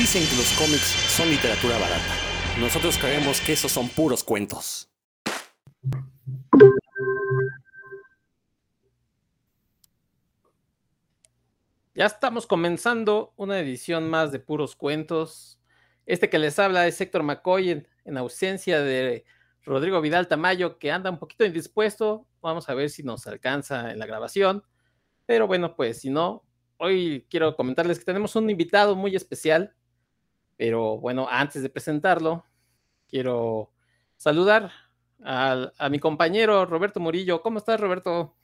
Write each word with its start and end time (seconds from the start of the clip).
Dicen 0.00 0.26
que 0.26 0.36
los 0.36 0.50
cómics 0.52 0.94
son 1.14 1.28
literatura 1.28 1.76
barata. 1.76 2.14
Nosotros 2.58 2.96
creemos 2.96 3.38
que 3.42 3.52
esos 3.52 3.70
son 3.70 3.86
puros 3.90 4.24
cuentos. 4.24 4.90
Ya 11.94 12.06
estamos 12.06 12.46
comenzando 12.46 13.34
una 13.36 13.58
edición 13.58 14.08
más 14.08 14.32
de 14.32 14.38
puros 14.38 14.74
cuentos. 14.74 15.60
Este 16.06 16.30
que 16.30 16.38
les 16.38 16.58
habla 16.58 16.86
es 16.86 16.98
Héctor 16.98 17.22
McCoy 17.22 17.84
en, 18.06 18.16
ausencia 18.16 18.80
de 18.80 19.26
Rodrigo 19.66 20.00
Vidal 20.00 20.28
Tamayo, 20.28 20.78
que 20.78 20.90
anda 20.90 21.10
un 21.10 21.18
poquito 21.18 21.44
indispuesto. 21.44 22.26
Vamos 22.40 22.70
a 22.70 22.74
ver 22.74 22.88
si 22.88 23.02
nos 23.02 23.26
alcanza 23.26 23.92
en 23.92 23.98
la 23.98 24.06
grabación. 24.06 24.64
Pero 25.26 25.46
bueno, 25.46 25.76
pues 25.76 26.00
si 26.00 26.08
no, 26.08 26.42
hoy 26.78 27.26
quiero 27.28 27.54
comentarles 27.54 27.98
que 27.98 28.06
tenemos 28.06 28.34
un 28.34 28.48
invitado 28.48 28.96
muy 28.96 29.14
especial. 29.14 29.76
Pero 30.60 30.98
bueno, 30.98 31.26
antes 31.30 31.62
de 31.62 31.70
presentarlo, 31.70 32.44
quiero 33.08 33.70
saludar 34.18 34.70
a, 35.24 35.72
a 35.78 35.88
mi 35.88 35.98
compañero 35.98 36.66
Roberto 36.66 37.00
Murillo. 37.00 37.40
¿Cómo 37.40 37.56
estás, 37.56 37.80
Roberto? 37.80 38.36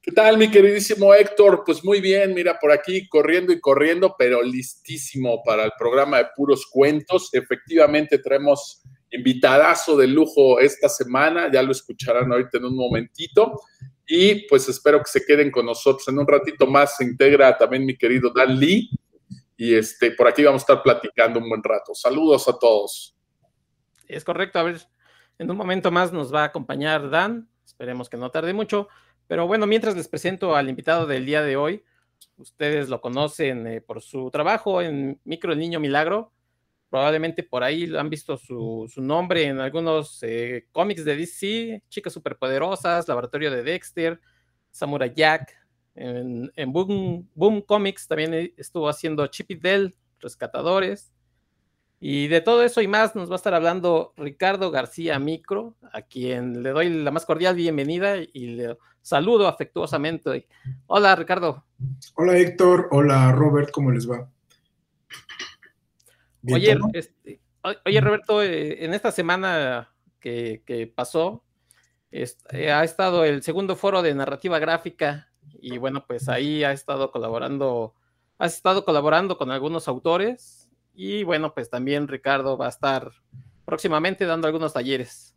¿Qué 0.00 0.10
tal, 0.10 0.38
mi 0.38 0.50
queridísimo 0.50 1.12
Héctor? 1.12 1.64
Pues 1.66 1.84
muy 1.84 2.00
bien, 2.00 2.32
mira, 2.32 2.58
por 2.58 2.72
aquí 2.72 3.06
corriendo 3.08 3.52
y 3.52 3.60
corriendo, 3.60 4.14
pero 4.16 4.42
listísimo 4.42 5.42
para 5.44 5.64
el 5.64 5.72
programa 5.78 6.16
de 6.16 6.28
puros 6.34 6.66
cuentos. 6.66 7.28
Efectivamente, 7.34 8.16
traemos 8.16 8.80
invitadazo 9.10 9.98
de 9.98 10.06
lujo 10.06 10.60
esta 10.60 10.88
semana, 10.88 11.52
ya 11.52 11.62
lo 11.62 11.72
escucharán 11.72 12.32
ahorita 12.32 12.56
en 12.56 12.64
un 12.64 12.76
momentito. 12.76 13.60
Y 14.06 14.48
pues 14.48 14.66
espero 14.66 15.00
que 15.00 15.10
se 15.10 15.26
queden 15.26 15.50
con 15.50 15.66
nosotros. 15.66 16.08
En 16.08 16.18
un 16.18 16.26
ratito 16.26 16.66
más 16.66 16.96
se 16.96 17.04
integra 17.04 17.58
también 17.58 17.84
mi 17.84 17.98
querido 17.98 18.32
Dan 18.34 18.58
Lee. 18.58 18.88
Y 19.62 19.76
este, 19.76 20.10
por 20.10 20.26
aquí 20.26 20.42
vamos 20.42 20.62
a 20.62 20.64
estar 20.64 20.82
platicando 20.82 21.38
un 21.38 21.48
buen 21.48 21.62
rato. 21.62 21.94
Saludos 21.94 22.48
a 22.48 22.58
todos. 22.58 23.16
Es 24.08 24.24
correcto, 24.24 24.58
a 24.58 24.64
ver, 24.64 24.80
en 25.38 25.48
un 25.48 25.56
momento 25.56 25.92
más 25.92 26.12
nos 26.12 26.34
va 26.34 26.42
a 26.42 26.46
acompañar 26.46 27.10
Dan. 27.10 27.48
Esperemos 27.64 28.08
que 28.08 28.16
no 28.16 28.32
tarde 28.32 28.54
mucho. 28.54 28.88
Pero 29.28 29.46
bueno, 29.46 29.68
mientras 29.68 29.94
les 29.94 30.08
presento 30.08 30.56
al 30.56 30.68
invitado 30.68 31.06
del 31.06 31.24
día 31.24 31.42
de 31.42 31.54
hoy, 31.54 31.84
ustedes 32.38 32.88
lo 32.88 33.00
conocen 33.00 33.64
eh, 33.68 33.80
por 33.80 34.02
su 34.02 34.32
trabajo 34.32 34.82
en 34.82 35.20
Micro 35.22 35.52
el 35.52 35.60
Niño 35.60 35.78
Milagro. 35.78 36.32
Probablemente 36.90 37.44
por 37.44 37.62
ahí 37.62 37.88
han 37.96 38.10
visto 38.10 38.36
su, 38.36 38.90
nombre 38.96 39.44
en 39.44 39.60
algunos 39.60 40.24
eh, 40.24 40.66
cómics 40.72 41.04
de 41.04 41.14
DC, 41.14 41.84
Chicas 41.88 42.12
Superpoderosas, 42.12 43.06
Laboratorio 43.06 43.52
de 43.52 43.62
Dexter, 43.62 44.20
Samurai 44.72 45.12
Jack. 45.14 45.61
En, 45.94 46.50
Boom, 46.72 47.28
Boom 47.34 47.62
Comics 47.62 48.08
también 48.08 48.52
estuvo 48.56 48.88
haciendo 48.88 49.26
Chip 49.26 49.50
y 49.50 49.56
Dale, 49.56 49.94
Rescatadores. 50.20 51.12
Y 52.00 52.26
de 52.26 52.40
todo 52.40 52.64
eso 52.64 52.80
y 52.80 52.88
más 52.88 53.14
nos 53.14 53.30
va 53.30 53.34
a 53.34 53.36
estar 53.36 53.54
hablando 53.54 54.12
Ricardo 54.16 54.72
García 54.72 55.20
Micro, 55.20 55.76
a 55.92 56.02
quien 56.02 56.62
le 56.62 56.70
doy 56.70 56.88
la 56.88 57.12
más 57.12 57.24
cordial 57.24 57.54
bienvenida 57.54 58.16
y 58.16 58.56
le 58.56 58.76
saludo 59.02 59.46
afectuosamente. 59.46 60.48
Hola 60.86 61.14
Ricardo. 61.14 61.64
Hola 62.14 62.36
Héctor, 62.38 62.88
hola 62.90 63.30
Robert, 63.30 63.70
¿cómo 63.70 63.92
les 63.92 64.10
va? 64.10 64.28
Oye, 66.50 66.76
este, 66.92 67.40
oye, 67.84 68.00
Roberto, 68.00 68.42
eh, 68.42 68.84
en 68.84 68.94
esta 68.94 69.12
semana 69.12 69.94
que, 70.18 70.92
pasó, 70.94 71.44
eh, 72.10 72.72
ha 72.72 72.82
estado 72.82 73.24
el 73.24 73.42
segundo 73.44 73.76
foro 73.76 74.02
de 74.02 74.14
narrativa 74.14 74.58
gráfica 74.58 75.31
y 75.62 75.78
bueno, 75.78 76.04
pues 76.06 76.28
ahí 76.28 76.64
ha 76.64 76.72
estado 76.72 77.12
colaborando, 77.12 77.94
has 78.36 78.56
estado 78.56 78.84
colaborando 78.84 79.38
con 79.38 79.52
algunos 79.52 79.86
autores 79.86 80.68
y 80.92 81.22
bueno, 81.22 81.54
pues 81.54 81.70
también 81.70 82.08
Ricardo 82.08 82.58
va 82.58 82.66
a 82.66 82.70
estar 82.70 83.12
próximamente 83.64 84.26
dando 84.26 84.48
algunos 84.48 84.72
talleres. 84.72 85.36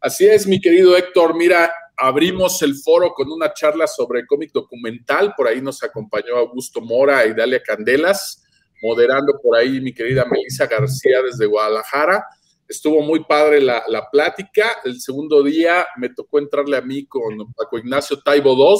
Así 0.00 0.26
es, 0.26 0.46
mi 0.46 0.60
querido 0.60 0.96
Héctor. 0.96 1.34
Mira, 1.34 1.72
abrimos 1.96 2.62
el 2.62 2.76
foro 2.76 3.12
con 3.14 3.32
una 3.32 3.52
charla 3.52 3.88
sobre 3.88 4.24
cómic 4.26 4.52
documental. 4.52 5.34
Por 5.36 5.48
ahí 5.48 5.60
nos 5.60 5.82
acompañó 5.82 6.36
Augusto 6.36 6.80
Mora 6.80 7.26
y 7.26 7.34
Dalia 7.34 7.62
Candelas, 7.62 8.44
moderando 8.80 9.40
por 9.42 9.56
ahí 9.56 9.80
mi 9.80 9.92
querida 9.92 10.24
Melissa 10.24 10.66
García 10.66 11.20
desde 11.20 11.46
Guadalajara. 11.46 12.24
Estuvo 12.68 13.02
muy 13.02 13.24
padre 13.24 13.60
la, 13.60 13.82
la 13.88 14.08
plática. 14.08 14.76
El 14.84 15.00
segundo 15.00 15.42
día 15.42 15.84
me 15.96 16.10
tocó 16.10 16.38
entrarle 16.38 16.76
a 16.76 16.80
mí 16.80 17.06
con 17.06 17.52
Paco 17.52 17.78
Ignacio 17.78 18.20
Taibo 18.22 18.54
II, 18.54 18.76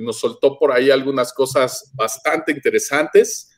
nos 0.00 0.18
soltó 0.20 0.58
por 0.58 0.72
ahí 0.72 0.90
algunas 0.90 1.32
cosas 1.32 1.92
bastante 1.94 2.52
interesantes. 2.52 3.50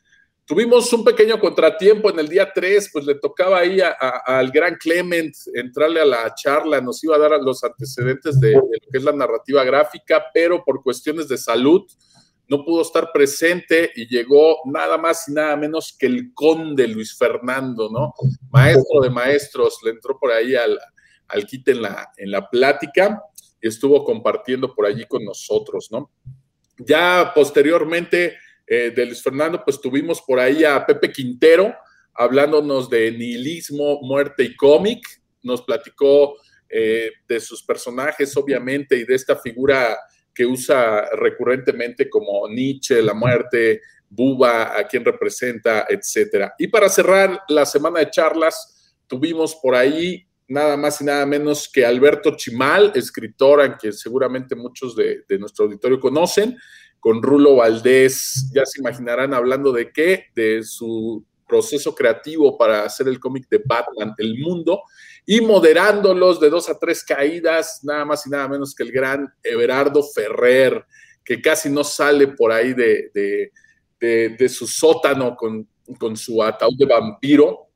Tuvimos 0.45 0.91
un 0.93 1.03
pequeño 1.03 1.39
contratiempo 1.39 2.09
en 2.09 2.19
el 2.19 2.27
día 2.27 2.51
3, 2.51 2.89
pues 2.91 3.05
le 3.05 3.15
tocaba 3.15 3.59
ahí 3.59 3.79
al 3.81 4.49
gran 4.49 4.77
Clement 4.77 5.35
entrarle 5.53 6.01
a 6.01 6.05
la 6.05 6.33
charla, 6.33 6.81
nos 6.81 7.03
iba 7.03 7.15
a 7.15 7.19
dar 7.19 7.31
los 7.39 7.63
antecedentes 7.63 8.39
de, 8.39 8.53
lo 8.53 8.63
que 8.91 8.97
es 8.97 9.03
la 9.03 9.11
narrativa 9.11 9.63
gráfica, 9.63 10.25
pero 10.33 10.63
por 10.63 10.81
cuestiones 10.81 11.27
de 11.27 11.37
salud 11.37 11.83
no 12.47 12.65
pudo 12.65 12.81
estar 12.81 13.11
presente 13.13 13.91
y 13.95 14.07
llegó 14.07 14.57
nada 14.65 14.97
más 14.97 15.29
y 15.29 15.33
nada 15.33 15.55
menos 15.55 15.95
que 15.97 16.07
el 16.07 16.33
conde 16.33 16.87
Luis 16.87 17.15
Fernando, 17.15 17.89
¿no? 17.91 18.15
Maestro 18.49 19.01
de 19.01 19.11
maestros, 19.11 19.77
le 19.83 19.91
entró 19.91 20.17
por 20.17 20.31
ahí 20.31 20.55
al, 20.55 20.79
al 21.27 21.45
kit 21.45 21.67
en 21.67 21.83
la, 21.83 22.11
en 22.17 22.31
la 22.31 22.49
plática 22.49 23.21
estuvo 23.61 24.03
compartiendo 24.03 24.73
por 24.73 24.85
allí 24.85 25.05
con 25.05 25.23
nosotros, 25.23 25.89
¿no? 25.91 26.11
Ya 26.77 27.31
posteriormente 27.35 28.37
eh, 28.65 28.91
de 28.95 29.05
Luis 29.05 29.21
Fernando, 29.21 29.61
pues 29.63 29.81
tuvimos 29.81 30.21
por 30.21 30.39
ahí 30.39 30.63
a 30.63 30.85
Pepe 30.85 31.11
Quintero 31.11 31.75
hablándonos 32.19 32.89
de 32.89 33.11
nihilismo, 33.11 34.01
muerte 34.01 34.43
y 34.43 34.55
cómic. 34.55 35.01
Nos 35.41 35.61
platicó 35.61 36.35
eh, 36.69 37.11
de 37.27 37.39
sus 37.39 37.63
personajes, 37.63 38.35
obviamente, 38.35 38.97
y 38.97 39.05
de 39.05 39.15
esta 39.15 39.37
figura 39.37 39.97
que 40.33 40.45
usa 40.45 41.09
recurrentemente 41.15 42.09
como 42.09 42.47
Nietzsche, 42.49 43.01
la 43.01 43.13
muerte, 43.13 43.81
Buba, 44.09 44.77
a 44.77 44.87
quien 44.87 45.05
representa, 45.05 45.85
etcétera. 45.87 46.53
Y 46.57 46.67
para 46.67 46.89
cerrar 46.89 47.41
la 47.47 47.65
semana 47.65 47.99
de 47.99 48.09
charlas, 48.09 48.93
tuvimos 49.07 49.55
por 49.55 49.75
ahí 49.75 50.27
nada 50.49 50.75
más 50.75 50.99
y 50.99 51.05
nada 51.05 51.25
menos 51.25 51.69
que 51.71 51.85
Alberto 51.85 52.35
Chimal, 52.35 52.91
escritor, 52.95 53.61
a 53.61 53.77
quien 53.77 53.93
seguramente 53.93 54.55
muchos 54.55 54.95
de 54.95 55.23
nuestro 55.39 55.65
auditorio 55.65 55.99
conocen, 55.99 56.57
con 56.99 57.23
Rulo 57.23 57.55
Valdés. 57.57 58.49
Ya 58.53 58.65
se 58.65 58.79
imaginarán 58.79 59.33
hablando 59.33 59.71
de 59.71 59.91
qué, 59.91 60.25
de 60.35 60.63
su 60.63 61.25
proceso 61.47 61.95
creativo 61.95 62.57
para 62.57 62.83
hacer 62.83 63.07
el 63.07 63.19
cómic 63.19 63.47
de 63.49 63.61
Batman, 63.65 64.13
El 64.17 64.37
Mundo, 64.39 64.83
y 65.25 65.41
moderándolos 65.41 66.39
de 66.39 66.49
dos 66.49 66.69
a 66.69 66.77
tres 66.77 67.03
caídas, 67.03 67.79
nada 67.83 68.05
más 68.05 68.25
y 68.25 68.29
nada 68.29 68.47
menos 68.47 68.75
que 68.75 68.83
el 68.83 68.91
gran 68.91 69.33
Everardo 69.43 70.03
Ferrer, 70.03 70.85
que 71.23 71.41
casi 71.41 71.69
no 71.69 71.83
sale 71.83 72.27
por 72.27 72.51
ahí 72.51 72.73
de, 72.73 73.51
de, 73.99 74.49
su 74.49 74.67
sótano 74.67 75.35
con, 75.35 75.67
con 75.97 76.15
su 76.15 76.41
ataúd 76.41 76.77
de 76.77 76.85
vampiro, 76.85 77.67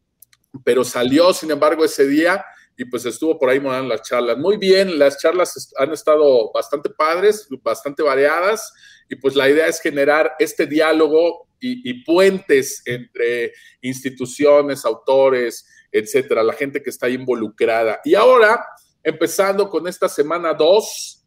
pero 0.64 0.84
salió, 0.84 1.34
sin 1.34 1.52
embargo, 1.52 1.84
ese 1.84 2.08
día 2.08 2.46
y 2.78 2.86
pues 2.86 3.06
estuvo 3.06 3.38
por 3.38 3.50
ahí 3.50 3.60
moderando 3.60 3.90
las 3.90 4.02
charlas. 4.02 4.38
Muy 4.38 4.58
bien, 4.58 4.98
las 4.98 5.20
charlas 5.20 5.74
han 5.78 5.92
estado 5.94 6.52
bastante 6.52 6.90
padres, 6.90 7.48
bastante 7.62 8.02
variadas 8.02 8.74
y 9.10 9.16
pues 9.16 9.36
la 9.36 9.50
idea 9.50 9.68
es 9.68 9.80
generar 9.80 10.34
este 10.40 10.66
diálogo 10.66 11.48
y, 11.66 12.04
puentes 12.04 12.82
entre 12.86 13.54
instituciones, 13.82 14.84
autores, 14.84 15.66
etcétera, 15.90 16.44
la 16.44 16.52
gente 16.52 16.84
que 16.84 16.90
está 16.90 17.08
involucrada. 17.08 18.02
Y 18.04 18.16
ahora, 18.16 18.66
empezando 19.02 19.70
con 19.70 19.88
esta 19.88 20.10
semana 20.10 20.54
2, 20.54 21.26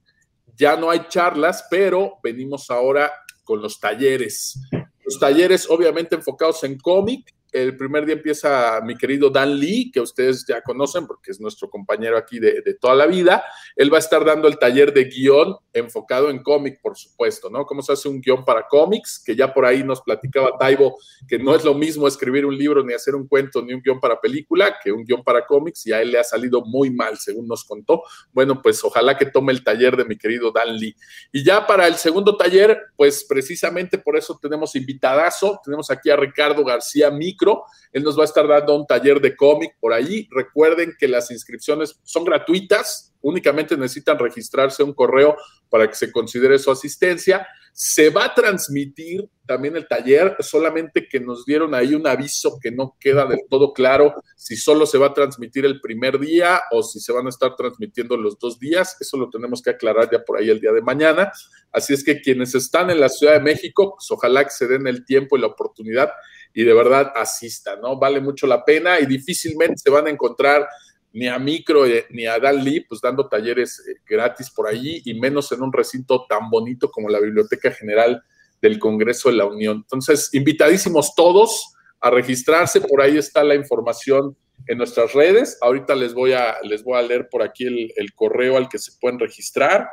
ya 0.54 0.76
no 0.76 0.90
hay 0.90 1.08
charlas, 1.08 1.64
pero 1.70 2.18
venimos 2.22 2.70
ahora 2.70 3.10
con 3.44 3.62
los 3.62 3.80
talleres. 3.80 4.60
Los 5.04 5.18
talleres 5.18 5.70
obviamente 5.70 6.16
enfocados 6.16 6.64
en 6.64 6.78
cómic, 6.78 7.32
el 7.56 7.74
primer 7.74 8.04
día 8.04 8.16
empieza 8.16 8.80
mi 8.82 8.96
querido 8.96 9.30
Dan 9.30 9.58
Lee, 9.58 9.90
que 9.90 10.00
ustedes 10.00 10.44
ya 10.46 10.60
conocen 10.60 11.06
porque 11.06 11.30
es 11.30 11.40
nuestro 11.40 11.70
compañero 11.70 12.18
aquí 12.18 12.38
de, 12.38 12.62
toda 12.78 12.94
la 12.94 13.06
vida. 13.06 13.44
Él 13.74 13.90
va 13.90 13.96
a 13.96 14.00
estar 14.00 14.24
dando 14.26 14.46
el 14.46 14.58
taller 14.58 14.92
de 14.92 15.04
guion 15.04 15.56
enfocado 15.72 16.28
en 16.28 16.42
cómic, 16.42 16.80
por 16.82 16.98
supuesto, 16.98 17.48
¿no? 17.48 17.64
Cómo 17.64 17.80
se 17.80 17.92
hace 17.92 18.08
un 18.08 18.20
guion 18.20 18.44
para 18.44 18.66
cómics, 18.68 19.22
que 19.24 19.34
ya 19.34 19.54
por 19.54 19.64
ahí 19.64 19.82
nos 19.82 20.02
platicaba 20.02 20.58
Taibo, 20.58 20.98
que 21.26 21.38
no 21.38 21.54
es 21.54 21.64
lo 21.64 21.72
mismo 21.72 22.06
escribir 22.06 22.44
un 22.44 22.56
libro, 22.56 22.84
ni 22.84 22.92
hacer 22.92 23.14
un 23.14 23.26
cuento, 23.26 23.62
ni 23.62 23.72
un 23.72 23.80
guion 23.80 24.00
para 24.00 24.20
película, 24.20 24.76
que 24.82 24.92
un 24.92 25.04
guion 25.04 25.24
para 25.24 25.46
cómics, 25.46 25.86
y 25.86 25.92
a 25.92 26.02
él 26.02 26.10
le 26.10 26.18
ha 26.18 26.24
salido 26.24 26.62
muy 26.62 26.90
mal, 26.90 27.16
según 27.16 27.48
nos 27.48 27.64
contó. 27.64 28.02
Bueno, 28.32 28.60
pues 28.60 28.84
ojalá 28.84 29.16
que 29.16 29.26
tome 29.26 29.52
el 29.52 29.64
taller 29.64 29.96
de 29.96 30.04
mi 30.04 30.18
querido 30.18 30.52
Dan 30.52 30.76
Lee. 30.76 30.94
Y 31.32 31.42
ya 31.42 31.66
para 31.66 31.86
el 31.86 31.94
segundo 31.94 32.36
taller, 32.36 32.78
pues 32.96 33.24
precisamente 33.24 33.96
por 33.96 34.16
eso 34.16 34.38
tenemos 34.40 34.76
invitadazo, 34.76 35.58
tenemos 35.64 35.90
aquí 35.90 36.10
a 36.10 36.16
Ricardo 36.16 36.62
García 36.62 37.10
Micro, 37.10 37.45
él 37.92 38.02
nos 38.02 38.18
va 38.18 38.22
a 38.22 38.26
estar 38.26 38.46
dando 38.46 38.76
un 38.76 38.86
taller 38.86 39.20
de 39.20 39.34
cómic 39.34 39.76
por 39.80 39.92
allí. 39.92 40.28
Recuerden 40.30 40.94
que 40.98 41.08
las 41.08 41.30
inscripciones 41.30 41.98
son 42.02 42.24
gratuitas, 42.24 43.14
únicamente 43.22 43.76
necesitan 43.76 44.18
registrarse 44.18 44.82
un 44.82 44.92
correo 44.92 45.36
para 45.68 45.88
que 45.88 45.94
se 45.94 46.12
considere 46.12 46.58
su 46.58 46.70
asistencia. 46.70 47.46
Se 47.72 48.10
va 48.10 48.26
a 48.26 48.34
transmitir 48.34 49.28
también 49.46 49.76
el 49.76 49.86
taller, 49.86 50.36
solamente 50.40 51.08
que 51.08 51.20
nos 51.20 51.44
dieron 51.44 51.74
ahí 51.74 51.94
un 51.94 52.06
aviso 52.06 52.58
que 52.60 52.70
no 52.70 52.96
queda 53.00 53.26
del 53.26 53.40
todo 53.48 53.72
claro 53.72 54.14
si 54.36 54.56
solo 54.56 54.86
se 54.86 54.98
va 54.98 55.06
a 55.08 55.14
transmitir 55.14 55.64
el 55.64 55.80
primer 55.80 56.18
día 56.18 56.60
o 56.70 56.82
si 56.82 57.00
se 57.00 57.12
van 57.12 57.26
a 57.26 57.30
estar 57.30 57.56
transmitiendo 57.56 58.16
los 58.16 58.38
dos 58.38 58.58
días. 58.58 58.96
Eso 59.00 59.16
lo 59.16 59.30
tenemos 59.30 59.62
que 59.62 59.70
aclarar 59.70 60.08
ya 60.10 60.24
por 60.24 60.38
ahí 60.38 60.50
el 60.50 60.60
día 60.60 60.72
de 60.72 60.82
mañana. 60.82 61.32
Así 61.72 61.94
es 61.94 62.04
que 62.04 62.20
quienes 62.20 62.54
están 62.54 62.90
en 62.90 63.00
la 63.00 63.08
Ciudad 63.08 63.34
de 63.34 63.40
México, 63.40 63.94
pues 63.96 64.10
ojalá 64.10 64.44
que 64.44 64.50
se 64.50 64.66
den 64.66 64.86
el 64.86 65.04
tiempo 65.04 65.36
y 65.36 65.40
la 65.40 65.48
oportunidad 65.48 66.10
y 66.56 66.64
de 66.64 66.72
verdad 66.72 67.12
asistan, 67.14 67.82
¿no? 67.82 67.98
Vale 67.98 68.18
mucho 68.18 68.46
la 68.46 68.64
pena 68.64 68.98
y 68.98 69.04
difícilmente 69.04 69.76
se 69.76 69.90
van 69.90 70.06
a 70.06 70.10
encontrar 70.10 70.66
ni 71.12 71.28
a 71.28 71.38
Micro 71.38 71.84
eh, 71.84 72.06
ni 72.08 72.24
a 72.24 72.38
Dan 72.38 72.64
Lee, 72.64 72.80
pues 72.80 73.02
dando 73.02 73.28
talleres 73.28 73.78
eh, 73.86 74.00
gratis 74.08 74.50
por 74.50 74.66
ahí 74.66 75.02
y 75.04 75.12
menos 75.20 75.52
en 75.52 75.60
un 75.60 75.70
recinto 75.70 76.24
tan 76.26 76.48
bonito 76.48 76.90
como 76.90 77.10
la 77.10 77.20
Biblioteca 77.20 77.70
General 77.72 78.22
del 78.62 78.78
Congreso 78.78 79.28
de 79.28 79.36
la 79.36 79.44
Unión. 79.44 79.82
Entonces, 79.82 80.30
invitadísimos 80.32 81.14
todos 81.14 81.74
a 82.00 82.08
registrarse, 82.08 82.80
por 82.80 83.02
ahí 83.02 83.18
está 83.18 83.44
la 83.44 83.54
información 83.54 84.34
en 84.66 84.78
nuestras 84.78 85.12
redes. 85.12 85.58
Ahorita 85.60 85.94
les 85.94 86.14
voy 86.14 86.32
a, 86.32 86.56
les 86.62 86.82
voy 86.82 86.98
a 86.98 87.02
leer 87.02 87.28
por 87.30 87.42
aquí 87.42 87.66
el 87.66 88.14
correo 88.14 88.56
al 88.56 88.70
que 88.70 88.78
se 88.78 88.92
pueden 88.98 89.18
registrar. 89.18 89.90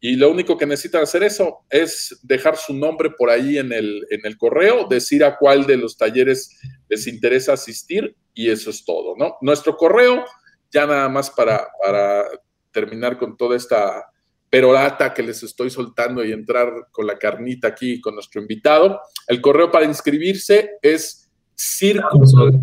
Y 0.00 0.16
lo 0.16 0.30
único 0.30 0.56
que 0.56 0.66
necesitan 0.66 1.02
hacer 1.02 1.22
eso 1.22 1.58
es 1.68 2.18
dejar 2.22 2.56
su 2.56 2.72
nombre 2.72 3.10
por 3.10 3.28
ahí 3.28 3.58
en 3.58 3.72
el, 3.72 4.06
en 4.10 4.20
el 4.24 4.38
correo, 4.38 4.86
decir 4.88 5.22
a 5.22 5.36
cuál 5.36 5.66
de 5.66 5.76
los 5.76 5.96
talleres 5.98 6.58
les 6.88 7.06
interesa 7.06 7.52
asistir 7.52 8.16
y 8.32 8.48
eso 8.48 8.70
es 8.70 8.84
todo, 8.84 9.14
¿no? 9.16 9.36
Nuestro 9.42 9.76
correo 9.76 10.24
ya 10.70 10.86
nada 10.86 11.08
más 11.08 11.30
para, 11.30 11.68
para 11.84 12.24
terminar 12.72 13.18
con 13.18 13.36
toda 13.36 13.56
esta 13.56 14.10
perorata 14.48 15.14
que 15.14 15.22
les 15.22 15.42
estoy 15.42 15.70
soltando 15.70 16.24
y 16.24 16.32
entrar 16.32 16.88
con 16.90 17.06
la 17.06 17.18
carnita 17.18 17.68
aquí 17.68 18.00
con 18.00 18.14
nuestro 18.14 18.40
invitado. 18.40 19.00
El 19.26 19.40
correo 19.40 19.70
para 19.70 19.84
inscribirse 19.84 20.72
es 20.82 21.30
círculo, 21.54 22.60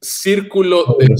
círculo 0.00 0.96
de... 0.98 1.14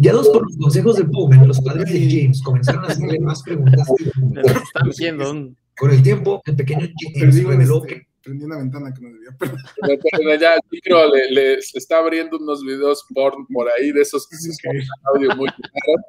Guiados 0.00 0.30
por 0.30 0.42
los 0.46 0.56
consejos 0.56 0.96
de 0.96 1.02
Bowman, 1.02 1.46
los 1.46 1.60
padres 1.60 1.92
de 1.92 2.22
James 2.22 2.40
comenzaron 2.42 2.84
a 2.86 2.88
hacerle 2.88 3.20
más 3.20 3.42
preguntas. 3.42 3.86
Están 4.64 4.90
viendo 4.98 5.30
un... 5.30 5.56
Con 5.78 5.90
el 5.90 6.02
tiempo, 6.02 6.40
el 6.46 6.56
pequeño 6.56 6.88
James 7.14 7.44
reveló 7.44 7.82
que 7.82 8.06
prendí 8.22 8.44
una 8.46 8.56
ventana 8.56 8.94
que 8.94 9.02
no 9.02 9.12
debía. 9.12 9.36
Pero... 9.38 9.56
ya 10.40 10.54
el 10.54 10.60
micro 10.70 11.14
le, 11.14 11.30
le, 11.30 11.54
está 11.54 11.98
abriendo 11.98 12.38
unos 12.38 12.64
videos 12.64 13.04
porn 13.12 13.46
por 13.48 13.68
ahí 13.68 13.92
de 13.92 14.00
esos 14.00 14.26
que 14.26 14.36
se 14.36 14.48
escuchan 14.48 14.88
audio 15.14 15.36
muy 15.36 15.50
claro. 15.50 16.02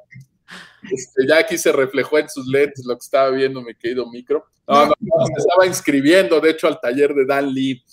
Este, 0.90 1.26
ya 1.28 1.40
aquí 1.40 1.58
se 1.58 1.70
reflejó 1.70 2.18
en 2.18 2.30
sus 2.30 2.46
lentes 2.46 2.86
lo 2.86 2.94
que 2.94 3.04
estaba 3.04 3.28
viendo 3.28 3.60
mi 3.60 3.74
querido 3.74 4.10
micro. 4.10 4.46
No, 4.66 4.86
no, 4.86 4.94
no, 5.00 5.26
se 5.26 5.34
estaba 5.36 5.66
inscribiendo, 5.66 6.40
de 6.40 6.50
hecho, 6.50 6.66
al 6.66 6.80
taller 6.80 7.12
de 7.12 7.26
Dan 7.26 7.52
Lee. 7.52 7.84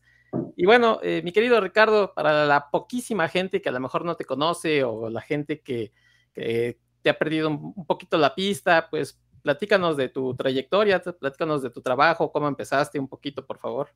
Y 0.56 0.66
bueno, 0.66 1.00
eh, 1.02 1.22
mi 1.24 1.32
querido 1.32 1.60
Ricardo, 1.60 2.12
para 2.14 2.44
la 2.44 2.70
poquísima 2.70 3.28
gente 3.28 3.62
que 3.62 3.68
a 3.68 3.72
lo 3.72 3.80
mejor 3.80 4.04
no 4.04 4.16
te 4.16 4.24
conoce 4.24 4.84
o 4.84 5.08
la 5.08 5.20
gente 5.20 5.60
que, 5.60 5.92
que 6.34 6.78
te 7.02 7.10
ha 7.10 7.18
perdido 7.18 7.48
un, 7.48 7.86
poquito 7.86 8.18
la 8.18 8.34
pista, 8.34 8.88
pues 8.90 9.18
platícanos 9.48 9.96
de 9.96 10.10
tu 10.10 10.34
trayectoria, 10.34 11.00
platícanos 11.00 11.62
de 11.62 11.70
tu 11.70 11.80
trabajo, 11.80 12.30
cómo 12.30 12.48
empezaste 12.48 13.00
un 13.00 13.08
poquito, 13.08 13.46
por 13.46 13.58
favor. 13.58 13.88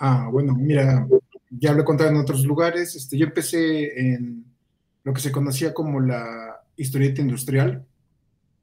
Ah, 0.00 0.28
bueno, 0.32 0.52
mira, 0.56 1.06
ya 1.48 1.72
lo 1.72 1.82
he 1.82 1.84
contado 1.84 2.10
en 2.10 2.16
otros 2.16 2.44
lugares. 2.44 2.96
Este, 2.96 3.16
yo 3.16 3.24
empecé 3.24 4.14
en 4.14 4.44
lo 5.04 5.12
que 5.12 5.20
se 5.20 5.30
conocía 5.30 5.72
como 5.72 6.00
la 6.00 6.60
historieta 6.74 7.20
industrial, 7.20 7.86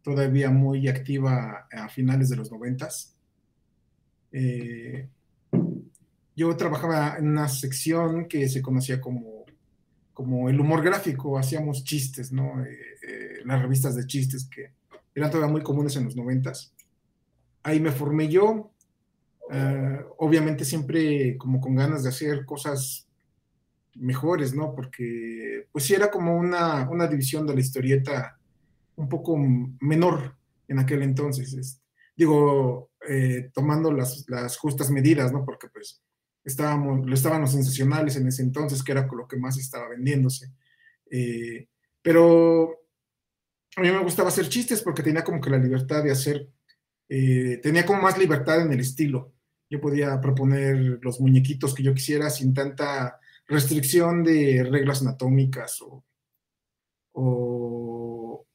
todavía 0.03 0.49
muy 0.49 0.89
activa 0.89 1.69
a 1.71 1.87
finales 1.87 2.27
de 2.27 2.35
los 2.35 2.51
noventas. 2.51 3.15
Eh, 4.33 5.07
yo 6.35 6.57
trabajaba 6.57 7.15
en 7.19 7.29
una 7.29 7.47
sección 7.47 8.27
que 8.27 8.49
se 8.49 8.61
conocía 8.61 8.99
como, 8.99 9.45
como 10.13 10.49
el 10.49 10.59
humor 10.59 10.83
gráfico, 10.83 11.39
hacíamos 11.39 11.85
chistes, 11.85 12.33
¿no? 12.33 12.65
Eh, 12.65 12.77
eh, 13.07 13.33
las 13.45 13.61
revistas 13.61 13.95
de 13.95 14.05
chistes 14.05 14.43
que 14.43 14.77
eran 15.19 15.31
todavía 15.31 15.51
muy 15.51 15.61
comunes 15.61 15.95
en 15.95 16.05
los 16.05 16.15
noventas. 16.15 16.73
Ahí 17.63 17.79
me 17.79 17.91
formé 17.91 18.27
yo, 18.29 18.71
uh, 19.49 20.13
obviamente 20.17 20.65
siempre 20.65 21.37
como 21.37 21.59
con 21.59 21.75
ganas 21.75 22.03
de 22.03 22.09
hacer 22.09 22.45
cosas 22.45 23.07
mejores, 23.95 24.55
¿no? 24.55 24.73
Porque 24.73 25.67
pues 25.71 25.85
sí 25.85 25.93
era 25.93 26.09
como 26.09 26.37
una, 26.37 26.89
una 26.89 27.07
división 27.07 27.45
de 27.45 27.53
la 27.53 27.59
historieta 27.59 28.39
un 28.95 29.09
poco 29.09 29.37
menor 29.37 30.35
en 30.67 30.79
aquel 30.79 31.03
entonces. 31.03 31.53
Es, 31.53 31.81
digo, 32.15 32.91
eh, 33.07 33.49
tomando 33.53 33.91
las, 33.91 34.25
las, 34.27 34.57
justas 34.57 34.89
medidas, 34.89 35.31
¿no? 35.31 35.45
Porque 35.45 35.67
pues 35.69 36.01
estábamos, 36.43 37.05
lo 37.05 37.13
estaban 37.13 37.41
los 37.41 37.51
sensacionales 37.51 38.15
en 38.15 38.27
ese 38.27 38.43
entonces, 38.43 38.83
que 38.83 38.91
era 38.91 39.07
lo 39.07 39.27
que 39.27 39.37
más 39.37 39.57
estaba 39.57 39.89
vendiéndose. 39.89 40.51
Eh, 41.11 41.67
pero 42.01 42.78
a 43.79 43.81
mí 43.81 43.91
me 43.91 44.03
gustaba 44.03 44.29
hacer 44.29 44.49
chistes 44.49 44.81
porque 44.81 45.03
tenía 45.03 45.23
como 45.23 45.39
que 45.41 45.49
la 45.49 45.57
libertad 45.57 46.03
de 46.03 46.11
hacer, 46.11 46.47
eh, 47.07 47.59
tenía 47.63 47.85
como 47.85 48.01
más 48.01 48.17
libertad 48.17 48.61
en 48.61 48.73
el 48.73 48.81
estilo. 48.81 49.33
Yo 49.69 49.79
podía 49.79 50.19
proponer 50.19 50.99
los 51.01 51.19
muñequitos 51.19 51.73
que 51.73 51.83
yo 51.83 51.93
quisiera 51.93 52.29
sin 52.29 52.53
tanta 52.53 53.19
restricción 53.47 54.23
de 54.23 54.67
reglas 54.69 55.01
anatómicas 55.01 55.81
o, 55.81 56.03
o, 57.13 58.45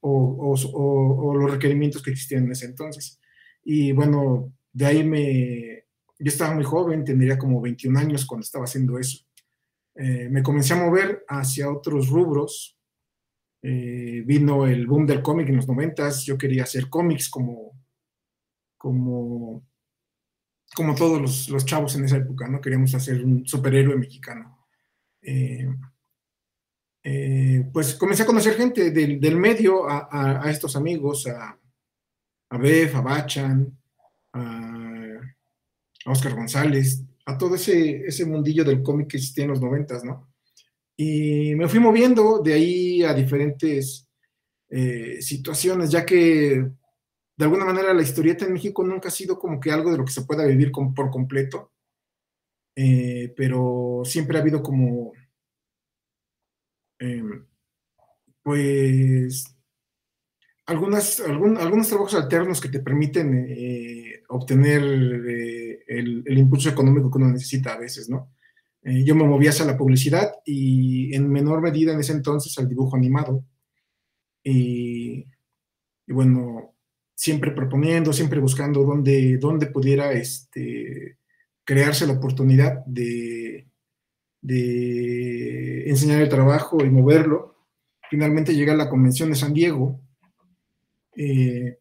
los 1.34 1.50
requerimientos 1.50 2.02
que 2.02 2.10
existían 2.10 2.44
en 2.44 2.52
ese 2.52 2.66
entonces. 2.66 3.20
Y 3.64 3.92
bueno, 3.92 4.52
de 4.72 4.86
ahí 4.86 5.04
me, 5.04 5.84
yo 6.18 6.28
estaba 6.28 6.54
muy 6.54 6.64
joven, 6.64 7.04
tendría 7.04 7.38
como 7.38 7.60
21 7.60 7.98
años 7.98 8.26
cuando 8.26 8.44
estaba 8.44 8.64
haciendo 8.64 8.98
eso. 8.98 9.24
Eh, 9.96 10.28
me 10.30 10.42
comencé 10.42 10.74
a 10.74 10.76
mover 10.76 11.24
hacia 11.28 11.70
otros 11.70 12.08
rubros, 12.08 12.76
eh, 13.66 14.22
vino 14.26 14.66
el 14.66 14.86
boom 14.86 15.06
del 15.06 15.22
cómic 15.22 15.48
en 15.48 15.56
los 15.56 15.66
noventas, 15.66 16.22
yo 16.26 16.36
quería 16.36 16.64
hacer 16.64 16.90
cómics 16.90 17.30
como, 17.30 17.72
como, 18.76 19.66
como 20.76 20.94
todos 20.94 21.48
los, 21.48 21.64
chavos 21.64 21.96
en 21.96 22.04
esa 22.04 22.18
época, 22.18 22.46
¿no? 22.46 22.60
Queríamos 22.60 22.94
hacer 22.94 23.24
un 23.24 23.46
superhéroe 23.48 23.96
mexicano. 23.96 24.66
Eh, 25.22 25.66
eh, 27.04 27.70
pues 27.72 27.94
comencé 27.94 28.24
a 28.24 28.26
conocer 28.26 28.52
gente 28.54 28.90
del, 28.90 29.36
medio, 29.38 29.88
a, 29.88 30.44
estos 30.50 30.76
amigos, 30.76 31.26
a, 31.26 31.58
a 32.50 32.58
Bef, 32.58 32.94
a 32.96 33.00
Bachan, 33.00 33.78
a, 34.34 35.20
Oscar 36.04 36.34
González, 36.34 37.02
a 37.24 37.38
todo 37.38 37.54
ese, 37.54 38.04
ese 38.04 38.26
mundillo 38.26 38.62
del 38.62 38.82
cómic 38.82 39.08
que 39.08 39.16
existía 39.16 39.44
en 39.44 39.52
los 39.52 39.62
noventas, 39.62 40.04
¿no? 40.04 40.33
Y 40.96 41.54
me 41.56 41.68
fui 41.68 41.80
moviendo 41.80 42.40
de 42.40 42.52
ahí 42.52 43.02
a 43.02 43.14
diferentes 43.14 44.08
eh, 44.68 45.20
situaciones, 45.20 45.90
ya 45.90 46.04
que 46.04 46.66
de 47.36 47.44
alguna 47.44 47.64
manera 47.64 47.92
la 47.92 48.02
historieta 48.02 48.44
en 48.44 48.52
México 48.52 48.84
nunca 48.84 49.08
ha 49.08 49.10
sido 49.10 49.38
como 49.38 49.60
que 49.60 49.70
algo 49.72 49.90
de 49.90 49.98
lo 49.98 50.04
que 50.04 50.12
se 50.12 50.22
pueda 50.24 50.46
vivir 50.46 50.70
por 50.72 51.10
completo, 51.10 51.72
eh, 52.76 53.32
pero 53.36 54.02
siempre 54.04 54.38
ha 54.38 54.40
habido 54.40 54.62
como, 54.62 55.12
em, 56.98 57.46
pues, 58.42 59.56
algunas, 60.66 61.20
algunos 61.20 61.88
trabajos 61.88 62.14
alternos 62.14 62.60
que 62.60 62.68
te 62.68 62.80
permiten 62.80 63.46
eh, 63.48 64.22
obtener 64.28 64.82
el, 64.82 66.38
impulso 66.38 66.68
económico 66.70 67.10
que 67.10 67.18
uno 67.18 67.30
necesita 67.30 67.74
a 67.74 67.78
veces, 67.78 68.08
¿no? 68.08 68.32
Yo 68.84 69.14
me 69.14 69.24
movía 69.24 69.50
hacia 69.50 69.64
la 69.64 69.78
publicidad 69.78 70.34
y 70.44 71.14
en 71.14 71.30
menor 71.30 71.62
medida 71.62 71.92
en 71.92 72.00
ese 72.00 72.12
entonces 72.12 72.56
al 72.58 72.68
dibujo 72.68 72.96
animado. 72.96 73.44
Y, 74.42 75.26
y 76.06 76.12
bueno, 76.12 76.74
siempre 77.14 77.52
proponiendo, 77.52 78.12
siempre 78.12 78.40
buscando 78.40 78.82
dónde, 78.82 79.38
dónde 79.38 79.66
pudiera 79.66 80.12
este, 80.12 81.18
crearse 81.64 82.06
la 82.06 82.14
oportunidad 82.14 82.84
de, 82.84 83.68
de 84.42 85.88
enseñar 85.88 86.20
el 86.20 86.28
trabajo 86.28 86.84
y 86.84 86.90
moverlo. 86.90 87.56
Finalmente 88.10 88.54
llegué 88.54 88.72
a 88.72 88.76
la 88.76 88.90
convención 88.90 89.30
de 89.30 89.36
San 89.36 89.54
Diego, 89.54 90.00
eh, 91.16 91.78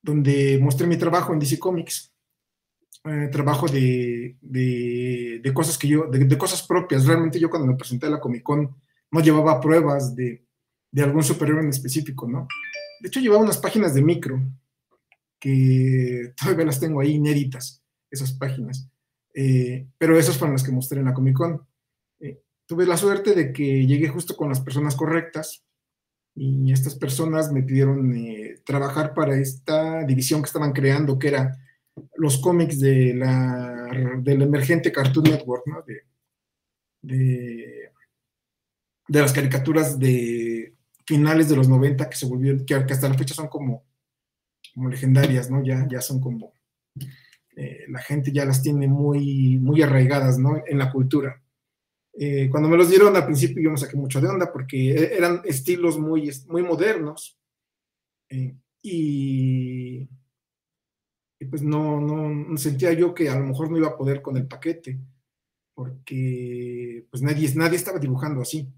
donde 0.00 0.58
mostré 0.60 0.86
mi 0.86 0.96
trabajo 0.96 1.32
en 1.32 1.40
DC 1.40 1.58
Comics. 1.58 2.14
Eh, 3.04 3.28
trabajo 3.30 3.66
de, 3.66 4.36
de, 4.40 5.52
cosas 5.54 5.78
que 5.78 5.88
yo, 5.88 6.06
de, 6.06 6.38
cosas 6.38 6.62
propias. 6.66 7.06
Realmente 7.06 7.38
yo 7.38 7.48
cuando 7.48 7.68
me 7.68 7.76
presenté 7.76 8.06
a 8.06 8.10
la 8.10 8.20
Comic 8.20 8.42
Con 8.42 8.76
no 9.10 9.20
llevaba 9.20 9.60
pruebas 9.60 10.14
de, 10.14 10.44
de 10.90 11.02
algún 11.02 11.22
superhéroe 11.22 11.62
en 11.62 11.70
específico, 11.70 12.28
¿no? 12.28 12.46
De 13.00 13.08
hecho, 13.08 13.20
llevaba 13.20 13.42
unas 13.42 13.58
páginas 13.58 13.94
de 13.94 14.02
micro 14.02 14.40
que 15.40 16.34
todavía 16.40 16.66
las 16.66 16.80
tengo 16.80 17.00
ahí 17.00 17.12
inéditas, 17.12 17.82
esas 18.10 18.32
páginas. 18.32 18.88
Eh, 19.34 19.86
pero 19.96 20.18
esas 20.18 20.36
fueron 20.36 20.54
las 20.54 20.64
que 20.64 20.72
mostré 20.72 20.98
en 20.98 21.06
la 21.06 21.14
Comic 21.14 21.36
Con. 21.36 21.66
Eh, 22.20 22.42
tuve 22.66 22.86
la 22.86 22.96
suerte 22.96 23.34
de 23.34 23.52
que 23.52 23.86
llegué 23.86 24.08
justo 24.08 24.36
con 24.36 24.48
las 24.48 24.60
personas 24.60 24.96
correctas 24.96 25.64
y 26.34 26.72
estas 26.72 26.94
personas 26.94 27.52
me 27.52 27.62
pidieron 27.62 28.14
eh, 28.14 28.60
trabajar 28.64 29.14
para 29.14 29.36
esta 29.36 30.04
división 30.04 30.42
que 30.42 30.46
estaban 30.46 30.72
creando, 30.72 31.18
que 31.18 31.28
era 31.28 31.56
los 32.16 32.38
cómics 32.38 32.80
de 32.80 33.14
la, 33.14 33.88
del 34.18 34.42
emergente 34.42 34.92
Cartoon 34.92 35.30
Network, 35.30 35.66
¿no? 35.66 35.82
de, 35.82 36.02
de, 37.02 37.92
de 39.08 39.20
las 39.20 39.32
caricaturas 39.32 39.98
de 39.98 40.74
finales 41.06 41.48
de 41.48 41.56
los 41.56 41.68
90 41.68 42.08
que 42.10 42.16
se 42.16 42.26
volvieron, 42.26 42.66
que, 42.66 42.74
hasta 42.74 43.08
la 43.08 43.16
fecha 43.16 43.34
son 43.34 43.48
como, 43.48 43.84
como 44.74 44.90
legendarias, 44.90 45.50
¿no? 45.50 45.64
Ya, 45.64 45.86
ya 45.90 46.02
son 46.02 46.20
como, 46.20 46.52
eh, 47.56 47.86
la 47.88 48.00
gente 48.00 48.30
ya 48.30 48.44
las 48.44 48.62
tiene 48.62 48.86
muy, 48.86 49.58
muy 49.58 49.80
arraigadas, 49.82 50.38
¿no? 50.38 50.62
En 50.66 50.78
la 50.78 50.92
cultura. 50.92 51.42
Eh, 52.20 52.48
cuando 52.50 52.68
me 52.68 52.76
los 52.76 52.90
dieron 52.90 53.14
al 53.16 53.24
principio 53.24 53.62
yo 53.62 53.70
me 53.70 53.78
saqué 53.78 53.96
mucho 53.96 54.20
de 54.20 54.28
onda 54.28 54.52
porque 54.52 54.90
e, 54.90 55.16
eran 55.16 55.40
estilos 55.44 55.98
muy, 55.98 56.30
muy 56.48 56.62
modernos 56.62 57.38
eh, 58.28 58.56
y, 58.82 60.08
y, 61.38 61.44
pues 61.46 61.62
no, 61.62 62.00
no, 62.00 62.56
sentía 62.56 62.92
yo 62.92 63.14
que 63.14 63.28
a 63.28 63.38
lo 63.38 63.46
mejor 63.46 63.70
no 63.70 63.78
iba 63.78 63.88
a 63.88 63.96
poder 63.96 64.22
con 64.22 64.36
el 64.36 64.46
paquete 64.46 64.98
porque 65.74 67.06
pues 67.10 67.22
nadie, 67.22 67.48
nadie 67.54 67.76
estaba 67.76 68.00
dibujando 68.00 68.40
así. 68.40 68.68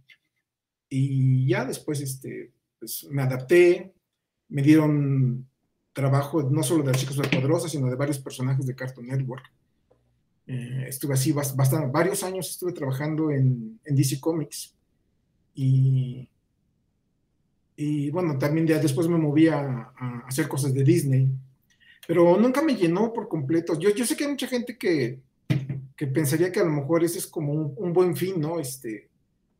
Y 0.90 1.47
ya 1.47 1.64
después, 1.64 2.00
este, 2.00 2.52
pues 2.79 3.07
me 3.11 3.23
adapté, 3.23 3.95
me 4.49 4.62
dieron 4.62 5.49
trabajo 5.93 6.43
no 6.43 6.62
solo 6.62 6.83
de 6.83 6.93
las 6.93 7.00
chicas 7.00 7.17
superpoderosas, 7.17 7.71
sino 7.71 7.88
de 7.88 7.97
varios 7.97 8.19
personajes 8.19 8.67
de 8.67 8.75
Cartoon 8.75 9.07
Network. 9.07 9.45
Eh, 10.47 10.87
estuve 10.88 11.14
así 11.14 11.33
bastante, 11.33 11.87
varios 11.90 12.23
años 12.25 12.50
estuve 12.50 12.73
trabajando 12.73 13.31
en, 13.31 13.79
en 13.85 13.97
DC 13.97 14.19
Comics 14.19 14.75
y, 15.55 16.29
y 17.76 18.11
bueno, 18.11 18.37
también 18.38 18.67
ya 18.67 18.79
después 18.79 19.09
me 19.09 19.17
moví 19.17 19.49
a, 19.49 19.93
hacer 20.26 20.49
cosas 20.49 20.75
de 20.75 20.85
Disney, 20.85 21.29
pero 22.11 22.37
nunca 22.37 22.61
me 22.61 22.75
llenó 22.75 23.12
por 23.12 23.29
completo. 23.29 23.79
Yo, 23.79 23.90
yo 23.90 24.05
sé 24.05 24.17
que 24.17 24.25
hay 24.25 24.31
mucha 24.31 24.49
gente 24.49 24.76
que, 24.76 25.21
que 25.97 26.09
pensaría 26.09 26.50
que 26.50 26.59
a 26.59 26.64
lo 26.64 26.73
mejor 26.73 27.05
ese 27.05 27.19
es 27.19 27.26
como 27.29 27.52
un, 27.52 27.73
un 27.76 27.93
buen 27.93 28.17
fin, 28.17 28.40
¿no? 28.40 28.59
Este, 28.59 29.09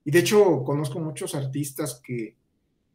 y 0.04 0.11
de 0.11 0.19
hecho, 0.19 0.64
conozco 0.64 0.99
muchos 0.99 1.37
artistas 1.37 2.00
que, 2.04 2.35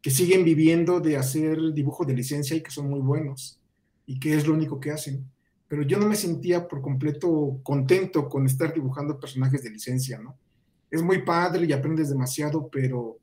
que 0.02 0.10
siguen 0.10 0.44
viviendo 0.44 1.00
de 1.00 1.16
hacer 1.16 1.72
dibujo 1.72 2.04
de 2.04 2.12
licencia 2.12 2.54
y 2.54 2.60
que 2.60 2.70
son 2.70 2.90
muy 2.90 3.00
buenos 3.00 3.58
y 4.04 4.20
que 4.20 4.34
es 4.34 4.46
lo 4.46 4.52
único 4.52 4.78
que 4.78 4.90
hacen. 4.90 5.24
Pero 5.68 5.84
yo 5.84 5.98
no 5.98 6.06
me 6.06 6.16
sentía 6.16 6.68
por 6.68 6.82
completo 6.82 7.58
contento 7.62 8.28
con 8.28 8.44
estar 8.44 8.74
dibujando 8.74 9.18
personajes 9.18 9.62
de 9.62 9.70
licencia, 9.70 10.18
¿no? 10.18 10.36
Es 10.90 11.00
muy 11.00 11.22
padre 11.22 11.64
y 11.64 11.72
aprendes 11.72 12.10
demasiado, 12.10 12.68
pero, 12.68 13.16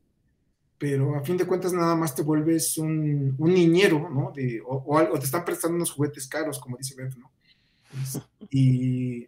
pero 0.84 1.16
a 1.16 1.24
fin 1.24 1.38
de 1.38 1.46
cuentas 1.46 1.72
nada 1.72 1.96
más 1.96 2.14
te 2.14 2.20
vuelves 2.20 2.76
un, 2.76 3.34
un 3.38 3.54
niñero, 3.54 4.10
¿no? 4.10 4.32
De, 4.36 4.60
o, 4.60 4.84
o, 4.86 5.18
te 5.18 5.24
están 5.24 5.42
prestando 5.42 5.76
unos 5.76 5.90
juguetes 5.90 6.28
caros, 6.28 6.58
como 6.58 6.76
dice 6.76 6.94
Beth, 6.94 7.16
¿no? 7.16 7.32
Y, 8.50 9.26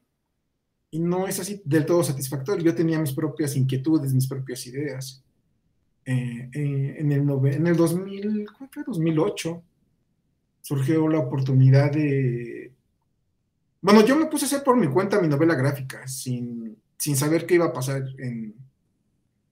y 0.90 0.98
no 0.98 1.26
es 1.26 1.40
así 1.40 1.62
del 1.64 1.86
todo 1.86 2.04
satisfactorio. 2.04 2.62
Yo 2.62 2.75
tenía 2.75 2.98
mis 2.98 3.14
propias 3.14 3.56
inquietudes, 3.56 4.12
mis 4.12 4.26
propias 4.26 4.66
ideas. 4.66 5.25
Eh, 6.04 6.50
eh, 6.52 6.96
en, 6.98 7.10
el 7.10 7.20
en 7.22 7.66
el 7.66 7.75
2000, 7.75 8.46
fue? 8.70 8.84
2008 8.84 9.62
surgió 10.60 11.08
la 11.08 11.20
oportunidad 11.20 11.90
de... 11.90 12.70
Bueno, 13.80 14.04
yo 14.04 14.14
me 14.14 14.26
puse 14.26 14.44
a 14.44 14.48
hacer 14.48 14.62
por 14.62 14.76
mi 14.76 14.88
cuenta 14.88 15.22
mi 15.22 15.28
novela 15.28 15.54
gráfica, 15.54 16.06
sin, 16.06 16.76
sin 16.98 17.16
saber 17.16 17.46
qué 17.46 17.54
iba 17.54 17.64
a 17.64 17.72
pasar, 17.72 18.02
en, 18.18 18.54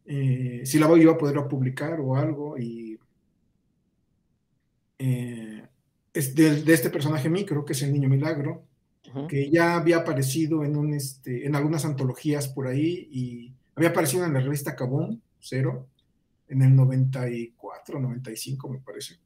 eh, 0.06 0.62
si 0.64 0.78
la 0.78 0.96
iba 0.96 1.12
a 1.12 1.18
poder 1.18 1.37
publicar 1.49 2.00
o 2.00 2.16
algo, 2.16 2.58
y 2.58 2.99
es 6.14 6.34
de, 6.34 6.62
de, 6.62 6.73
este 6.73 6.88
personaje 6.88 7.28
micro, 7.28 7.64
que 7.64 7.73
es 7.75 7.82
el 7.82 7.92
Niño 7.92 8.08
Milagro, 8.08 8.64
que 9.28 9.50
ya 9.50 9.76
había 9.76 9.99
aparecido 9.99 10.64
en, 10.64 10.76
un, 10.76 10.94
este, 10.94 11.46
en 11.46 11.54
algunas 11.54 11.84
antologías 11.84 12.49
por 12.49 12.66
ahí 12.66 13.08
y 13.11 13.54
había 13.76 13.90
aparecido 13.90 14.25
en 14.25 14.32
la 14.32 14.40
revista 14.40 14.75
Cabón, 14.75 15.23
Cero, 15.40 15.88
en 16.49 16.62
el 16.62 16.75
94, 16.75 18.00
95 18.00 18.68
me 18.68 18.78
parece. 18.78 19.18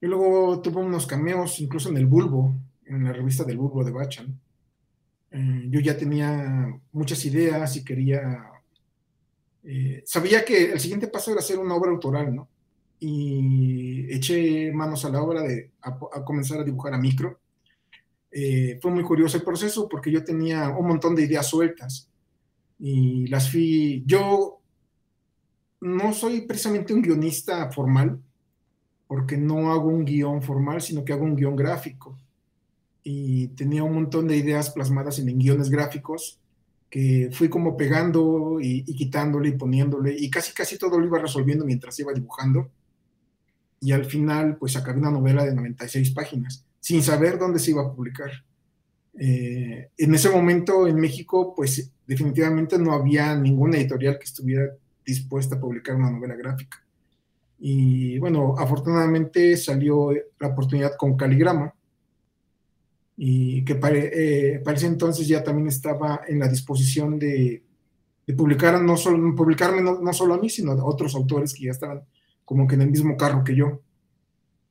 Y 0.00 0.06
luego 0.06 0.60
tuvo 0.60 0.80
unos 0.80 1.06
cameos 1.06 1.60
incluso 1.60 1.88
en 1.88 1.96
el 1.96 2.06
Bulbo, 2.06 2.54
en 2.84 3.04
la 3.04 3.12
revista 3.12 3.44
del 3.44 3.58
Bulbo 3.58 3.84
de 3.84 3.90
Bachan. 3.90 4.40
Eh, 5.30 5.66
yo 5.68 5.80
ya 5.80 5.96
tenía 5.96 6.78
muchas 6.92 7.24
ideas 7.24 7.76
y 7.76 7.84
quería... 7.84 8.44
Eh, 9.64 10.02
sabía 10.06 10.44
que 10.44 10.72
el 10.72 10.80
siguiente 10.80 11.08
paso 11.08 11.30
era 11.30 11.40
hacer 11.40 11.58
una 11.58 11.74
obra 11.74 11.90
autoral, 11.90 12.34
¿no? 12.34 12.48
Y 13.00 14.12
eché 14.12 14.72
manos 14.72 15.04
a 15.04 15.10
la 15.10 15.22
obra 15.22 15.42
de 15.42 15.70
a 15.82 16.24
comenzar 16.24 16.60
a 16.60 16.64
dibujar 16.64 16.94
a 16.94 16.98
micro 16.98 17.38
eh, 18.30 18.78
fue 18.80 18.90
muy 18.90 19.02
curioso 19.02 19.36
el 19.38 19.42
proceso 19.42 19.88
porque 19.88 20.10
yo 20.10 20.22
tenía 20.22 20.68
un 20.68 20.86
montón 20.86 21.14
de 21.14 21.22
ideas 21.22 21.46
sueltas 21.46 22.08
y 22.78 23.26
las 23.28 23.50
fui, 23.50 24.04
yo 24.06 24.60
no 25.80 26.12
soy 26.12 26.42
precisamente 26.42 26.92
un 26.92 27.02
guionista 27.02 27.70
formal, 27.70 28.20
porque 29.06 29.36
no 29.36 29.72
hago 29.72 29.88
un 29.88 30.04
guion 30.04 30.42
formal, 30.42 30.82
sino 30.82 31.04
que 31.04 31.12
hago 31.12 31.24
un 31.24 31.34
guion 31.34 31.56
gráfico. 31.56 32.16
Y 33.02 33.48
tenía 33.48 33.82
un 33.82 33.94
montón 33.94 34.28
de 34.28 34.36
ideas 34.36 34.70
plasmadas 34.70 35.18
en, 35.18 35.38
guiones 35.38 35.70
gráficos 35.70 36.38
que 36.90 37.30
fui 37.32 37.48
como 37.48 37.76
pegando 37.76 38.58
y, 38.60 38.82
quitándole 38.94 39.50
y 39.50 39.52
poniéndole, 39.52 40.14
y 40.18 40.30
casi 40.30 40.52
casi 40.52 40.78
todo 40.78 40.98
lo 40.98 41.06
iba 41.06 41.18
resolviendo 41.18 41.64
mientras 41.64 41.98
iba 42.00 42.12
dibujando. 42.12 42.70
Y 43.80 43.92
al 43.92 44.04
final, 44.04 44.56
pues 44.56 44.76
acabé 44.76 44.98
una 44.98 45.10
novela 45.10 45.44
de 45.44 45.54
96 45.54 46.10
páginas 46.10 46.64
sin 46.80 47.02
saber 47.02 47.38
dónde 47.38 47.58
se 47.58 47.72
iba 47.72 47.82
a 47.82 47.92
publicar. 47.92 48.30
Eh, 49.20 49.90
en 49.96 50.14
ese 50.14 50.30
momento 50.30 50.86
en 50.86 50.96
México, 50.96 51.52
pues 51.54 51.92
definitivamente 52.06 52.78
no 52.78 52.92
había 52.92 53.34
ninguna 53.34 53.76
editorial 53.76 54.18
que 54.18 54.24
estuviera 54.24 54.72
dispuesta 55.04 55.56
a 55.56 55.60
publicar 55.60 55.96
una 55.96 56.10
novela 56.10 56.36
gráfica. 56.36 56.82
Y 57.58 58.18
bueno, 58.18 58.54
afortunadamente 58.56 59.56
salió 59.56 60.12
la 60.38 60.48
oportunidad 60.48 60.92
con 60.96 61.16
Caligrama, 61.16 61.74
y 63.20 63.64
que 63.64 63.72
eh, 63.82 64.60
parece 64.64 64.86
entonces 64.86 65.26
ya 65.26 65.42
también 65.42 65.66
estaba 65.66 66.20
en 66.28 66.38
la 66.38 66.46
disposición 66.46 67.18
de, 67.18 67.64
de 68.24 68.34
publicar, 68.34 68.80
no 68.80 68.96
solo, 68.96 69.34
publicarme 69.34 69.82
no, 69.82 70.00
no, 70.00 70.12
solo 70.12 70.34
a 70.34 70.38
mí, 70.38 70.48
sino 70.48 70.70
a 70.70 70.84
otros 70.84 71.16
autores 71.16 71.52
que 71.52 71.64
ya 71.64 71.72
estaban 71.72 72.02
como 72.44 72.68
que 72.68 72.76
en 72.76 72.82
el 72.82 72.90
mismo 72.92 73.16
carro 73.16 73.42
que 73.42 73.56
yo. 73.56 73.82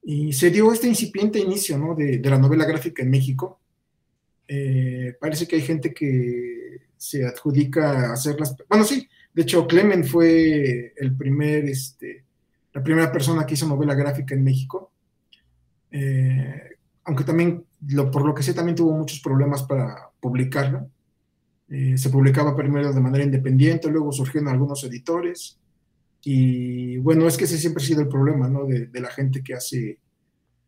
Y 0.01 0.31
se 0.31 0.49
dio 0.49 0.71
este 0.71 0.87
incipiente 0.87 1.39
inicio 1.39 1.77
¿no? 1.77 1.93
de, 1.93 2.19
de, 2.19 2.29
la 2.29 2.39
novela 2.39 2.63
gráfica 2.63 3.03
en 3.03 3.09
México. 3.09 3.59
Eh, 4.47 5.13
parece 5.19 5.45
que 5.45 5.57
hay 5.57 5.61
gente 5.63 5.93
que 5.93 6.87
se 6.95 7.25
adjudica 7.25 8.11
a 8.11 8.13
hacer 8.13 8.39
las... 8.39 8.55
Bueno, 8.69 8.85
sí, 8.85 9.09
de 9.33 9.41
hecho 9.41 9.67
Clement 9.67 10.05
fue 10.05 10.93
el 10.95 11.17
primer, 11.17 11.65
este, 11.65 12.23
la 12.71 12.81
primera 12.81 13.11
persona 13.11 13.45
que 13.45 13.55
hizo 13.55 13.67
novela 13.67 13.93
gráfica 13.93 14.33
en 14.33 14.43
México. 14.45 14.93
Eh, 15.91 16.76
aunque 17.07 17.23
también, 17.23 17.65
por 18.11 18.25
lo 18.25 18.35
que 18.35 18.43
sé, 18.43 18.53
también 18.53 18.75
tuvo 18.75 18.91
muchos 18.91 19.21
problemas 19.21 19.63
para 19.63 20.11
publicarla. 20.19 20.85
Eh, 21.69 21.97
se 21.97 22.09
publicaba 22.09 22.55
primero 22.55 22.93
de 22.93 22.99
manera 22.99 23.23
independiente, 23.23 23.89
luego 23.89 24.11
surgieron 24.11 24.49
algunos 24.49 24.83
editores. 24.83 25.57
Y 26.21 26.97
bueno, 26.97 27.25
es 27.25 27.37
que 27.37 27.45
ese 27.45 27.57
siempre 27.57 27.81
ha 27.81 27.87
sido 27.87 28.01
el 28.01 28.09
problema, 28.09 28.49
¿no? 28.49 28.65
De, 28.65 28.87
de 28.87 28.99
la 28.99 29.09
gente 29.09 29.41
que 29.41 29.53
hace 29.53 29.99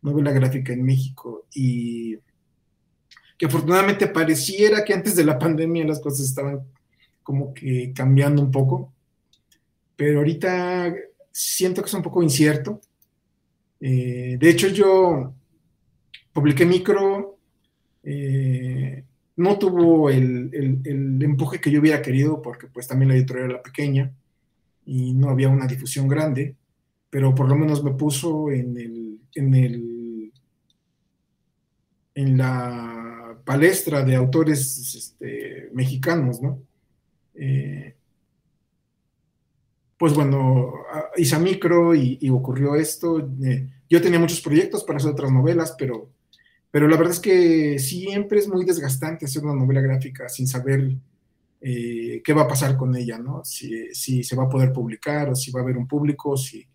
novela 0.01 0.31
gráfica 0.31 0.72
en 0.72 0.84
México. 0.84 1.46
Y 1.53 2.17
que 3.38 3.46
afortunadamente 3.46 4.08
pareciera 4.08 4.86
que 4.86 4.93
antes 4.93 5.17
de 5.17 5.25
la 5.25 5.38
pandemia 5.38 5.86
las 5.86 6.00
cosas 6.00 6.25
estaban 6.25 6.62
como 7.22 7.53
que 7.53 7.91
cambiando 7.93 8.41
un 8.41 8.50
poco, 8.50 8.93
pero 9.98 10.19
ahorita 10.19 10.96
siento 11.34 11.81
que 11.81 11.88
es 11.88 11.93
un 11.93 12.01
poco 12.01 12.24
incierto. 12.24 12.79
Eh, 13.81 14.38
de 14.39 14.50
hecho, 14.50 14.69
yo 14.69 15.34
publiqué 16.33 16.65
micro, 16.65 17.38
eh, 18.03 19.03
no 19.36 19.57
tuvo 19.57 20.09
el, 20.09 20.51
empuje 21.21 21.59
que 21.59 21.71
yo 21.71 21.79
hubiera 21.79 22.01
querido 22.01 22.41
porque 22.41 22.67
pues 22.67 22.88
también 22.88 23.09
la 23.09 23.15
editorial 23.15 23.51
era 23.51 23.63
pequeña 23.63 24.12
y 24.86 25.13
no 25.13 25.29
había 25.29 25.50
una 25.50 25.67
difusión 25.67 26.07
grande, 26.07 26.55
pero 27.09 27.33
por 27.33 27.48
lo 27.48 27.55
menos 27.55 27.83
me 27.83 27.91
puso 27.91 28.51
en 28.51 28.77
el, 28.77 29.19
en 29.36 29.55
el 29.55 30.00
en 32.15 32.38
la 32.38 33.38
palestra 33.45 34.03
de 34.03 34.15
autores 34.15 34.93
este, 34.95 35.69
mexicanos, 35.74 36.41
¿no? 36.41 36.62
Eh, 37.33 37.95
pues 39.98 40.13
bueno, 40.13 40.74
hice 41.17 41.39
micro 41.39 41.95
y, 41.95 42.29
ocurrió 42.29 42.75
esto. 42.75 43.19
Eh, 43.43 43.69
yo 43.89 44.01
tenía 44.01 44.19
muchos 44.19 44.41
proyectos 44.41 44.83
para 44.83 44.98
hacer 44.98 45.12
otras 45.12 45.31
novelas, 45.31 45.75
pero, 45.77 46.09
pero 46.71 46.88
la 46.88 46.97
verdad 46.97 47.13
es 47.13 47.19
que 47.19 47.79
siempre 47.79 48.39
es 48.39 48.47
muy 48.47 48.65
desgastante 48.65 49.25
hacer 49.25 49.43
una 49.43 49.55
novela 49.55 49.81
gráfica 49.81 50.29
sin 50.29 50.47
saber 50.47 50.91
eh, 51.61 52.21
qué 52.23 52.33
va 52.33 52.43
a 52.43 52.47
pasar 52.47 52.77
con 52.77 52.95
ella, 52.95 53.17
¿no? 53.17 53.43
Si, 53.43 54.23
se 54.23 54.35
va 54.35 54.43
a 54.43 54.49
poder 54.49 54.71
publicar 54.71 55.35
si 55.35 55.51
va 55.51 55.61
a 55.61 55.63
haber 55.63 55.77
un 55.77 55.88
público, 55.88 56.38
si... 56.38 56.65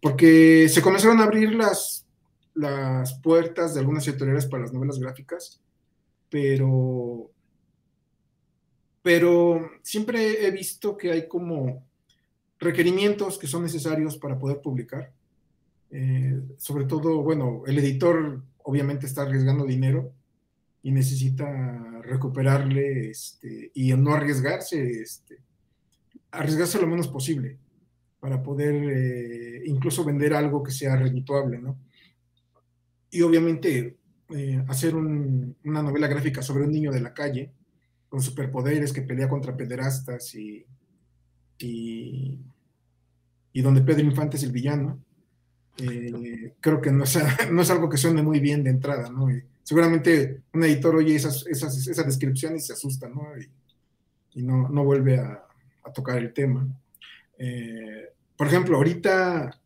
porque 0.00 0.68
se 0.68 0.82
comenzaron 0.82 1.20
a 1.20 1.24
abrir 1.24 1.54
las, 1.54 2.06
las 2.54 3.14
puertas 3.20 3.74
de 3.74 3.80
algunas 3.80 4.06
editoriales 4.06 4.46
para 4.46 4.62
las 4.62 4.72
novelas 4.72 4.98
gráficas 4.98 5.60
pero, 6.30 7.30
pero 9.02 9.70
siempre 9.82 10.46
he 10.46 10.50
visto 10.52 10.96
que 10.96 11.10
hay 11.10 11.28
como 11.28 11.84
requerimientos 12.58 13.36
que 13.36 13.48
son 13.48 13.64
necesarios 13.64 14.16
para 14.16 14.38
poder 14.38 14.60
publicar. 14.62 15.12
Eh, 15.90 16.40
sobre 16.56 16.84
todo, 16.84 17.22
bueno, 17.22 17.64
el 17.66 17.78
editor 17.78 18.42
obviamente 18.70 19.06
está 19.06 19.22
arriesgando 19.22 19.64
dinero 19.64 20.12
y 20.82 20.92
necesita 20.92 22.00
recuperarle 22.02 23.10
este, 23.10 23.70
y 23.74 23.92
no 23.94 24.14
arriesgarse, 24.14 25.02
este, 25.02 25.38
arriesgarse 26.30 26.80
lo 26.80 26.86
menos 26.86 27.08
posible 27.08 27.58
para 28.20 28.42
poder 28.42 28.74
eh, 28.74 29.62
incluso 29.66 30.04
vender 30.04 30.34
algo 30.34 30.62
que 30.62 30.70
sea 30.70 30.96
redituable, 30.96 31.58
¿no? 31.58 31.78
Y 33.10 33.22
obviamente 33.22 33.96
eh, 34.28 34.64
hacer 34.68 34.94
una 34.94 35.82
novela 35.82 36.06
gráfica 36.06 36.42
sobre 36.42 36.64
un 36.64 36.70
niño 36.70 36.92
de 36.92 37.00
la 37.00 37.12
calle 37.12 37.50
con 38.08 38.22
superpoderes 38.22 38.92
que 38.92 39.02
pelea 39.02 39.28
contra 39.28 39.56
pederastas 39.56 40.34
y, 40.34 40.64
y, 41.58 42.38
donde 43.62 43.82
Pedro 43.82 44.04
Infante 44.04 44.36
es 44.36 44.42
el 44.42 44.52
villano. 44.52 45.02
Eh, 45.80 46.54
creo 46.60 46.80
que 46.80 46.90
no 46.90 47.04
es, 47.04 47.16
no 47.50 47.62
es, 47.62 47.70
algo 47.70 47.88
que 47.88 47.96
suene 47.96 48.22
muy 48.22 48.40
bien 48.40 48.62
de 48.62 48.70
entrada, 48.70 49.10
¿no? 49.10 49.28
seguramente 49.62 50.42
un 50.52 50.64
editor 50.64 50.96
oye 50.96 51.14
esas, 51.14 51.46
esas, 51.46 51.86
esa 51.86 52.02
descripción 52.02 52.56
y 52.56 52.60
se 52.60 52.72
asusta. 52.72 53.08
Y, 54.34 54.42
no, 54.42 54.68
no, 54.68 54.84
vuelve 54.84 55.18
a, 55.18 55.44
a, 55.84 55.92
tocar 55.92 56.18
el 56.18 56.32
tema. 56.32 56.66
Eh, 57.38 58.08
por 58.36 58.46
ejemplo, 58.46 58.76
ahorita, 58.76 59.60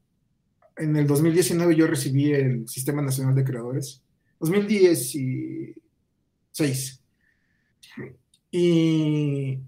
en 0.76 0.96
el 0.96 1.06
2019 1.06 1.76
yo 1.76 1.86
recibí 1.86 2.32
el 2.32 2.68
Sistema 2.68 3.02
Nacional 3.02 3.34
de 3.34 3.44
Creadores 3.44 4.02
2016. 4.40 7.00
Y 8.50 9.58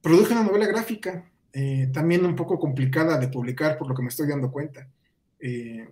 produje 0.00 0.32
una 0.32 0.42
novela 0.42 0.66
gráfica, 0.66 1.30
eh, 1.52 1.90
también 1.92 2.26
un 2.26 2.34
poco 2.34 2.58
complicada 2.58 3.18
de 3.18 3.28
publicar 3.28 3.78
por 3.78 3.88
lo 3.88 3.94
que 3.94 4.02
me 4.02 4.08
estoy 4.08 4.26
dando 4.28 4.50
cuenta. 4.50 4.88
Eh, 5.46 5.86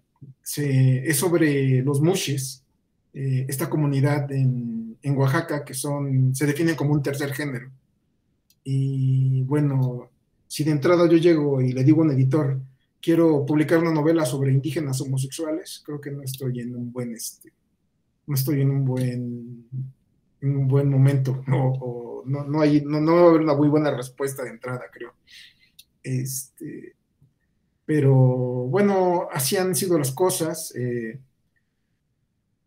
es 1.05 1.17
sobre 1.17 1.83
los 1.83 2.01
mushes, 2.01 2.65
eh, 3.13 3.45
esta 3.47 3.69
comunidad 3.69 4.33
en, 4.33 4.97
en, 5.03 5.17
Oaxaca 5.19 5.63
que 5.63 5.75
son, 5.75 6.35
se 6.35 6.47
definen 6.47 6.75
como 6.75 6.95
un 6.95 7.03
tercer 7.03 7.35
género. 7.35 7.71
Y 8.65 9.43
bueno, 9.43 10.11
si 10.49 10.65
de 10.65 10.71
entrada 10.71 11.07
yo 11.07 11.19
llego 11.19 11.61
y 11.61 11.73
le 11.73 11.85
digo 11.85 12.01
a 12.01 12.05
un 12.07 12.13
editor, 12.13 12.63
quiero 12.99 13.45
publicar 13.45 13.79
una 13.79 13.93
novela 13.93 14.25
sobre 14.25 14.53
indígenas 14.53 15.03
homosexuales, 15.03 15.83
creo 15.85 16.01
que 16.01 16.13
no 16.13 16.23
estoy 16.23 16.61
en 16.61 16.75
un 16.75 16.91
buen 16.91 17.13
este, 17.13 17.53
no 18.27 18.35
estoy 18.35 18.63
en 18.63 18.71
un 18.71 18.87
buen, 18.87 19.69
en 20.41 20.57
un 20.57 20.67
buen 20.67 20.89
momento, 20.89 21.45
no, 21.47 22.23
no, 22.25 22.45
no, 22.45 22.61
hay, 22.63 22.81
no, 22.81 23.03
no 23.03 23.17
va 23.17 23.21
a 23.21 23.29
haber 23.29 23.43
una 23.43 23.55
muy 23.55 23.69
buena 23.69 23.95
respuesta 23.95 24.45
de 24.45 24.51
entrada, 24.51 24.85
creo. 24.91 25.13
Este, 26.03 26.95
pero 27.95 28.15
bueno, 28.15 29.29
así 29.31 29.59
han 29.59 29.75
sido 29.75 29.99
las 29.99 30.13
cosas. 30.13 30.75
Eh, 30.75 31.21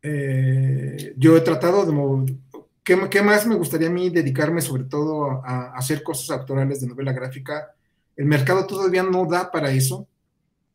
eh, 0.03 1.15
yo 1.17 1.35
he 1.35 1.41
tratado 1.41 1.83
de... 1.83 2.37
¿qué, 2.83 3.09
¿qué, 3.09 3.23
más 3.23 3.47
me 3.47 3.55
gustaría 3.55 3.87
a 3.87 3.91
mí 3.91 4.11
dedicarme 4.11 4.61
sobre 4.61 4.83
todo 4.83 5.43
a, 5.43 5.73
hacer 5.73 6.03
cosas 6.03 6.29
actorales 6.37 6.79
de 6.79 6.89
novela 6.89 7.11
gráfica? 7.11 7.73
El 8.15 8.25
mercado 8.25 8.67
todavía 8.67 9.01
no 9.01 9.25
da 9.25 9.51
para 9.51 9.71
eso. 9.71 10.07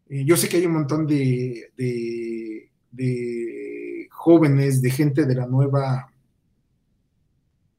Eh, 0.08 0.24
yo 0.24 0.36
sé 0.36 0.48
que 0.48 0.56
hay 0.56 0.66
un 0.66 0.72
montón 0.72 1.06
de, 1.06 1.70
de, 1.76 2.72
de 2.90 4.08
jóvenes, 4.10 4.82
de 4.82 4.90
gente 4.90 5.26
de 5.26 5.34
la 5.36 5.46
nueva, 5.46 6.12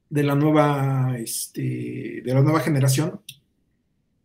de 0.09 0.23
la 0.23 0.35
nueva, 0.35 1.17
este, 1.17 2.21
de 2.23 2.33
la 2.33 2.41
nueva 2.41 2.61
generación, 2.61 3.19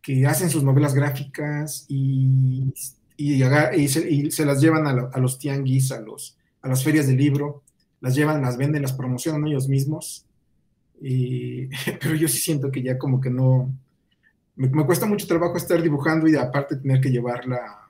que 0.07 0.25
hacen 0.25 0.49
sus 0.49 0.63
novelas 0.63 0.93
gráficas 0.93 1.85
y, 1.89 2.73
y, 3.17 3.87
se, 3.89 4.45
las 4.45 4.61
llevan 4.61 4.87
a, 4.87 5.19
los 5.19 5.37
tianguis, 5.37 5.91
a, 5.91 5.99
los, 5.99 6.37
a 6.61 6.69
las 6.69 6.81
ferias 6.81 7.07
de 7.07 7.13
libro, 7.13 7.61
las 7.99 8.15
llevan, 8.15 8.41
las 8.41 8.55
venden, 8.55 8.83
las 8.83 8.93
promocionan 8.93 9.45
ellos 9.45 9.67
mismos. 9.67 10.25
pero 11.01 12.15
yo 12.15 12.29
sí 12.29 12.37
siento 12.37 12.71
que 12.71 12.81
ya 12.81 12.97
como 12.97 13.19
que 13.19 13.29
no, 13.29 13.69
me, 14.55 14.69
cuesta 14.85 15.05
mucho 15.05 15.27
trabajo 15.27 15.57
estar 15.57 15.81
dibujando 15.81 16.25
y 16.25 16.37
aparte 16.37 16.77
tener 16.77 17.01
que 17.01 17.11
llevarla, 17.11 17.89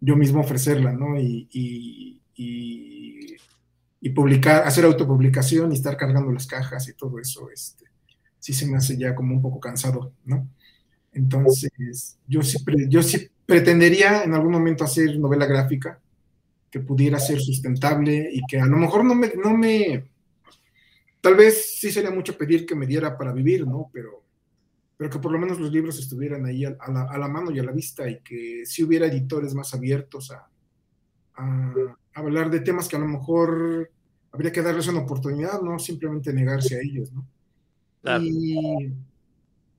yo 0.00 0.16
mismo 0.16 0.40
ofrecerla, 0.40 0.94
¿no? 0.94 1.16
y, 1.16 2.18
y 4.00 4.10
publicar, 4.10 4.66
hacer 4.66 4.84
autopublicación 4.84 5.70
y 5.70 5.76
estar 5.76 5.96
cargando 5.96 6.32
las 6.32 6.48
cajas 6.48 6.88
y 6.88 6.94
todo 6.94 7.20
eso, 7.20 7.50
este, 7.50 7.84
sí 8.40 8.52
se 8.52 8.66
me 8.66 8.78
hace 8.78 8.96
ya 8.96 9.14
como 9.14 9.32
un 9.32 9.40
poco 9.40 9.60
cansado, 9.60 10.12
¿no? 10.24 10.48
Entonces, 11.16 12.18
yo 12.28 12.42
sí, 12.42 12.58
yo 12.90 13.02
sí 13.02 13.30
pretendería 13.46 14.22
en 14.22 14.34
algún 14.34 14.52
momento 14.52 14.84
hacer 14.84 15.18
novela 15.18 15.46
gráfica 15.46 15.98
que 16.70 16.80
pudiera 16.80 17.18
ser 17.18 17.40
sustentable 17.40 18.28
y 18.30 18.42
que 18.46 18.60
a 18.60 18.66
lo 18.66 18.76
mejor 18.76 19.02
no 19.02 19.14
me, 19.14 19.32
no 19.34 19.56
me, 19.56 20.10
tal 21.22 21.36
vez 21.36 21.78
sí 21.78 21.90
sería 21.90 22.10
mucho 22.10 22.36
pedir 22.36 22.66
que 22.66 22.74
me 22.74 22.86
diera 22.86 23.16
para 23.16 23.32
vivir, 23.32 23.66
¿no? 23.66 23.88
Pero, 23.94 24.22
pero 24.98 25.08
que 25.08 25.18
por 25.18 25.32
lo 25.32 25.38
menos 25.38 25.58
los 25.58 25.72
libros 25.72 25.98
estuvieran 25.98 26.44
ahí 26.44 26.66
a, 26.66 26.76
la, 26.88 27.04
a 27.04 27.16
la, 27.16 27.28
mano 27.28 27.50
y 27.50 27.58
a 27.60 27.64
la 27.64 27.72
vista 27.72 28.06
y 28.10 28.20
que 28.20 28.66
sí 28.66 28.84
hubiera 28.84 29.06
editores 29.06 29.54
más 29.54 29.72
abiertos 29.72 30.30
a, 30.32 30.46
a, 31.36 31.72
a 32.12 32.20
hablar 32.20 32.50
de 32.50 32.60
temas 32.60 32.88
que 32.88 32.96
a 32.96 33.00
lo 33.00 33.08
mejor 33.08 33.90
habría 34.32 34.52
que 34.52 34.60
darles 34.60 34.86
una 34.88 35.00
oportunidad, 35.00 35.62
no 35.62 35.78
simplemente 35.78 36.30
negarse 36.30 36.76
a 36.76 36.80
ellos, 36.82 37.10
¿no? 37.10 37.26
Y 38.20 38.92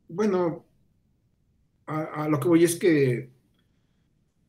bueno, 0.09 0.66
a, 1.87 2.27
lo 2.27 2.39
que 2.39 2.47
voy 2.47 2.63
es 2.63 2.75
que, 2.75 3.29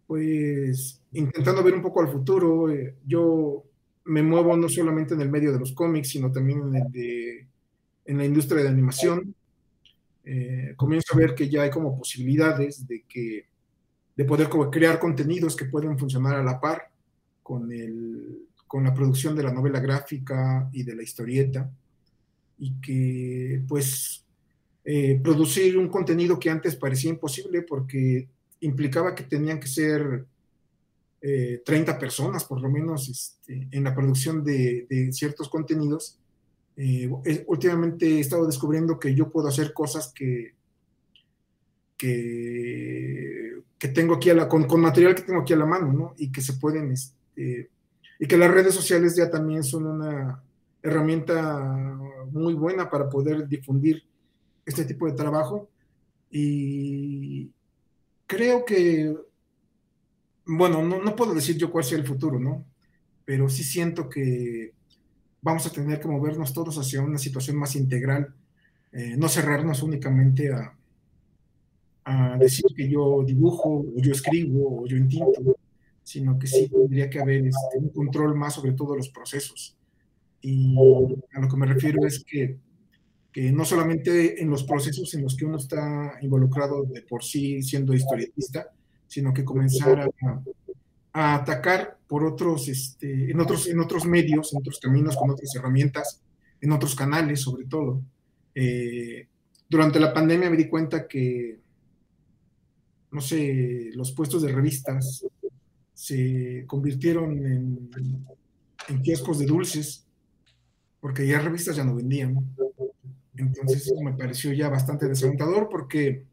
pues, 0.06 1.00
intentando 1.12 1.62
ver 1.62 1.74
un 1.74 1.82
poco 1.82 2.00
al 2.00 2.08
futuro, 2.08 2.70
eh, 2.70 2.96
yo 3.06 3.64
me 4.04 4.22
muevo 4.22 4.56
no 4.56 4.68
solamente 4.68 5.14
en 5.14 5.20
el 5.20 5.30
medio 5.30 5.52
de 5.52 5.58
los 5.58 5.72
cómics, 5.72 6.08
sino 6.10 6.32
también 6.32 6.60
en, 6.60 6.74
el 6.74 6.92
de, 6.92 7.46
en 8.06 8.18
la 8.18 8.24
industria 8.24 8.62
de 8.62 8.68
animación. 8.68 9.34
Eh, 10.24 10.74
comienzo 10.76 11.14
a 11.14 11.18
ver 11.18 11.34
que 11.34 11.48
ya 11.48 11.62
hay 11.62 11.70
como 11.70 11.96
posibilidades 11.96 12.86
de 12.86 13.04
que 13.08 13.46
de 14.14 14.24
poder 14.24 14.48
crear 14.70 14.98
contenidos 14.98 15.54
que 15.54 15.66
pueden 15.66 15.96
funcionar 15.96 16.34
a 16.34 16.42
la 16.42 16.60
par 16.60 16.90
con 17.40 17.70
el, 17.70 18.48
con 18.66 18.82
la 18.82 18.92
producción 18.92 19.36
de 19.36 19.44
la 19.44 19.52
novela 19.52 19.78
gráfica 19.78 20.68
y 20.72 20.82
de 20.82 20.96
la 20.96 21.04
historieta, 21.04 21.70
y 22.58 22.80
que 22.80 23.62
pues 23.68 24.26
eh, 24.90 25.20
producir 25.22 25.76
un 25.76 25.90
contenido 25.90 26.38
que 26.38 26.48
antes 26.48 26.74
parecía 26.74 27.10
imposible 27.10 27.60
porque 27.60 28.26
implicaba 28.60 29.14
que 29.14 29.22
tenían 29.22 29.60
que 29.60 29.68
ser 29.68 30.24
30 31.20 31.92
eh, 31.92 31.94
personas 32.00 32.46
por 32.46 32.62
lo 32.62 32.70
menos 32.70 33.06
este, 33.06 33.68
en 33.70 33.84
la 33.84 33.94
producción 33.94 34.42
de, 34.42 35.10
ciertos 35.12 35.50
contenidos. 35.50 36.18
Eh, 36.74 37.06
últimamente 37.48 38.06
he 38.06 38.20
estado 38.20 38.46
descubriendo 38.46 38.98
que 38.98 39.14
yo 39.14 39.28
puedo 39.28 39.48
hacer 39.48 39.74
cosas 39.74 40.10
que, 40.10 40.54
que, 41.98 43.60
tengo 43.92 44.14
aquí 44.14 44.30
con, 44.48 44.80
material 44.80 45.14
que 45.14 45.22
tengo 45.22 45.42
aquí 45.42 45.52
a 45.52 45.58
la 45.58 45.66
mano, 45.66 45.92
¿no? 45.92 46.14
Y 46.16 46.32
que 46.32 46.40
se 46.40 46.54
pueden, 46.54 46.92
este, 46.92 47.68
y 48.18 48.26
que 48.26 48.38
las 48.38 48.50
redes 48.50 48.74
sociales 48.74 49.14
ya 49.16 49.30
también 49.30 49.64
son 49.64 49.84
una 49.84 50.42
herramienta 50.82 51.60
muy 52.30 52.54
buena 52.54 52.88
para 52.88 53.10
poder 53.10 53.46
difundir 53.46 54.08
este 54.68 54.84
tipo 54.84 55.06
de 55.06 55.12
trabajo. 55.12 55.68
Y 56.30 57.50
creo 58.26 58.64
que 58.64 59.14
bueno, 60.48 60.82
no, 60.82 61.14
puedo 61.14 61.34
decir 61.34 61.58
yo 61.58 61.70
cuál 61.70 61.84
sea 61.84 61.98
el 61.98 62.06
futuro, 62.06 62.40
¿no? 62.40 62.64
Pero 63.26 63.50
sí 63.50 63.62
siento 63.62 64.08
que 64.08 64.72
vamos 65.42 65.66
a 65.66 65.70
tener 65.70 66.00
que 66.00 66.08
movernos 66.08 66.54
todos 66.54 66.78
hacia 66.78 67.02
una 67.02 67.18
situación 67.18 67.58
más 67.58 67.76
integral, 67.76 68.34
eh, 68.92 69.14
no 69.18 69.28
cerrarnos 69.28 69.82
únicamente 69.82 70.50
a, 70.52 70.74
decir 72.38 72.64
que 72.74 72.88
yo 72.88 73.22
dibujo, 73.22 73.80
o 73.80 74.00
yo 74.00 74.12
escribo, 74.12 74.80
o 74.80 74.86
yo 74.86 74.96
intinto, 74.96 75.58
sino 76.02 76.38
que 76.38 76.46
sí 76.46 76.66
tendría 76.66 77.10
que 77.10 77.20
haber 77.20 77.46
este, 77.46 77.76
un 77.76 77.90
control 77.90 78.34
más 78.34 78.54
sobre 78.54 78.72
todos 78.72 78.96
los 78.96 79.10
procesos. 79.10 79.76
Y 80.40 80.74
a 81.34 81.40
lo 81.40 81.48
que 81.48 81.56
me 81.58 81.66
refiero 81.66 82.06
es 82.06 82.24
que, 82.24 82.56
que 83.32 83.52
no 83.52 83.64
solamente 83.64 84.42
en 84.42 84.50
los 84.50 84.64
procesos 84.64 85.12
en 85.14 85.22
los 85.22 85.36
que 85.36 85.44
uno 85.44 85.58
está 85.58 86.18
involucrado 86.22 86.84
de 86.84 87.02
por 87.02 87.22
sí 87.22 87.62
siendo 87.62 87.94
historietista, 87.94 88.70
sino 89.06 89.32
que 89.32 89.44
comenzar 89.44 90.10
a, 91.12 91.34
atacar 91.34 91.98
por 92.06 92.24
otros, 92.24 92.68
este, 92.68 93.30
en, 93.30 93.40
otros, 93.40 93.66
en 93.66 93.80
otros 93.80 94.04
medios, 94.04 94.52
en 94.52 94.60
otros 94.60 94.78
caminos, 94.78 95.16
con 95.16 95.30
otras 95.30 95.54
herramientas, 95.54 96.22
en 96.60 96.72
otros 96.72 96.94
canales 96.94 97.40
sobre 97.40 97.64
todo. 97.66 98.02
Eh, 98.54 99.26
durante 99.68 100.00
la 100.00 100.12
pandemia 100.14 100.50
me 100.50 100.56
di 100.56 100.68
cuenta 100.68 101.06
que, 101.06 101.58
no 103.10 103.20
sé, 103.20 103.90
los 103.94 104.12
puestos 104.12 104.42
de 104.42 104.52
revistas 104.52 105.26
se 105.92 106.64
convirtieron 106.66 107.44
en, 107.44 107.90
en 108.88 109.02
kioscos 109.02 109.38
de 109.38 109.46
dulces, 109.46 110.06
porque 111.00 111.26
ya 111.26 111.40
revistas 111.40 111.76
ya 111.76 111.84
no 111.84 111.94
vendían. 111.94 112.36
Entonces 113.38 113.86
eso 113.86 114.00
me 114.02 114.12
pareció 114.12 114.52
ya 114.52 114.68
bastante 114.68 115.06
desalentador 115.06 115.68
porque 115.70 116.24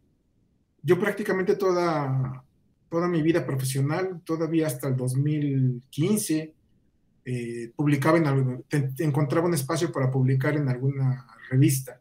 yo 0.82 1.00
prácticamente 1.00 1.56
toda 1.56 2.44
toda 2.90 3.08
mi 3.08 3.22
vida 3.22 3.46
profesional, 3.46 4.22
todavía 4.24 4.68
hasta 4.68 4.88
el 4.88 4.96
2015, 4.96 6.54
eh, 7.26 7.72
publicaba 7.76 8.18
en 8.18 8.64
encontraba 9.00 9.48
un 9.48 9.54
espacio 9.54 9.92
para 9.92 10.10
publicar 10.10 10.56
en 10.56 10.70
alguna 10.70 11.28
revista. 11.50 12.00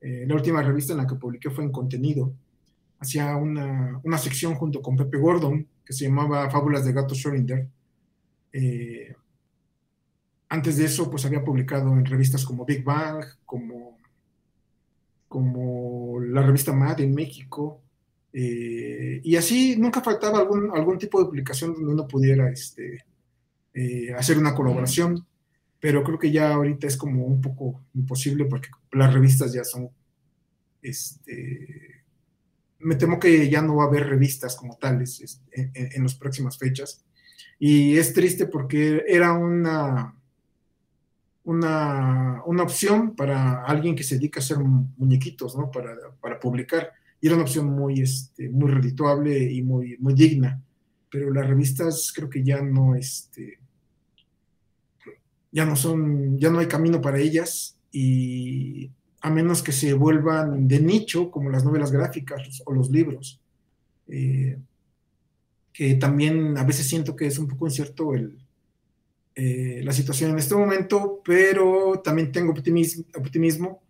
Eh, 0.00 0.24
la 0.26 0.34
última 0.34 0.62
revista 0.62 0.92
en 0.92 0.98
la 0.98 1.06
que 1.06 1.16
publiqué 1.16 1.50
fue 1.50 1.64
en 1.64 1.72
contenido. 1.72 2.32
Hacía 3.00 3.36
una, 3.36 4.00
una, 4.02 4.16
sección 4.16 4.54
junto 4.54 4.80
con 4.80 4.96
Pepe 4.96 5.18
Gordon 5.18 5.66
que 5.84 5.92
se 5.92 6.04
llamaba 6.04 6.50
Fábulas 6.50 6.84
de 6.84 6.92
Gato 6.92 7.14
Schrödinger. 7.14 7.66
Eh, 8.52 9.14
antes 10.48 10.76
de 10.76 10.84
eso, 10.84 11.10
pues 11.10 11.24
había 11.24 11.44
publicado 11.44 11.92
en 11.92 12.04
revistas 12.04 12.44
como 12.44 12.64
Big 12.64 12.82
Bang, 12.82 13.24
como, 13.44 13.79
como 15.30 16.18
la 16.18 16.42
revista 16.42 16.72
Mad 16.72 17.00
en 17.00 17.14
México, 17.14 17.80
eh, 18.32 19.20
y 19.22 19.36
así 19.36 19.76
nunca 19.76 20.00
faltaba 20.00 20.40
algún, 20.40 20.72
algún 20.74 20.98
tipo 20.98 21.20
de 21.20 21.26
publicación 21.26 21.72
donde 21.72 21.92
uno 21.92 22.08
pudiera 22.08 22.50
este, 22.50 23.04
eh, 23.72 24.12
hacer 24.12 24.38
una 24.38 24.56
colaboración, 24.56 25.24
pero 25.78 26.02
creo 26.02 26.18
que 26.18 26.32
ya 26.32 26.52
ahorita 26.52 26.88
es 26.88 26.96
como 26.96 27.26
un 27.26 27.40
poco 27.40 27.80
imposible 27.94 28.46
porque 28.46 28.70
las 28.90 29.14
revistas 29.14 29.52
ya 29.52 29.62
son, 29.62 29.88
este, 30.82 32.02
me 32.80 32.96
temo 32.96 33.20
que 33.20 33.48
ya 33.48 33.62
no 33.62 33.76
va 33.76 33.84
a 33.84 33.86
haber 33.86 34.08
revistas 34.08 34.56
como 34.56 34.78
tales 34.78 35.20
este, 35.20 35.70
en, 35.74 36.02
las 36.02 36.16
próximas 36.16 36.58
fechas. 36.58 37.04
Y 37.56 37.96
es 37.98 38.12
triste 38.14 38.46
porque 38.46 39.04
era 39.06 39.32
una, 39.32 40.19
una, 41.50 42.42
una, 42.46 42.62
opción 42.62 43.14
para 43.14 43.64
alguien 43.64 43.94
que 43.94 44.04
se 44.04 44.16
dedica 44.16 44.40
a 44.40 44.42
hacer 44.42 44.58
muñequitos, 44.58 45.56
¿no? 45.56 45.70
Para, 45.70 45.94
para 46.20 46.38
publicar 46.38 46.92
y 47.20 47.26
era 47.26 47.36
una 47.36 47.44
opción 47.44 47.66
muy, 47.66 48.00
este, 48.00 48.48
muy 48.48 48.70
redituable 48.70 49.52
y 49.52 49.62
muy, 49.62 49.96
muy 49.98 50.14
digna. 50.14 50.62
Pero 51.10 51.30
las 51.30 51.46
revistas 51.46 52.12
creo 52.14 52.30
que 52.30 52.42
ya 52.42 52.62
no, 52.62 52.94
este, 52.94 53.58
ya 55.52 55.66
no 55.66 55.76
son, 55.76 56.38
ya 56.38 56.50
no 56.50 56.60
hay 56.60 56.66
camino 56.66 57.00
para 57.00 57.18
ellas 57.18 57.76
y 57.92 58.90
a 59.20 59.30
menos 59.30 59.62
que 59.62 59.72
se 59.72 59.92
vuelvan 59.92 60.66
de 60.66 60.80
nicho, 60.80 61.30
como 61.30 61.50
las 61.50 61.64
novelas 61.64 61.92
gráficas 61.92 62.62
o 62.64 62.72
los 62.72 62.90
libros, 62.90 63.40
eh, 64.08 64.58
que 65.72 65.94
también 65.96 66.56
a 66.56 66.64
veces 66.64 66.86
siento 66.88 67.14
que 67.14 67.26
es 67.26 67.38
un 67.38 67.48
poco 67.48 67.66
incierto 67.66 68.14
el, 68.14 68.38
eh, 69.42 69.80
la 69.82 69.94
situación 69.94 70.32
en 70.32 70.38
este 70.38 70.54
momento, 70.54 71.22
pero 71.24 72.02
también 72.04 72.30
tengo 72.30 72.52
optimismo, 72.52 73.06
optimismo 73.16 73.80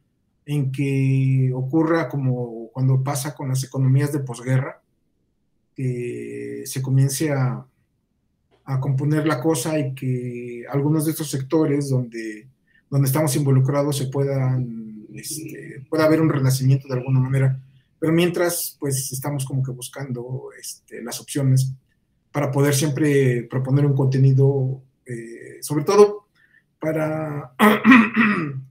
en 0.47 0.71
que 0.71 1.51
ocurra 1.53 2.09
como 2.09 2.69
cuando 2.73 3.03
pasa 3.03 3.35
con 3.35 3.49
las 3.49 3.65
economías 3.65 4.13
de 4.13 4.21
posguerra, 4.21 4.81
que 5.75 6.63
se 6.67 6.81
comience 6.81 7.33
a, 7.33 7.67
a, 8.65 8.81
componer 8.81 9.27
la 9.27 9.41
cosa 9.41 9.77
y 9.77 9.93
que 9.93 10.67
algunos 10.71 11.05
de 11.05 11.11
estos 11.11 11.29
sectores 11.29 11.89
donde, 11.89 12.47
donde 12.89 13.09
estamos 13.09 13.35
involucrados 13.35 13.97
se 13.97 14.07
puedan, 14.07 15.05
este, 15.13 15.85
pueda 15.91 16.05
haber 16.05 16.21
un 16.21 16.29
renacimiento 16.29 16.87
de 16.87 16.95
alguna 16.95 17.19
manera. 17.19 17.61
Pero 17.99 18.13
mientras, 18.13 18.77
pues 18.79 19.11
estamos 19.11 19.45
como 19.45 19.65
que 19.65 19.73
buscando 19.73 20.51
este, 20.57 21.03
las 21.03 21.21
opciones 21.21 21.73
para 22.31 22.53
poder 22.53 22.73
siempre 22.73 23.43
proponer 23.51 23.85
un 23.85 23.97
contenido, 23.97 24.81
eh, 25.11 25.59
sobre 25.63 25.85
todo 25.85 26.29
para 26.79 27.53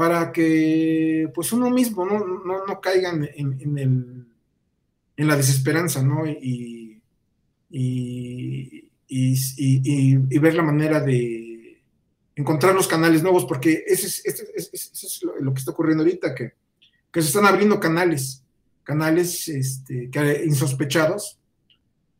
para 0.00 0.32
que 0.32 1.30
pues 1.34 1.52
uno 1.52 1.68
mismo 1.68 2.06
no, 2.06 2.20
no, 2.20 2.66
no 2.66 2.80
caiga 2.80 3.10
en, 3.10 3.28
en, 3.34 3.78
el, 3.78 4.26
en, 5.14 5.28
la 5.28 5.36
desesperanza, 5.36 6.02
¿no? 6.02 6.26
Y, 6.26 7.02
y, 7.68 8.90
y, 9.06 10.38
ver 10.38 10.54
la 10.54 10.62
manera 10.62 11.00
de 11.00 11.82
encontrar 12.34 12.74
los 12.74 12.88
canales 12.88 13.22
nuevos, 13.22 13.44
porque 13.44 13.84
ese 13.86 14.06
es, 14.06 15.20
lo 15.40 15.52
que 15.52 15.58
está 15.58 15.72
ocurriendo 15.72 16.02
ahorita, 16.02 16.34
que, 16.34 16.54
que 17.12 17.20
se 17.20 17.28
están 17.28 17.44
abriendo 17.44 17.78
canales, 17.78 18.42
canales 18.82 19.48
este, 19.48 20.08
que, 20.10 20.44
insospechados, 20.46 21.38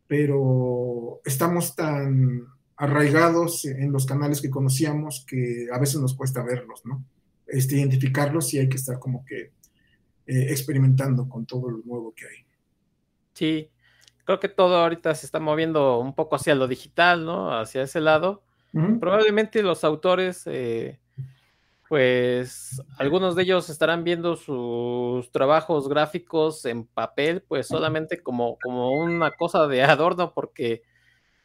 pero 0.07 1.23
estamos 1.25 1.75
tan 1.75 2.47
arraigados 2.81 3.67
en 3.67 3.93
los 3.93 4.07
canales 4.07 4.41
que 4.41 4.49
conocíamos 4.49 5.25
que 5.29 5.69
a 5.71 5.79
veces 5.79 6.01
nos 6.01 6.15
cuesta 6.15 6.43
verlos, 6.43 6.81
¿no? 6.85 7.05
este, 7.51 7.77
identificarlos 7.77 8.55
y 8.55 8.59
hay 8.59 8.69
que 8.69 8.77
estar 8.77 8.99
como 8.99 9.25
que 9.25 9.53
eh, 10.27 10.47
experimentando 10.49 11.29
con 11.29 11.47
todo 11.47 11.71
lo 11.71 11.79
nuevo 11.85 12.15
que 12.15 12.27
hay. 12.27 12.47
Sí, 13.35 13.71
creo 14.25 14.41
que 14.41 14.49
todo 14.49 14.77
ahorita 14.77 15.15
se 15.15 15.27
está 15.27 15.41
moviendo 15.41 15.99
un 15.99 16.15
poco 16.15 16.37
hacia 16.37 16.55
lo 16.55 16.69
digital, 16.69 17.25
¿no? 17.25 17.53
Hacia 17.59 17.83
ese 17.83 18.01
lado. 18.01 18.43
Probablemente 18.73 19.65
los 19.65 19.83
autores, 19.83 20.45
eh, 20.47 21.01
pues 21.89 22.81
algunos 22.99 23.35
de 23.35 23.43
ellos 23.43 23.69
estarán 23.69 24.05
viendo 24.05 24.37
sus 24.37 25.33
trabajos 25.33 25.89
gráficos 25.89 26.65
en 26.67 26.87
papel, 26.87 27.43
pues 27.43 27.67
solamente 27.67 28.23
como, 28.23 28.59
como 28.63 28.93
una 28.93 29.33
cosa 29.33 29.67
de 29.67 29.83
adorno, 29.83 30.33
porque 30.33 30.83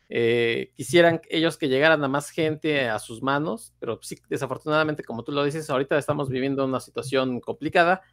eh, 0.08 0.72
quisieran 0.76 1.22
ellos 1.30 1.58
que 1.58 1.68
llegaran 1.68 2.04
a 2.04 2.08
más 2.08 2.30
gente 2.30 2.88
a 2.88 3.00
sus 3.00 3.24
manos, 3.24 3.74
pero 3.80 4.00
sí, 4.02 4.18
desafortunadamente, 4.30 5.04
como 5.04 5.24
tú 5.24 5.32
lo 5.32 5.44
dices, 5.44 5.70
ahorita 5.70 5.98
estamos 5.98 6.30
viviendo 6.30 6.64
una 6.66 6.80
situación 6.80 7.40
complicada 7.40 8.04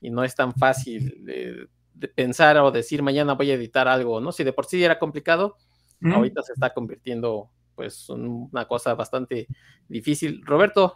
y 0.00 0.10
no 0.10 0.24
es 0.24 0.34
tan 0.34 0.54
fácil 0.54 1.24
de, 1.24 1.68
pensar 2.14 2.58
o 2.58 2.70
decir 2.70 3.02
mañana 3.02 3.34
voy 3.34 3.50
a 3.50 3.54
editar 3.54 3.88
algo, 3.88 4.20
¿no? 4.20 4.32
Si 4.32 4.44
de 4.44 4.52
por 4.52 4.66
sí 4.66 4.82
era 4.82 4.98
complicado, 4.98 5.56
ahorita 6.02 6.42
se 6.42 6.52
está 6.52 6.74
convirtiendo 6.74 7.50
pues 7.74 8.08
una 8.10 8.66
cosa 8.66 8.94
bastante 8.94 9.46
difícil. 9.88 10.42
Roberto. 10.44 10.94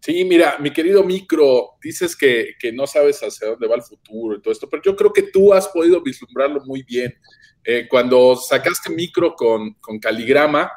Sí, 0.00 0.24
mira, 0.24 0.58
mi 0.58 0.72
querido 0.72 1.04
Micro, 1.04 1.78
dices 1.80 2.16
que, 2.16 2.54
que 2.58 2.72
no 2.72 2.88
sabes 2.88 3.20
hacia 3.20 3.50
dónde 3.50 3.68
va 3.68 3.76
el 3.76 3.82
futuro 3.82 4.36
y 4.36 4.42
todo 4.42 4.52
esto, 4.52 4.68
pero 4.68 4.82
yo 4.82 4.96
creo 4.96 5.12
que 5.12 5.22
tú 5.22 5.54
has 5.54 5.68
podido 5.68 6.02
vislumbrarlo 6.02 6.60
muy 6.66 6.82
bien. 6.82 7.14
Eh, 7.64 7.86
cuando 7.88 8.36
sacaste 8.36 8.90
micro 8.90 9.34
con, 9.34 9.76
Caligrama, 10.00 10.70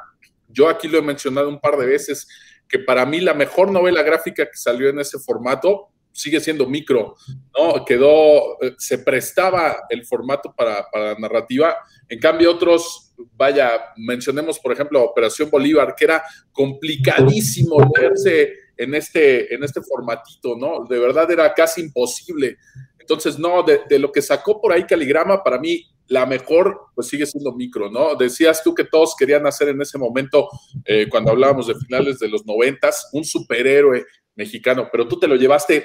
yo 0.48 0.68
aquí 0.68 0.88
lo 0.88 0.98
he 0.98 1.02
mencionado 1.02 1.48
un 1.48 1.60
par 1.60 1.76
de 1.76 1.86
veces, 1.86 2.28
que 2.68 2.78
para 2.78 3.04
mí 3.04 3.20
la 3.20 3.34
mejor 3.34 3.70
novela 3.70 4.02
gráfica 4.02 4.46
que 4.46 4.56
salió 4.56 4.88
en 4.88 5.00
ese 5.00 5.18
formato 5.18 5.88
sigue 6.12 6.40
siendo 6.40 6.66
micro, 6.66 7.14
¿no? 7.58 7.84
Quedó, 7.84 8.60
eh, 8.62 8.74
se 8.78 8.98
prestaba 8.98 9.76
el 9.90 10.06
formato 10.06 10.54
para, 10.56 10.88
para 10.90 11.12
la 11.12 11.18
narrativa. 11.18 11.76
En 12.08 12.18
cambio, 12.18 12.50
otros, 12.52 13.12
vaya, 13.34 13.92
mencionemos, 13.96 14.58
por 14.58 14.72
ejemplo, 14.72 15.02
Operación 15.02 15.50
Bolívar, 15.50 15.94
que 15.94 16.06
era 16.06 16.22
complicadísimo 16.52 17.76
leerse 17.94 18.54
en 18.76 18.94
este, 18.94 19.54
en 19.54 19.64
este 19.64 19.80
formatito, 19.82 20.56
¿no? 20.56 20.84
De 20.84 20.98
verdad 20.98 21.30
era 21.30 21.52
casi 21.54 21.80
imposible. 21.82 22.58
Entonces, 23.08 23.38
no, 23.38 23.62
de, 23.62 23.98
lo 24.00 24.10
que 24.10 24.20
sacó 24.20 24.60
por 24.60 24.72
ahí 24.72 24.82
Caligrama, 24.82 25.44
para 25.44 25.60
mí 25.60 25.86
la 26.08 26.26
mejor, 26.26 26.86
pues 26.92 27.06
sigue 27.06 27.24
siendo 27.24 27.52
micro, 27.52 27.88
¿no? 27.88 28.16
Decías 28.16 28.64
tú 28.64 28.74
que 28.74 28.82
todos 28.82 29.14
querían 29.16 29.46
hacer 29.46 29.68
en 29.68 29.80
ese 29.80 29.96
momento, 29.96 30.48
eh, 30.84 31.06
cuando 31.08 31.30
hablábamos 31.30 31.68
de 31.68 31.76
finales 31.76 32.18
de 32.18 32.28
los 32.28 32.44
noventas, 32.44 33.08
un 33.12 33.24
superhéroe 33.24 34.04
mexicano, 34.34 34.88
pero 34.90 35.06
tú 35.06 35.20
te 35.20 35.28
lo 35.28 35.36
llevaste 35.36 35.84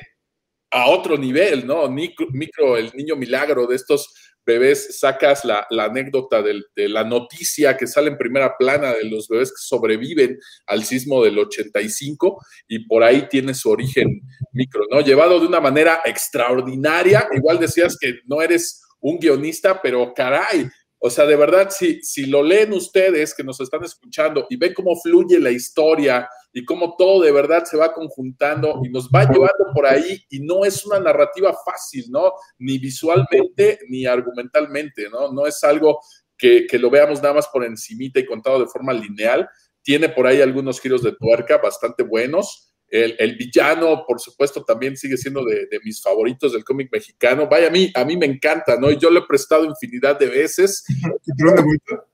a 0.72 0.90
otro 0.90 1.16
nivel, 1.16 1.68
¿no? 1.68 1.88
Micro, 1.90 2.26
micro 2.32 2.76
el 2.76 2.92
niño 2.96 3.16
milagro 3.16 3.68
de 3.68 3.76
estos 3.76 4.31
bebés, 4.46 5.00
sacas 5.00 5.46
la, 5.46 5.66
la 5.70 5.86
anécdota 5.86 6.42
del, 6.42 6.66
de 6.76 6.90
la 6.90 7.04
noticia 7.04 7.78
que 7.78 7.88
sale 7.88 8.10
en 8.10 8.18
primera 8.18 8.58
plana 8.58 8.94
de 8.94 9.06
los 9.06 9.28
bebés 9.28 9.50
que 9.50 9.58
sobreviven 9.60 10.38
al 10.68 10.84
sismo 10.84 11.24
del 11.24 11.38
85 11.40 12.38
y 12.68 12.86
por 12.88 13.04
ahí 13.04 13.28
tiene 13.30 13.54
su 13.54 13.70
origen 13.70 14.22
micro, 14.54 14.84
¿no? 14.90 15.02
Llevado 15.02 15.40
de 15.40 15.48
una 15.48 15.60
manera 15.60 16.02
extraordinaria, 16.06 17.28
igual 17.34 17.60
decías 17.60 17.98
que 18.00 18.20
no 18.26 18.42
eres 18.42 18.82
un 19.00 19.18
guionista, 19.18 19.82
pero 19.82 20.14
caray, 20.14 20.70
o 21.04 21.10
sea, 21.10 21.26
de 21.26 21.36
verdad, 21.36 21.72
si, 21.72 22.00
si 22.04 22.28
lo 22.28 22.44
leen 22.44 22.74
ustedes 22.74 23.34
que 23.34 23.44
nos 23.44 23.60
están 23.60 23.84
escuchando 23.84 24.46
y 24.52 24.56
ven 24.56 24.72
cómo 24.76 24.96
fluye 24.96 25.40
la 25.40 25.50
historia 25.50 26.30
y 26.54 26.64
cómo 26.64 26.96
todo 26.96 27.24
de 27.24 27.32
verdad 27.32 27.66
se 27.66 27.76
va 27.76 27.92
conjuntando 27.92 28.80
y 28.84 28.90
nos 28.90 29.10
va 29.10 29.24
llevando 29.24 29.74
por 29.74 29.88
ahí 29.88 30.24
y 30.30 30.42
no 30.42 30.64
es 30.64 30.86
una 30.86 31.00
narrativa 31.00 31.58
fácil, 31.66 32.06
¿no? 32.12 32.34
Ni 32.60 32.78
visualmente 32.78 33.80
ni 33.90 34.06
argumentalmente, 34.06 35.10
¿no? 35.10 35.32
No 35.34 35.48
es 35.48 35.64
algo 35.64 36.02
que, 36.38 36.68
que 36.68 36.78
lo 36.78 36.92
veamos 36.92 37.20
nada 37.20 37.34
más 37.34 37.48
por 37.48 37.66
encimita 37.66 38.20
y 38.20 38.26
contado 38.28 38.60
de 38.60 38.68
forma 38.68 38.94
lineal. 38.94 39.50
Tiene 39.82 40.08
por 40.10 40.28
ahí 40.28 40.40
algunos 40.40 40.80
giros 40.80 41.02
de 41.02 41.14
tuerca 41.14 41.58
bastante 41.58 42.04
buenos 42.04 42.71
el, 42.92 43.16
el, 43.18 43.36
villano, 43.38 44.04
por 44.06 44.20
supuesto, 44.20 44.64
también 44.64 44.98
sigue 44.98 45.18
siendo 45.18 45.46
de, 45.46 45.66
de 45.68 45.80
mis 45.84 46.02
favoritos 46.02 46.52
del 46.52 46.66
cómic 46.66 46.90
mexicano. 46.92 47.48
Vaya, 47.50 47.68
a 47.68 47.72
mí, 47.72 47.92
a 47.96 48.04
mí 48.04 48.18
me 48.18 48.26
encanta, 48.26 48.78
¿no? 48.78 48.92
Y 48.92 48.98
yo 48.98 49.10
lo 49.10 49.22
he 49.22 49.28
prestado 49.28 49.64
infinidad 49.64 50.20
de 50.20 50.28
veces. 50.28 50.84
¿Te 50.86 51.44
lo 51.44 51.52
han 51.52 51.56
devuelto? 51.56 52.06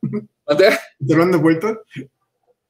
¿Te 1.05 1.15
lo 1.15 1.23
han 1.23 1.31
devuelto? 1.31 1.81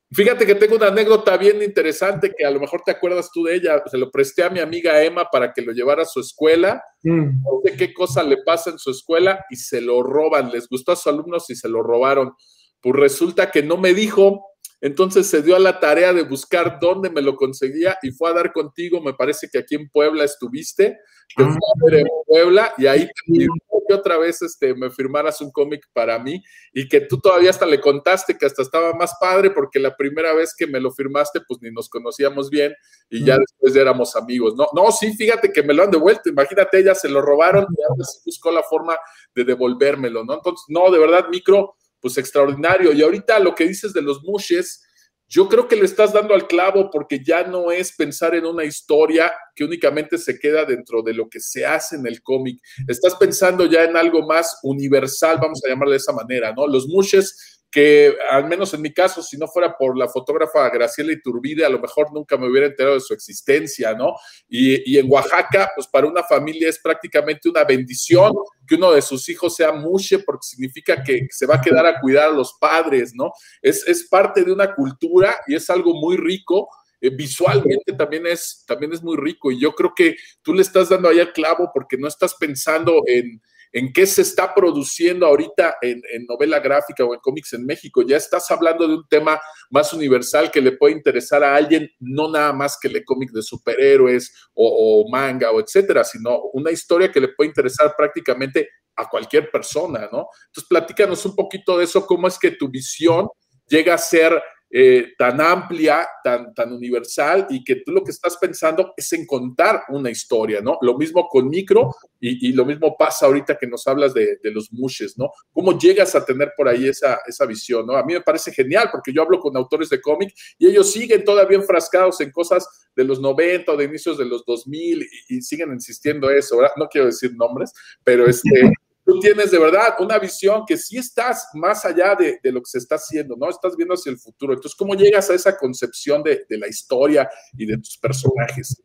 Fíjate 0.10 0.46
que 0.46 0.56
tengo 0.56 0.78
una 0.78 0.88
anécdota 0.88 1.36
bien 1.36 1.62
interesante 1.62 2.34
que 2.36 2.46
a 2.46 2.52
lo 2.52 2.62
mejor 2.62 2.82
te 2.86 2.92
acuerdas 2.92 3.30
tú 3.34 3.44
de 3.44 3.56
ella. 3.56 3.84
Se 3.92 3.98
lo 3.98 4.10
presté 4.10 4.42
a 4.42 4.50
mi 4.50 4.62
amiga 4.62 5.04
Emma 5.04 5.30
para 5.30 5.52
que 5.52 5.62
lo 5.62 5.74
llevara 5.74 6.04
a 6.04 6.06
su 6.06 6.22
escuela. 6.22 6.82
Mm. 7.04 7.44
No 7.44 7.62
sé 7.66 7.76
qué 7.76 7.94
cosa 7.94 8.24
le 8.24 8.38
pasa 8.46 8.70
en 8.70 8.80
su 8.80 8.92
escuela 8.92 9.46
y 9.50 9.58
se 9.58 9.82
lo 9.82 10.02
roban. 10.02 10.50
Les 10.50 10.70
gustó 10.70 10.94
a 10.94 10.96
sus 10.96 11.08
alumnos 11.08 11.50
y 11.50 11.56
se 11.56 11.68
lo 11.68 11.84
robaron. 11.84 12.34
Pues 12.80 12.96
resulta 12.96 13.52
que 13.52 13.64
no 13.64 13.76
me 13.76 13.94
dijo 13.94 14.46
entonces 14.82 15.28
se 15.28 15.42
dio 15.42 15.56
a 15.56 15.60
la 15.60 15.80
tarea 15.80 16.14
de 16.14 16.24
buscar 16.24 16.80
dónde 16.80 17.10
me 17.10 17.22
lo 17.22 17.36
conseguía 17.36 17.98
y 18.02 18.12
fue 18.12 18.30
a 18.30 18.34
dar 18.34 18.54
contigo, 18.54 19.02
me 19.02 19.14
parece 19.14 19.50
que 19.52 19.60
aquí 19.60 19.76
en 19.76 19.90
Puebla 19.90 20.24
estuviste, 20.24 21.00
que 21.36 21.44
fue 21.44 21.54
a 21.54 21.86
ver 21.86 22.00
en 22.02 22.08
Puebla 22.26 22.74
y 22.78 22.88
ahí 22.88 23.06
te 23.06 23.48
que 23.88 23.94
otra 23.94 24.18
vez 24.18 24.42
este, 24.42 24.76
me 24.76 24.90
firmaras 24.90 25.42
un 25.42 25.52
cómic 25.52 25.88
para 25.94 26.20
mí 26.20 26.44
y 26.74 26.88
que 26.88 27.02
tú 27.02 27.20
todavía 27.20 27.50
hasta 27.50 27.66
le 27.66 27.80
contaste 27.80 28.38
que 28.38 28.46
hasta 28.46 28.62
estaba 28.62 28.94
más 28.94 29.14
padre 29.20 29.52
porque 29.52 29.80
la 29.80 29.96
primera 29.96 30.34
vez 30.34 30.54
que 30.56 30.68
me 30.68 30.80
lo 30.80 30.92
firmaste 30.92 31.42
pues 31.48 31.62
ni 31.62 31.72
nos 31.72 31.90
conocíamos 31.90 32.50
bien 32.50 32.76
y 33.10 33.24
ya 33.24 33.38
después 33.38 33.74
ya 33.74 33.82
éramos 33.82 34.16
amigos. 34.16 34.56
No, 34.56 34.68
no, 34.74 34.92
sí, 34.92 35.14
fíjate 35.16 35.52
que 35.52 35.64
me 35.64 35.74
lo 35.74 35.84
han 35.84 35.92
devuelto, 35.92 36.30
imagínate, 36.30 36.80
ella 36.80 36.94
se 36.94 37.10
lo 37.10 37.22
robaron 37.22 37.66
y 37.70 37.82
ahora 37.82 38.06
buscó 38.26 38.52
la 38.52 38.64
forma 38.64 38.98
de 39.34 39.44
devolvérmelo, 39.44 40.24
¿no? 40.24 40.36
Entonces, 40.36 40.66
no, 40.68 40.92
de 40.92 41.00
verdad, 41.00 41.28
micro 41.30 41.76
pues 42.00 42.18
extraordinario. 42.18 42.94
Y 42.94 43.02
ahorita 43.02 43.40
lo 43.40 43.56
que 43.56 43.68
dices 43.68 43.94
de 43.94 44.02
los 44.02 44.24
mushes, 44.24 44.84
yo 45.30 45.50
creo 45.50 45.68
que 45.68 45.76
le 45.76 45.86
estás 45.86 46.14
dando 46.14 46.34
al 46.34 46.48
clavo 46.48 46.90
porque 46.90 47.22
ya 47.24 47.44
no 47.44 47.72
es 47.72 47.94
pensar 47.94 48.34
en 48.34 48.46
una 48.46 48.64
historia 48.64 49.32
que 49.54 49.66
únicamente 49.66 50.18
se 50.18 50.40
queda 50.40 50.64
dentro 50.64 51.02
de 51.02 51.14
lo 51.14 51.28
que 51.28 51.40
se 51.42 51.66
hace 51.66 51.98
en 51.98 52.08
el 52.08 52.22
cómic. 52.22 52.62
Estás 52.88 53.16
pensando 53.16 53.66
ya 53.66 53.84
en 53.84 53.98
algo 53.98 54.26
más 54.26 54.60
universal, 54.64 55.38
vamos 55.42 55.62
a 55.66 55.70
llamarle 55.70 55.94
de 55.94 55.98
esa 55.98 56.14
manera, 56.14 56.54
¿no? 56.54 56.66
Los 56.66 56.88
mushes 56.88 57.57
que 57.70 58.16
al 58.30 58.48
menos 58.48 58.74
en 58.74 58.82
mi 58.82 58.94
caso, 58.94 59.22
si 59.22 59.38
no 59.38 59.48
fuera 59.48 59.76
por 59.78 59.98
la 59.98 60.08
fotógrafa 60.08 60.70
Graciela 60.70 61.12
Iturbide, 61.12 61.66
a 61.66 61.70
lo 61.70 61.80
mejor 61.80 62.14
nunca 62.14 62.38
me 62.38 62.50
hubiera 62.50 62.68
enterado 62.68 62.96
de 62.96 63.02
su 63.02 63.14
existencia, 63.14 63.94
¿no? 63.94 64.14
Y, 64.48 64.94
y, 64.94 64.98
en 64.98 65.12
Oaxaca, 65.12 65.70
pues 65.76 65.88
para 65.88 66.08
una 66.08 66.24
familia 66.24 66.70
es 66.70 66.80
prácticamente 66.80 67.50
una 67.50 67.64
bendición 67.66 68.34
que 68.66 68.76
uno 68.76 68.92
de 68.92 69.02
sus 69.02 69.28
hijos 69.30 69.56
sea 69.56 69.72
mushe, 69.74 70.20
porque 70.20 70.44
significa 70.44 71.04
que 71.04 71.28
se 71.30 71.46
va 71.46 71.56
a 71.56 71.62
quedar 71.62 71.86
a 71.86 72.00
cuidar 72.00 72.30
a 72.30 72.34
los 72.34 72.54
padres, 72.60 73.14
¿no? 73.14 73.32
Es, 73.62 73.86
es 73.88 74.08
parte 74.08 74.44
de 74.44 74.52
una 74.52 74.74
cultura 74.74 75.36
y 75.48 75.56
es 75.56 75.70
algo 75.70 75.94
muy 75.94 76.18
rico. 76.18 76.70
Eh, 77.00 77.12
visualmente 77.12 77.94
también 77.94 78.26
es, 78.26 78.64
también 78.66 78.92
es 78.92 79.04
muy 79.04 79.18
rico 79.18 79.52
y 79.52 79.60
yo 79.60 79.74
creo 79.74 79.94
que 79.96 80.16
tú 80.42 80.52
le 80.52 80.64
estás 80.64 80.90
dando 80.90 81.08
ahí 81.08 81.20
el 81.20 81.32
clavo 81.32 81.70
porque 81.72 81.96
no 81.96 82.08
estás 82.08 82.34
pensando 82.34 83.04
en, 83.06 83.40
en 83.78 83.94
qué 83.94 84.08
se 84.08 84.24
está 84.24 84.56
produciendo 84.56 85.28
ahorita 85.28 85.76
en, 85.84 86.02
en, 86.12 86.26
novela 86.26 86.60
gráfica 86.60 87.06
o 87.06 87.14
en 87.14 87.20
cómics 87.20 87.54
en 87.54 87.64
México. 87.64 88.02
Ya 88.02 88.18
estás 88.18 88.50
hablando 88.50 88.88
de 88.88 88.96
un 88.96 89.08
tema 89.08 89.40
más 89.70 89.94
universal 89.94 90.50
que 90.50 90.62
le 90.62 90.72
puede 90.72 90.96
interesar 90.96 91.44
a 91.44 91.56
alguien, 91.56 91.88
no 92.00 92.28
nada 92.28 92.52
más 92.54 92.80
que 92.82 92.90
le 92.90 93.06
cómic 93.06 93.30
de 93.32 93.44
superhéroes 93.44 94.34
o, 94.56 95.04
o, 95.06 95.10
manga 95.12 95.52
o 95.52 95.60
etcétera, 95.60 96.04
sino 96.04 96.42
una 96.54 96.72
historia 96.72 97.12
que 97.12 97.20
le 97.20 97.28
puede 97.30 97.50
interesar 97.50 97.94
prácticamente 97.96 98.68
a 98.96 99.08
cualquier 99.08 99.52
persona, 99.52 100.10
¿no? 100.12 100.28
Entonces, 100.48 100.68
platícanos 100.68 101.24
un 101.28 101.36
poquito 101.36 101.78
de 101.78 101.84
eso, 101.84 102.04
cómo 102.04 102.28
es 102.28 102.40
que 102.40 102.50
tu 102.50 102.68
visión 102.70 103.28
llega 103.68 103.94
a 103.94 104.00
ser 104.00 104.42
eh, 104.70 105.14
tan 105.18 105.40
amplia, 105.40 106.06
tan, 106.22 106.54
tan 106.54 106.74
universal 106.74 107.48
y 107.50 107.64
que 107.64 107.78
tú 107.78 107.94
lo 107.94 108.04
que 108.04 108.12
estás 108.12 108.36
pensando 108.36 108.94
es 108.98 109.14
en 109.14 109.26
contar 109.26 109.84
una 109.90 110.10
historia, 110.10 110.60
¿no? 110.60 110.78
Lo 110.82 110.98
mismo 110.98 111.30
con 111.30 111.50
micro 111.50 111.96
y, 112.20 112.52
lo 112.52 112.66
mismo 112.66 112.98
pasa 112.98 113.28
ahorita 113.28 113.58
que 113.58 113.68
nos 113.68 113.88
hablas 113.88 114.14
de, 114.14 114.38
de, 114.44 114.52
los 114.52 114.74
mushes, 114.74 115.18
¿no? 115.18 115.32
¿Cómo 115.54 115.78
llegas 115.78 116.16
a 116.16 116.26
tener 116.26 116.52
por 116.58 116.68
ahí 116.68 116.88
esa, 116.88 117.20
esa 117.26 117.46
visión, 117.46 117.86
¿no? 117.86 117.96
A 117.96 118.04
mí 118.04 118.14
me 118.14 118.22
parece 118.22 118.52
genial 118.52 118.90
porque 118.92 119.14
yo 119.14 119.22
hablo 119.22 119.40
con 119.40 119.56
autores 119.56 119.90
de 119.90 120.02
cómic 120.02 120.34
y 120.58 120.68
ellos 120.68 120.92
siguen 120.92 121.24
todavía 121.24 121.58
enfrascados 121.58 122.20
en 122.20 122.32
cosas 122.32 122.68
de 122.94 123.04
los 123.06 123.22
90 123.22 123.72
o 123.72 123.78
de 123.78 123.86
inicios 123.86 124.18
de 124.18 124.26
los 124.26 124.44
2000 124.46 125.02
y, 125.02 125.38
y 125.38 125.42
siguen 125.42 125.72
insistiendo 125.72 126.30
eso, 126.30 126.58
¿verdad? 126.58 126.74
No 126.76 126.88
quiero 126.88 127.08
decir 127.08 127.34
nombres, 127.36 127.72
pero 128.04 128.26
este 128.28 128.50
tú 129.08 129.22
tienes 129.22 129.52
de 129.52 129.58
verdad 129.58 129.96
una 130.00 130.20
visión 130.20 130.64
que 130.68 130.78
sí 130.78 130.98
estás 130.98 131.48
más 131.54 131.86
allá 131.86 132.14
de, 132.14 132.40
lo 132.52 132.60
que 132.60 132.70
se 132.70 132.78
está 132.78 132.96
haciendo, 132.96 133.38
¿no? 133.38 133.50
Estás 133.50 133.78
viendo 133.78 133.94
hacia 133.94 134.12
el 134.12 134.18
futuro. 134.18 134.54
Entonces, 134.54 134.76
¿cómo 134.78 134.96
llegas 134.96 135.30
a 135.30 135.34
esa 135.34 135.58
concepción 135.58 136.22
de, 136.22 136.46
la 136.50 136.68
historia 136.68 137.30
y 137.54 137.66
de 137.66 137.78
tus 137.78 137.98
personajes? 137.98 138.84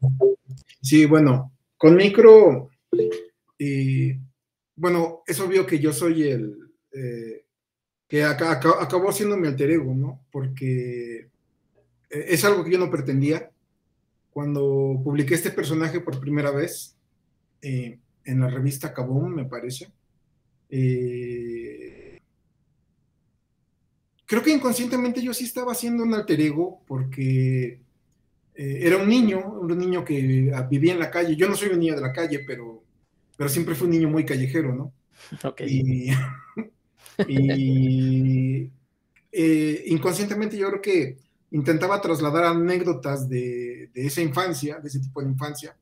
Sí, 0.80 1.06
bueno, 1.06 1.52
con 1.76 1.96
micro, 1.96 2.70
y 3.58 4.12
bueno, 4.76 5.24
es 5.26 5.40
obvio 5.40 5.66
que 5.66 5.80
yo 5.80 5.92
soy 5.92 6.28
el 6.28 6.56
eh, 6.92 7.44
que 8.06 8.22
acá, 8.22 8.52
acá, 8.52 8.74
acabó 8.80 9.10
siendo 9.10 9.36
mi 9.36 9.48
alter 9.48 9.72
ego, 9.72 9.92
¿no? 9.92 10.24
Porque 10.30 11.30
es 12.08 12.44
algo 12.44 12.62
que 12.62 12.70
yo 12.70 12.78
no 12.78 12.90
pretendía. 12.90 13.50
Cuando 14.30 15.00
publiqué 15.02 15.34
este 15.34 15.50
personaje 15.50 16.00
por 16.00 16.20
primera 16.20 16.52
vez 16.52 16.96
eh, 17.60 17.98
en 18.24 18.40
la 18.40 18.48
revista 18.48 18.94
Kaboom, 18.94 19.34
me 19.34 19.46
parece, 19.46 19.92
eh, 20.74 22.18
creo 24.24 24.42
que 24.42 24.50
inconscientemente 24.50 25.22
yo 25.22 25.34
sí 25.34 25.44
estaba 25.44 25.72
haciendo 25.72 26.02
un 26.02 26.14
alter 26.14 26.40
ego 26.40 26.82
porque 26.86 27.82
eh, 28.54 28.78
era 28.80 28.96
un 28.96 29.06
niño, 29.06 29.58
un 29.60 29.78
niño 29.78 30.02
que 30.02 30.50
vivía 30.70 30.94
en 30.94 30.98
la 30.98 31.10
calle. 31.10 31.36
Yo 31.36 31.46
no 31.46 31.56
soy 31.56 31.68
un 31.68 31.78
niño 31.78 31.94
de 31.94 32.00
la 32.00 32.12
calle, 32.14 32.42
pero, 32.46 32.82
pero 33.36 33.50
siempre 33.50 33.74
fui 33.74 33.84
un 33.84 33.92
niño 33.92 34.08
muy 34.08 34.24
callejero, 34.24 34.74
¿no? 34.74 34.94
Okay. 35.44 35.68
Y, 35.68 36.10
y 37.28 38.70
eh, 39.30 39.84
inconscientemente 39.88 40.56
yo 40.56 40.70
creo 40.70 40.80
que 40.80 41.18
intentaba 41.50 42.00
trasladar 42.00 42.44
anécdotas 42.44 43.28
de, 43.28 43.90
de, 43.92 44.06
esa 44.06 44.22
infancia, 44.22 44.78
de 44.78 44.88
ese 44.88 45.00
tipo 45.00 45.20
de 45.20 45.28
infancia, 45.28 45.76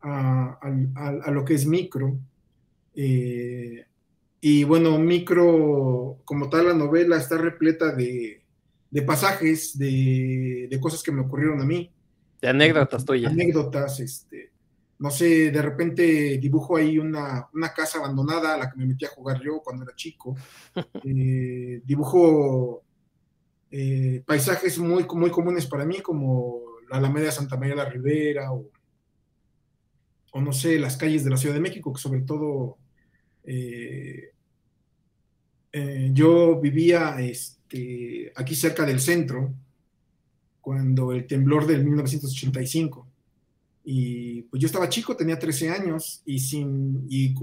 a, 0.00 0.58
a, 0.94 1.08
a 1.08 1.30
lo 1.30 1.44
que 1.44 1.52
es 1.52 1.66
micro. 1.66 2.18
Eh, 2.94 3.84
y 4.46 4.62
bueno, 4.62 4.98
micro, 4.98 6.18
como 6.26 6.50
tal, 6.50 6.66
la 6.66 6.74
novela 6.74 7.16
está 7.16 7.38
repleta 7.38 7.94
de, 7.94 8.44
de 8.90 9.02
pasajes, 9.02 9.78
de, 9.78 10.68
de, 10.70 10.80
cosas 10.80 11.02
que 11.02 11.12
me 11.12 11.22
ocurrieron 11.22 11.62
a 11.62 11.64
mí. 11.64 11.90
De 12.42 12.48
anécdotas 12.48 13.06
tuyas. 13.06 13.32
Anécdotas, 13.32 14.00
este, 14.00 14.52
no 14.98 15.10
sé, 15.10 15.50
de 15.50 15.62
repente 15.62 16.36
dibujo 16.36 16.76
ahí 16.76 16.98
una, 16.98 17.48
una, 17.54 17.72
casa 17.72 17.96
abandonada 17.96 18.52
a 18.52 18.58
la 18.58 18.70
que 18.70 18.76
me 18.76 18.84
metí 18.84 19.06
a 19.06 19.14
jugar 19.16 19.40
yo 19.42 19.62
cuando 19.64 19.84
era 19.84 19.96
chico. 19.96 20.36
eh, 21.04 21.80
dibujo 21.82 22.82
eh, 23.70 24.22
paisajes 24.26 24.78
muy, 24.78 25.06
muy 25.14 25.30
comunes 25.30 25.64
para 25.64 25.86
mí, 25.86 26.00
como 26.00 26.60
la 26.90 26.98
Alameda 26.98 27.32
Santa 27.32 27.56
María 27.56 27.76
de 27.76 27.82
la 27.82 27.88
Ribera 27.88 28.52
o 28.52 28.70
o 30.36 30.40
no 30.40 30.52
sé, 30.52 30.78
las 30.80 30.96
calles 30.98 31.22
de 31.22 31.30
la 31.30 31.36
Ciudad 31.36 31.54
de 31.54 31.60
México, 31.60 31.92
que 31.92 32.00
sobre 32.00 32.22
todo 32.22 32.76
eh, 33.44 34.33
eh, 35.76 36.10
yo 36.12 36.60
vivía 36.60 37.16
este, 37.18 38.32
aquí 38.36 38.54
cerca 38.54 38.86
del 38.86 39.00
centro 39.00 39.52
cuando 40.60 41.10
el 41.10 41.26
temblor 41.26 41.66
del 41.66 41.82
1985. 41.84 43.08
Y 43.82 44.42
pues 44.42 44.62
yo 44.62 44.66
estaba 44.66 44.88
chico, 44.88 45.16
tenía 45.16 45.36
13 45.36 45.70
años 45.70 46.22
y 46.24 46.38
sin, 46.38 47.04
y, 47.10 47.34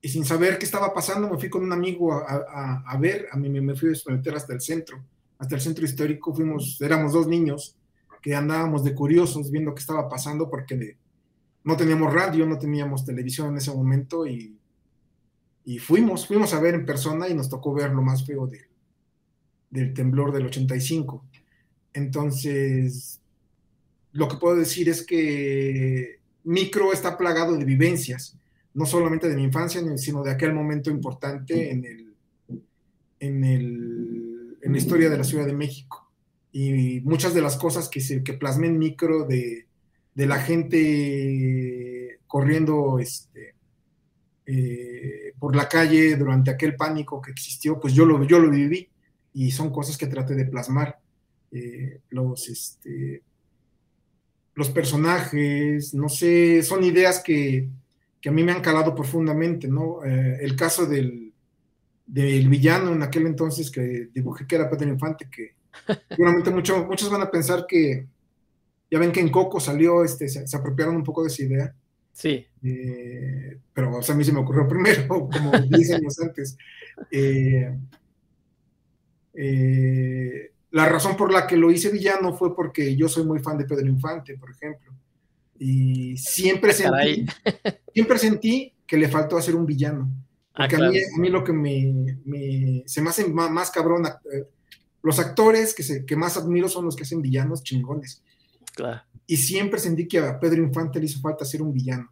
sin 0.00 0.24
saber 0.24 0.58
qué 0.58 0.64
estaba 0.64 0.94
pasando 0.94 1.28
me 1.28 1.38
fui 1.38 1.50
con 1.50 1.64
un 1.64 1.72
amigo 1.72 2.14
a, 2.14 2.96
ver, 3.00 3.26
a 3.32 3.36
mí 3.36 3.48
me 3.48 3.74
fui 3.74 3.90
a 3.90 4.12
meter 4.12 4.36
hasta 4.36 4.54
el 4.54 4.60
centro, 4.60 5.04
hasta 5.38 5.56
el 5.56 5.60
centro 5.60 5.84
histórico, 5.84 6.32
fuimos, 6.32 6.80
éramos 6.80 7.14
dos 7.14 7.26
niños 7.26 7.76
que 8.22 8.36
andábamos 8.36 8.84
de 8.84 8.94
curiosos 8.94 9.50
viendo 9.50 9.74
qué 9.74 9.80
estaba 9.80 10.08
pasando 10.08 10.48
porque 10.48 10.96
no 11.64 11.76
teníamos 11.76 12.14
radio, 12.14 12.46
no 12.46 12.60
teníamos 12.60 13.04
televisión 13.04 13.48
en 13.48 13.56
ese 13.56 13.74
momento 13.74 14.24
y, 14.24 14.57
y 15.68 15.78
fuimos, 15.78 16.26
fuimos 16.26 16.54
a 16.54 16.60
ver 16.60 16.74
en 16.74 16.86
persona 16.86 17.28
y 17.28 17.34
nos 17.34 17.50
tocó 17.50 17.74
ver 17.74 17.90
lo 17.90 18.00
más 18.00 18.24
feo 18.24 18.46
de, 18.46 18.58
del 19.68 19.92
temblor 19.92 20.32
del 20.32 20.46
85. 20.46 21.22
Entonces, 21.92 23.20
lo 24.12 24.28
que 24.28 24.38
puedo 24.38 24.56
decir 24.56 24.88
es 24.88 25.04
que 25.04 26.20
Micro 26.44 26.90
está 26.90 27.18
plagado 27.18 27.54
de 27.54 27.66
vivencias, 27.66 28.38
no 28.72 28.86
solamente 28.86 29.28
de 29.28 29.36
mi 29.36 29.42
infancia, 29.42 29.82
sino 29.98 30.22
de 30.22 30.30
aquel 30.30 30.54
momento 30.54 30.88
importante 30.88 31.70
en, 31.70 31.84
el, 31.84 32.14
en, 33.20 33.44
el, 33.44 34.56
en 34.62 34.72
la 34.72 34.78
historia 34.78 35.10
de 35.10 35.18
la 35.18 35.24
Ciudad 35.24 35.44
de 35.44 35.52
México. 35.52 36.10
Y 36.50 37.00
muchas 37.00 37.34
de 37.34 37.42
las 37.42 37.58
cosas 37.58 37.90
que, 37.90 38.00
se, 38.00 38.24
que 38.24 38.32
plasmé 38.32 38.68
en 38.68 38.78
Micro 38.78 39.26
de, 39.26 39.66
de 40.14 40.26
la 40.26 40.40
gente 40.40 42.20
corriendo 42.26 42.98
este, 42.98 43.54
eh, 44.46 45.27
por 45.38 45.54
la 45.54 45.68
calle 45.68 46.16
durante 46.16 46.50
aquel 46.50 46.76
pánico 46.76 47.20
que 47.20 47.30
existió, 47.30 47.78
pues 47.80 47.94
yo 47.94 48.04
lo, 48.04 48.22
yo 48.24 48.38
lo 48.38 48.50
viví 48.50 48.88
y 49.34 49.50
son 49.50 49.70
cosas 49.70 49.96
que 49.96 50.06
traté 50.06 50.34
de 50.34 50.46
plasmar. 50.46 50.98
Eh, 51.50 52.00
los, 52.10 52.48
este, 52.48 53.22
los 54.54 54.70
personajes, 54.70 55.94
no 55.94 56.08
sé, 56.08 56.62
son 56.62 56.84
ideas 56.84 57.22
que, 57.22 57.68
a 58.26 58.30
mí 58.30 58.42
me 58.42 58.52
han 58.52 58.60
calado 58.60 58.94
profundamente, 58.94 59.68
¿no? 59.68 60.04
Eh, 60.04 60.38
el 60.42 60.54
caso 60.54 60.84
del, 60.84 61.32
del, 62.04 62.48
villano 62.48 62.92
en 62.92 63.02
aquel 63.02 63.26
entonces 63.26 63.70
que 63.70 64.10
dibujé 64.12 64.46
que 64.46 64.56
era 64.56 64.68
Pedro 64.68 64.88
Infante, 64.88 65.28
que 65.30 65.54
seguramente 66.10 66.50
mucho, 66.50 66.84
muchos 66.84 67.08
van 67.08 67.22
a 67.22 67.30
pensar 67.30 67.64
que, 67.66 68.06
ya 68.90 68.98
ven 68.98 69.12
que 69.12 69.20
en 69.20 69.30
Coco 69.30 69.60
salió, 69.60 70.04
este, 70.04 70.28
se, 70.28 70.56
apropiaron 70.56 70.96
un 70.96 71.04
poco 71.04 71.22
de 71.22 71.28
esa 71.28 71.42
idea. 71.42 71.74
Sí. 72.18 72.44
Eh, 72.64 73.60
pero 73.72 73.96
a 73.96 74.14
mí 74.14 74.24
se 74.24 74.32
me 74.32 74.40
ocurrió 74.40 74.66
primero, 74.66 75.06
como 75.32 75.52
10 75.52 75.92
años 75.92 76.18
antes. 76.18 76.58
Eh, 77.12 77.78
eh, 79.34 80.52
la 80.72 80.88
razón 80.88 81.16
por 81.16 81.32
la 81.32 81.46
que 81.46 81.56
lo 81.56 81.70
hice 81.70 81.90
villano 81.90 82.36
fue 82.36 82.56
porque 82.56 82.96
yo 82.96 83.08
soy 83.08 83.24
muy 83.24 83.38
fan 83.38 83.56
de 83.56 83.66
Pedro 83.66 83.86
Infante, 83.86 84.36
por 84.36 84.50
ejemplo. 84.50 84.92
Y 85.60 86.16
siempre 86.18 86.72
sentí, 86.72 87.24
siempre 87.94 88.18
sentí 88.18 88.74
que 88.84 88.96
le 88.96 89.08
faltó 89.08 89.36
hacer 89.36 89.54
un 89.54 89.64
villano. 89.64 90.10
Ah, 90.54 90.66
porque 90.68 91.04
a, 91.14 91.18
mí, 91.18 91.28
lo 91.28 91.44
que 91.44 91.52
me, 91.52 92.82
se 92.86 93.00
me 93.00 93.10
hace 93.10 93.28
más, 93.28 93.70
cabrón, 93.70 94.06
eh, 94.06 94.44
los 95.04 95.20
actores 95.20 95.72
que, 95.72 95.84
se, 95.84 96.04
que 96.04 96.16
más 96.16 96.36
admiro 96.36 96.68
son 96.68 96.84
los 96.84 96.96
que 96.96 97.04
hacen 97.04 97.22
villanos 97.22 97.62
chingones. 97.62 98.24
Y 99.28 99.36
siempre 99.36 99.78
sentí 99.78 100.08
que 100.08 100.18
a 100.18 100.40
Pedro 100.40 100.64
Infante 100.64 100.98
le 100.98 101.06
hizo 101.06 101.20
falta 101.20 101.44
ser 101.44 101.62
un 101.62 101.72
villano. 101.72 102.10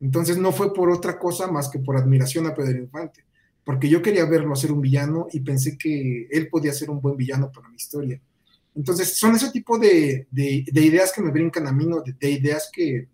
Entonces 0.00 0.36
no 0.36 0.50
fue 0.50 0.74
por 0.74 0.90
otra 0.90 1.18
cosa 1.18 1.46
más 1.46 1.68
que 1.68 1.78
por 1.78 1.96
admiración 1.96 2.46
a 2.46 2.54
Pedro 2.54 2.78
Infante 2.78 3.26
porque 3.66 3.88
yo 3.88 4.00
quería 4.00 4.24
verlo 4.26 4.52
hacer 4.52 4.70
un 4.70 4.80
villano 4.80 5.26
y 5.32 5.40
pensé 5.40 5.76
que 5.76 6.28
él 6.30 6.48
podía 6.48 6.72
ser 6.72 6.88
un 6.88 7.00
buen 7.00 7.16
villano 7.16 7.50
para 7.50 7.68
mi 7.68 7.74
historia. 7.74 8.20
Entonces, 8.76 9.18
son 9.18 9.34
ese 9.34 9.50
tipo 9.50 9.76
de, 9.76 10.28
ideas 10.32 11.12
que 11.12 11.20
me 11.20 11.32
brincan 11.32 11.66
a 11.66 11.72
mí, 11.72 11.84
¿no? 11.84 12.00
de, 12.00 12.30
ideas 12.30 12.70
que, 12.72 13.08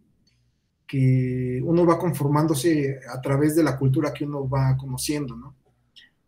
que 0.86 1.58
uno 1.64 1.86
va 1.86 1.98
conformándose 1.98 3.00
a 3.08 3.18
través 3.22 3.56
de 3.56 3.62
la 3.62 3.78
cultura 3.78 4.12
que 4.12 4.26
uno 4.26 4.46
va 4.46 4.76
conociendo. 4.76 5.34
¿no? 5.34 5.56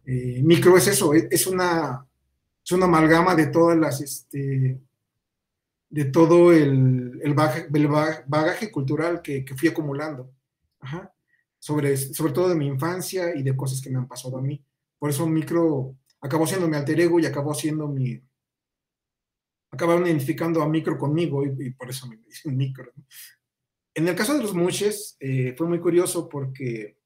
Eh, 0.06 0.40
micro 0.42 0.74
es 0.78 0.86
eso, 0.86 1.12
es 1.12 1.46
una, 1.46 2.06
es 2.64 2.72
una 2.72 2.86
amalgama 2.86 3.34
de 3.34 3.48
todas 3.48 3.76
las, 3.76 4.00
este, 4.00 4.80
de 5.94 6.06
todo 6.06 6.52
el, 6.52 7.20
el, 7.22 7.34
bagaje, 7.34 8.70
cultural 8.70 9.22
que, 9.22 9.44
que 9.44 9.54
fui 9.54 9.68
acumulando. 9.68 10.32
Ajá 10.80 11.14
sobre, 11.64 11.96
sobre 11.96 12.34
todo 12.34 12.50
de 12.50 12.56
mi 12.56 12.66
infancia 12.66 13.34
y 13.34 13.42
de 13.42 13.56
cosas 13.56 13.80
que 13.80 13.88
me 13.88 13.96
han 13.96 14.06
pasado 14.06 14.36
a 14.36 14.42
mí. 14.42 14.62
Por 14.98 15.08
eso 15.08 15.26
Micro 15.26 15.96
acabó 16.20 16.46
siendo 16.46 16.68
mi 16.68 16.76
alter 16.76 17.00
ego 17.00 17.18
y 17.18 17.24
acabó 17.24 17.54
siendo 17.54 17.88
mi... 17.88 18.22
Acabaron 19.70 20.06
identificando 20.06 20.60
a 20.60 20.68
Micro 20.68 20.98
conmigo 20.98 21.42
y, 21.42 21.70
por 21.70 21.88
eso 21.88 22.06
me 22.06 22.18
dicen 22.18 22.54
Micro. 22.54 22.92
En 23.94 24.06
el 24.06 24.14
caso 24.14 24.34
de 24.34 24.42
los 24.42 24.52
Muches 24.52 25.16
eh, 25.20 25.54
fue 25.56 25.66
muy 25.66 25.80
curioso 25.80 26.28
porque 26.28 26.98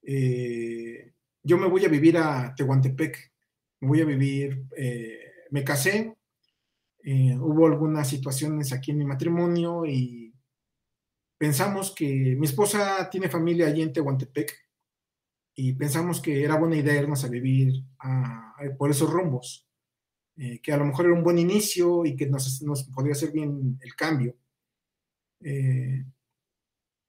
eh, 0.00 1.12
yo 1.42 1.58
me 1.58 1.68
voy 1.68 1.84
a 1.84 1.88
vivir 1.88 2.16
a 2.16 2.54
Tehuantepec, 2.56 3.32
me 3.80 3.88
voy 3.88 4.00
a 4.00 4.06
vivir, 4.06 4.64
eh, 4.78 5.30
me 5.50 5.62
casé, 5.62 6.16
hubo 7.06 7.66
algunas 7.66 8.08
situaciones 8.08 8.72
aquí 8.72 8.90
en 8.92 8.98
mi 8.98 9.04
matrimonio 9.04 9.84
y 9.84 10.34
pensamos 11.36 11.94
que 11.94 12.36
mi 12.38 12.46
esposa 12.46 13.08
tiene 13.10 13.28
familia 13.28 13.66
allí 13.66 13.82
en 13.82 13.92
Tehuantepec 13.92 14.64
y 15.56 15.72
pensamos 15.74 16.20
que 16.20 16.42
era 16.42 16.56
buena 16.56 16.76
idea 16.76 17.00
irnos 17.00 17.24
a 17.24 17.28
vivir 17.28 17.84
por 18.76 18.90
esos 18.90 19.10
rumbos, 19.10 19.68
eh, 20.36 20.60
que 20.60 20.72
a 20.72 20.76
lo 20.76 20.84
mejor 20.84 21.06
era 21.06 21.14
un 21.14 21.22
buen 21.22 21.38
inicio 21.38 22.04
y 22.04 22.16
que 22.16 22.26
nos, 22.26 22.60
podría 22.92 23.12
hacer 23.12 23.30
bien 23.30 23.78
el 23.80 23.94
cambio. 23.94 24.36
Eh, 25.40 26.04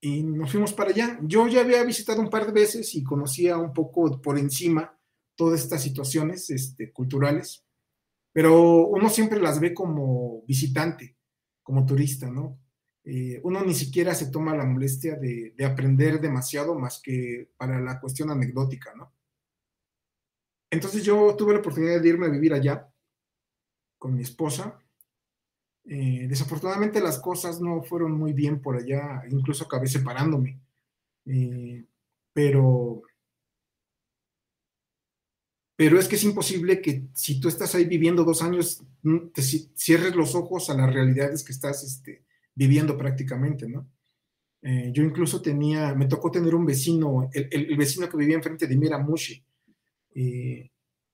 y 0.00 0.22
nos 0.22 0.52
fuimos 0.52 0.72
para 0.72 0.90
allá. 0.90 1.18
Yo 1.22 1.48
ya 1.48 1.62
había 1.62 1.82
visitado 1.82 2.20
un 2.20 2.30
par 2.30 2.46
de 2.46 2.52
veces 2.52 2.94
y 2.94 3.02
conocía 3.02 3.56
un 3.56 3.72
poco 3.72 4.20
por 4.22 4.38
encima 4.38 4.96
todas 5.34 5.60
estas 5.62 5.82
situaciones 5.82 6.48
este, 6.50 6.92
culturales, 6.92 7.65
pero 8.36 8.88
uno 8.88 9.08
siempre 9.08 9.40
las 9.40 9.58
ve 9.60 9.72
como 9.72 10.42
visitante, 10.46 11.16
como 11.62 11.86
turista, 11.86 12.30
¿no? 12.30 12.60
Eh, 13.02 13.40
uno 13.42 13.64
ni 13.64 13.72
siquiera 13.72 14.14
se 14.14 14.30
toma 14.30 14.54
la 14.54 14.66
molestia 14.66 15.16
de, 15.16 15.54
aprender 15.64 16.20
demasiado 16.20 16.78
más 16.78 17.00
que 17.02 17.48
para 17.56 17.80
la 17.80 17.98
cuestión 17.98 18.30
anecdótica, 18.30 18.92
¿no? 18.94 19.10
Entonces 20.70 21.02
yo 21.02 21.34
tuve 21.34 21.54
la 21.54 21.60
oportunidad 21.60 21.98
de 21.98 22.08
irme 22.10 22.26
a 22.26 22.28
vivir 22.28 22.52
allá 22.52 22.86
con 23.96 24.14
mi 24.14 24.20
esposa. 24.20 24.82
Eh, 25.86 26.26
desafortunadamente 26.28 27.00
las 27.00 27.18
cosas 27.18 27.62
no 27.62 27.84
fueron 27.84 28.12
muy 28.12 28.34
bien 28.34 28.60
por 28.60 28.76
allá, 28.76 29.22
incluso 29.30 29.64
acabé 29.64 29.86
separándome. 29.86 30.60
Eh, 31.24 31.86
pero, 32.34 33.00
pero 35.76 35.98
es 35.98 36.08
que 36.08 36.16
es 36.16 36.24
imposible 36.24 36.80
que 36.80 37.04
si 37.14 37.38
tú 37.38 37.48
estás 37.48 37.74
ahí 37.74 37.84
viviendo 37.84 38.24
dos 38.24 38.42
años, 38.42 38.82
mm, 39.02 39.28
te 39.34 39.42
cierres 39.42 40.16
los 40.16 40.34
ojos 40.34 40.70
a 40.70 40.74
las 40.74 40.92
realidades 40.92 41.44
que 41.44 41.52
estás 41.52 41.84
este, 41.84 42.24
viviendo 42.54 42.96
prácticamente, 42.96 43.68
¿no? 43.68 43.86
Eh, 44.62 44.90
yo 44.92 45.04
incluso 45.04 45.42
tenía, 45.42 45.94
me 45.94 46.06
tocó 46.06 46.30
tener 46.30 46.54
un 46.54 46.64
vecino, 46.64 47.28
el, 47.32 47.76
vecino 47.76 48.08
que 48.08 48.16
vivía 48.16 48.36
enfrente 48.36 48.66
de 48.66 48.76
mí 48.76 48.86
era 48.86 48.98
Mushi. 48.98 49.44
Eh, 50.14 50.70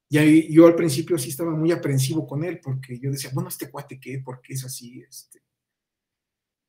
y 0.09 0.19
ahí, 0.19 0.53
yo 0.53 0.67
al 0.67 0.77
principio 0.77 1.19
sí 1.19 1.31
estaba 1.31 1.51
muy 1.51 1.73
aprensivo 1.73 2.27
con 2.27 2.45
él, 2.45 2.61
porque 2.63 2.99
yo 2.99 3.11
decía, 3.11 3.31
bueno, 3.35 3.49
este 3.49 3.69
cuate 3.71 3.99
qué, 3.99 4.21
¿por 4.21 4.41
qué 4.41 4.55
es 4.55 4.65
así? 4.65 5.03
Este. 5.03 5.43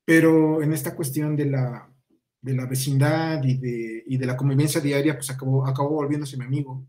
Pero 0.04 0.62
en 0.62 0.72
esta 0.72 0.94
cuestión 0.96 1.36
de 1.36 1.46
la, 1.46 1.90
de 2.40 2.54
la 2.54 2.66
vecindad 2.66 3.42
y 3.44 3.56
de, 3.56 4.02
y 4.06 4.16
de 4.16 4.26
la 4.26 4.36
convivencia 4.36 4.80
diaria, 4.80 5.14
pues 5.14 5.30
acabó, 5.30 5.66
acabó 5.66 5.90
volviéndose 5.90 6.36
mi 6.36 6.44
amigo, 6.44 6.86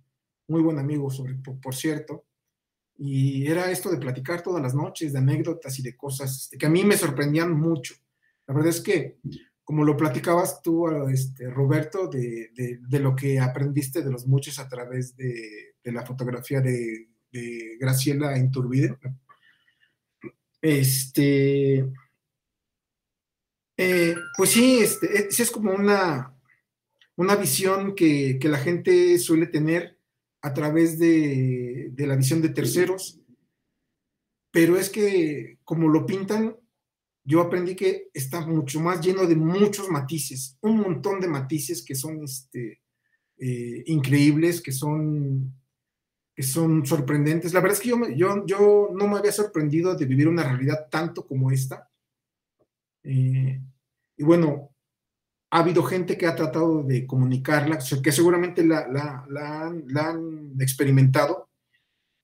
muy 0.47 0.61
buen 0.61 0.79
amigo, 0.79 1.09
por 1.61 1.75
cierto. 1.75 2.25
Y 2.97 3.47
era 3.47 3.69
esto 3.71 3.91
de 3.91 3.97
platicar 3.97 4.41
todas 4.41 4.61
las 4.61 4.73
noches, 4.73 5.11
de 5.11 5.19
anécdotas 5.19 5.77
y 5.79 5.81
de 5.81 5.97
cosas 5.97 6.43
este, 6.43 6.57
que 6.57 6.65
a 6.65 6.69
mí 6.69 6.83
me 6.83 6.97
sorprendían 6.97 7.51
mucho. 7.51 7.95
La 8.47 8.53
verdad 8.53 8.69
es 8.69 8.79
que, 8.79 9.17
como 9.63 9.83
lo 9.83 9.97
platicabas 9.97 10.61
tú, 10.61 10.87
este, 11.09 11.49
Roberto, 11.49 12.07
de, 12.07 12.51
de, 12.53 12.99
lo 12.99 13.15
que 13.15 13.39
aprendiste 13.39 14.01
de 14.01 14.11
los 14.11 14.27
muchos 14.27 14.59
a 14.59 14.69
través 14.69 15.15
de, 15.17 15.75
de 15.83 15.91
la 15.91 16.05
fotografía 16.05 16.61
de, 16.61 17.07
Graciela 17.77 18.37
Inturbide, 18.37 18.97
este, 20.61 21.85
eh, 23.75 24.15
pues 24.37 24.51
sí, 24.51 24.79
este, 24.79 25.27
es, 25.27 25.37
es 25.37 25.51
como 25.51 25.73
una, 25.73 26.33
una 27.17 27.35
visión 27.35 27.93
que, 27.93 28.39
que 28.39 28.47
la 28.47 28.57
gente 28.57 29.19
suele 29.19 29.47
tener 29.47 29.94
a 30.45 30.53
través 30.53 30.99
de, 30.99 31.91
la 31.97 32.15
visión 32.15 32.39
de 32.39 32.49
terceros, 32.49 33.19
pero 34.51 34.77
es 34.77 34.91
que 34.91 35.57
como 35.63 35.87
lo 35.87 36.05
pintan, 36.05 36.55
yo 37.23 37.41
aprendí 37.41 37.75
que 37.75 38.09
está 38.13 38.45
mucho 38.45 38.79
más 38.79 39.01
lleno 39.01 39.25
de 39.25 39.35
muchos 39.35 39.89
matices, 39.89 40.55
un 40.61 40.81
montón 40.81 41.19
de 41.19 41.27
matices 41.27 41.83
que 41.83 41.95
son 41.95 42.23
este, 42.23 42.83
eh, 43.39 43.83
increíbles, 43.87 44.61
que 44.61 44.71
son, 44.71 45.51
que 46.35 46.43
son 46.43 46.85
sorprendentes. 46.85 47.51
La 47.51 47.59
verdad 47.59 47.79
es 47.79 47.81
que 47.81 47.89
yo, 47.89 48.07
yo, 48.09 48.45
yo 48.45 48.89
no 48.93 49.07
me 49.07 49.17
había 49.17 49.31
sorprendido 49.31 49.95
de 49.95 50.05
vivir 50.05 50.27
una 50.27 50.43
realidad 50.43 50.87
tanto 50.91 51.25
como 51.25 51.49
esta. 51.49 51.89
Eh, 53.01 53.59
y 54.15 54.23
bueno, 54.23 54.74
ha 55.51 55.59
habido 55.59 55.83
gente 55.83 56.17
que 56.17 56.27
ha 56.27 56.35
tratado 56.35 56.83
de 56.83 57.05
comunicarla, 57.05 57.79
que 58.03 58.11
seguramente 58.11 58.65
la, 58.65 58.87
la, 58.87 59.67
han, 59.67 60.53
experimentado 60.59 61.49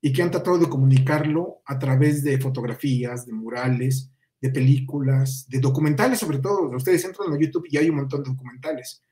y 0.01 0.11
que 0.11 0.21
han 0.21 0.31
tratado 0.31 0.57
de 0.57 0.69
comunicarlo 0.69 1.61
a 1.65 1.77
través 1.77 2.23
de 2.23 2.39
fotografías, 2.39 3.25
de 3.25 3.33
murales, 3.33 4.11
de 4.39 4.49
películas, 4.49 5.47
de 5.47 5.59
documentales 5.59 6.19
sobre 6.19 6.39
todo. 6.39 6.69
Ustedes 6.75 7.05
entran 7.05 7.31
a 7.31 7.39
YouTube 7.39 7.67
y 7.69 7.77
hay 7.77 7.89
un 7.89 7.97
montón 7.97 8.23
de 8.23 8.31
documentales. 8.31 9.03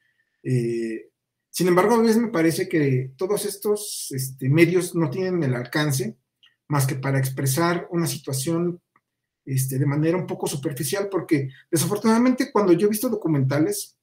Eh, 0.44 1.10
sin 1.50 1.68
embargo, 1.68 1.96
a 1.96 2.02
veces 2.02 2.18
me 2.18 2.30
parece 2.30 2.68
que 2.68 3.12
todos 3.16 3.46
estos 3.46 4.08
este, 4.12 4.50
medios 4.50 4.96
no 4.96 5.10
tienen 5.10 5.44
el 5.44 5.56
alcance 5.56 6.18
más 6.68 6.86
que 6.86 6.96
para 6.96 7.20
expresar 7.20 7.88
una 7.92 8.08
situación 8.08 8.82
este, 9.46 9.80
de 9.80 9.86
manera 9.86 10.18
un 10.18 10.28
poco 10.28 10.48
superficial, 10.48 11.10
porque 11.10 11.50
desafortunadamente 11.72 12.52
cuando 12.52 12.74
yo 12.74 12.88
he 12.88 12.90
visto 12.90 13.10
documentales, 13.10 13.99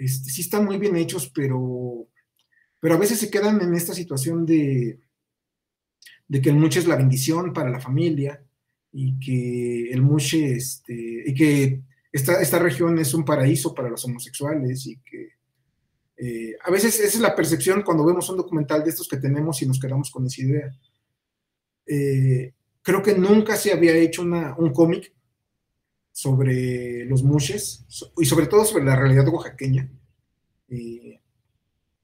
este, 0.00 0.30
sí 0.30 0.40
están 0.40 0.64
muy 0.64 0.78
bien 0.78 0.96
hechos, 0.96 1.30
pero, 1.34 2.08
pero 2.80 2.94
a 2.94 2.98
veces 2.98 3.18
se 3.18 3.30
quedan 3.30 3.60
en 3.60 3.74
esta 3.74 3.92
situación 3.92 4.46
de, 4.46 4.98
de 6.26 6.40
que 6.40 6.48
el 6.48 6.56
mucho 6.56 6.78
es 6.78 6.86
la 6.86 6.96
bendición 6.96 7.52
para 7.52 7.70
la 7.70 7.80
familia 7.80 8.42
y 8.92 9.18
que 9.20 9.90
el 9.90 10.00
muche, 10.00 10.54
este, 10.54 11.24
y 11.26 11.34
que 11.34 11.82
esta, 12.10 12.40
esta 12.40 12.58
región 12.58 12.98
es 12.98 13.12
un 13.12 13.24
paraíso 13.24 13.74
para 13.74 13.90
los 13.90 14.04
homosexuales 14.06 14.86
y 14.86 14.96
que 15.00 15.28
eh, 16.16 16.56
a 16.64 16.70
veces 16.70 16.98
esa 16.98 17.16
es 17.16 17.20
la 17.20 17.36
percepción 17.36 17.82
cuando 17.82 18.04
vemos 18.04 18.28
un 18.30 18.38
documental 18.38 18.82
de 18.82 18.90
estos 18.90 19.06
que 19.06 19.18
tenemos 19.18 19.60
y 19.60 19.66
nos 19.66 19.78
quedamos 19.78 20.10
con 20.10 20.26
esa 20.26 20.42
idea. 20.42 20.70
Eh, 21.86 22.54
creo 22.82 23.02
que 23.02 23.14
nunca 23.14 23.56
se 23.56 23.72
había 23.72 23.94
hecho 23.94 24.22
una, 24.22 24.56
un 24.56 24.72
cómic 24.72 25.12
sobre 26.12 27.04
los 27.06 27.22
mushes 27.22 27.86
y 28.18 28.24
sobre 28.24 28.46
todo 28.46 28.64
sobre 28.64 28.84
la 28.84 28.96
realidad 28.96 29.28
oaxaqueña. 29.28 29.90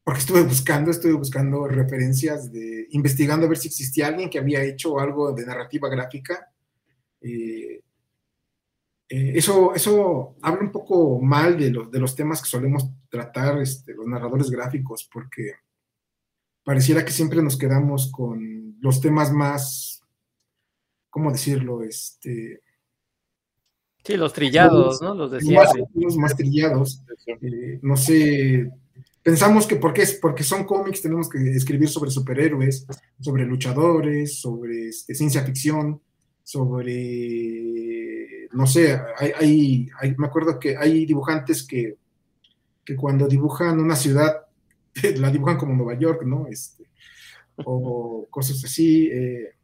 porque 0.04 0.20
estuve 0.20 0.42
buscando, 0.42 0.90
estuve 0.90 1.14
buscando 1.14 1.66
referencias 1.66 2.52
de, 2.52 2.86
investigando 2.90 3.46
a 3.46 3.48
ver 3.48 3.58
si 3.58 3.68
existía 3.68 4.06
alguien 4.06 4.30
que 4.30 4.38
había 4.38 4.62
hecho 4.62 4.98
algo 5.00 5.32
de 5.32 5.44
narrativa 5.44 5.88
gráfica. 5.88 6.52
Eh, 7.20 7.82
eh, 9.08 9.32
eso, 9.34 9.74
eso 9.74 10.36
habla 10.42 10.60
un 10.62 10.72
poco 10.72 11.20
mal 11.20 11.58
de, 11.58 11.70
los 11.70 11.90
de 11.90 11.98
los 11.98 12.14
temas 12.14 12.40
que 12.40 12.48
solemos 12.48 12.88
tratar 13.08 13.60
este, 13.60 13.94
los 13.94 14.06
narradores 14.06 14.50
gráficos, 14.50 15.08
porque 15.12 15.54
pareciera 16.64 17.04
que 17.04 17.12
siempre 17.12 17.42
nos 17.42 17.56
quedamos 17.56 18.10
con 18.10 18.76
los 18.80 19.00
temas 19.00 19.32
más, 19.32 20.02
¿cómo 21.10 21.30
decirlo? 21.30 21.82
Este, 21.82 22.60
Sí, 24.06 24.16
los 24.16 24.32
trillados, 24.32 25.02
¿no? 25.02 25.14
Los 25.14 25.32
de 25.32 25.40
Los 25.94 26.16
más 26.16 26.36
trillados. 26.36 27.02
Eh, 27.26 27.80
no 27.82 27.96
sé, 27.96 28.70
pensamos 29.20 29.66
que 29.66 29.74
porque, 29.74 30.02
es, 30.02 30.14
porque 30.14 30.44
son 30.44 30.64
cómics 30.64 31.02
tenemos 31.02 31.28
que 31.28 31.38
escribir 31.50 31.88
sobre 31.88 32.12
superhéroes, 32.12 32.86
sobre 33.20 33.44
luchadores, 33.44 34.38
sobre 34.38 34.90
este, 34.90 35.12
ciencia 35.12 35.42
ficción, 35.42 36.00
sobre, 36.44 36.88
no 38.52 38.64
sé, 38.68 38.96
hay, 39.18 39.88
hay, 40.00 40.14
me 40.16 40.28
acuerdo 40.28 40.60
que 40.60 40.76
hay 40.76 41.04
dibujantes 41.04 41.66
que, 41.66 41.96
que 42.84 42.94
cuando 42.94 43.26
dibujan 43.26 43.80
una 43.80 43.96
ciudad, 43.96 44.42
la 45.16 45.32
dibujan 45.32 45.56
como 45.56 45.74
Nueva 45.74 45.98
York, 45.98 46.22
¿no? 46.24 46.46
Este, 46.46 46.84
o 47.64 48.24
cosas 48.30 48.64
así. 48.64 49.08
Eh, 49.08 49.55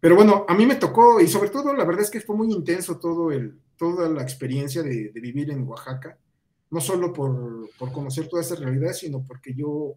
pero 0.00 0.14
bueno, 0.14 0.44
a 0.48 0.54
mí 0.54 0.64
me 0.64 0.76
tocó, 0.76 1.20
y 1.20 1.26
sobre 1.26 1.50
todo 1.50 1.74
la 1.74 1.84
verdad 1.84 2.02
es 2.02 2.10
que 2.10 2.20
fue 2.20 2.36
muy 2.36 2.52
intenso 2.52 2.98
todo 2.98 3.32
el, 3.32 3.58
toda 3.76 4.08
la 4.08 4.22
experiencia 4.22 4.82
de, 4.82 5.10
vivir 5.14 5.50
en 5.50 5.66
Oaxaca, 5.66 6.18
no 6.70 6.80
solo 6.80 7.12
por, 7.12 7.70
conocer 7.92 8.28
toda 8.28 8.42
esa 8.42 8.56
realidad, 8.56 8.92
sino 8.92 9.24
porque 9.24 9.54
yo 9.54 9.96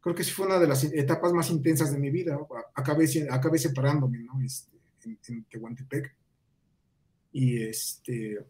creo 0.00 0.14
que 0.14 0.24
sí 0.24 0.32
fue 0.32 0.46
una 0.46 0.58
de 0.58 0.66
las 0.66 0.84
etapas 0.84 1.32
más 1.32 1.50
intensas 1.50 1.92
de 1.92 1.98
mi 1.98 2.10
vida. 2.10 2.38
Acabé, 2.74 3.06
acabé 3.30 3.58
separándome, 3.58 4.18
¿no? 4.18 4.40
Este, 4.42 4.76
en, 5.28 5.44
Tehuantepec. 5.44 6.14
Y 7.32 7.62
este. 7.62 8.44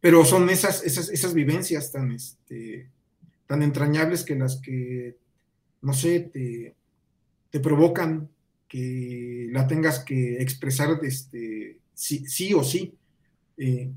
Pero 0.00 0.24
son 0.24 0.50
esas, 0.50 0.82
esas, 0.82 1.08
esas 1.10 1.32
vivencias 1.32 1.92
tan, 1.92 2.10
este, 2.10 2.90
tan 3.46 3.62
entrañables 3.62 4.24
que 4.24 4.34
las 4.34 4.60
que, 4.60 5.16
no 5.82 5.92
sé, 5.92 6.20
te, 6.20 6.74
te 7.50 7.60
provocan 7.60 8.28
que 8.72 9.48
la 9.50 9.66
tengas 9.66 9.98
que 9.98 10.40
expresar 10.40 10.98
este, 11.02 11.78
sí, 11.92 12.24
sí 12.26 12.54
o 12.54 12.64
sí. 12.64 12.96
Eh, 13.58 13.92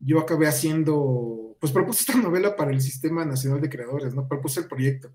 yo 0.00 0.18
acabé 0.18 0.48
haciendo, 0.48 1.56
pues 1.60 1.72
propuse 1.72 2.00
esta 2.00 2.16
novela 2.20 2.56
para 2.56 2.72
el 2.72 2.80
Sistema 2.80 3.24
Nacional 3.24 3.60
de 3.60 3.68
Creadores, 3.70 4.12
¿no? 4.12 4.26
Propuse 4.26 4.58
el 4.58 4.66
proyecto. 4.66 5.14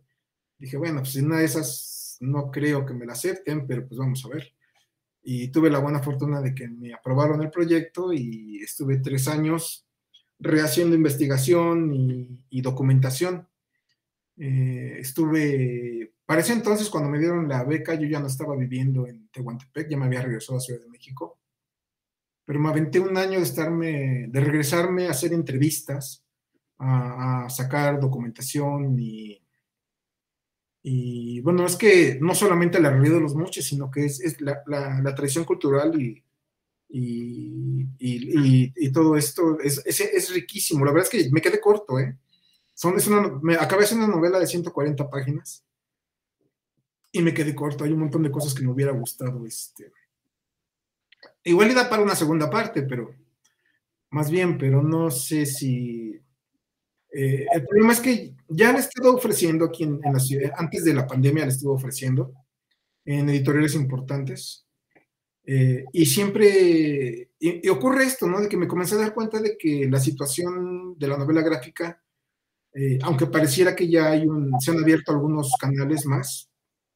Dije, 0.57 0.77
bueno, 0.77 1.01
pues 1.01 1.17
en 1.17 1.25
una 1.25 1.39
de 1.39 1.43
esas 1.43 2.15
no 2.21 2.49
creo 2.49 2.85
que 2.85 2.93
me 2.93 3.05
la 3.05 3.11
acepten, 3.11 3.67
pero 3.67 3.85
pues 3.85 3.99
vamos 3.99 4.23
a 4.23 4.29
ver. 4.29 4.53
Y 5.21 5.49
tuve 5.49 5.69
la 5.69 5.79
buena 5.79 5.99
fortuna 5.99 6.39
de 6.39 6.55
que 6.55 6.69
me 6.69 6.93
aprobaron 6.93 7.41
el 7.41 7.51
proyecto 7.51 8.13
y 8.13 8.59
estuve 8.63 8.99
tres 8.99 9.27
años 9.27 9.85
rehaciendo 10.39 10.95
investigación 10.95 11.93
y, 12.49 12.61
documentación. 12.61 13.49
Eh, 14.37 14.95
estuve 15.01 16.13
para 16.27 16.41
ese 16.41 16.51
entonces, 16.51 16.89
cuando 16.89 17.09
me 17.09 17.19
dieron 17.19 17.47
la 17.47 17.63
beca, 17.63 17.95
yo 17.95 18.05
ya 18.05 18.19
no 18.19 18.27
estaba 18.27 18.53
viviendo 18.57 19.07
en 19.07 19.29
Tehuantepec, 19.29 19.89
ya 19.89 19.95
me 19.95 20.07
había 20.07 20.21
regresado 20.21 20.57
a 20.57 20.61
Ciudad 20.61 20.81
de 20.81 20.89
México. 20.89 21.39
Pero 22.43 22.59
me 22.59 22.67
aventé 22.67 22.99
un 22.99 23.17
año 23.17 23.39
de 23.39 23.45
estarme, 23.45 24.27
de 24.27 24.39
regresarme 24.41 25.07
a 25.07 25.11
hacer 25.11 25.31
entrevistas, 25.31 26.25
a, 26.79 27.47
sacar 27.49 28.01
documentación 28.01 28.99
y, 28.99 29.41
y 30.83 31.39
bueno, 31.39 31.65
es 31.65 31.77
que 31.77 32.17
no 32.19 32.35
solamente 32.35 32.81
la 32.81 32.89
realidad 32.89 33.15
de 33.15 33.21
los 33.21 33.35
moches, 33.35 33.65
sino 33.65 33.89
que 33.89 34.03
es, 34.03 34.41
la, 34.41 35.15
tradición 35.15 35.45
cultural 35.45 35.95
y, 36.01 36.21
y, 36.89 38.91
todo 38.91 39.15
esto 39.15 39.61
es, 39.61 39.81
es, 39.85 40.33
riquísimo. 40.33 40.83
La 40.83 40.91
verdad 40.91 41.09
es 41.09 41.23
que 41.23 41.31
me 41.31 41.41
quedé 41.41 41.61
corto, 41.61 41.99
¿eh? 41.99 42.17
Son, 42.73 42.97
es 42.97 43.07
una, 43.07 43.39
me, 43.41 43.55
acabé 43.55 43.85
haciendo 43.85 44.05
una 44.05 44.15
novela 44.15 44.39
de 44.39 44.47
140 44.47 45.09
páginas 45.09 45.63
y 47.11 47.21
me 47.21 47.33
quedé 47.33 47.55
corto. 47.55 47.83
Hay 47.83 47.91
un 47.91 47.99
montón 47.99 48.23
de 48.23 48.31
cosas 48.31 48.53
que 48.53 48.63
me 48.63 48.71
hubiera 48.71 48.91
gustado. 48.91 49.45
Este. 49.45 49.91
Igual 51.43 51.73
da 51.73 51.89
para 51.89 52.03
una 52.03 52.15
segunda 52.15 52.49
parte, 52.49 52.83
pero 52.83 53.13
más 54.11 54.29
bien, 54.29 54.57
pero 54.57 54.81
no 54.81 55.11
sé 55.11 55.45
si. 55.45 56.19
Eh, 57.11 57.45
el 57.53 57.65
problema 57.65 57.93
es 57.93 57.99
que 57.99 58.35
ya 58.49 58.71
le 58.71 58.79
estuve 58.79 59.09
ofreciendo 59.09 59.65
aquí 59.65 59.83
en, 59.83 59.99
la 60.01 60.19
ciudad, 60.19 60.51
antes 60.57 60.83
de 60.83 60.93
la 60.93 61.07
pandemia 61.07 61.45
le 61.45 61.51
estuve 61.51 61.73
ofreciendo 61.73 62.33
en 63.05 63.29
editoriales 63.29 63.75
importantes. 63.75 64.65
Eh, 65.45 65.85
y 65.93 66.05
siempre, 66.05 67.31
y, 67.39 67.69
ocurre 67.69 68.03
esto, 68.03 68.27
¿no? 68.27 68.41
De 68.41 68.49
que 68.49 68.57
me 68.57 68.67
comencé 68.67 68.95
a 68.95 68.99
dar 68.99 69.13
cuenta 69.13 69.39
de 69.39 69.57
que 69.57 69.87
la 69.89 69.99
situación 69.99 70.97
de 70.97 71.07
la 71.07 71.17
novela 71.17 71.41
gráfica, 71.41 72.01
eh, 72.73 72.99
aunque 73.01 73.27
pareciera 73.27 73.73
que 73.73 73.89
ya 73.89 74.11
hay 74.11 74.27
un, 74.27 74.59
se 74.59 74.71
han 74.71 74.79
abierto 74.79 75.13
algunos 75.13 75.53
canales 75.59 76.05
más, 76.05 76.46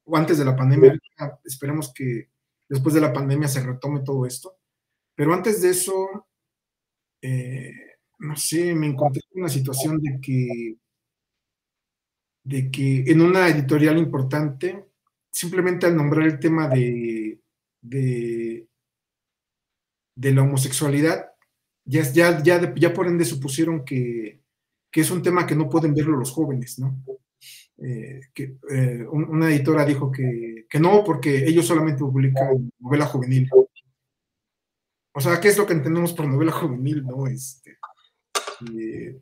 o 0.04 0.16
antes 0.16 0.38
de 0.38 0.44
la 0.44 0.56
pandemia. 0.56 0.98
Esperemos 1.44 1.92
que 1.92 2.28
después 2.68 2.94
de 2.94 3.00
la 3.00 3.12
pandemia 3.12 3.48
se 3.48 3.62
retome 3.62 4.00
todo 4.00 4.26
esto. 4.26 4.58
Pero 5.14 5.34
antes 5.34 5.60
de 5.62 5.70
eso, 5.70 6.26
eh, 7.20 7.72
no 8.18 8.36
sé, 8.36 8.74
me 8.74 8.86
encontré 8.86 9.22
en 9.32 9.42
una 9.42 9.48
situación 9.48 9.98
de 10.00 10.18
que, 10.20 10.76
de 12.44 12.70
que 12.70 13.04
en 13.10 13.20
una 13.20 13.48
editorial 13.48 13.98
importante, 13.98 14.86
simplemente 15.30 15.86
al 15.86 15.96
nombrar 15.96 16.26
el 16.26 16.38
tema 16.38 16.68
de, 16.68 17.40
de, 17.80 18.66
de 20.16 20.32
la 20.32 20.42
homosexualidad, 20.42 21.32
ya, 21.84 22.02
ya, 22.12 22.42
ya, 22.42 22.74
ya 22.74 22.92
por 22.92 23.06
ende 23.06 23.24
supusieron 23.24 23.84
que, 23.84 24.40
que 24.90 25.00
es 25.00 25.10
un 25.10 25.22
tema 25.22 25.46
que 25.46 25.56
no 25.56 25.68
pueden 25.68 25.94
verlo 25.94 26.16
los 26.16 26.30
jóvenes, 26.30 26.78
¿no? 26.78 26.96
Eh, 27.78 28.20
que 28.34 28.58
eh, 28.70 29.04
una 29.10 29.48
editora 29.48 29.84
dijo 29.84 30.10
que, 30.10 30.66
no, 30.78 31.02
porque 31.02 31.44
ellos 31.46 31.66
solamente 31.66 32.00
publican 32.00 32.70
novela 32.78 33.06
juvenil. 33.06 33.48
O 35.14 35.20
sea, 35.20 35.40
¿qué 35.40 35.48
es 35.48 35.58
lo 35.58 35.66
que 35.66 35.72
entendemos 35.72 36.12
por 36.12 36.26
novela 36.26 36.52
juvenil? 36.52 37.04
No, 37.04 37.26
este, 37.26 37.78
eh, 38.78 39.20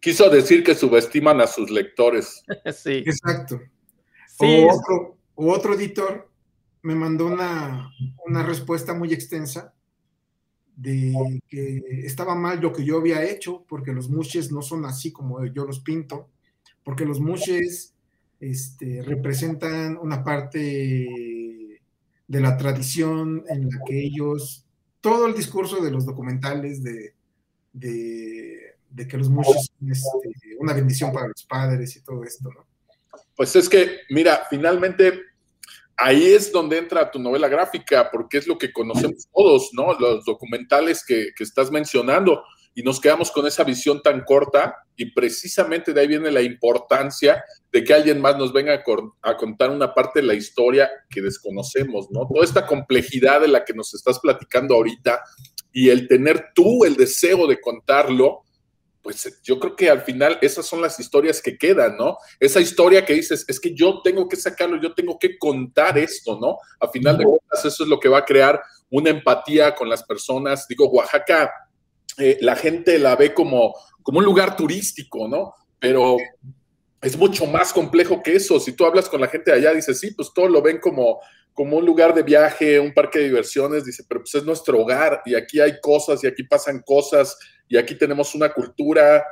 Quiso 0.00 0.28
decir 0.28 0.64
que 0.64 0.74
subestiman 0.74 1.40
a 1.40 1.46
sus 1.46 1.70
lectores. 1.70 2.42
sí. 2.74 3.04
Exacto. 3.06 3.60
O, 4.38 4.68
otro, 4.74 5.18
otro 5.36 5.74
editor 5.74 6.28
me 6.82 6.96
mandó 6.96 7.26
una, 7.26 7.88
una 8.26 8.42
respuesta 8.42 8.94
muy 8.94 9.12
extensa 9.12 9.72
de 10.74 11.40
que 11.48 11.80
estaba 12.04 12.34
mal 12.34 12.60
lo 12.60 12.72
que 12.72 12.84
yo 12.84 12.98
había 12.98 13.22
hecho, 13.24 13.64
porque 13.68 13.92
los 13.92 14.08
mushes 14.08 14.50
no 14.50 14.62
son 14.62 14.84
así 14.84 15.12
como 15.12 15.44
yo 15.46 15.64
los 15.64 15.78
pinto, 15.78 16.30
porque 16.84 17.04
los 17.04 17.20
mushes 17.20 17.94
este, 18.40 19.02
representan 19.02 19.96
una 19.96 20.24
parte 20.24 21.78
de 22.26 22.40
la 22.40 22.56
tradición 22.56 23.44
en 23.48 23.68
la 23.68 23.78
que 23.86 24.04
ellos, 24.04 24.64
todo 25.00 25.26
el 25.26 25.34
discurso 25.34 25.82
de 25.82 25.90
los 25.90 26.06
documentales 26.06 26.82
de, 26.82 27.14
de, 27.72 29.08
que 29.08 29.16
los 29.18 29.28
mushes 29.28 29.70
son 29.76 29.90
este, 29.90 30.56
una 30.58 30.72
bendición 30.72 31.12
para 31.12 31.28
los 31.28 31.44
padres 31.44 31.96
y 31.96 32.00
todo 32.02 32.24
esto, 32.24 32.50
¿no? 32.50 32.66
Pues 33.36 33.56
es 33.56 33.68
que, 33.68 34.00
mira, 34.10 34.42
finalmente 34.48 35.20
ahí 35.96 36.32
es 36.32 36.52
donde 36.52 36.78
entra 36.78 37.10
tu 37.10 37.18
novela 37.18 37.48
gráfica, 37.48 38.10
porque 38.10 38.38
es 38.38 38.46
lo 38.46 38.58
que 38.58 38.72
conocemos 38.72 39.28
todos, 39.34 39.70
¿no? 39.72 39.98
Los 39.98 40.24
documentales 40.24 41.04
que, 41.04 41.30
estás 41.38 41.70
mencionando, 41.70 42.42
y 42.74 42.82
nos 42.82 43.00
quedamos 43.00 43.30
con 43.30 43.46
esa 43.46 43.64
visión 43.64 44.02
tan 44.02 44.22
corta, 44.24 44.76
y 44.96 45.10
precisamente 45.12 45.92
de 45.92 46.00
ahí 46.00 46.06
viene 46.06 46.30
la 46.30 46.42
importancia 46.42 47.42
de 47.70 47.84
que 47.84 47.94
alguien 47.94 48.20
más 48.20 48.36
nos 48.36 48.52
venga 48.52 48.82
a, 49.22 49.36
contar 49.36 49.70
una 49.70 49.94
parte 49.94 50.20
de 50.20 50.26
la 50.26 50.34
historia 50.34 50.90
que 51.10 51.22
desconocemos, 51.22 52.10
¿no? 52.10 52.26
Toda 52.32 52.44
esta 52.44 52.66
complejidad 52.66 53.40
de 53.40 53.48
la 53.48 53.64
que 53.64 53.74
nos 53.74 53.94
estás 53.94 54.18
platicando 54.20 54.74
ahorita 54.74 55.22
y 55.72 55.88
el 55.88 56.08
tener 56.08 56.50
tú 56.54 56.84
el 56.84 56.96
deseo 56.96 57.46
de 57.46 57.60
contarlo, 57.60 58.42
pues 59.02 59.40
yo 59.42 59.58
creo 59.58 59.74
que 59.74 59.90
al 59.90 60.02
final 60.02 60.38
esas 60.42 60.66
son 60.66 60.80
las 60.80 61.00
historias 61.00 61.42
que 61.42 61.58
quedan, 61.58 61.96
¿no? 61.96 62.18
Esa 62.38 62.60
historia 62.60 63.04
que 63.04 63.14
dices, 63.14 63.44
es 63.48 63.58
que 63.58 63.74
yo 63.74 64.00
tengo 64.02 64.28
que 64.28 64.36
sacarlo, 64.36 64.80
yo 64.80 64.94
tengo 64.94 65.18
que 65.18 65.38
contar 65.38 65.98
esto, 65.98 66.38
¿no? 66.40 66.58
A 66.78 66.88
final 66.88 67.18
de 67.18 67.24
cuentas, 67.24 67.64
eso 67.64 67.82
es 67.82 67.88
lo 67.88 67.98
que 67.98 68.08
va 68.08 68.18
a 68.18 68.24
crear 68.24 68.62
una 68.90 69.10
empatía 69.10 69.74
con 69.74 69.88
las 69.88 70.04
personas. 70.04 70.68
Digo, 70.68 70.88
Oaxaca, 70.88 71.50
eh, 72.18 72.38
la 72.40 72.56
gente 72.56 72.98
la 72.98 73.16
ve 73.16 73.32
como, 73.34 73.74
como 74.02 74.18
un 74.18 74.24
lugar 74.24 74.56
turístico, 74.56 75.28
¿no? 75.28 75.54
Pero 75.78 76.16
es 77.00 77.16
mucho 77.16 77.46
más 77.46 77.72
complejo 77.72 78.22
que 78.22 78.36
eso. 78.36 78.60
Si 78.60 78.72
tú 78.72 78.84
hablas 78.84 79.08
con 79.08 79.20
la 79.20 79.28
gente 79.28 79.50
de 79.50 79.58
allá, 79.58 79.74
dices, 79.74 79.98
sí, 79.98 80.12
pues 80.12 80.32
todo 80.34 80.48
lo 80.48 80.62
ven 80.62 80.78
como, 80.78 81.20
como 81.52 81.76
un 81.76 81.84
lugar 81.84 82.14
de 82.14 82.22
viaje, 82.22 82.78
un 82.78 82.94
parque 82.94 83.18
de 83.18 83.24
diversiones, 83.26 83.84
dice, 83.84 84.04
pero 84.08 84.20
pues 84.20 84.34
es 84.34 84.44
nuestro 84.44 84.80
hogar 84.80 85.22
y 85.26 85.34
aquí 85.34 85.60
hay 85.60 85.80
cosas 85.80 86.22
y 86.22 86.26
aquí 86.26 86.44
pasan 86.44 86.80
cosas 86.80 87.36
y 87.68 87.76
aquí 87.76 87.94
tenemos 87.94 88.34
una 88.34 88.52
cultura, 88.52 89.24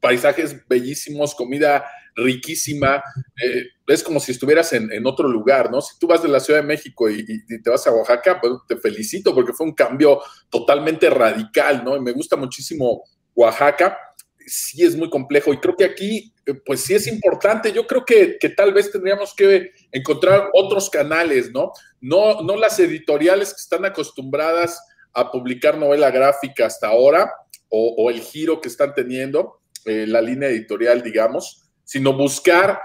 paisajes 0.00 0.66
bellísimos, 0.68 1.34
comida 1.34 1.84
riquísima. 2.14 3.02
Eh, 3.42 3.66
es 3.86 4.02
como 4.02 4.20
si 4.20 4.32
estuvieras 4.32 4.72
en, 4.72 5.06
otro 5.06 5.28
lugar, 5.28 5.70
¿no? 5.70 5.80
Si 5.80 5.98
tú 5.98 6.06
vas 6.06 6.22
de 6.22 6.28
la 6.28 6.40
Ciudad 6.40 6.60
de 6.60 6.66
México 6.66 7.08
y, 7.10 7.24
te 7.62 7.70
vas 7.70 7.86
a 7.86 7.92
Oaxaca, 7.92 8.40
pues 8.40 8.52
te 8.66 8.76
felicito 8.76 9.34
porque 9.34 9.52
fue 9.52 9.66
un 9.66 9.74
cambio 9.74 10.20
totalmente 10.50 11.10
radical, 11.10 11.84
¿no? 11.84 11.96
Y 11.96 12.00
me 12.00 12.12
gusta 12.12 12.36
muchísimo 12.36 13.02
Oaxaca. 13.34 13.98
Sí 14.46 14.84
es 14.84 14.96
muy 14.96 15.10
complejo 15.10 15.52
y 15.52 15.58
creo 15.58 15.76
que 15.76 15.84
aquí, 15.84 16.32
eh, 16.46 16.54
pues 16.64 16.80
sí 16.80 16.94
es 16.94 17.06
importante. 17.06 17.72
Yo 17.72 17.86
creo 17.86 18.04
que, 18.04 18.38
que 18.38 18.48
tal 18.48 18.72
vez 18.72 18.90
tendríamos 18.90 19.34
que 19.34 19.72
encontrar 19.92 20.50
otros 20.54 20.88
canales, 20.88 21.52
¿no? 21.52 21.72
No, 22.00 22.42
no 22.42 22.56
las 22.56 22.78
editoriales 22.78 23.50
que 23.50 23.60
están 23.60 23.84
acostumbradas 23.84 24.80
a 25.16 25.30
publicar 25.30 25.78
novela 25.78 26.10
gráfica 26.10 26.66
hasta 26.66 26.88
ahora, 26.88 27.32
o, 27.68 28.10
el 28.10 28.20
giro 28.20 28.60
que 28.60 28.68
están 28.68 28.94
teniendo, 28.94 29.60
eh, 29.86 30.06
la 30.06 30.20
línea 30.20 30.48
editorial, 30.48 31.02
digamos, 31.02 31.70
sino 31.84 32.12
buscar 32.12 32.78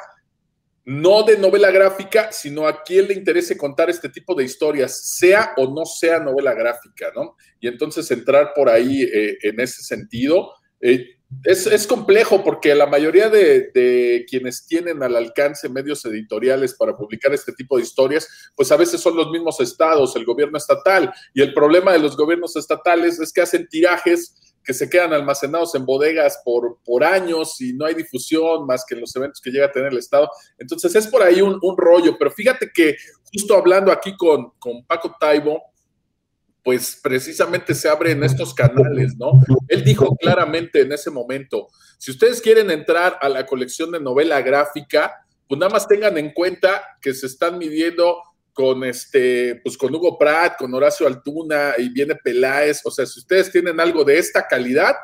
no 0.86 1.24
de 1.24 1.38
novela 1.38 1.72
gráfica, 1.72 2.32
sino 2.32 2.68
a 2.68 2.84
quien 2.84 3.08
le 3.08 3.14
interese 3.14 3.58
contar 3.58 3.90
este 3.90 4.10
tipo 4.10 4.34
de 4.34 4.44
historias, 4.44 5.18
sea 5.18 5.54
o 5.58 5.74
no 5.74 5.86
sea 5.86 6.20
novela 6.20 6.54
gráfica, 6.54 7.12
¿no? 7.16 7.36
Y 7.60 7.68
entonces 7.68 8.10
entrar 8.12 8.54
por 8.56 8.70
ahí 8.70 9.04
eh, 9.04 9.38
en 9.44 9.60
ese 9.60 9.84
sentido. 9.84 10.54
Eh, 10.80 11.06
es, 11.46 11.88
complejo 11.88 12.44
porque 12.44 12.76
la 12.76 12.88
mayoría 12.88 13.30
de, 13.30 13.72
de, 13.74 14.26
quienes 14.30 14.66
tienen 14.66 15.02
al 15.02 15.16
alcance 15.16 15.70
medios 15.70 16.04
editoriales 16.06 16.74
para 16.74 16.98
publicar 16.98 17.34
este 17.34 17.54
tipo 17.54 17.78
de 17.78 17.84
historias, 17.84 18.28
pues 18.56 18.72
a 18.72 18.78
veces 18.78 19.00
son 19.00 19.16
los 19.16 19.30
mismos 19.30 19.62
estados, 19.62 20.16
el 20.16 20.26
gobierno 20.26 20.58
estatal. 20.58 21.14
Y 21.34 21.42
el 21.42 21.54
problema 21.54 21.94
de 21.94 22.00
los 22.00 22.18
gobiernos 22.18 22.56
estatales 22.58 23.20
es 23.20 23.32
que 23.32 23.42
hacen 23.42 23.68
tirajes 23.70 24.51
que 24.64 24.74
se 24.74 24.90
quedan 24.90 25.14
almacenados 25.14 25.74
en 25.76 25.86
bodegas 25.86 26.42
por, 26.46 26.78
por 26.84 27.04
años 27.04 27.60
y 27.62 27.74
no 27.74 27.86
hay 27.86 27.96
difusión 27.96 28.66
más 28.66 28.86
que 28.86 28.96
en 28.96 29.02
los 29.02 29.16
eventos 29.16 29.42
que 29.42 29.50
llega 29.50 29.66
a 29.66 29.72
tener 29.72 29.92
el 29.92 29.98
Estado. 29.98 30.30
Entonces 30.58 30.96
es 30.96 31.08
por 31.08 31.24
ahí 31.24 31.42
un, 31.42 31.60
rollo, 31.78 32.18
pero 32.18 32.32
fíjate 32.32 32.70
que 32.74 32.96
justo 33.34 33.56
hablando 33.56 33.92
aquí 33.92 34.16
con, 34.16 34.52
con 34.60 34.86
Paco 34.86 35.16
Taibo, 35.20 35.62
pues 36.64 37.00
precisamente 37.02 37.74
se 37.74 37.90
abren 37.90 38.24
estos 38.24 38.54
canales, 38.54 39.16
¿no? 39.18 39.32
Él 39.68 39.84
dijo 39.84 40.16
claramente 40.16 40.82
en 40.82 40.92
ese 40.92 41.10
momento, 41.10 41.70
si 41.98 42.12
ustedes 42.12 42.40
quieren 42.40 42.70
entrar 42.70 43.18
a 43.20 43.30
la 43.30 43.46
colección 43.46 43.92
de 43.92 44.00
novela 44.00 44.42
gráfica, 44.42 45.26
pues 45.48 45.60
nada 45.60 45.72
más 45.72 45.88
tengan 45.88 46.18
en 46.18 46.32
cuenta 46.32 46.82
que 47.02 47.14
se 47.14 47.26
están 47.26 47.58
midiendo 47.58 48.18
con 48.54 48.84
este, 48.84 49.62
pues 49.64 49.78
con 49.78 49.94
Hugo 49.94 50.18
Pratt, 50.18 50.58
con 50.58 50.74
Horacio 50.74 51.08
Altuna 51.08 51.74
y 51.78 51.90
viene 51.90 52.16
Peláez. 52.16 52.82
O 52.86 52.92
sea, 52.92 53.06
si 53.06 53.20
ustedes 53.20 53.52
tienen 53.52 53.80
algo 53.80 54.04
de 54.04 54.18
esta 54.18 54.48
calidad, 54.48 54.96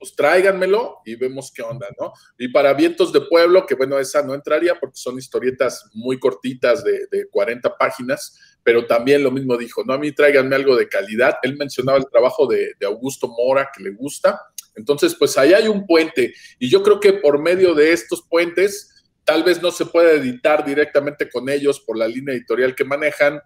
pues 0.00 0.14
tráiganmelo 0.16 1.00
y 1.04 1.14
vemos 1.14 1.52
qué 1.54 1.62
onda, 1.62 1.86
¿no? 2.00 2.12
Y 2.38 2.48
para 2.48 2.72
Vientos 2.72 3.12
de 3.12 3.20
Pueblo, 3.20 3.66
que 3.66 3.74
bueno, 3.74 3.98
esa 3.98 4.22
no 4.22 4.34
entraría 4.34 4.80
porque 4.80 4.96
son 4.96 5.18
historietas 5.18 5.84
muy 5.92 6.18
cortitas 6.18 6.82
de, 6.82 7.06
de 7.10 7.28
40 7.28 7.76
páginas, 7.76 8.38
pero 8.62 8.86
también 8.86 9.22
lo 9.22 9.30
mismo 9.30 9.58
dijo, 9.58 9.84
no, 9.84 9.92
a 9.92 9.98
mí 9.98 10.12
tráiganme 10.12 10.56
algo 10.56 10.74
de 10.74 10.88
calidad. 10.88 11.36
Él 11.42 11.56
mencionaba 11.58 11.98
el 11.98 12.06
trabajo 12.10 12.46
de, 12.46 12.72
de 12.80 12.86
Augusto 12.86 13.28
Mora, 13.28 13.70
que 13.76 13.82
le 13.82 13.90
gusta. 13.90 14.40
Entonces, 14.74 15.14
pues 15.14 15.36
ahí 15.36 15.52
hay 15.52 15.68
un 15.68 15.86
puente 15.86 16.32
y 16.58 16.70
yo 16.70 16.82
creo 16.82 16.98
que 16.98 17.12
por 17.12 17.38
medio 17.38 17.74
de 17.74 17.92
estos 17.92 18.22
puentes, 18.22 18.89
Tal 19.30 19.44
vez 19.44 19.62
no 19.62 19.70
se 19.70 19.86
pueda 19.86 20.10
editar 20.10 20.64
directamente 20.64 21.30
con 21.30 21.48
ellos 21.48 21.78
por 21.78 21.96
la 21.96 22.08
línea 22.08 22.34
editorial 22.34 22.74
que 22.74 22.82
manejan, 22.82 23.40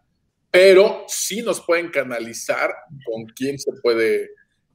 pero 0.51 1.05
sí 1.09 1.43
nos 1.43 1.61
pueden 1.61 1.91
canalizar 1.91 2.74
con 3.05 3.26
quién 3.37 3.59
se 3.59 3.70
puede 3.82 4.30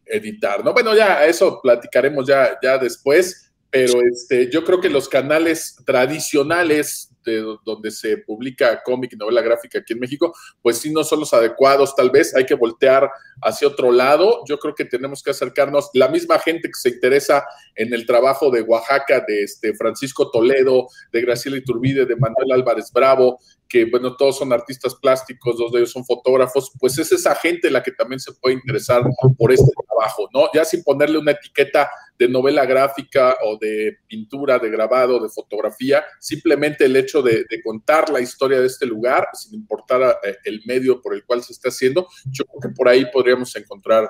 editar, 0.06 0.64
¿no? 0.64 0.72
Bueno, 0.72 0.96
ya 0.96 1.26
eso 1.26 1.60
platicaremos 1.64 2.28
ya, 2.28 2.60
ya 2.62 2.78
después, 2.78 3.52
pero 3.72 3.94
este, 4.04 4.52
yo 4.52 4.64
creo 4.64 4.80
que 4.80 4.88
los 4.88 5.10
canales 5.10 5.78
tradicionales 5.84 7.10
de 7.30 7.58
donde 7.64 7.92
se 7.92 8.18
publica 8.18 8.82
cómic 8.84 9.14
y 9.14 9.16
novela 9.16 9.42
gráfica 9.42 9.80
aquí 9.80 9.94
en 9.94 10.00
México, 10.00 10.34
pues 10.62 10.78
sí 10.78 10.92
no 10.92 11.04
son 11.04 11.22
los 11.22 11.34
adecuados, 11.34 11.96
tal 11.96 12.10
vez 12.10 12.36
hay 12.36 12.46
que 12.46 12.56
voltear 12.56 13.10
hacia 13.42 13.68
otro 13.68 13.92
lado. 13.92 14.44
Yo 14.48 14.60
creo 14.60 14.76
que 14.76 14.86
tenemos 14.86 15.24
que 15.24 15.32
acercarnos, 15.32 15.90
la 15.94 16.08
misma 16.08 16.40
gente 16.40 16.68
que 16.68 16.80
se 16.80 16.90
interesa 16.90 17.46
en 17.76 17.94
el 17.94 18.06
trabajo 18.06 18.52
de 18.52 18.62
Oaxaca, 18.62 19.24
de 19.28 19.44
este 19.44 19.74
Francisco 19.74 20.30
Toledo, 20.32 20.88
de 21.12 21.22
Graciela 21.22 21.58
Iturbide, 21.58 22.06
de 22.06 22.16
Manuel 22.16 22.52
Álvarez 22.52 22.92
Bravo, 22.92 23.40
que 23.68 23.86
bueno, 23.86 24.16
todos 24.18 24.40
son 24.40 24.52
artistas 24.52 24.96
plásticos, 24.96 25.58
dos 25.58 25.72
de 25.72 25.80
ellos 25.80 25.92
son 25.92 26.04
fotógrafos, 26.04 26.72
pues 26.80 26.98
es 26.98 27.12
esa 27.12 27.36
gente 27.36 27.70
la 27.70 27.84
que 27.84 27.92
también 27.92 28.20
se 28.20 28.34
puede 28.34 28.56
interesar 28.56 29.04
por 29.38 29.52
este 29.52 29.72
trabajo, 29.88 30.28
¿no? 30.34 30.50
Ya 30.54 30.66
sin 30.66 30.84
ponerle 30.84 31.20
una 31.20 31.32
etiqueta 31.32 31.90
de 32.20 32.28
novela 32.28 32.66
gráfica 32.66 33.38
o 33.46 33.58
de 33.58 33.98
pintura, 34.06 34.60
de 34.60 34.70
grabado, 34.70 35.24
de 35.24 35.30
fotografía, 35.30 36.04
simplemente 36.20 36.84
el 36.84 36.98
hecho 36.98 37.22
de, 37.22 37.46
contar 37.64 38.10
la 38.10 38.20
historia 38.20 38.60
de 38.60 38.68
este 38.68 38.86
lugar, 38.86 39.28
sin 39.34 39.56
importar 39.56 40.20
eh, 40.24 40.38
el 40.44 40.62
medio 40.66 41.02
por 41.02 41.14
el 41.14 41.24
cual 41.24 41.42
se 41.42 41.54
está 41.54 41.70
haciendo, 41.70 42.08
yo 42.26 42.44
creo 42.46 42.60
que 42.60 42.76
por 42.76 42.90
ahí 42.90 43.06
podríamos 43.12 43.56
encontrar 43.56 44.10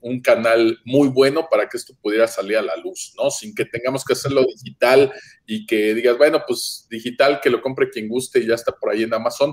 un, 0.00 0.20
canal 0.22 0.78
muy 0.86 1.08
bueno 1.08 1.46
para 1.50 1.68
que 1.68 1.76
esto 1.76 1.94
pudiera 2.00 2.26
salir 2.26 2.56
a 2.56 2.62
la 2.62 2.76
luz, 2.76 3.12
¿no? 3.18 3.30
Sin 3.30 3.54
que 3.54 3.66
tengamos 3.66 4.02
que 4.02 4.14
hacerlo 4.14 4.42
digital 4.46 5.12
y 5.44 5.66
que 5.66 5.92
digas, 5.92 6.16
bueno, 6.16 6.42
pues 6.46 6.86
digital, 6.88 7.40
que 7.42 7.50
lo 7.50 7.60
compre 7.60 7.90
quien 7.90 8.08
guste 8.08 8.38
y 8.38 8.46
ya 8.46 8.54
está 8.54 8.72
por 8.72 8.90
ahí 8.90 9.02
en 9.02 9.12
Amazon. 9.12 9.52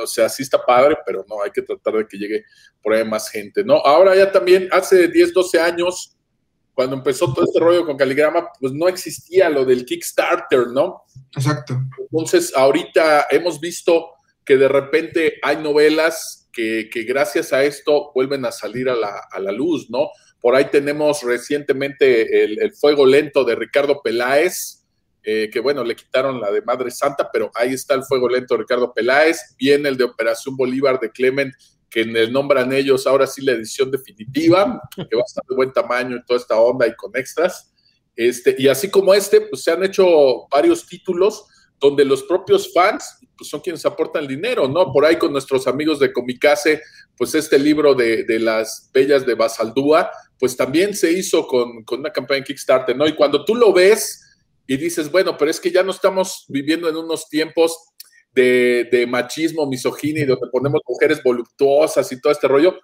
O 0.00 0.06
sea, 0.06 0.28
sí 0.28 0.44
está 0.44 0.64
padre, 0.64 0.96
pero 1.04 1.24
no, 1.28 1.42
hay 1.42 1.50
que 1.50 1.62
tratar 1.62 1.94
de 1.94 2.06
que 2.06 2.16
llegue 2.16 2.44
por 2.80 2.92
ahí 2.92 3.04
más 3.04 3.28
gente, 3.28 3.64
¿no? 3.64 3.78
Ahora 3.78 4.14
ya 4.14 4.30
también, 4.30 4.68
hace 4.70 5.08
10, 5.08 5.32
12 5.32 5.60
años, 5.60 6.13
cuando 6.74 6.96
empezó 6.96 7.32
todo 7.32 7.44
este 7.44 7.60
rollo 7.60 7.86
con 7.86 7.96
Caligrama, 7.96 8.48
pues 8.60 8.72
no 8.72 8.88
existía 8.88 9.48
lo 9.48 9.64
del 9.64 9.84
Kickstarter, 9.84 10.68
¿no? 10.68 11.04
Exacto. 11.36 11.80
Entonces, 11.98 12.52
ahorita 12.54 13.28
hemos 13.30 13.60
visto 13.60 14.10
que 14.44 14.56
de 14.56 14.68
repente 14.68 15.38
hay 15.42 15.56
novelas 15.58 16.48
que, 16.52 16.88
gracias 17.06 17.52
a 17.52 17.64
esto 17.64 18.12
vuelven 18.14 18.44
a 18.44 18.52
salir 18.52 18.88
a 18.88 18.94
la, 18.94 19.52
luz, 19.52 19.88
¿no? 19.88 20.10
Por 20.40 20.54
ahí 20.54 20.66
tenemos 20.70 21.22
recientemente 21.22 22.44
el, 22.44 22.72
Fuego 22.74 23.06
Lento 23.06 23.44
de 23.44 23.54
Ricardo 23.54 24.00
Peláez, 24.02 24.84
eh, 25.22 25.48
que 25.52 25.60
bueno, 25.60 25.84
le 25.84 25.96
quitaron 25.96 26.40
la 26.40 26.50
de 26.50 26.60
Madre 26.62 26.90
Santa, 26.90 27.30
pero 27.32 27.50
ahí 27.54 27.72
está 27.72 27.94
el 27.94 28.04
Fuego 28.04 28.28
Lento 28.28 28.54
de 28.54 28.60
Ricardo 28.60 28.92
Peláez, 28.92 29.54
viene 29.58 29.88
el 29.88 29.96
de 29.96 30.04
Operación 30.04 30.56
Bolívar 30.56 31.00
de 31.00 31.10
Clement 31.10 31.54
que 31.94 32.04
nombran 32.28 32.72
ellos 32.72 33.06
ahora 33.06 33.24
sí 33.24 33.40
la 33.40 33.52
edición 33.52 33.88
definitiva, 33.88 34.82
que 34.96 35.16
va 35.16 35.22
a 35.22 35.24
estar 35.24 35.44
de 35.48 35.54
buen 35.54 35.72
tamaño 35.72 36.16
y 36.16 36.24
toda 36.24 36.40
esta 36.40 36.58
onda 36.58 36.88
y 36.88 36.96
con 36.96 37.12
extras. 37.14 37.72
Este, 38.16 38.56
y 38.58 38.66
así 38.66 38.90
como 38.90 39.14
este, 39.14 39.42
pues 39.42 39.62
se 39.62 39.70
han 39.70 39.84
hecho 39.84 40.48
varios 40.50 40.88
títulos 40.88 41.44
donde 41.78 42.04
los 42.04 42.24
propios 42.24 42.72
fans 42.72 43.18
pues, 43.38 43.48
son 43.48 43.60
quienes 43.60 43.86
aportan 43.86 44.26
dinero, 44.26 44.66
¿no? 44.66 44.92
Por 44.92 45.04
ahí 45.04 45.14
con 45.16 45.30
nuestros 45.30 45.68
amigos 45.68 46.00
de 46.00 46.12
Comicase, 46.12 46.82
pues 47.16 47.32
este 47.36 47.60
libro 47.60 47.94
de, 47.94 48.26
las 48.40 48.90
bellas 48.92 49.24
de 49.24 49.36
Basaldúa, 49.36 50.10
pues 50.36 50.56
también 50.56 50.96
se 50.96 51.12
hizo 51.12 51.46
con, 51.46 51.84
con 51.84 52.00
una 52.00 52.12
campaña 52.12 52.38
en 52.38 52.44
Kickstarter, 52.44 52.96
¿no? 52.96 53.06
Y 53.06 53.14
cuando 53.14 53.44
tú 53.44 53.54
lo 53.54 53.72
ves 53.72 54.20
y 54.66 54.76
dices, 54.76 55.12
bueno, 55.12 55.36
pero 55.36 55.48
es 55.48 55.60
que 55.60 55.70
ya 55.70 55.84
no 55.84 55.92
estamos 55.92 56.44
viviendo 56.48 56.88
en 56.88 56.96
unos 56.96 57.28
tiempos 57.28 57.76
de, 58.34 58.88
de 58.90 59.06
machismo, 59.06 59.66
misoginia, 59.66 60.26
donde 60.26 60.48
ponemos 60.50 60.80
mujeres 60.86 61.22
voluptuosas 61.22 62.10
y 62.12 62.20
todo 62.20 62.32
este 62.32 62.48
rollo, 62.48 62.78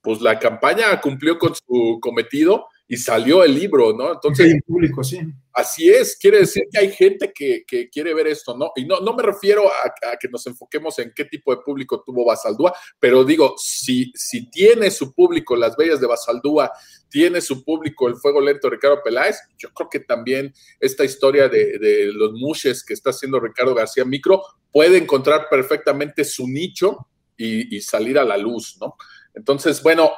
pues 0.00 0.20
la 0.20 0.38
campaña 0.38 1.00
cumplió 1.00 1.38
con 1.38 1.54
su 1.54 1.98
cometido 2.00 2.66
y 2.92 2.96
salió 2.98 3.42
el 3.42 3.54
libro, 3.54 3.94
¿no? 3.94 4.12
Entonces, 4.12 4.54
público, 4.66 5.02
sí. 5.02 5.18
Así 5.54 5.88
es, 5.88 6.14
quiere 6.18 6.40
decir 6.40 6.64
que 6.70 6.78
hay 6.78 6.90
gente 6.92 7.32
que, 7.34 7.64
quiere 7.90 8.12
ver 8.12 8.26
esto, 8.26 8.54
¿no? 8.54 8.72
Y 8.76 8.84
no, 8.84 9.00
no 9.00 9.14
me 9.14 9.22
refiero 9.22 9.66
a, 9.66 10.16
que 10.18 10.28
nos 10.28 10.46
enfoquemos 10.46 10.98
en 10.98 11.10
qué 11.14 11.24
tipo 11.24 11.54
de 11.54 11.62
público 11.62 12.02
tuvo 12.04 12.26
Basaldúa, 12.26 12.74
pero 13.00 13.24
digo, 13.24 13.54
si, 13.56 14.12
si 14.14 14.50
tiene 14.50 14.90
su 14.90 15.14
público 15.14 15.56
Las 15.56 15.74
Bellas 15.74 16.02
de 16.02 16.06
Basaldúa, 16.06 16.70
tiene 17.08 17.40
su 17.40 17.64
público 17.64 18.08
El 18.08 18.16
Fuego 18.16 18.42
Lento 18.42 18.68
de 18.68 18.76
Ricardo 18.76 19.00
Peláez, 19.02 19.38
yo 19.56 19.70
creo 19.72 19.88
que 19.88 20.00
también 20.00 20.52
esta 20.78 21.02
historia 21.02 21.48
de, 21.48 22.10
los 22.12 22.32
mushes 22.32 22.84
que 22.84 22.92
está 22.92 23.08
haciendo 23.08 23.40
Ricardo 23.40 23.74
García 23.74 24.04
Micro 24.04 24.42
puede 24.72 24.98
encontrar 24.98 25.48
perfectamente 25.50 26.24
su 26.24 26.48
nicho 26.48 27.06
y, 27.36 27.76
y 27.76 27.80
salir 27.80 28.18
a 28.18 28.24
la 28.24 28.36
luz, 28.36 28.76
¿no? 28.80 28.96
Entonces, 29.34 29.82
bueno, 29.82 30.10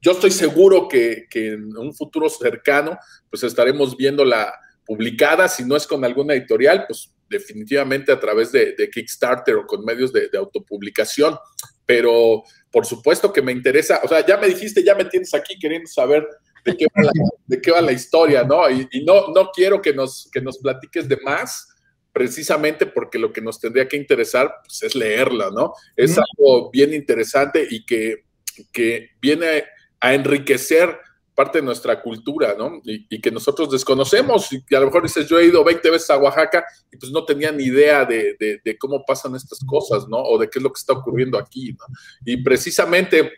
yo 0.00 0.12
estoy 0.12 0.30
seguro 0.30 0.88
que, 0.88 1.26
en 1.34 1.76
un 1.76 1.94
futuro 1.94 2.28
cercano, 2.30 2.98
pues 3.28 3.42
estaremos 3.42 3.96
viéndola 3.96 4.52
publicada, 4.86 5.46
si 5.46 5.64
no 5.64 5.76
es 5.76 5.86
con 5.86 6.04
alguna 6.04 6.34
editorial, 6.34 6.84
pues 6.86 7.12
definitivamente 7.28 8.10
a 8.10 8.18
través 8.18 8.50
de, 8.50 8.74
Kickstarter 8.92 9.56
o 9.56 9.66
con 9.66 9.84
medios 9.84 10.12
de, 10.12 10.30
autopublicación. 10.36 11.36
Pero 11.84 12.42
por 12.70 12.86
supuesto 12.86 13.32
que 13.32 13.42
me 13.42 13.52
interesa, 13.52 14.00
o 14.02 14.08
sea, 14.08 14.24
ya 14.24 14.36
me 14.38 14.48
dijiste, 14.48 14.82
ya 14.82 14.94
me 14.94 15.04
tienes 15.04 15.34
aquí 15.34 15.58
queriendo 15.58 15.88
saber 15.88 16.26
de 16.64 16.76
qué 16.76 16.86
va 16.96 17.02
la, 17.02 17.12
de 17.46 17.60
qué 17.60 17.70
va 17.70 17.80
la 17.82 17.92
historia, 17.92 18.42
¿no? 18.44 18.70
Y, 18.70 19.04
no, 19.04 19.28
no 19.34 19.50
quiero 19.50 19.82
que 19.82 19.92
nos, 19.92 20.30
que 20.32 20.40
nos 20.40 20.58
platiques 20.58 21.08
de 21.08 21.18
más, 21.18 21.68
precisamente 22.12 22.86
porque 22.86 23.18
lo 23.18 23.32
que 23.32 23.40
nos 23.40 23.60
tendría 23.60 23.88
que 23.88 23.96
interesar 23.96 24.52
pues, 24.64 24.82
es 24.82 24.94
leerla, 24.94 25.50
¿no? 25.50 25.74
Es 25.96 26.18
algo 26.18 26.70
bien 26.70 26.92
interesante 26.92 27.66
y 27.68 27.84
que, 27.84 28.24
que 28.72 29.10
viene 29.20 29.64
a 30.00 30.14
enriquecer 30.14 30.98
parte 31.40 31.58
de 31.58 31.64
nuestra 31.64 32.02
cultura, 32.02 32.54
¿no? 32.58 32.82
Y, 32.84 33.18
que 33.18 33.30
nosotros 33.30 33.70
desconocemos. 33.70 34.52
Y 34.52 34.74
a 34.74 34.80
lo 34.80 34.86
mejor 34.86 35.04
dices, 35.04 35.26
yo 35.26 35.38
he 35.38 35.46
ido 35.46 35.64
20 35.64 35.90
veces 35.90 36.10
a 36.10 36.18
Oaxaca 36.18 36.64
y 36.92 36.98
pues 36.98 37.10
no 37.12 37.24
tenía 37.24 37.50
ni 37.50 37.64
idea 37.64 38.04
de, 38.04 38.76
cómo 38.78 39.02
pasan 39.06 39.34
estas 39.34 39.60
cosas, 39.66 40.06
¿no? 40.06 40.18
O 40.18 40.36
de 40.36 40.50
qué 40.50 40.58
es 40.58 40.62
lo 40.62 40.70
que 40.70 40.78
está 40.78 40.92
ocurriendo 40.92 41.38
aquí, 41.38 41.72
¿no? 41.72 41.86
Y 42.26 42.42
precisamente 42.42 43.32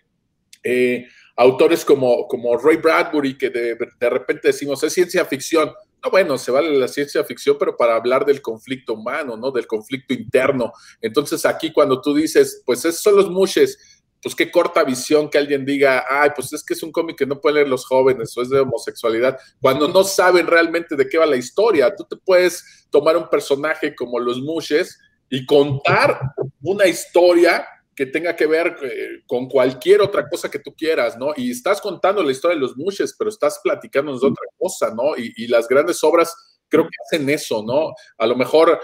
eh, 0.64 1.07
autores 1.37 1.85
como, 1.85 2.27
como 2.27 2.57
Ray 2.57 2.79
Bradbury, 2.79 3.39
que 3.39 3.51
de, 3.51 3.77
de 3.77 4.11
repente 4.11 4.49
decimos, 4.49 4.83
es 4.83 4.93
ciencia 4.93 5.25
ficción. 5.25 5.73
No, 6.05 6.11
bueno, 6.11 6.37
se 6.37 6.51
vale 6.51 6.77
la 6.77 6.89
ciencia 6.89 7.23
ficción, 7.25 7.57
pero 7.59 7.77
para 7.77 7.95
hablar 7.95 8.25
del 8.25 8.43
conflicto 8.43 8.95
humano, 8.95 9.37
¿no? 9.37 9.51
Del 9.53 9.67
conflicto 9.67 10.13
interno. 10.13 10.73
Entonces 11.01 11.47
aquí 11.47 11.73
cuando 11.73 12.01
tú 12.01 12.15
dices, 12.15 12.63
pues 12.67 12.85
esos 12.85 13.01
son 13.01 13.17
los 13.17 13.31
mushes, 13.31 14.03
pues 14.23 14.35
qué 14.35 14.51
corta 14.51 14.85
visión 14.85 15.29
que 15.29 15.39
alguien 15.39 15.65
diga, 15.65 16.05
ay, 16.09 16.31
pues 16.35 16.53
es 16.53 16.65
que 16.65 16.75
es 16.75 16.83
un 16.83 16.93
cómic 16.93 17.19
que 17.19 17.27
no 17.27 17.41
pueden 17.41 17.57
leer 17.57 17.69
los 17.69 17.85
jóvenes 17.85 18.37
o 18.37 18.43
es 18.43 18.51
de 18.51 18.61
homosexualidad, 18.61 19.39
cuando 19.61 19.89
no 19.89 20.05
saben 20.05 20.47
realmente 20.47 20.95
de 20.95 21.09
qué 21.09 21.19
va 21.19 21.27
la 21.27 21.37
historia. 21.37 21.95
Tú 21.95 22.05
te 22.05 22.17
puedes 22.17 22.87
tomar 22.91 23.17
un 23.17 23.29
personaje 23.29 23.95
como 23.95 24.21
los 24.21 24.41
Mushes 24.41 24.99
y 25.29 25.45
contar 25.45 26.21
una 26.63 26.87
historia 26.87 27.67
que 27.95 28.07
tenga 28.07 28.34
que 28.34 28.47
ver 28.47 28.76
eh, 28.82 29.22
con 29.26 29.49
cualquier 29.49 30.01
otra 30.01 30.28
cosa 30.28 30.51
que 30.51 30.59
tú 30.59 30.74
quieras, 30.74 31.18
¿no? 31.18 31.32
Y 31.36 31.51
estás 31.51 31.80
contando 31.80 32.22
la 32.22 32.32
historia 32.32 32.55
de 32.55 32.61
los 32.61 32.76
Mushes, 32.76 33.14
pero 33.18 33.28
estás 33.28 33.61
platicándonos 33.62 34.20
de 34.20 34.28
otra 34.28 34.47
cosa, 34.59 34.95
¿no? 34.95 35.16
Y, 35.16 35.32
y 35.36 35.47
las 35.49 35.68
grandes 35.68 36.03
obras 36.03 36.34
creo 36.68 36.84
que 36.84 36.97
hacen 37.07 37.28
eso, 37.28 37.62
¿no? 37.62 37.93
A 38.16 38.26
lo 38.26 38.34
mejor 38.34 38.80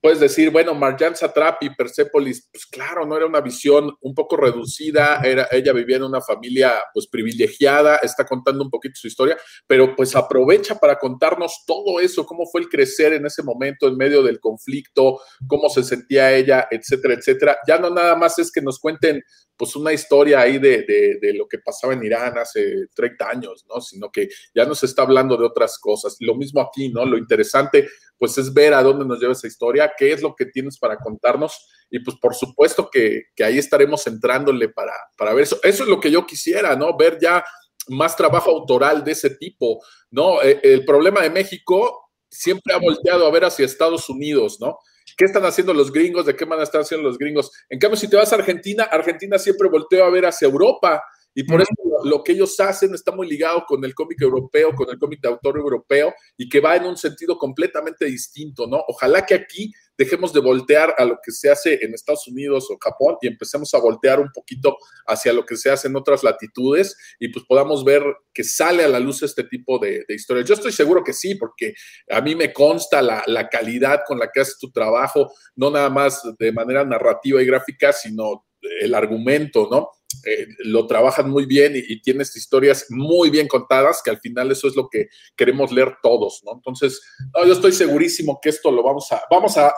puedes 0.00 0.20
decir, 0.20 0.50
bueno, 0.50 0.74
Marjan 0.74 1.16
Satrap 1.16 1.62
y 1.62 1.70
Persepolis, 1.70 2.48
pues 2.52 2.66
claro, 2.66 3.06
no 3.06 3.16
era 3.16 3.26
una 3.26 3.40
visión 3.40 3.96
un 4.00 4.14
poco 4.14 4.36
reducida, 4.36 5.20
era, 5.22 5.48
ella 5.50 5.72
vivía 5.72 5.96
en 5.96 6.04
una 6.04 6.20
familia 6.20 6.74
pues 6.92 7.06
privilegiada, 7.06 7.96
está 7.96 8.24
contando 8.24 8.64
un 8.64 8.70
poquito 8.70 8.94
su 8.96 9.08
historia, 9.08 9.36
pero 9.66 9.94
pues 9.96 10.14
aprovecha 10.14 10.76
para 10.76 10.98
contarnos 10.98 11.64
todo 11.66 12.00
eso, 12.00 12.26
cómo 12.26 12.46
fue 12.46 12.62
el 12.62 12.68
crecer 12.68 13.12
en 13.12 13.26
ese 13.26 13.42
momento 13.42 13.88
en 13.88 13.96
medio 13.96 14.22
del 14.22 14.40
conflicto, 14.40 15.20
cómo 15.46 15.68
se 15.68 15.82
sentía 15.82 16.32
ella, 16.32 16.68
etcétera, 16.70 17.14
etcétera. 17.14 17.58
Ya 17.66 17.78
no 17.78 17.90
nada 17.90 18.16
más 18.16 18.38
es 18.38 18.50
que 18.50 18.62
nos 18.62 18.78
cuenten 18.78 19.22
pues 19.56 19.76
una 19.76 19.92
historia 19.92 20.40
ahí 20.40 20.58
de, 20.58 20.82
de, 21.20 21.34
lo 21.34 21.46
que 21.46 21.58
pasaba 21.58 21.92
en 21.92 22.02
Irán 22.02 22.36
hace 22.36 22.86
30 22.94 23.28
años, 23.28 23.64
¿no? 23.68 23.80
Sino 23.80 24.10
que 24.10 24.28
ya 24.54 24.64
nos 24.64 24.82
está 24.82 25.02
hablando 25.02 25.36
de 25.36 25.44
otras 25.44 25.78
cosas. 25.78 26.16
Lo 26.20 26.34
mismo 26.34 26.60
aquí, 26.60 26.88
¿no? 26.88 27.04
Lo 27.04 27.16
interesante, 27.16 27.88
pues 28.22 28.38
es 28.38 28.54
ver 28.54 28.72
a 28.72 28.84
dónde 28.84 29.04
nos 29.04 29.18
lleva 29.18 29.32
esa 29.32 29.48
historia, 29.48 29.92
qué 29.98 30.12
es 30.12 30.22
lo 30.22 30.36
que 30.36 30.46
tienes 30.46 30.78
para 30.78 30.96
contarnos 30.96 31.66
y 31.90 31.98
pues 31.98 32.16
por 32.18 32.36
supuesto 32.36 32.88
que, 32.88 33.24
que 33.34 33.42
ahí 33.42 33.58
estaremos 33.58 34.06
entrándole 34.06 34.68
para, 34.68 34.92
para 35.18 35.34
ver 35.34 35.42
eso. 35.42 35.58
Eso 35.60 35.82
es 35.82 35.88
lo 35.88 35.98
que 35.98 36.08
yo 36.08 36.24
quisiera, 36.24 36.76
¿no? 36.76 36.96
Ver 36.96 37.18
ya 37.20 37.44
más 37.88 38.14
trabajo 38.14 38.52
autoral 38.52 39.02
de 39.02 39.10
ese 39.10 39.30
tipo, 39.30 39.84
¿no? 40.12 40.40
Eh, 40.40 40.60
el 40.62 40.84
problema 40.84 41.20
de 41.20 41.30
México 41.30 42.12
siempre 42.30 42.72
ha 42.72 42.78
volteado 42.78 43.26
a 43.26 43.30
ver 43.32 43.44
hacia 43.44 43.66
Estados 43.66 44.08
Unidos, 44.08 44.58
¿no? 44.60 44.78
¿Qué 45.16 45.24
están 45.24 45.44
haciendo 45.44 45.74
los 45.74 45.90
gringos? 45.90 46.24
¿De 46.24 46.36
qué 46.36 46.46
manera 46.46 46.62
están 46.62 46.82
haciendo 46.82 47.08
los 47.08 47.18
gringos? 47.18 47.50
En 47.68 47.80
cambio, 47.80 47.96
si 47.96 48.08
te 48.08 48.14
vas 48.14 48.32
a 48.32 48.36
Argentina, 48.36 48.84
Argentina 48.84 49.36
siempre 49.36 49.68
volteó 49.68 50.04
a 50.04 50.10
ver 50.10 50.26
hacia 50.26 50.46
Europa 50.46 51.02
y 51.34 51.44
por 51.44 51.60
eso 51.60 51.72
lo 52.04 52.22
que 52.22 52.32
ellos 52.32 52.58
hacen 52.60 52.94
está 52.94 53.12
muy 53.12 53.28
ligado 53.28 53.64
con 53.66 53.84
el 53.84 53.94
cómic 53.94 54.20
europeo, 54.20 54.74
con 54.74 54.90
el 54.90 54.98
cómic 54.98 55.20
de 55.20 55.28
autor 55.28 55.58
europeo 55.58 56.12
y 56.36 56.48
que 56.48 56.60
va 56.60 56.76
en 56.76 56.84
un 56.84 56.96
sentido 56.96 57.38
completamente 57.38 58.04
distinto, 58.06 58.66
¿no? 58.66 58.82
Ojalá 58.88 59.24
que 59.24 59.34
aquí 59.34 59.72
dejemos 59.96 60.32
de 60.32 60.40
voltear 60.40 60.94
a 60.98 61.04
lo 61.04 61.18
que 61.24 61.30
se 61.30 61.50
hace 61.50 61.78
en 61.82 61.94
Estados 61.94 62.26
Unidos 62.26 62.68
o 62.70 62.78
Japón 62.78 63.16
y 63.20 63.28
empecemos 63.28 63.72
a 63.74 63.78
voltear 63.78 64.20
un 64.20 64.30
poquito 64.32 64.76
hacia 65.06 65.32
lo 65.32 65.46
que 65.46 65.56
se 65.56 65.70
hace 65.70 65.88
en 65.88 65.96
otras 65.96 66.22
latitudes 66.22 66.96
y 67.20 67.28
pues 67.28 67.44
podamos 67.46 67.84
ver 67.84 68.02
que 68.32 68.42
sale 68.42 68.84
a 68.84 68.88
la 68.88 68.98
luz 68.98 69.22
este 69.22 69.44
tipo 69.44 69.78
de, 69.78 70.04
historias. 70.08 70.48
Yo 70.48 70.54
estoy 70.54 70.72
seguro 70.72 71.04
que 71.04 71.12
sí, 71.12 71.34
porque 71.36 71.74
a 72.10 72.20
mí 72.20 72.34
me 72.34 72.52
consta 72.52 73.00
la, 73.00 73.22
la 73.26 73.48
calidad 73.48 74.00
con 74.06 74.18
la 74.18 74.30
que 74.32 74.40
haces 74.40 74.58
tu 74.58 74.70
trabajo, 74.70 75.32
no 75.56 75.70
nada 75.70 75.90
más 75.90 76.22
de 76.38 76.52
manera 76.52 76.84
narrativa 76.84 77.42
y 77.42 77.46
gráfica, 77.46 77.92
sino 77.92 78.46
el 78.80 78.94
argumento, 78.94 79.68
¿no? 79.70 79.90
Eh, 80.26 80.46
lo 80.64 80.86
trabajan 80.86 81.30
muy 81.30 81.46
bien 81.46 81.72
y, 81.74 82.00
tienes 82.02 82.34
historias 82.36 82.86
muy 82.90 83.30
bien 83.30 83.46
contadas, 83.46 84.02
que 84.04 84.10
al 84.10 84.18
final 84.18 84.50
eso 84.50 84.66
es 84.66 84.76
lo 84.76 84.88
que 84.88 85.08
queremos 85.36 85.70
leer 85.72 85.96
todos, 86.02 86.42
¿no? 86.44 86.52
Entonces, 86.54 87.00
yo 87.46 87.52
estoy 87.52 87.72
segurísimo 87.72 88.40
que 88.42 88.48
esto 88.48 88.70
lo 88.70 88.82
vamos 88.82 89.10
a, 89.12 89.22
vamos 89.30 89.56
a, 89.56 89.72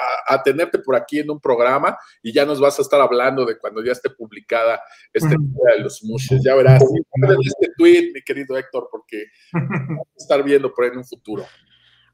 tenerte 0.45 0.79
por 0.79 0.97
aquí 0.97 1.19
en 1.19 1.31
un 1.31 1.41
programa 1.41 1.97
y 2.23 2.33
ya 2.33 2.45
nos 2.45 2.61
vas 2.61 2.79
a 2.79 2.83
estar 2.83 3.01
hablando 3.01 3.45
de 3.45 3.59
cuando 3.59 3.83
ya 3.85 3.93
esté 3.93 4.11
publicada 4.11 4.81
este 5.13 5.37
de 5.37 5.81
los 5.81 6.03
mushes, 6.03 6.43
ya 6.43 6.55
verás, 6.55 6.83
este 6.83 7.73
tweet, 7.77 8.11
mi 8.13 8.23
querido 8.23 8.57
Héctor, 8.57 8.89
porque 8.91 9.27
vamos 9.53 10.09
a 10.19 10.23
estar 10.23 10.43
viendo 10.43 10.73
por 10.73 10.85
ahí 10.85 10.91
en 10.91 10.99
un 10.99 11.05
futuro. 11.05 11.47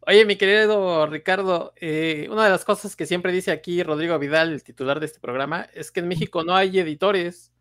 Oye, 0.07 0.25
mi 0.25 0.37
querido 0.37 1.07
Ricardo, 1.07 1.75
eh, 1.77 2.27
una 2.31 2.45
de 2.45 2.51
las 2.51 2.65
cosas 2.65 2.97
que 2.97 3.05
siempre 3.05 3.33
dice 3.33 3.51
aquí 3.51 3.83
Rodrigo 3.83 4.19
Vidal, 4.19 4.53
el 4.53 4.65
titular 4.65 4.99
de 4.99 5.07
este 5.07 5.21
programa, 5.21 5.69
es 5.75 5.93
que 5.93 6.01
en 6.01 6.09
México 6.09 6.43
no 6.43 6.57
hay 6.57 6.79
editores. 6.79 7.53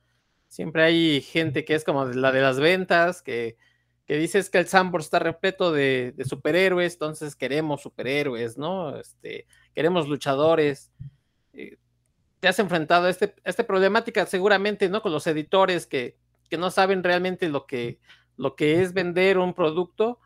Siempre 0.50 0.84
hay 0.84 1.22
gente 1.22 1.64
que 1.64 1.76
es 1.76 1.86
como 1.86 2.06
la 2.06 2.34
de 2.34 2.42
las 2.42 2.60
ventas, 2.60 3.22
que, 3.22 3.56
que 4.06 4.18
dices 4.18 4.50
que 4.50 4.58
el 4.58 4.68
Sambor 4.68 5.00
está 5.00 5.20
repleto 5.20 5.72
de, 5.72 6.14
superhéroes, 6.28 6.94
entonces 6.94 7.38
queremos 7.38 7.82
superhéroes, 7.82 8.58
¿no? 8.58 8.98
Este, 8.98 9.48
queremos 9.74 10.10
luchadores. 10.10 10.92
Eh, 11.54 11.78
te 12.42 12.48
has 12.50 12.60
enfrentado 12.60 13.06
a, 13.08 13.10
este, 13.10 13.36
esta 13.46 13.66
problemática 13.66 14.26
seguramente, 14.26 14.90
¿no? 14.90 15.02
Con 15.02 15.14
los 15.14 15.26
editores 15.28 15.88
que, 15.88 16.18
que 16.50 16.58
no 16.58 16.70
saben 16.72 17.04
realmente 17.04 17.48
lo 17.48 17.66
que, 17.66 18.00
lo 18.36 18.58
que 18.58 18.82
es 18.82 18.94
vender 18.94 19.38
un 19.38 19.54
producto 19.54 20.20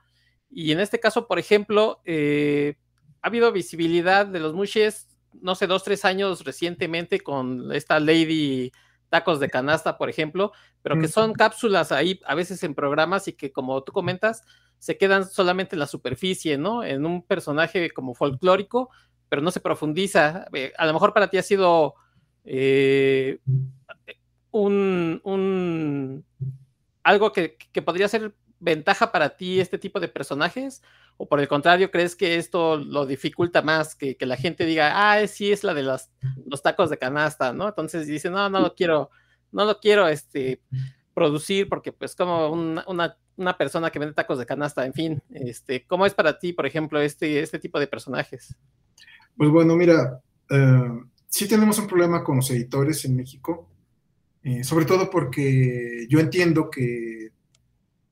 y 0.54 0.72
en 0.72 0.80
este 0.80 1.00
caso, 1.00 1.28
por 1.28 1.40
ejemplo, 1.40 2.02
eh, 2.06 2.76
ha 3.22 3.28
habido 3.28 3.52
visibilidad 3.52 4.28
de 4.28 4.40
los 4.40 4.54
mushes, 4.54 5.10
no 5.42 5.56
sé, 5.56 5.66
dos, 5.66 5.84
tres 5.84 6.06
años 6.06 6.46
recientemente 6.46 7.20
con 7.22 7.72
esta 7.74 8.00
Lady 8.00 8.72
Tacos 9.14 9.40
de 9.40 9.48
Canasta, 9.48 10.00
por 10.00 10.10
ejemplo, 10.10 10.54
pero 10.82 11.00
que 11.00 11.08
son 11.08 11.34
cápsulas 11.34 11.92
ahí 11.92 12.20
a 12.26 12.34
veces 12.34 12.64
en 12.64 12.74
programas 12.74 13.28
y 13.28 13.34
que, 13.34 13.52
como 13.52 13.84
tú 13.84 13.92
comentas, 13.92 14.44
se 14.80 14.98
quedan 14.98 15.30
solamente 15.30 15.76
en 15.76 15.82
la 15.82 15.86
superficie, 15.86 16.58
¿no? 16.58 16.84
En 16.84 17.06
un 17.06 17.22
personaje 17.22 17.92
como 17.92 18.16
folclórico, 18.16 18.90
pero 19.30 19.44
no 19.44 19.52
se 19.52 19.60
profundiza. 19.60 20.48
Eh, 20.52 20.74
a 20.80 20.88
lo 20.88 20.94
mejor 20.94 21.14
para 21.14 21.28
ti 21.28 21.38
ha 21.38 21.44
sido 21.44 21.94
eh, 22.44 23.38
un, 24.50 25.22
un, 25.24 26.26
algo 27.04 27.32
que, 27.32 27.56
que 27.72 27.82
podría 27.84 28.08
ser 28.08 28.34
ventaja 28.64 29.12
para 29.12 29.36
ti 29.36 29.60
este 29.60 29.78
tipo 29.78 30.00
de 30.00 30.08
personajes? 30.08 30.82
¿O 31.18 31.28
por 31.28 31.40
el 31.40 31.48
contrario, 31.48 31.92
crees 31.92 32.16
que 32.16 32.38
esto 32.38 32.78
lo 32.78 33.06
dificulta 33.06 33.62
más? 33.62 33.94
Que, 33.96 34.18
la 34.22 34.38
gente 34.38 34.66
diga, 34.66 34.92
ah, 34.94 35.28
sí, 35.28 35.52
es 35.52 35.64
la 35.64 35.74
de 35.74 35.84
los, 35.84 36.10
los 36.46 36.62
tacos 36.64 36.90
de 36.90 36.98
canasta, 36.98 37.54
¿no? 37.54 37.68
Entonces 37.68 38.08
dice, 38.08 38.30
no, 38.30 38.50
no 38.50 38.60
lo 38.60 38.74
quiero, 38.74 39.12
no 39.52 39.66
lo 39.66 39.80
quiero 39.80 40.08
este, 40.08 40.62
producir 41.14 41.70
porque 41.70 41.92
pues 41.92 42.16
como 42.16 42.50
una, 42.52 43.18
una, 43.36 43.58
persona 43.58 43.92
que 43.92 44.00
vende 44.00 44.16
tacos 44.16 44.40
de 44.40 44.46
canasta, 44.46 44.86
en 44.86 44.94
fin, 44.94 45.24
este, 45.30 45.86
¿cómo 45.86 46.06
es 46.06 46.14
para 46.14 46.40
ti, 46.40 46.54
por 46.54 46.66
ejemplo, 46.66 47.00
este, 47.02 47.42
este 47.42 47.60
tipo 47.60 47.80
de 47.80 47.88
personajes? 47.88 48.56
Pues 49.38 49.50
bueno, 49.50 49.76
mira, 49.76 50.22
eh, 50.50 50.90
sí 51.28 51.48
tenemos 51.48 51.78
un 51.80 51.88
problema 51.88 52.24
con 52.24 52.38
los 52.38 52.50
editores 52.50 53.04
en 53.06 53.16
México, 53.16 53.70
eh, 54.44 54.64
sobre 54.64 54.86
todo 54.86 55.10
porque 55.10 56.06
yo 56.10 56.20
entiendo 56.20 56.70
que, 56.70 57.33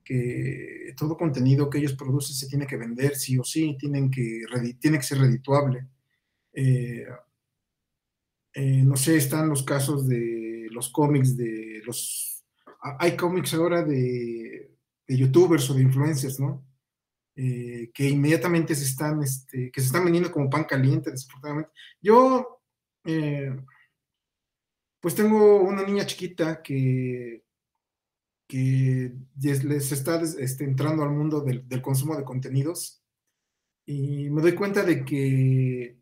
que, 0.02 0.94
todo 0.96 1.16
contenido 1.16 1.70
que 1.70 1.78
ellos 1.78 1.94
producen 1.94 2.36
se 2.36 2.48
tiene 2.48 2.66
que 2.66 2.76
vender 2.76 3.16
sí 3.16 3.38
o 3.38 3.44
sí, 3.44 3.76
tienen 3.78 4.10
que, 4.10 4.44
tiene 4.78 4.98
que 4.98 5.04
ser 5.04 5.18
redituable. 5.18 5.86
Eh, 6.52 7.06
no 8.54 8.96
sé, 8.96 9.16
están 9.16 9.48
los 9.48 9.62
casos 9.62 10.06
de 10.08 10.68
los 10.70 10.90
cómics 10.90 11.36
de 11.36 11.82
los... 11.84 12.44
Hay 12.98 13.16
cómics 13.16 13.54
ahora 13.54 13.82
de, 13.82 14.72
de 15.06 15.16
youtubers 15.16 15.68
o 15.70 15.74
de 15.74 15.82
influencers, 15.82 16.40
¿no? 16.40 16.64
Eh, 17.34 17.90
que 17.94 18.10
inmediatamente 18.10 18.74
se 18.74 18.84
están, 18.84 19.22
este, 19.22 19.70
que 19.70 19.80
se 19.80 19.86
están 19.86 20.04
vendiendo 20.04 20.30
como 20.30 20.50
pan 20.50 20.64
caliente, 20.64 21.10
desafortunadamente. 21.10 21.70
Yo, 22.00 22.60
eh, 23.04 23.56
pues 25.00 25.14
tengo 25.14 25.62
una 25.62 25.82
niña 25.82 26.04
chiquita 26.04 26.62
que, 26.62 27.44
que 28.52 29.14
les 29.40 29.92
está 29.92 30.20
este, 30.20 30.64
entrando 30.64 31.02
al 31.02 31.08
mundo 31.08 31.40
del, 31.40 31.80
consumo 31.80 32.14
de 32.14 32.22
contenidos 32.22 33.02
y 33.86 34.28
me 34.28 34.42
doy 34.42 34.54
cuenta 34.54 34.82
de 34.82 35.06
que 35.06 35.96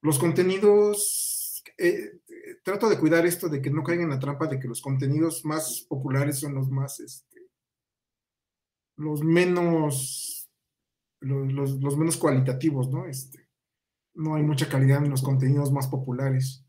los 0.00 0.18
contenidos, 0.18 1.62
eh, 1.76 2.20
trato 2.64 2.88
de 2.88 2.98
cuidar 2.98 3.26
esto 3.26 3.50
de 3.50 3.60
que 3.60 3.68
no 3.68 3.84
caigan 3.84 4.04
en 4.04 4.10
la 4.12 4.18
trampa 4.18 4.46
de 4.46 4.58
que 4.58 4.66
los 4.66 4.80
contenidos 4.80 5.44
más 5.44 5.84
populares 5.90 6.38
son 6.38 6.54
los 6.54 6.70
más, 6.70 7.00
este, 7.00 7.50
los 8.96 9.22
menos 9.22 10.50
los, 11.20 11.98
menos 11.98 12.16
cualitativos, 12.16 12.88
¿no? 12.88 13.04
Este, 13.04 13.46
no 14.14 14.36
hay 14.36 14.42
mucha 14.42 14.70
calidad 14.70 15.04
en 15.04 15.10
los 15.10 15.20
contenidos 15.20 15.70
más 15.70 15.86
populares. 15.86 16.64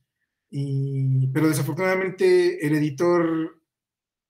Y, 0.50 1.28
pero 1.28 1.48
desafortunadamente 1.48 2.68
el 2.68 2.76
editor 2.76 3.61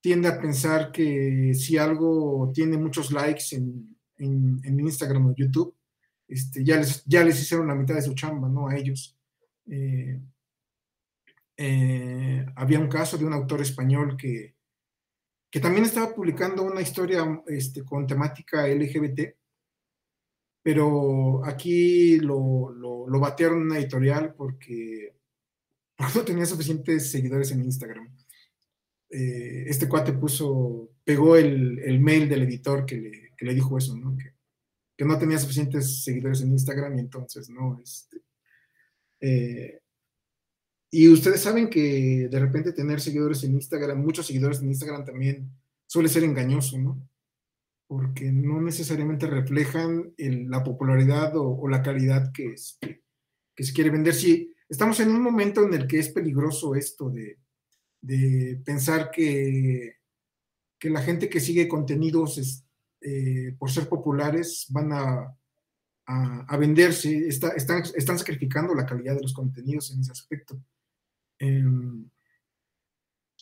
tiende 0.02 0.28
a 0.28 0.40
pensar 0.40 0.92
que 0.92 1.54
si 1.54 1.78
algo 1.78 2.52
tiene 2.54 2.78
muchos 2.78 3.12
likes 3.12 3.56
en, 3.56 3.96
en, 4.18 4.80
Instagram 4.80 5.28
o 5.28 5.36
YouTube, 5.36 5.76
este, 6.28 6.64
ya, 6.64 6.78
les, 6.78 7.04
ya 7.06 7.24
les 7.24 7.40
hicieron 7.42 7.68
la 7.68 7.76
mitad 7.76 7.96
de 7.96 8.02
su 8.02 8.14
chamba, 8.14 8.50
¿no? 8.50 8.68
A 8.68 8.76
ellos. 8.76 9.18
Eh, 9.68 10.20
eh, 11.58 12.46
había 12.56 12.80
un 12.80 12.88
caso 12.88 13.18
de 13.18 13.26
un 13.26 13.34
autor 13.34 13.62
español 13.62 14.18
que, 14.18 14.56
que 15.50 15.60
también 15.60 15.86
estaba 15.86 16.14
publicando 16.14 16.64
una 16.64 16.82
historia 16.82 17.24
este, 17.48 17.84
con 17.84 18.08
temática 18.08 18.68
LGBT 18.68 19.36
pero 20.64 21.44
aquí 21.46 22.18
lo, 22.20 22.72
lo, 22.72 23.20
batearon 23.20 23.62
en 23.62 23.66
una 23.66 23.80
editorial 23.80 24.34
porque, 24.36 25.16
no 26.16 26.24
tenía 26.24 26.46
suficientes 26.46 27.12
seguidores 27.12 27.52
en 27.52 27.64
Instagram. 27.64 28.16
Eh, 29.12 29.66
este 29.68 29.90
cuate 29.90 30.14
puso, 30.14 30.92
pegó 31.04 31.36
el, 31.36 31.80
el 31.80 32.00
mail 32.00 32.30
del 32.30 32.44
editor 32.44 32.86
que 32.86 32.98
le, 32.98 33.12
que 33.38 33.46
le 33.46 33.54
dijo 33.54 33.78
eso, 33.78 33.96
¿no? 33.96 34.16
Que, 34.16 34.34
que, 34.98 35.06
no 35.06 35.18
tenía 35.18 35.38
suficientes 35.38 36.04
seguidores 36.04 36.42
en 36.42 36.52
Instagram 36.52 36.98
y 36.98 37.02
entonces, 37.02 37.50
¿no? 37.50 37.80
Este, 37.84 38.22
eh, 39.20 39.82
y 40.92 41.10
ustedes 41.10 41.42
saben 41.42 41.70
que 41.70 42.28
de 42.30 42.40
repente 42.40 42.74
tener 42.74 43.02
seguidores 43.02 43.44
en 43.44 43.54
Instagram, 43.54 44.02
muchos 44.02 44.28
seguidores 44.28 44.62
en 44.62 44.70
Instagram 44.70 45.06
también 45.06 45.52
suele 45.88 46.10
ser 46.10 46.24
engañoso, 46.24 46.78
¿no? 46.78 47.08
porque 47.92 48.32
no 48.32 48.62
necesariamente 48.62 49.28
reflejan 49.28 50.14
la 50.18 50.64
popularidad 50.64 51.34
o, 51.36 51.68
la 51.68 51.82
calidad 51.82 52.32
que, 52.32 52.56
que 53.54 53.64
se 53.66 53.74
quiere 53.74 53.90
vender. 53.90 54.14
Sí, 54.14 54.56
estamos 54.70 55.02
en 55.02 55.10
un 55.10 55.22
momento 55.22 55.66
en 55.66 55.74
el 55.74 55.88
que 55.88 56.00
es 56.00 56.08
peligroso 56.08 56.74
esto 56.74 57.10
de, 57.10 57.41
pensar 58.66 59.12
que, 59.12 59.98
que, 60.80 60.90
la 60.90 61.02
gente 61.02 61.30
que 61.30 61.40
sigue 61.40 61.68
contenidos 61.68 62.66
eh, 63.02 63.56
por 63.58 63.72
ser 63.72 63.88
populares 63.88 64.66
van 64.70 64.92
a, 64.94 65.38
a, 66.06 66.58
venderse, 66.58 67.28
están, 67.28 67.52
están, 67.58 68.20
sacrificando 68.20 68.74
la 68.74 68.86
calidad 68.86 69.16
de 69.16 69.22
los 69.22 69.34
contenidos 69.34 69.92
en 69.92 70.02
ese 70.02 70.12
aspecto. 70.12 70.62
Em, 71.40 72.10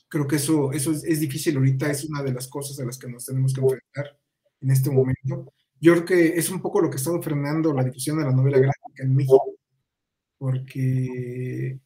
creo 0.07 0.27
que 0.27 0.37
eso, 0.37 0.71
eso 0.71 0.91
es, 0.91 1.03
es, 1.03 1.19
difícil 1.19 1.57
ahorita, 1.57 1.89
es 1.89 2.05
una 2.05 2.21
de 2.23 2.33
las 2.33 2.47
cosas 2.47 2.79
a 2.79 2.85
las 2.85 2.97
que 2.97 3.09
nos 3.09 3.25
tenemos 3.25 3.53
que 3.53 3.61
enfrentar 3.61 4.19
en 4.61 4.71
este 4.71 4.89
momento. 4.89 5.53
Yo 5.79 5.93
creo 5.93 6.05
que 6.05 6.27
es 6.37 6.49
un 6.49 6.61
poco 6.61 6.81
lo 6.81 6.89
que 6.89 6.95
ha 6.95 6.97
estado 6.97 7.21
frenando 7.21 7.73
la 7.73 7.83
difusión 7.83 8.17
de 8.17 8.25
la 8.25 8.33
novela 8.33 8.59
gráfica 8.59 9.03
en 9.03 9.15
México, 9.15 9.55
porque 10.37 11.79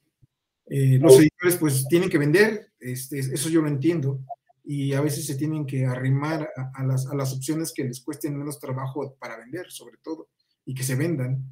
eh, 0.67 0.97
los 0.99 1.19
editores 1.19 1.57
pues 1.57 1.87
tienen 1.87 2.09
que 2.09 2.17
vender, 2.17 2.71
este, 2.79 3.19
eso 3.19 3.49
yo 3.49 3.61
lo 3.61 3.67
entiendo, 3.67 4.21
y 4.63 4.93
a 4.93 5.01
veces 5.01 5.25
se 5.25 5.35
tienen 5.35 5.65
que 5.65 5.85
arrimar 5.85 6.49
a, 6.73 6.83
las, 6.83 7.07
a 7.07 7.15
las, 7.15 7.33
opciones 7.33 7.73
que 7.73 7.83
les 7.83 8.01
cuesten 8.01 8.37
menos 8.37 8.59
trabajo 8.59 9.15
para 9.19 9.37
vender, 9.37 9.69
sobre 9.69 9.97
todo, 10.01 10.29
y 10.65 10.73
que 10.73 10.83
se 10.83 10.95
vendan. 10.95 11.43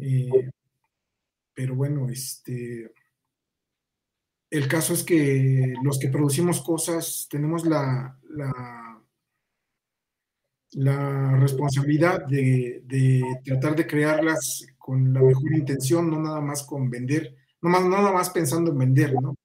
Eh, 0.00 0.50
pero 1.52 1.74
bueno, 1.74 2.08
este, 2.08 2.92
el 4.50 4.68
caso 4.68 4.94
es 4.94 5.02
que 5.02 5.74
los 5.82 5.98
que 5.98 6.08
producimos 6.08 6.62
cosas 6.62 7.26
tenemos 7.30 7.66
la, 7.66 8.18
la 8.30 8.96
la 10.76 11.36
responsabilidad 11.36 12.26
de, 12.26 13.22
tratar 13.44 13.76
de 13.76 13.86
crearlas 13.86 14.66
con 14.76 15.12
la 15.12 15.22
mejor 15.22 15.54
intención, 15.54 16.10
no 16.10 16.20
nada 16.20 16.40
más 16.40 16.62
con 16.64 16.90
vender, 16.90 17.34
no, 17.66 17.80
más, 17.80 17.84
nada 17.84 18.12
más 18.12 18.30
pensando 18.30 18.70
en 18.70 18.78
vender, 18.78 19.14
¿no? 19.14 19.36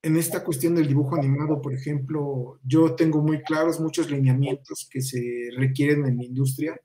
En 0.00 0.16
esta 0.16 0.44
cuestión 0.44 0.74
del 0.74 0.86
dibujo 0.86 1.16
animado, 1.16 1.60
por 1.60 1.74
ejemplo, 1.74 2.60
yo 2.64 2.94
tengo 2.94 3.20
muy 3.20 3.42
claros 3.42 3.80
muchos 3.80 4.10
lineamientos 4.10 4.88
que 4.90 5.02
se 5.02 5.50
requieren 5.56 6.06
en 6.06 6.18
la 6.18 6.24
industria 6.24 6.80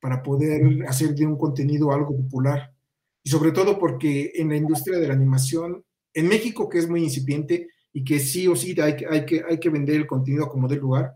para 0.00 0.22
poder 0.22 0.84
hacer 0.86 1.14
de 1.14 1.26
un 1.26 1.38
contenido 1.38 1.92
algo 1.92 2.16
popular. 2.16 2.74
Y 3.22 3.30
sobre 3.30 3.52
todo 3.52 3.78
porque 3.78 4.32
en 4.34 4.48
la 4.48 4.56
industria 4.56 4.98
de 4.98 5.08
la 5.08 5.14
animación, 5.14 5.84
en 6.12 6.28
México, 6.28 6.68
que 6.68 6.78
es 6.78 6.88
muy 6.88 7.02
incipiente 7.02 7.68
y 7.92 8.04
que 8.04 8.18
sí 8.18 8.48
o 8.48 8.56
sí 8.56 8.74
hay, 8.80 9.04
hay, 9.08 9.24
que, 9.24 9.42
hay 9.48 9.58
que 9.60 9.70
vender 9.70 9.96
el 9.96 10.06
contenido 10.06 10.48
como 10.48 10.66
de 10.66 10.76
lugar, 10.76 11.14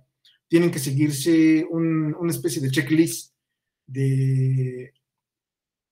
tienen 0.49 0.71
que 0.71 0.79
seguirse 0.79 1.67
una 1.71 2.31
especie 2.31 2.63
de 2.63 2.71
checklist 2.71 3.35
de, 3.87 4.93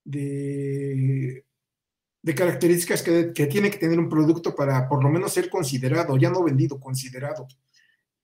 de, 0.04 1.44
características 2.36 3.02
que, 3.02 3.46
tiene 3.46 3.70
que 3.70 3.78
tener 3.78 3.98
un 3.98 4.08
producto 4.08 4.54
para 4.54 4.88
por 4.88 5.02
lo 5.02 5.10
menos 5.10 5.32
ser 5.32 5.50
considerado, 5.50 6.16
ya 6.16 6.30
no 6.30 6.44
vendido, 6.44 6.78
considerado. 6.78 7.46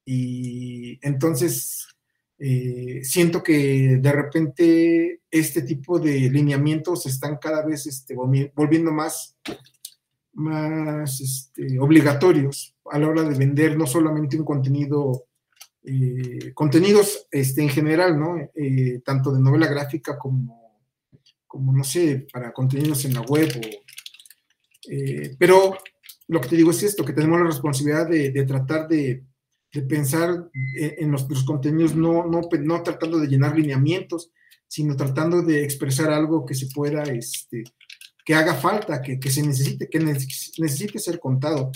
Y 0.04 0.98
entonces 1.06 1.86
eh, 2.38 3.00
siento 3.02 3.42
que 3.42 3.98
de 4.00 4.12
repente 4.12 5.20
este 5.30 5.62
tipo 5.62 5.98
de 5.98 6.30
lineamientos 6.30 7.06
están 7.06 7.38
cada 7.38 7.64
vez 7.64 7.86
este, 7.86 8.14
volviendo 8.54 8.92
más, 8.92 9.36
más 10.34 11.20
este, 11.20 11.78
obligatorios 11.78 12.76
a 12.90 12.98
la 12.98 13.08
hora 13.08 13.22
de 13.22 13.36
vender 13.36 13.76
no 13.76 13.86
solamente 13.86 14.36
un 14.36 14.44
contenido 14.44 15.26
eh, 15.88 16.52
contenidos 16.52 17.28
este, 17.30 17.62
en 17.62 17.68
general, 17.68 18.18
¿no? 18.18 18.36
Eh, 18.54 19.00
tanto 19.04 19.32
de 19.32 19.40
novela 19.40 19.68
gráfica 19.68 20.18
como, 20.18 20.65
como, 21.46 21.72
no 21.72 21.84
sé, 21.84 22.26
para 22.32 22.52
contenidos 22.52 23.04
en 23.04 23.14
la 23.14 23.22
web. 23.22 23.48
Eh, 24.88 25.36
pero 25.38 25.76
lo 26.28 26.40
que 26.40 26.48
te 26.48 26.56
digo 26.56 26.70
es 26.70 26.82
esto, 26.82 27.04
que 27.04 27.12
tenemos 27.12 27.38
la 27.38 27.46
responsabilidad 27.46 28.08
de, 28.08 28.44
tratar 28.44 28.88
de, 28.88 29.24
pensar 29.88 30.48
en 30.74 31.10
los, 31.10 31.24
contenidos, 31.44 31.94
no, 31.94 32.26
no, 32.26 32.42
no, 32.50 32.82
tratando 32.82 33.18
de 33.18 33.28
llenar 33.28 33.56
lineamientos, 33.56 34.30
sino 34.66 34.96
tratando 34.96 35.42
de 35.42 35.62
expresar 35.62 36.10
algo 36.10 36.44
que 36.44 36.54
se 36.54 36.66
pueda, 36.74 37.02
este, 37.04 37.62
que 38.24 38.34
haga 38.34 38.54
falta, 38.54 39.00
que, 39.02 39.20
que 39.20 39.30
se 39.30 39.42
necesite, 39.42 39.88
que 39.88 40.00
necesite 40.00 40.98
ser 40.98 41.20
contado. 41.20 41.70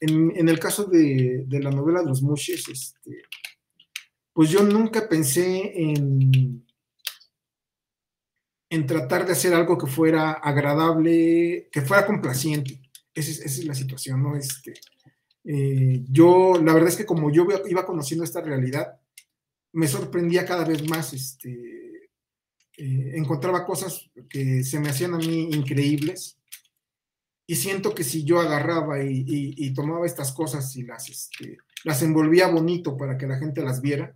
En, 0.00 0.32
en 0.36 0.48
el 0.48 0.60
caso 0.60 0.84
de, 0.84 1.44
de, 1.46 1.60
la 1.60 1.70
novela 1.70 2.00
de 2.00 2.06
los 2.06 2.22
Mushes, 2.22 2.68
este, 2.68 3.22
pues 4.32 4.50
yo 4.50 4.62
nunca 4.62 5.08
pensé 5.08 5.72
en, 5.74 6.64
en 8.70 8.86
tratar 8.86 9.26
de 9.26 9.32
hacer 9.32 9.54
algo 9.54 9.78
que 9.78 9.86
fuera 9.86 10.32
agradable, 10.32 11.68
que 11.72 11.82
fuera 11.82 12.06
complaciente. 12.06 12.80
Esa 13.14 13.44
es, 13.44 13.64
la 13.64 13.74
situación, 13.74 14.22
¿no? 14.22 14.36
Este, 14.36 14.74
Eh, 15.50 16.04
yo, 16.10 16.60
la 16.62 16.74
verdad 16.74 16.90
es 16.90 16.96
que 16.96 17.06
como 17.06 17.30
yo 17.32 17.46
iba 17.68 17.86
conociendo 17.86 18.22
esta 18.22 18.42
realidad, 18.42 19.00
me 19.72 19.88
sorprendía 19.88 20.44
cada 20.44 20.64
vez 20.64 20.86
más, 20.86 21.14
este, 21.14 22.10
eh, 22.76 23.12
encontraba 23.14 23.64
cosas 23.64 24.10
que 24.28 24.62
se 24.62 24.78
me 24.78 24.90
hacían 24.90 25.14
a 25.14 25.18
mí 25.18 25.48
increíbles 25.52 26.38
y 27.46 27.56
siento 27.56 27.94
que 27.94 28.04
si 28.04 28.24
yo 28.24 28.40
agarraba 28.40 29.02
y, 29.02 29.72
tomaba 29.72 30.04
estas 30.04 30.32
cosas 30.32 30.76
y 30.76 30.82
las, 30.82 31.08
este, 31.08 31.58
las 31.84 32.02
envolvía 32.02 32.48
bonito 32.48 32.96
para 32.96 33.16
que 33.16 33.26
la 33.26 33.38
gente 33.38 33.62
las 33.62 33.80
viera, 33.80 34.14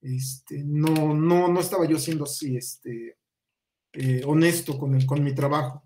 este, 0.00 0.64
no, 0.64 1.14
no, 1.14 1.48
no 1.48 1.60
estaba 1.60 1.86
yo 1.86 1.98
siendo 1.98 2.24
así, 2.24 2.56
este, 2.56 3.18
eh, 3.98 4.22
honesto 4.26 4.78
con, 4.78 5.00
con 5.06 5.24
mi 5.24 5.34
trabajo. 5.34 5.82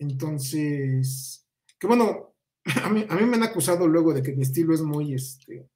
Entonces, 0.00 1.46
que 1.78 1.86
bueno, 1.86 2.34
a 2.82 2.88
mí, 2.90 3.06
a 3.08 3.14
mí, 3.14 3.24
me 3.24 3.36
han 3.36 3.44
acusado 3.44 3.86
luego 3.86 4.12
de 4.12 4.22
que 4.22 4.32
mi 4.32 4.42
estilo 4.42 4.74
es 4.74 4.82
muy, 4.82 5.14
este, 5.14 5.68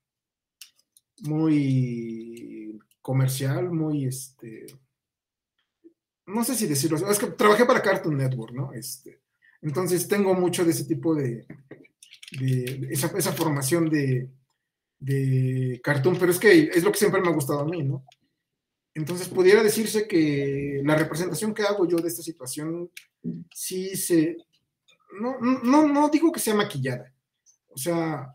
muy 1.23 2.77
comercial, 3.01 3.71
muy, 3.71 4.07
este, 4.07 4.67
no 6.27 6.43
sé 6.43 6.57
si 6.57 6.67
decirlo, 6.67 7.09
es 7.09 7.19
que 7.21 7.27
trabajé 7.29 7.65
para 7.67 7.83
Cartoon 7.83 8.17
Network, 8.17 8.53
¿no? 8.53 8.73
Este, 8.73 9.21
entonces 9.63 10.09
tengo 10.09 10.35
mucho 10.35 10.65
de 10.65 10.73
ese 10.73 10.87
tipo 10.87 11.15
de, 11.15 11.47
de, 12.41 12.89
esa, 12.91 13.17
esa, 13.17 13.33
formación 13.33 13.89
de, 13.89 14.29
de 14.99 15.81
cartoon, 15.85 16.17
pero 16.19 16.33
es 16.33 16.41
que 16.41 16.71
es 16.75 16.83
lo 16.83 16.91
que 16.91 16.99
siempre 16.99 17.21
me 17.21 17.29
ha 17.29 17.35
gustado 17.35 17.61
a 17.61 17.65
mí, 17.65 17.85
¿no? 17.85 18.05
Entonces, 18.95 19.28
pudiera 19.28 19.62
decirse 19.62 20.07
que 20.07 20.80
la 20.84 20.95
representación 20.95 21.53
que 21.53 21.64
hago 21.64 21.86
yo 21.86 21.97
de 21.99 22.09
esta 22.09 22.22
situación 22.22 22.90
sí 23.53 23.97
se... 23.97 24.36
No, 25.20 25.38
no, 25.40 25.88
no 25.88 26.09
digo 26.09 26.30
que 26.30 26.40
sea 26.40 26.55
maquillada. 26.55 27.12
O 27.70 27.78
sea, 27.78 28.34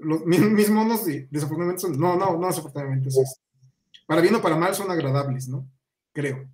los, 0.00 0.24
mis, 0.24 0.70
monos 0.70 1.04
desafortunadamente 1.04 1.82
son... 1.82 1.98
No, 1.98 2.16
no, 2.16 2.38
no 2.38 2.46
desafortunadamente. 2.46 3.10
para 4.06 4.20
bien 4.20 4.36
o 4.36 4.42
para 4.42 4.56
mal 4.56 4.74
son 4.74 4.90
agradables, 4.90 5.48
¿no? 5.48 5.68
Creo. 6.12 6.48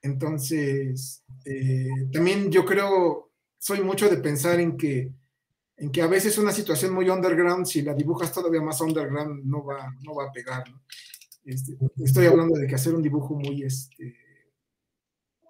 Entonces, 0.00 1.22
eh, 1.44 2.08
también 2.12 2.50
yo 2.50 2.64
creo, 2.64 3.30
soy 3.58 3.80
mucho 3.82 4.08
de 4.08 4.16
pensar 4.18 4.58
en 4.60 4.76
que, 4.76 5.12
en 5.76 5.90
que 5.90 6.00
a 6.00 6.06
veces 6.06 6.38
una 6.38 6.52
situación 6.52 6.94
muy 6.94 7.10
underground, 7.10 7.66
si 7.66 7.82
la 7.82 7.92
dibujas 7.92 8.32
todavía 8.32 8.62
más 8.62 8.80
underground, 8.80 9.44
no 9.44 9.64
va, 9.64 9.92
no 10.02 10.14
va 10.14 10.24
a 10.26 10.32
pegar, 10.32 10.70
¿no? 10.70 10.80
Este, 11.46 11.78
estoy 12.02 12.26
hablando 12.26 12.58
de 12.58 12.66
que 12.66 12.74
hacer 12.74 12.92
un 12.92 13.02
dibujo 13.02 13.36
muy, 13.36 13.62
este, 13.62 14.16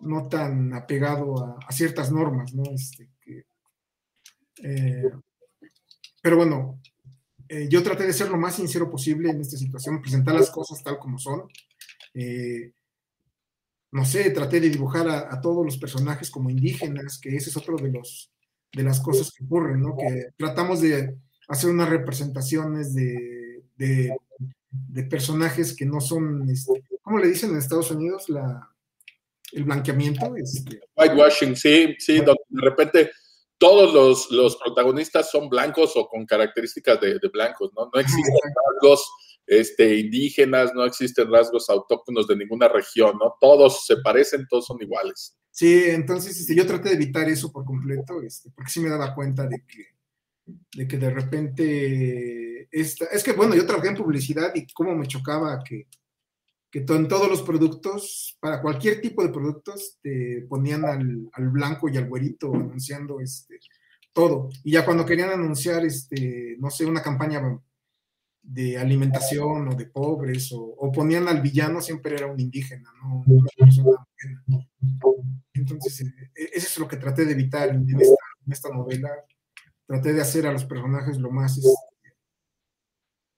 no 0.01 0.29
tan 0.29 0.75
apegado 0.75 1.59
a, 1.59 1.73
ciertas 1.73 2.13
normas, 2.13 2.53
¿no? 2.53 2.65
Este, 2.71 3.09
eh, 4.63 5.11
pero 6.21 6.37
bueno, 6.37 6.83
eh, 7.49 7.67
yo 7.71 7.83
traté 7.83 8.07
de 8.07 8.13
ser 8.13 8.29
lo 8.29 8.37
más 8.37 8.57
sincero 8.57 8.91
posible 8.91 9.31
en 9.31 9.41
esta 9.41 9.57
situación, 9.57 10.03
presentar 10.03 10.35
las 10.35 10.51
cosas 10.51 10.83
tal 10.83 10.99
como 10.99 11.19
son. 11.19 11.49
Eh, 12.13 12.73
no 13.93 14.05
sé, 14.05 14.31
traté 14.31 14.61
de 14.61 14.69
dibujar 14.69 15.09
a, 15.09 15.41
todos 15.41 15.65
los 15.65 15.79
personajes 15.79 16.31
como 16.31 16.51
indígenas, 16.51 17.19
que 17.19 17.35
ese 17.35 17.49
es 17.49 17.57
otro 17.57 17.77
de 17.79 17.91
los 17.91 18.31
de 18.71 18.83
las 18.83 19.01
cosas 19.01 19.33
que 19.33 19.45
ocurren, 19.45 19.81
¿no? 19.81 19.97
Que 19.97 20.27
tratamos 20.37 20.83
de 20.83 21.17
hacer 21.49 21.71
unas 21.71 21.89
representaciones 21.89 22.95
de 22.95 24.15
personajes 25.11 25.75
que 25.75 25.87
no 25.87 26.01
son, 26.01 26.49
este, 26.51 26.85
¿cómo 27.03 27.19
le 27.19 27.29
dicen 27.29 27.51
en 27.51 27.59
Estados 27.59 27.91
Unidos? 27.91 28.29
La, 28.29 28.71
el 29.53 29.65
blanqueamiento. 29.65 30.35
Este. 30.37 30.81
Whitewashing, 30.97 31.57
sí, 31.57 31.95
sí, 31.99 32.21
de 32.21 32.35
repente 32.51 33.11
todos 33.59 33.93
los, 33.95 34.31
los, 34.31 34.57
protagonistas 34.57 35.31
son 35.31 35.49
blancos 35.49 35.93
o 35.97 36.09
con 36.09 36.27
características 36.27 37.01
de, 37.01 37.19
blancos, 37.33 37.73
¿no? 37.75 37.91
No 37.93 38.01
existen 38.01 38.35
rasgos 38.73 39.11
este, 39.47 39.97
indígenas, 39.99 40.75
no 40.75 40.85
existen 40.85 41.31
rasgos 41.31 41.71
autóctonos 41.71 42.27
de 42.27 42.37
ninguna 42.37 42.69
región, 42.69 43.17
¿no? 43.19 43.35
Todos 43.41 43.87
se 43.87 43.97
parecen, 43.99 44.47
todos 44.49 44.67
son 44.67 44.83
iguales. 44.83 45.37
Sí, 45.51 45.85
entonces 45.87 46.39
este, 46.39 46.55
yo 46.55 46.67
traté 46.67 46.91
de 46.91 46.97
evitar 46.97 47.27
eso 47.29 47.51
por 47.51 47.65
completo, 47.65 48.21
este, 48.21 48.51
porque 48.51 48.71
sí 48.71 48.81
me 48.81 48.91
daba 48.91 49.15
cuenta 49.15 49.47
de 49.47 49.65
que 49.67 49.96
de 50.47 50.87
que 50.87 50.99
de 50.99 51.11
repente, 51.11 52.69
esta, 52.71 53.07
es 53.07 53.25
que 53.25 53.33
bueno, 53.33 53.55
yo 53.55 53.67
trabajé 53.67 53.89
en 53.89 53.97
publicidad 53.97 54.53
y 54.55 54.67
cómo 54.73 54.95
me 54.95 55.07
chocaba 55.07 55.63
que, 55.65 55.89
que 56.71 56.85
en 56.89 57.09
todos 57.09 57.29
los 57.29 57.43
productos, 57.43 58.37
para 58.41 58.61
cualquier 58.61 59.01
tipo 59.01 59.23
de 59.23 59.31
productos, 59.31 59.99
te 60.03 60.47
ponían 60.49 60.85
al, 60.85 61.29
al 61.33 61.49
blanco 61.49 61.89
y 61.89 61.97
al 61.97 62.09
güerito 62.09 62.55
anunciando 62.55 63.21
este, 63.21 63.59
todo. 64.13 64.51
Y 64.63 64.73
ya 64.73 64.85
cuando 64.85 65.05
querían 65.07 65.31
anunciar, 65.31 65.85
este, 65.85 66.57
no 66.59 66.71
sé, 66.71 66.87
una 66.87 67.03
campaña 67.03 67.43
de 68.43 68.79
alimentación 68.79 69.69
o 69.69 69.75
de 69.75 69.87
pobres, 69.87 70.53
o, 70.53 70.61
o 70.61 70.93
ponían 70.93 71.27
al 71.27 71.41
villano, 71.41 71.81
siempre 71.81 72.15
era 72.15 72.27
un 72.27 72.39
indígena, 72.39 72.93
¿no? 73.03 73.25
Una 73.27 73.49
persona 73.57 74.07
Entonces, 75.53 76.01
eh, 76.01 76.51
eso 76.53 76.67
es 76.67 76.79
lo 76.79 76.87
que 76.87 76.97
traté 76.97 77.25
de 77.25 77.33
evitar 77.33 77.71
en 77.71 77.89
esta, 78.01 78.25
en 78.47 78.53
esta 78.53 78.69
novela 78.69 79.11
traté 79.87 80.13
de 80.13 80.21
hacer 80.21 80.47
a 80.47 80.53
los 80.53 80.65
personajes 80.65 81.19
lo 81.19 81.31
más, 81.31 81.59
este, 81.59 81.71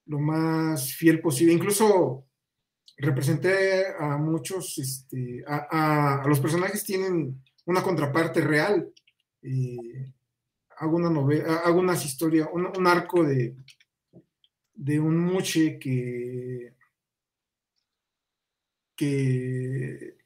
lo 0.06 0.18
más 0.18 0.94
fiel 0.94 1.20
posible. 1.20 1.52
Incluso 1.52 2.26
representé 2.96 3.86
a 3.98 4.16
muchos, 4.16 4.78
este, 4.78 5.44
a, 5.46 6.24
los 6.26 6.40
personajes 6.40 6.84
tienen 6.84 7.42
una 7.66 7.82
contraparte 7.82 8.40
real. 8.40 8.90
Hago 10.78 10.96
una 10.96 11.10
novela, 11.10 11.56
hago 11.64 11.80
unas 11.80 12.04
historias, 12.04 12.48
un, 12.52 12.86
arco 12.86 13.24
de, 13.24 13.54
de 14.74 15.00
un 15.00 15.18
muche 15.18 15.78
que, 15.78 16.72
que 18.96 20.16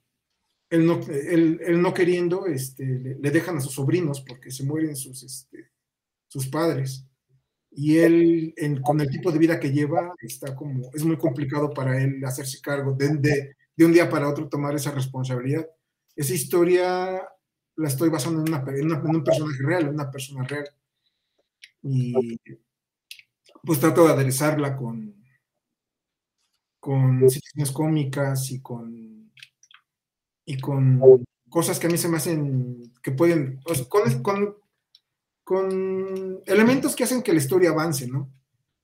él 0.70 0.86
no, 0.86 1.00
no 1.00 1.94
queriendo, 1.94 2.46
este, 2.46 2.84
le, 2.84 3.30
dejan 3.30 3.58
a 3.58 3.60
sus 3.60 3.74
sobrinos 3.74 4.22
porque 4.22 4.50
se 4.50 4.64
mueren 4.64 4.96
sus, 4.96 5.22
este, 5.22 5.71
sus 6.32 6.48
padres. 6.48 7.06
Y 7.70 7.98
él, 7.98 8.54
con 8.82 9.00
el 9.00 9.10
tipo 9.10 9.30
de 9.30 9.38
vida 9.38 9.60
que 9.60 9.70
lleva, 9.70 10.14
está 10.20 10.56
como, 10.56 10.90
es 10.94 11.04
muy 11.04 11.18
complicado 11.18 11.70
para 11.70 12.02
él 12.02 12.24
hacerse 12.24 12.60
cargo 12.60 12.94
de, 12.94 13.54
de, 13.76 13.84
un 13.84 13.92
día 13.92 14.08
para 14.08 14.28
otro 14.28 14.48
tomar 14.48 14.74
esa 14.74 14.92
responsabilidad. 14.92 15.66
Esa 16.16 16.34
historia 16.34 17.22
la 17.76 17.88
estoy 17.88 18.08
basando 18.08 18.40
en, 18.40 18.48
una, 18.48 18.64
en, 18.66 19.16
un 19.16 19.24
personaje 19.24 19.62
real, 19.62 19.82
en 19.82 19.94
una 19.94 20.10
persona 20.10 20.44
real. 20.44 20.68
Y 21.82 22.38
pues 23.62 23.78
trato 23.78 24.06
de 24.06 24.12
aderezarla 24.12 24.74
con, 24.76 25.14
con 26.80 27.28
situaciones 27.28 27.72
cómicas 27.72 28.50
y 28.50 28.62
con, 28.62 29.32
y 30.46 30.58
con 30.58 31.00
cosas 31.50 31.78
que 31.78 31.88
a 31.88 31.90
mí 31.90 31.98
se 31.98 32.08
me 32.08 32.16
hacen 32.16 32.92
que 33.02 33.12
pueden, 33.12 33.60
con, 33.88 34.22
con, 34.22 34.61
con 35.45 36.40
elementos 36.47 36.95
que 36.95 37.05
hacen 37.05 37.22
que 37.22 37.32
la 37.32 37.38
historia 37.38 37.70
avance, 37.70 38.07
¿no? 38.07 38.32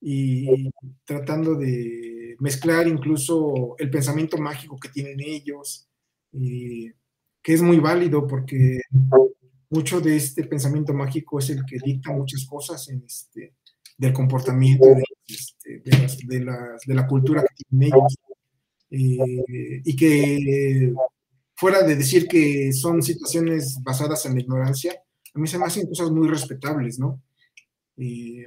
Y 0.01 0.71
tratando 1.05 1.55
de 1.55 2.37
mezclar 2.39 2.87
incluso 2.87 3.75
el 3.79 3.91
pensamiento 3.91 4.39
mágico 4.39 4.79
que 4.79 4.89
tienen 4.89 5.21
ellos, 5.21 5.89
que 6.33 7.55
es 7.55 7.63
muy 7.63 7.79
válido 7.79 8.27
porque 8.27 8.81
mucho 9.71 10.01
de 10.01 10.17
este 10.17 10.45
pensamiento 10.45 10.93
mágico 10.95 11.39
es 11.39 11.51
el 11.51 11.65
que 11.65 11.79
dicta 11.85 12.13
muchas 12.13 12.45
cosas 12.47 12.89
en 12.89 13.03
este, 13.05 13.55
del 13.97 14.13
comportamiento 14.13 14.87
de, 14.87 15.05
este, 15.27 16.27
de, 16.27 16.95
la 16.95 17.07
cultura 17.07 17.43
que 17.43 17.65
tienen 17.69 17.93
ellos. 17.93 18.17
Eh, 18.91 19.83
y 19.85 19.97
que 19.97 20.95
fuera 21.55 21.83
de 21.83 21.97
decir 21.97 22.27
que 22.27 22.73
son 22.73 23.03
situaciones 23.03 23.83
basadas 23.83 24.25
en 24.27 24.35
la 24.35 24.41
ignorancia, 24.41 25.03
a 25.39 25.41
mí 25.41 25.47
se 25.47 25.57
me 25.57 25.67
hacen 25.67 25.87
cosas 25.87 26.11
muy 26.11 26.27
respetables, 26.27 26.99
¿no? 26.99 27.23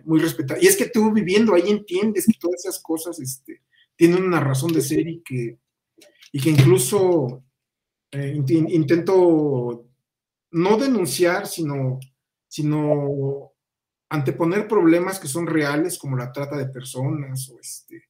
muy 0.05 0.19
respetables. 0.19 0.63
Y 0.63 0.67
es 0.67 0.77
que 0.77 0.89
tú 0.89 1.11
viviendo 1.11 1.53
ahí 1.53 1.69
entiendes 1.69 2.25
que 2.25 2.37
todas 2.39 2.65
esas 2.65 2.81
cosas 2.81 3.19
este, 3.19 3.61
tienen 3.95 4.23
una 4.23 4.39
razón 4.39 4.71
de 4.73 4.81
ser 4.81 5.07
y 5.07 5.21
que, 5.21 5.57
y 6.31 6.39
que 6.39 6.49
incluso 6.49 7.43
eh, 8.11 8.33
intento 8.35 9.87
no 10.51 10.77
denunciar, 10.77 11.47
sino, 11.47 11.99
sino 12.47 13.51
anteponer 14.09 14.67
problemas 14.67 15.19
que 15.19 15.27
son 15.27 15.47
reales, 15.47 15.97
como 15.97 16.17
la 16.17 16.31
trata 16.31 16.57
de 16.57 16.67
personas 16.67 17.49
o, 17.49 17.59
este, 17.59 18.03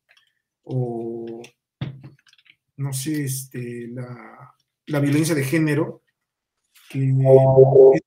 o 0.64 1.42
no 2.78 2.94
sé, 2.94 3.26
este, 3.26 3.88
la, 3.90 4.56
la 4.88 5.00
violencia 5.00 5.36
de 5.36 5.44
género, 5.44 6.02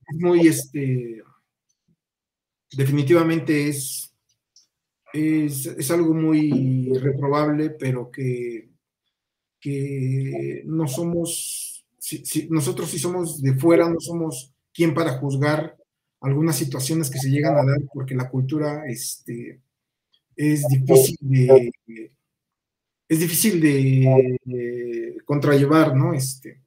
es 0.07 0.21
muy, 0.21 0.47
este, 0.47 1.23
definitivamente 2.73 3.69
es, 3.69 4.15
es, 5.13 5.91
algo 5.91 6.15
muy 6.15 6.93
reprobable, 6.99 7.71
pero 7.71 8.11
que, 8.11 8.71
que 9.61 10.63
no 10.67 10.89
somos, 10.89 11.87
si, 11.99 12.49
nosotros 12.51 12.91
si 12.91 12.99
somos 12.99 13.41
de 13.41 13.55
fuera, 13.55 13.89
no 13.89 14.01
somos 14.01 14.53
quien 14.73 14.93
para 14.93 15.19
juzgar 15.19 15.77
algunas 16.21 16.57
situaciones 16.57 17.11
que 17.11 17.19
se 17.19 17.31
llegan 17.31 17.55
a 17.55 17.65
dar 17.65 17.81
porque 17.93 18.15
la 18.15 18.29
cultura 18.29 18.85
este, 18.87 19.61
es 20.37 20.67
difícil 20.69 21.17
de 21.21 21.73
es 23.09 23.21
difícil 23.21 23.61
de, 23.61 25.17
contrallevar, 25.25 25.97
¿no? 25.97 26.15
Este, 26.15 26.61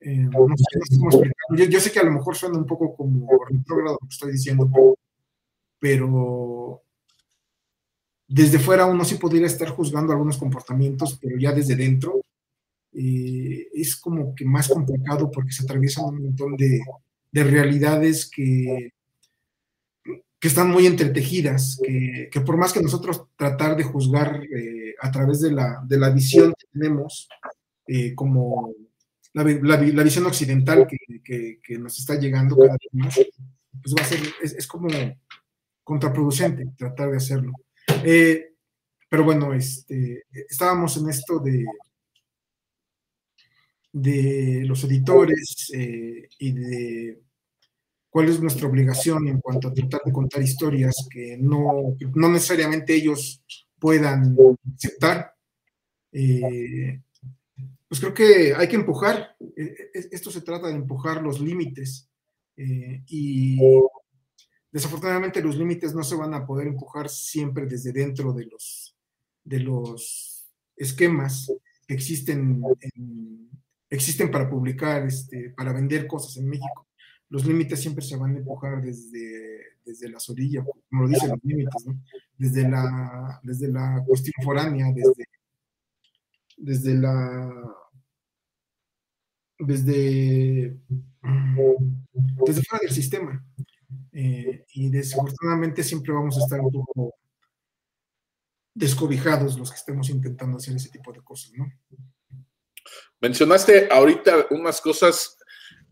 eh, 0.00 0.16
no 0.16 0.56
sé, 0.56 0.98
cómo 0.98 1.10
yo, 1.56 1.64
yo, 1.64 1.80
sé 1.80 1.92
que 1.92 2.00
a 2.00 2.04
lo 2.04 2.12
mejor 2.12 2.36
suena 2.36 2.58
un 2.58 2.66
poco 2.66 2.94
como 2.96 3.28
retrógrado 3.48 3.98
lo 4.00 4.08
que 4.08 4.12
estoy 4.14 4.32
diciendo, 4.32 4.70
pero 5.78 6.82
desde 8.26 8.58
fuera 8.58 8.86
uno 8.86 9.04
sí 9.04 9.16
podría 9.16 9.46
estar 9.46 9.68
juzgando 9.70 10.12
algunos 10.12 10.38
comportamientos, 10.38 11.18
pero 11.20 11.36
ya 11.36 11.52
desde 11.52 11.76
dentro 11.76 12.22
eh, 12.92 13.68
es 13.74 13.96
como 13.96 14.34
que 14.34 14.44
más 14.44 14.68
complicado 14.68 15.30
porque 15.30 15.52
se 15.52 15.64
atraviesan 15.64 16.06
un 16.06 16.22
montón 16.22 16.56
de, 16.56 16.80
de 17.32 17.44
realidades 17.44 18.30
que, 18.30 18.92
que 20.40 20.48
están 20.48 20.70
muy 20.70 20.86
entretejidas, 20.86 21.78
que, 21.82 22.28
que, 22.32 22.40
por 22.40 22.56
más 22.56 22.72
que 22.72 22.82
nosotros 22.82 23.26
tratar 23.36 23.76
de 23.76 23.84
juzgar 23.84 24.42
eh, 24.44 24.94
a 25.00 25.10
través 25.10 25.40
de 25.40 25.52
la, 25.52 25.82
de 25.86 25.98
la, 25.98 26.10
visión 26.10 26.54
que 26.58 26.66
tenemos, 26.72 27.28
eh, 27.86 28.14
como 28.14 28.72
la, 29.32 30.04
visión 30.04 30.26
occidental 30.26 30.86
que, 30.86 31.78
nos 31.78 31.98
está 31.98 32.16
llegando 32.16 32.56
cada 32.56 32.72
vez 32.72 32.88
más, 32.92 33.14
pues 33.82 33.94
va 33.96 34.02
a 34.02 34.06
ser, 34.06 34.20
es, 34.42 34.52
es 34.54 34.66
como 34.66 34.88
contraproducente 35.84 36.66
tratar 36.76 37.10
de 37.10 37.16
hacerlo. 37.16 37.52
Eh, 38.04 38.54
pero 39.08 39.24
bueno, 39.24 39.52
este, 39.52 40.24
estábamos 40.48 40.96
en 40.96 41.10
esto 41.10 41.40
de, 41.40 41.64
de 43.92 44.62
los 44.64 44.84
editores 44.84 45.70
eh, 45.74 46.28
y 46.38 46.52
de 46.52 47.22
cuál 48.08 48.28
es 48.28 48.40
nuestra 48.40 48.68
obligación 48.68 49.26
en 49.28 49.40
cuanto 49.40 49.68
a 49.68 49.74
tratar 49.74 50.02
de 50.04 50.12
contar 50.12 50.42
historias 50.42 51.08
que 51.10 51.36
no, 51.38 51.96
no 52.14 52.28
necesariamente 52.28 52.94
ellos 52.94 53.42
puedan 53.78 54.36
aceptar. 54.76 55.34
Eh, 56.12 57.00
pues 57.90 58.00
creo 58.00 58.14
que 58.14 58.54
hay 58.54 58.68
que 58.68 58.76
empujar, 58.76 59.36
esto 59.92 60.30
se 60.30 60.42
trata 60.42 60.68
de 60.68 60.74
empujar 60.74 61.20
los 61.22 61.40
límites 61.40 62.08
y 62.56 63.58
Desafortunadamente 64.72 65.42
los 65.42 65.56
límites 65.56 65.94
no 65.94 66.04
se 66.04 66.14
van 66.14 66.32
a 66.32 66.46
poder 66.46 66.68
empujar 66.68 67.08
siempre 67.08 67.66
desde 67.66 67.92
dentro 67.92 68.32
de 68.32 68.46
los, 68.46 68.96
de 69.42 69.60
los 69.60 70.48
esquemas 70.76 71.52
que 71.88 71.94
existen, 71.94 72.62
existen 73.88 74.30
para 74.30 74.48
publicar, 74.48 75.04
este, 75.04 75.50
para 75.50 75.72
vender 75.72 76.06
cosas 76.06 76.36
en 76.36 76.48
México. 76.48 76.86
Los 77.30 77.44
límites 77.46 77.80
siempre 77.80 78.04
se 78.04 78.16
van 78.16 78.36
a 78.36 78.38
empujar 78.38 78.80
desde, 78.80 79.78
desde 79.84 80.08
las 80.08 80.28
orillas, 80.30 80.64
como 80.88 81.02
lo 81.02 81.08
dicen 81.08 81.30
los 81.30 81.42
límites, 81.42 81.86
desde, 82.38 82.68
la, 82.68 83.40
desde 83.42 83.68
la 83.68 84.04
cuestión 84.06 84.34
foránea, 84.44 84.86
desde, 84.94 85.24
desde 86.56 86.94
la 86.94 87.76
desde, 89.60 90.76
desde 91.22 92.62
fuera 92.62 92.82
del 92.82 92.92
sistema. 92.92 93.44
Eh, 94.12 94.64
y 94.74 94.90
desafortunadamente 94.90 95.82
siempre 95.82 96.12
vamos 96.12 96.36
a 96.36 96.40
estar 96.40 96.60
un 96.60 96.72
poco 96.72 97.14
descobijados 98.74 99.58
los 99.58 99.70
que 99.70 99.76
estemos 99.76 100.08
intentando 100.10 100.56
hacer 100.56 100.74
ese 100.74 100.88
tipo 100.88 101.12
de 101.12 101.20
cosas, 101.20 101.52
¿no? 101.56 101.66
Mencionaste 103.20 103.88
ahorita 103.90 104.46
unas 104.50 104.80
cosas 104.80 105.36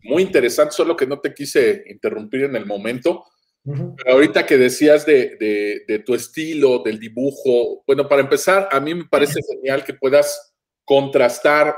muy 0.03 0.23
interesantes, 0.23 0.77
solo 0.77 0.97
que 0.97 1.07
no 1.07 1.21
te 1.21 1.35
quise 1.35 1.85
interrumpir 1.89 2.45
en 2.45 2.57
el 2.57 2.66
momento. 2.66 3.25
Pero 3.64 4.12
ahorita 4.12 4.47
que 4.47 4.57
decías 4.57 5.05
de, 5.05 5.37
de, 5.37 5.85
de, 5.87 5.99
tu 5.99 6.14
estilo, 6.14 6.83
del 6.83 6.99
dibujo, 6.99 7.83
bueno, 7.87 8.09
para 8.09 8.23
empezar, 8.23 8.66
a 8.73 8.81
mí 8.81 8.95
me 8.95 9.05
parece 9.05 9.41
genial 9.43 9.85
que 9.85 9.93
puedas 9.93 10.55
contrastar 10.87 11.77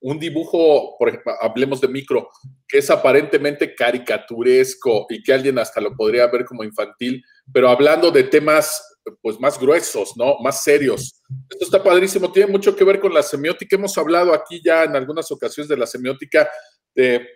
un 0.00 0.18
dibujo, 0.18 0.96
por 0.98 1.08
ejemplo, 1.08 1.32
hablemos 1.40 1.80
de 1.80 1.88
micro, 1.88 2.28
que 2.68 2.78
es 2.78 2.90
aparentemente 2.90 3.74
caricaturesco 3.74 5.06
y 5.08 5.22
que 5.22 5.32
alguien 5.32 5.58
hasta 5.58 5.80
lo 5.80 5.94
podría 5.96 6.26
ver 6.26 6.44
como 6.44 6.64
infantil, 6.64 7.24
pero 7.52 7.68
hablando 7.68 8.10
de 8.10 8.24
temas 8.24 8.82
pues 9.22 9.38
más 9.38 9.58
gruesos, 9.58 10.16
¿no? 10.16 10.36
Más 10.40 10.62
serios. 10.62 11.22
Esto 11.48 11.64
está 11.64 11.82
padrísimo, 11.82 12.32
tiene 12.32 12.50
mucho 12.50 12.74
que 12.74 12.84
ver 12.84 13.00
con 13.00 13.14
la 13.14 13.22
semiótica. 13.22 13.76
Hemos 13.76 13.96
hablado 13.96 14.34
aquí 14.34 14.60
ya 14.64 14.84
en 14.84 14.96
algunas 14.96 15.30
ocasiones 15.30 15.68
de 15.68 15.76
la 15.76 15.86
semiótica 15.86 16.48
de 16.94 17.26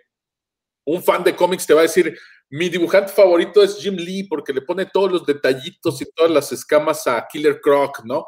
un 0.85 1.01
fan 1.01 1.23
de 1.23 1.35
cómics 1.35 1.65
te 1.65 1.73
va 1.73 1.81
a 1.81 1.83
decir, 1.83 2.17
mi 2.49 2.67
dibujante 2.67 3.13
favorito 3.13 3.63
es 3.63 3.77
Jim 3.77 3.95
Lee 3.95 4.23
porque 4.23 4.51
le 4.51 4.61
pone 4.61 4.85
todos 4.85 5.11
los 5.11 5.25
detallitos 5.25 6.01
y 6.01 6.05
todas 6.11 6.31
las 6.31 6.51
escamas 6.51 7.07
a 7.07 7.25
Killer 7.31 7.61
Croc, 7.61 8.03
¿no? 8.03 8.25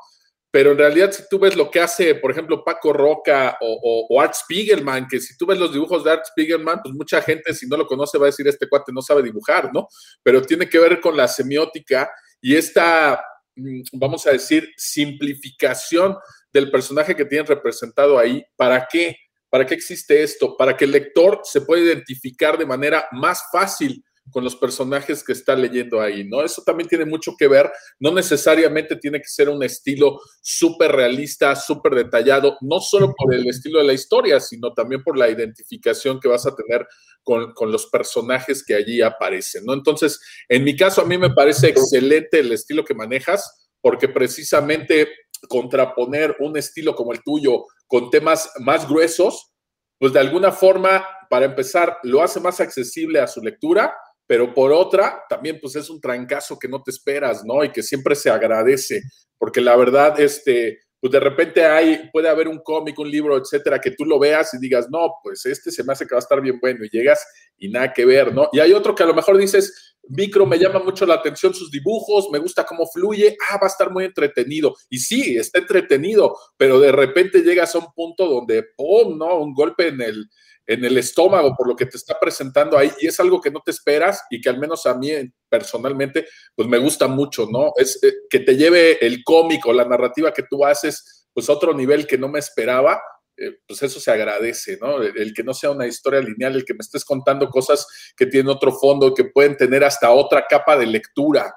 Pero 0.54 0.74
en 0.74 0.78
realidad 0.78 1.12
si 1.12 1.24
tú 1.28 1.40
ves 1.40 1.56
lo 1.56 1.72
que 1.72 1.80
hace, 1.80 2.14
por 2.14 2.30
ejemplo, 2.30 2.64
Paco 2.64 2.94
Roca 2.94 3.58
o, 3.60 4.22
Art 4.22 4.36
Spiegelman, 4.36 5.08
que 5.08 5.20
si 5.20 5.36
tú 5.36 5.48
ves 5.48 5.58
los 5.58 5.74
dibujos 5.74 6.04
de 6.04 6.12
Art 6.12 6.26
Spiegelman, 6.28 6.80
pues 6.80 6.94
mucha 6.94 7.24
gente 7.24 7.56
si 7.56 7.66
no 7.66 7.76
lo 7.76 7.88
conoce 7.88 8.20
va 8.20 8.26
a 8.26 8.28
decir, 8.28 8.48
este 8.48 8.70
cuate 8.70 8.94
no 8.94 9.02
sabe 9.02 9.24
dibujar, 9.24 9.74
¿no? 9.74 9.88
Pero 10.22 10.44
tiene 10.44 10.70
que 10.70 10.78
ver 10.78 11.02
con 11.02 11.18
la 11.18 11.28
semiótica 11.28 12.08
y 12.40 12.56
esta, 12.56 13.20
mm, 13.56 13.82
vamos 13.94 14.28
a 14.28 14.32
decir, 14.32 14.70
simplificación 14.78 16.16
del 16.52 16.70
personaje 16.70 17.16
que 17.16 17.26
tienen 17.26 17.48
representado 17.48 18.20
ahí. 18.20 18.46
¿Para 18.56 18.88
qué? 18.88 19.18
¿Para 19.50 19.66
qué 19.66 19.74
existe 19.74 20.22
esto? 20.22 20.56
Para 20.56 20.78
que 20.78 20.86
el 20.86 20.92
lector 20.92 21.42
se 21.46 21.62
pueda 21.62 21.82
identificar 21.82 22.60
de 22.60 22.68
manera 22.68 23.08
más 23.12 23.42
fácil 23.52 24.06
con 24.32 24.44
los 24.44 24.56
personajes 24.56 25.24
que 25.24 25.34
está 25.34 25.56
leyendo 25.56 26.02
ahí, 26.02 26.24
¿no? 26.24 26.44
Eso 26.44 26.64
también 26.66 26.88
tiene 26.88 27.06
mucho 27.06 27.34
que 27.38 27.48
ver, 27.48 27.72
no 28.00 28.12
necesariamente 28.12 28.96
tiene 28.96 29.20
que 29.20 29.28
ser 29.28 29.50
un 29.50 29.62
estilo 29.64 30.20
súper 30.42 30.92
realista, 30.92 31.56
súper 31.56 31.96
detallado, 31.96 32.58
no 32.62 32.80
solo 32.80 33.14
por 33.16 33.34
el 33.34 33.48
estilo 33.48 33.80
de 33.80 33.86
la 33.86 33.94
historia, 33.94 34.40
sino 34.40 34.74
también 34.74 35.04
por 35.04 35.18
la 35.18 35.30
identificación 35.30 36.20
que 36.20 36.30
vas 36.30 36.46
a 36.46 36.56
tener 36.56 36.88
con, 37.22 37.54
con, 37.54 37.72
los 37.72 37.88
personajes 37.88 38.64
que 38.66 38.76
allí 38.76 39.02
aparecen, 39.02 39.66
¿no? 39.66 39.74
Entonces, 39.74 40.20
en 40.48 40.64
mi 40.64 40.76
caso, 40.76 41.02
a 41.02 41.06
mí 41.06 41.18
me 41.18 41.32
parece 41.32 41.68
excelente 41.68 42.40
el 42.40 42.52
estilo 42.52 42.84
que 42.84 42.94
manejas, 42.94 43.70
porque 43.82 44.08
precisamente 44.08 45.10
contraponer 45.50 46.38
un 46.40 46.58
estilo 46.58 46.96
como 46.96 47.12
el 47.12 47.22
tuyo 47.22 47.66
con 47.88 48.10
temas 48.10 48.50
más 48.60 48.88
gruesos, 48.88 49.54
pues 50.00 50.14
de 50.14 50.20
alguna 50.20 50.52
forma, 50.52 51.06
para 51.30 51.46
empezar, 51.46 51.98
lo 52.04 52.22
hace 52.24 52.40
más 52.40 52.60
accesible 52.60 53.20
a 53.20 53.28
su 53.28 53.42
lectura 53.42 53.94
pero 54.26 54.54
por 54.54 54.72
otra, 54.72 55.24
también 55.30 55.60
pues 55.62 55.76
es 55.76 55.90
un 55.90 56.00
trancazo 56.00 56.58
que 56.58 56.68
no 56.68 56.82
te 56.82 56.92
esperas, 56.92 57.44
¿no? 57.44 57.64
Y 57.64 57.72
que 57.72 57.84
siempre 57.84 58.16
se 58.16 58.30
agradece, 58.30 59.02
porque 59.38 59.62
la 59.62 59.76
verdad, 59.76 60.20
este, 60.20 60.80
pues 61.04 61.12
de 61.12 61.20
repente 61.20 61.66
hay, 61.66 62.10
puede 62.14 62.30
haber 62.30 62.48
un 62.48 62.60
cómic, 62.60 62.98
un 62.98 63.12
libro, 63.12 63.38
etcétera, 63.38 63.82
que 63.82 63.92
tú 63.92 64.06
lo 64.06 64.18
veas 64.18 64.54
y 64.54 64.58
digas, 64.58 64.88
no, 64.90 65.16
pues 65.22 65.46
este 65.46 65.70
se 65.70 65.84
me 65.84 65.92
hace 65.92 66.08
que 66.08 66.16
va 66.16 66.20
a 66.20 66.24
estar 66.24 66.40
bien 66.40 66.60
bueno, 66.62 66.86
y 66.86 66.90
llegas 66.90 67.26
y 67.58 67.68
nada 67.68 67.92
que 67.92 68.06
ver, 68.06 68.34
¿no? 68.34 68.48
Y 68.54 68.62
hay 68.62 68.72
otro 68.72 68.96
que 68.96 69.04
a 69.04 69.06
lo 69.06 69.14
mejor 69.14 69.38
dices, 69.38 69.98
Micro 70.08 70.46
me 70.46 70.58
llama 70.58 70.80
mucho 70.80 71.06
la 71.06 71.16
atención 71.16 71.54
sus 71.54 71.70
dibujos, 71.70 72.30
me 72.32 72.40
gusta 72.40 72.66
cómo 72.66 72.88
fluye, 72.88 73.36
ah, 73.50 73.58
va 73.62 73.68
a 73.68 73.70
estar 73.70 73.92
muy 73.92 74.06
entretenido. 74.06 74.76
Y 74.90 75.00
sí, 75.00 75.38
está 75.38 75.60
entretenido, 75.60 76.38
pero 76.56 76.80
de 76.80 76.94
repente 76.94 77.42
llegas 77.42 77.76
a 77.76 77.80
un 77.80 77.94
punto 77.94 78.26
donde, 78.26 78.64
¡pum!, 78.76 79.18
¿no? 79.18 79.40
Un 79.40 79.54
golpe 79.54 79.90
en 79.90 80.02
el, 80.02 80.30
en 80.66 80.86
el 80.86 80.98
estómago 80.98 81.56
por 81.58 81.68
lo 81.68 81.76
que 81.76 81.86
te 81.86 81.98
está 81.98 82.18
presentando 82.20 82.78
ahí 82.78 82.92
y 83.02 83.08
es 83.08 83.20
algo 83.20 83.42
que 83.42 83.52
no 83.52 83.62
te 83.64 83.72
esperas 83.72 84.24
y 84.30 84.40
que 84.40 84.50
al 84.50 84.60
menos 84.60 84.86
a 84.86 84.96
mí 84.96 85.12
personalmente 85.50 86.28
pues 86.56 86.68
me 86.68 86.78
gusta 86.78 87.08
mucho, 87.08 87.48
¿no? 87.52 87.74
Es 87.76 88.02
eh, 88.04 88.14
que 88.30 88.40
te 88.40 88.56
lleve 88.56 89.06
el 89.06 89.24
cómic 89.24 89.66
o 89.66 89.74
la 89.74 89.86
narrativa 89.86 90.34
que 90.34 90.44
tú 90.50 90.66
haces 90.66 91.28
pues 91.34 91.50
a 91.50 91.54
otro 91.54 91.74
nivel 91.74 92.08
que 92.08 92.18
no 92.18 92.30
me 92.30 92.40
esperaba, 92.40 93.02
eh, 93.36 93.58
pues 93.68 93.82
eso 93.82 94.00
se 94.00 94.12
agradece, 94.12 94.78
¿no? 94.80 95.02
El, 95.02 95.34
que 95.34 95.44
no 95.44 95.54
sea 95.54 95.72
una 95.72 95.88
historia 95.88 96.22
lineal, 96.22 96.56
el 96.56 96.66
que 96.66 96.76
me 96.76 96.82
estés 96.82 97.04
contando 97.04 97.50
cosas 97.50 97.88
que 98.16 98.28
tienen 98.28 98.50
otro 98.50 98.72
fondo, 98.72 99.14
que 99.14 99.26
pueden 99.26 99.58
tener 99.58 99.84
hasta 99.84 100.12
otra 100.12 100.46
capa 100.48 100.78
de 100.78 100.86
lectura. 100.86 101.54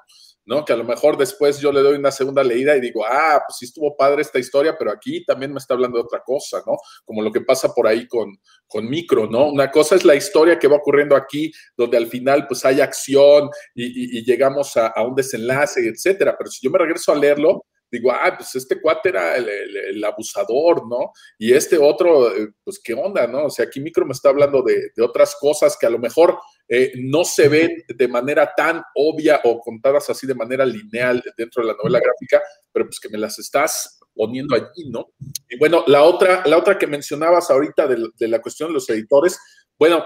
¿No? 0.47 0.63
Que 0.63 0.73
a 0.73 0.77
lo 0.77 0.85
mejor 0.85 1.17
después 1.17 1.59
yo 1.59 1.71
le 1.71 1.81
doy 1.81 1.97
una 1.97 2.09
segunda 2.09 2.41
leída 2.41 2.75
y 2.75 2.81
digo, 2.81 3.05
ah, 3.05 3.43
pues 3.45 3.57
sí 3.57 3.65
estuvo 3.65 3.95
padre 3.95 4.21
esta 4.21 4.39
historia, 4.39 4.75
pero 4.79 4.91
aquí 4.91 5.23
también 5.25 5.51
me 5.51 5.59
está 5.59 5.73
hablando 5.73 5.97
de 5.97 6.05
otra 6.05 6.23
cosa, 6.25 6.63
¿no? 6.65 6.77
Como 7.05 7.21
lo 7.21 7.31
que 7.31 7.41
pasa 7.41 7.73
por 7.73 7.85
ahí 7.85 8.07
con, 8.07 8.39
con 8.65 8.89
Micro, 8.89 9.27
¿no? 9.27 9.49
Una 9.49 9.69
cosa 9.69 9.95
es 9.95 10.05
la 10.05 10.15
historia 10.15 10.57
que 10.57 10.69
va 10.69 10.77
ocurriendo 10.77 11.17
aquí, 11.17 11.51
donde 11.75 11.97
al 11.97 12.07
final 12.07 12.47
pues 12.47 12.63
hay 12.63 12.79
acción 12.79 13.49
y, 13.75 14.23
llegamos 14.23 14.75
a, 14.77 14.87
a, 14.87 15.03
un 15.03 15.15
desenlace, 15.15 15.87
etcétera, 15.87 16.35
pero 16.37 16.49
si 16.49 16.65
yo 16.65 16.71
me 16.71 16.79
regreso 16.79 17.11
a 17.11 17.15
leerlo, 17.15 17.65
digo, 17.91 18.11
ah, 18.11 18.35
pues 18.37 18.55
este 18.55 18.81
cuate 18.81 19.09
era 19.09 19.35
el, 19.35 20.03
abusador, 20.03 20.87
¿no? 20.87 21.11
Y 21.37 21.53
este 21.53 21.77
otro, 21.77 22.35
eh, 22.35 22.49
pues 22.63 22.79
qué 22.83 22.93
onda, 22.93 23.27
¿no? 23.27 23.45
O 23.45 23.49
sea, 23.49 23.65
aquí 23.65 23.79
Micro 23.79 24.05
me 24.05 24.13
está 24.13 24.29
hablando 24.29 24.61
de, 24.61 24.91
de 24.95 25.03
otras 25.03 25.35
cosas 25.39 25.77
que 25.79 25.85
a 25.85 25.89
lo 25.89 25.99
mejor 25.99 26.37
eh, 26.67 26.91
no 26.97 27.23
se 27.23 27.47
ven 27.47 27.71
de 27.87 28.07
manera 28.07 28.51
tan 28.55 28.81
obvia 28.95 29.41
o 29.43 29.59
contadas 29.59 30.09
así 30.09 30.27
de 30.27 30.35
manera 30.35 30.65
lineal 30.65 31.23
dentro 31.37 31.63
de 31.63 31.69
la 31.69 31.77
novela 31.77 31.99
gráfica, 31.99 32.41
pero 32.71 32.85
pues 32.85 32.99
que 32.99 33.09
me 33.09 33.17
las 33.17 33.39
estás 33.39 33.99
poniendo 34.13 34.55
allí, 34.55 34.89
¿no? 34.89 35.13
Y 35.49 35.57
bueno, 35.57 35.83
la 35.87 36.03
otra, 36.03 36.43
la 36.45 36.57
otra 36.57 36.77
que 36.77 36.87
mencionabas 36.87 37.49
ahorita 37.49 37.87
de, 37.87 38.09
de 38.17 38.27
la 38.27 38.41
cuestión 38.41 38.69
de 38.69 38.73
los 38.73 38.89
editores, 38.89 39.39
bueno, 39.77 40.03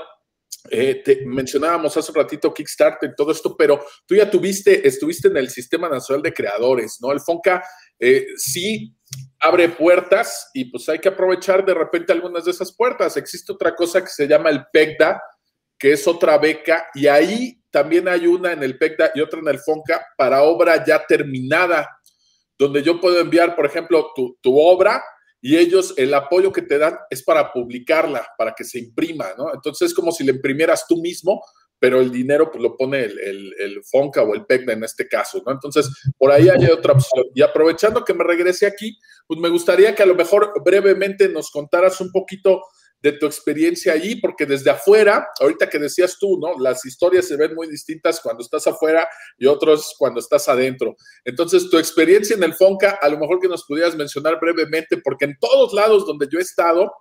eh, 0.69 1.01
te 1.03 1.25
mencionábamos 1.25 1.95
hace 1.97 2.11
un 2.11 2.17
ratito 2.17 2.53
Kickstarter 2.53 3.09
y 3.09 3.15
todo 3.15 3.31
esto, 3.31 3.55
pero 3.57 3.83
tú 4.05 4.15
ya 4.15 4.29
tuviste, 4.29 4.87
estuviste 4.87 5.27
en 5.27 5.37
el 5.37 5.49
Sistema 5.49 5.89
Nacional 5.89 6.21
de 6.21 6.33
Creadores, 6.33 6.99
¿no? 7.01 7.11
El 7.11 7.19
FONCA 7.19 7.63
eh, 7.99 8.27
sí 8.37 8.95
abre 9.39 9.69
puertas 9.69 10.49
y 10.53 10.65
pues 10.65 10.87
hay 10.89 10.99
que 10.99 11.09
aprovechar 11.09 11.65
de 11.65 11.73
repente 11.73 12.11
algunas 12.11 12.45
de 12.45 12.51
esas 12.51 12.75
puertas. 12.75 13.17
Existe 13.17 13.51
otra 13.51 13.75
cosa 13.75 14.01
que 14.01 14.09
se 14.09 14.27
llama 14.27 14.49
el 14.49 14.65
PECDA, 14.71 15.21
que 15.79 15.93
es 15.93 16.07
otra 16.07 16.37
beca, 16.37 16.87
y 16.93 17.07
ahí 17.07 17.59
también 17.71 18.07
hay 18.07 18.27
una 18.27 18.51
en 18.51 18.61
el 18.61 18.77
PECDA 18.77 19.11
y 19.15 19.21
otra 19.21 19.39
en 19.39 19.47
el 19.47 19.59
FONCA 19.59 20.05
para 20.15 20.43
obra 20.43 20.85
ya 20.85 21.03
terminada, 21.07 21.89
donde 22.57 22.83
yo 22.83 23.01
puedo 23.01 23.19
enviar, 23.19 23.55
por 23.55 23.65
ejemplo, 23.65 24.11
tu, 24.15 24.37
tu 24.41 24.59
obra 24.59 25.03
y 25.41 25.57
ellos 25.57 25.93
el 25.97 26.13
apoyo 26.13 26.51
que 26.51 26.61
te 26.61 26.77
dan 26.77 26.97
es 27.09 27.23
para 27.23 27.51
publicarla, 27.51 28.27
para 28.37 28.53
que 28.53 28.63
se 28.63 28.79
imprima, 28.79 29.29
¿no? 29.37 29.53
Entonces 29.53 29.89
es 29.89 29.93
como 29.93 30.11
si 30.11 30.23
le 30.23 30.33
imprimieras 30.33 30.85
tú 30.87 30.97
mismo, 30.97 31.43
pero 31.79 31.99
el 31.99 32.11
dinero 32.11 32.51
pues 32.51 32.61
lo 32.61 32.77
pone 32.77 33.03
el, 33.03 33.55
el, 33.57 33.83
FONCA 33.83 34.21
o 34.21 34.35
el 34.35 34.45
PECDA 34.45 34.73
en 34.73 34.83
este 34.83 35.07
caso, 35.07 35.41
¿no? 35.43 35.51
Entonces, 35.51 35.89
por 36.15 36.31
ahí 36.31 36.47
hay 36.47 36.65
otra 36.65 36.93
opción. 36.93 37.25
Y 37.33 37.41
aprovechando 37.41 38.05
que 38.05 38.13
me 38.13 38.23
regrese 38.23 38.67
aquí, 38.67 38.95
pues 39.25 39.39
me 39.39 39.49
gustaría 39.49 39.95
que 39.95 40.03
a 40.03 40.05
lo 40.05 40.13
mejor 40.13 40.53
brevemente 40.63 41.27
nos 41.27 41.49
contaras 41.49 41.99
un 41.99 42.11
poquito 42.11 42.61
de 43.01 43.13
tu 43.13 43.25
experiencia 43.25 43.93
allí, 43.93 44.15
porque 44.15 44.45
desde 44.45 44.69
afuera, 44.69 45.27
ahorita 45.39 45.69
que 45.69 45.79
decías 45.79 46.17
tú, 46.19 46.37
¿no? 46.39 46.59
Las 46.59 46.85
historias 46.85 47.27
se 47.27 47.35
ven 47.35 47.55
muy 47.55 47.67
distintas 47.67 48.19
cuando 48.21 48.43
estás 48.43 48.67
afuera 48.67 49.07
y 49.37 49.47
otros 49.47 49.95
cuando 49.97 50.19
estás 50.19 50.47
adentro. 50.47 50.95
Entonces, 51.25 51.69
tu 51.69 51.77
experiencia 51.77 52.35
en 52.35 52.43
el 52.43 52.53
FONCA, 52.53 52.99
a 53.01 53.09
lo 53.09 53.17
mejor 53.17 53.39
que 53.39 53.47
nos 53.47 53.65
pudieras 53.65 53.95
mencionar 53.95 54.39
brevemente, 54.39 54.97
porque 54.97 55.25
en 55.25 55.37
todos 55.39 55.73
lados 55.73 56.05
donde 56.05 56.27
yo 56.31 56.39
he 56.39 56.43
estado, 56.43 56.91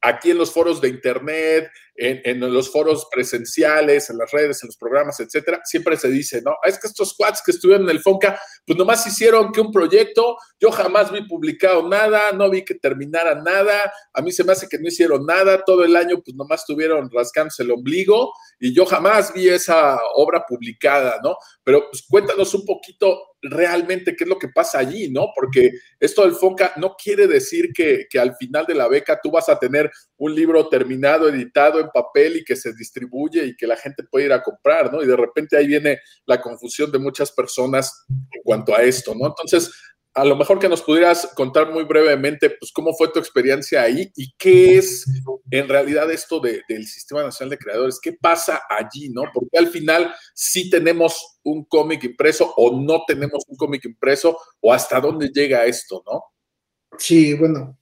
aquí 0.00 0.32
en 0.32 0.38
los 0.38 0.50
foros 0.50 0.80
de 0.80 0.88
internet, 0.88 1.70
en, 1.94 2.40
los 2.40 2.70
foros 2.70 3.06
presenciales, 3.10 4.08
en 4.10 4.18
las 4.18 4.30
redes, 4.30 4.62
en 4.62 4.68
los 4.68 4.76
programas, 4.76 5.20
etcétera, 5.20 5.60
siempre 5.64 5.96
se 5.96 6.08
dice, 6.08 6.40
no, 6.42 6.56
es 6.64 6.78
que 6.78 6.86
estos 6.86 7.14
quads 7.16 7.42
que 7.44 7.52
estuvieron 7.52 7.84
en 7.84 7.90
el 7.90 8.00
FONCA, 8.00 8.40
pues 8.66 8.78
nomás 8.78 9.06
hicieron 9.06 9.52
que 9.52 9.60
un 9.60 9.70
proyecto, 9.70 10.36
yo 10.58 10.70
jamás 10.70 11.12
vi 11.12 11.26
publicado 11.26 11.88
nada, 11.88 12.32
no 12.32 12.48
vi 12.48 12.64
que 12.64 12.74
terminara 12.74 13.34
nada, 13.34 13.92
a 14.14 14.22
mí 14.22 14.32
se 14.32 14.44
me 14.44 14.52
hace 14.52 14.68
que 14.68 14.78
no 14.78 14.88
hicieron 14.88 15.26
nada, 15.26 15.62
todo 15.64 15.84
el 15.84 15.94
año 15.96 16.20
pues 16.24 16.34
nomás 16.34 16.60
estuvieron 16.60 17.10
rascándose 17.12 17.62
el 17.62 17.70
ombligo 17.70 18.32
y 18.58 18.74
yo 18.74 18.86
jamás 18.86 19.32
vi 19.34 19.48
esa 19.48 19.98
obra 20.14 20.44
publicada, 20.46 21.20
¿no? 21.22 21.36
Pero 21.62 21.88
pues 21.90 22.04
cuéntanos 22.08 22.54
un 22.54 22.64
poquito 22.64 23.18
realmente 23.42 24.14
qué 24.16 24.24
es 24.24 24.30
lo 24.30 24.38
que 24.38 24.48
pasa 24.48 24.78
allí, 24.78 25.10
¿no? 25.10 25.28
Porque 25.34 25.72
esto 25.98 26.22
del 26.22 26.32
FONCA 26.32 26.74
no 26.76 26.94
quiere 26.94 27.26
decir 27.26 27.72
que, 27.74 28.06
que 28.08 28.18
al 28.18 28.36
final 28.36 28.66
de 28.66 28.74
la 28.74 28.88
beca 28.88 29.18
tú 29.20 29.30
vas 29.30 29.48
a 29.48 29.58
tener 29.58 29.90
un 30.16 30.34
libro 30.34 30.68
terminado, 30.68 31.28
editado 31.28 31.81
en 31.82 31.90
papel 31.90 32.38
y 32.38 32.44
que 32.44 32.56
se 32.56 32.72
distribuye 32.72 33.44
y 33.44 33.56
que 33.56 33.66
la 33.66 33.76
gente 33.76 34.02
puede 34.04 34.26
ir 34.26 34.32
a 34.32 34.42
comprar, 34.42 34.92
¿no? 34.92 35.02
Y 35.02 35.06
de 35.06 35.16
repente 35.16 35.56
ahí 35.56 35.66
viene 35.66 36.00
la 36.26 36.40
confusión 36.40 36.90
de 36.90 36.98
muchas 36.98 37.30
personas 37.32 38.04
en 38.08 38.42
cuanto 38.42 38.74
a 38.74 38.82
esto, 38.82 39.14
¿no? 39.14 39.26
Entonces, 39.26 39.70
a 40.14 40.24
lo 40.24 40.36
mejor 40.36 40.58
que 40.58 40.68
nos 40.68 40.82
pudieras 40.82 41.30
contar 41.34 41.70
muy 41.72 41.84
brevemente, 41.84 42.50
pues, 42.50 42.70
cómo 42.72 42.92
fue 42.94 43.08
tu 43.08 43.18
experiencia 43.18 43.82
ahí 43.82 44.10
y 44.14 44.32
qué 44.36 44.76
es 44.76 45.06
en 45.50 45.68
realidad 45.68 46.10
esto 46.10 46.40
del 46.40 46.86
Sistema 46.86 47.22
Nacional 47.22 47.50
de 47.50 47.58
Creadores, 47.58 47.98
qué 48.02 48.12
pasa 48.12 48.62
allí, 48.68 49.08
¿no? 49.08 49.22
Porque 49.32 49.58
al 49.58 49.68
final 49.68 50.14
sí 50.34 50.68
tenemos 50.68 51.38
un 51.42 51.64
cómic 51.64 52.04
impreso 52.04 52.52
o 52.56 52.78
no 52.78 53.04
tenemos 53.06 53.44
un 53.48 53.56
cómic 53.56 53.84
impreso 53.84 54.36
o 54.60 54.72
hasta 54.72 55.00
dónde 55.00 55.30
llega 55.32 55.64
esto, 55.64 56.02
¿no? 56.06 56.24
Sí, 56.98 57.34
bueno, 57.34 57.78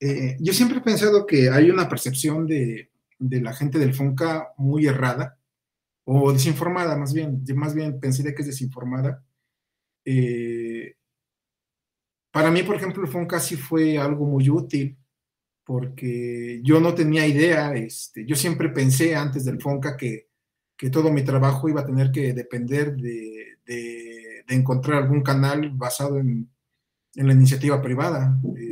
eh, 0.00 0.36
yo 0.40 0.52
siempre 0.52 0.78
he 0.78 0.82
pensado 0.82 1.24
que 1.24 1.50
hay 1.50 1.70
una 1.70 1.88
percepción 1.88 2.46
de, 2.46 2.89
la 3.20 3.52
gente 3.52 3.78
del 3.78 3.94
FONCA 3.94 4.54
muy 4.56 4.86
errada 4.86 5.38
o 6.04 6.32
desinformada, 6.32 6.96
más 6.96 7.12
bien. 7.12 7.42
más 7.54 7.74
bien 7.74 8.00
pensaría 8.00 8.34
que 8.34 8.42
es 8.42 8.48
desinformada. 8.48 9.24
Eh, 10.04 10.96
para 12.32 12.50
mí, 12.50 12.62
por 12.62 12.76
ejemplo, 12.76 13.02
el 13.02 13.10
FONCA 13.10 13.40
sí 13.40 13.56
fue 13.56 13.98
algo 13.98 14.26
muy 14.26 14.48
útil 14.50 14.96
porque 15.64 16.60
yo 16.64 16.80
no 16.80 16.94
tenía 16.94 17.26
idea, 17.26 17.74
este, 17.74 18.26
yo 18.26 18.34
siempre 18.34 18.70
pensé 18.70 19.14
antes 19.14 19.44
del 19.44 19.60
FONCA 19.60 19.96
que, 19.96 20.28
todo 20.90 21.12
mi 21.12 21.22
trabajo 21.22 21.68
iba 21.68 21.82
a 21.82 21.86
tener 21.86 22.10
que 22.10 22.32
depender 22.32 22.96
de, 22.96 23.58
encontrar 24.48 25.02
algún 25.04 25.22
canal 25.22 25.70
basado 25.70 26.18
en, 26.18 26.50
la 27.14 27.32
iniciativa 27.32 27.80
privada. 27.80 28.36
Eh, 28.58 28.69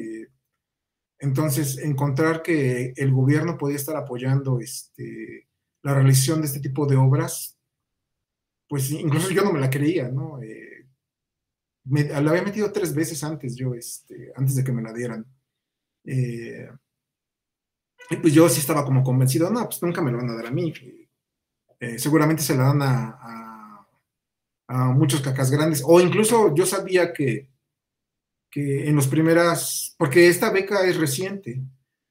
entonces, 1.20 1.78
encontrar 1.78 2.42
que 2.42 2.92
el 2.96 3.12
gobierno 3.12 3.58
podía 3.58 3.76
estar 3.76 3.96
apoyando 3.96 4.60
este, 4.60 5.48
la 5.82 5.94
realización 5.94 6.40
de 6.40 6.46
este 6.46 6.60
tipo 6.60 6.86
de 6.86 6.96
obras, 6.96 7.58
pues 8.68 8.90
incluso 8.90 9.30
yo 9.30 9.42
no 9.42 9.52
me 9.52 9.60
la 9.60 9.70
creía, 9.70 10.08
¿no? 10.08 10.40
Eh, 10.42 10.86
la 11.84 12.30
había 12.30 12.42
metido 12.42 12.70
tres 12.70 12.94
veces 12.94 13.24
antes 13.24 13.56
yo, 13.56 13.74
este, 13.74 14.32
antes 14.36 14.54
de 14.54 14.62
que 14.62 14.72
me 14.72 14.82
la 14.82 14.92
dieran. 14.92 15.26
Eh, 16.04 16.68
y 18.10 18.16
pues 18.16 18.32
yo 18.32 18.48
sí 18.48 18.60
estaba 18.60 18.84
como 18.84 19.02
convencido, 19.02 19.50
no, 19.50 19.64
pues 19.64 19.82
nunca 19.82 20.00
me 20.02 20.12
lo 20.12 20.18
van 20.18 20.30
a 20.30 20.36
dar 20.36 20.46
a 20.46 20.50
mí. 20.50 20.72
Eh, 21.80 21.98
seguramente 21.98 22.42
se 22.42 22.56
la 22.56 22.64
dan 22.64 22.82
a, 22.82 23.86
a 24.68 24.84
muchos 24.92 25.20
cacas 25.20 25.50
grandes. 25.50 25.82
O 25.84 26.00
incluso 26.00 26.54
yo 26.54 26.64
sabía 26.64 27.12
que 27.12 27.50
que 28.50 28.88
en 28.88 28.96
las 28.96 29.06
primeras, 29.06 29.94
porque 29.98 30.28
esta 30.28 30.50
beca 30.50 30.86
es 30.86 30.96
reciente, 30.96 31.62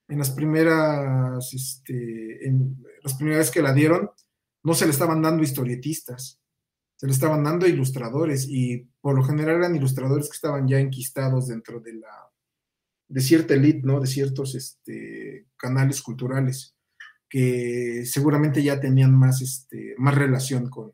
en 0.08 0.18
las 0.18 0.30
primeras, 0.30 1.54
este, 1.54 2.48
en 2.48 2.84
las 3.04 3.16
primeras 3.16 3.52
que 3.52 3.62
la 3.62 3.74
dieron, 3.74 4.10
no 4.64 4.74
se 4.74 4.86
le 4.86 4.92
estaban 4.92 5.22
dando 5.22 5.44
historietistas, 5.44 6.40
se 6.96 7.06
le 7.06 7.14
estaban 7.14 7.44
dando 7.44 7.68
ilustradores 7.68 8.48
y 8.50 8.88
por 9.02 9.16
lo 9.16 9.24
general 9.24 9.58
eran 9.58 9.76
ilustradores 9.76 10.30
que 10.30 10.36
estaban 10.36 10.68
ya 10.68 10.80
enquistados 10.80 11.48
dentro 11.48 11.80
de 11.80 11.94
la, 11.94 12.32
de 13.08 13.22
cierta 13.22 13.54
elite, 13.54 13.82
¿no? 13.84 14.00
De 14.00 14.08
ciertos 14.08 14.56
este, 14.56 15.48
canales 15.58 16.02
culturales 16.02 16.76
que 17.30 18.04
seguramente 18.06 18.64
ya 18.64 18.80
tenían 18.80 19.14
más, 19.14 19.42
este, 19.42 19.96
más 19.98 20.16
relación 20.16 20.70
con, 20.70 20.94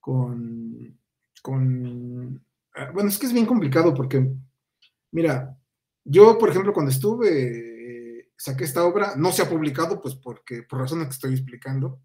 con, 0.00 0.98
con 1.42 2.44
bueno, 2.92 3.08
es 3.08 3.18
que 3.18 3.26
es 3.26 3.32
bien 3.32 3.46
complicado 3.46 3.94
porque, 3.94 4.26
mira, 5.12 5.56
yo, 6.04 6.38
por 6.38 6.50
ejemplo, 6.50 6.72
cuando 6.72 6.90
estuve, 6.90 8.30
saqué 8.36 8.64
esta 8.64 8.84
obra, 8.84 9.14
no 9.16 9.32
se 9.32 9.42
ha 9.42 9.48
publicado, 9.48 10.00
pues 10.00 10.14
porque, 10.14 10.62
por 10.62 10.80
razones 10.80 11.06
que 11.06 11.12
estoy 11.12 11.32
explicando. 11.32 12.00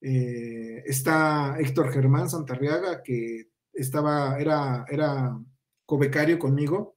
Eh, 0.00 0.82
está 0.86 1.56
Héctor 1.58 1.92
Germán 1.92 2.28
Santarriaga, 2.28 3.02
que 3.02 3.50
estaba, 3.72 4.38
era, 4.38 4.84
era 4.88 5.38
cobecario 5.84 6.38
conmigo, 6.38 6.96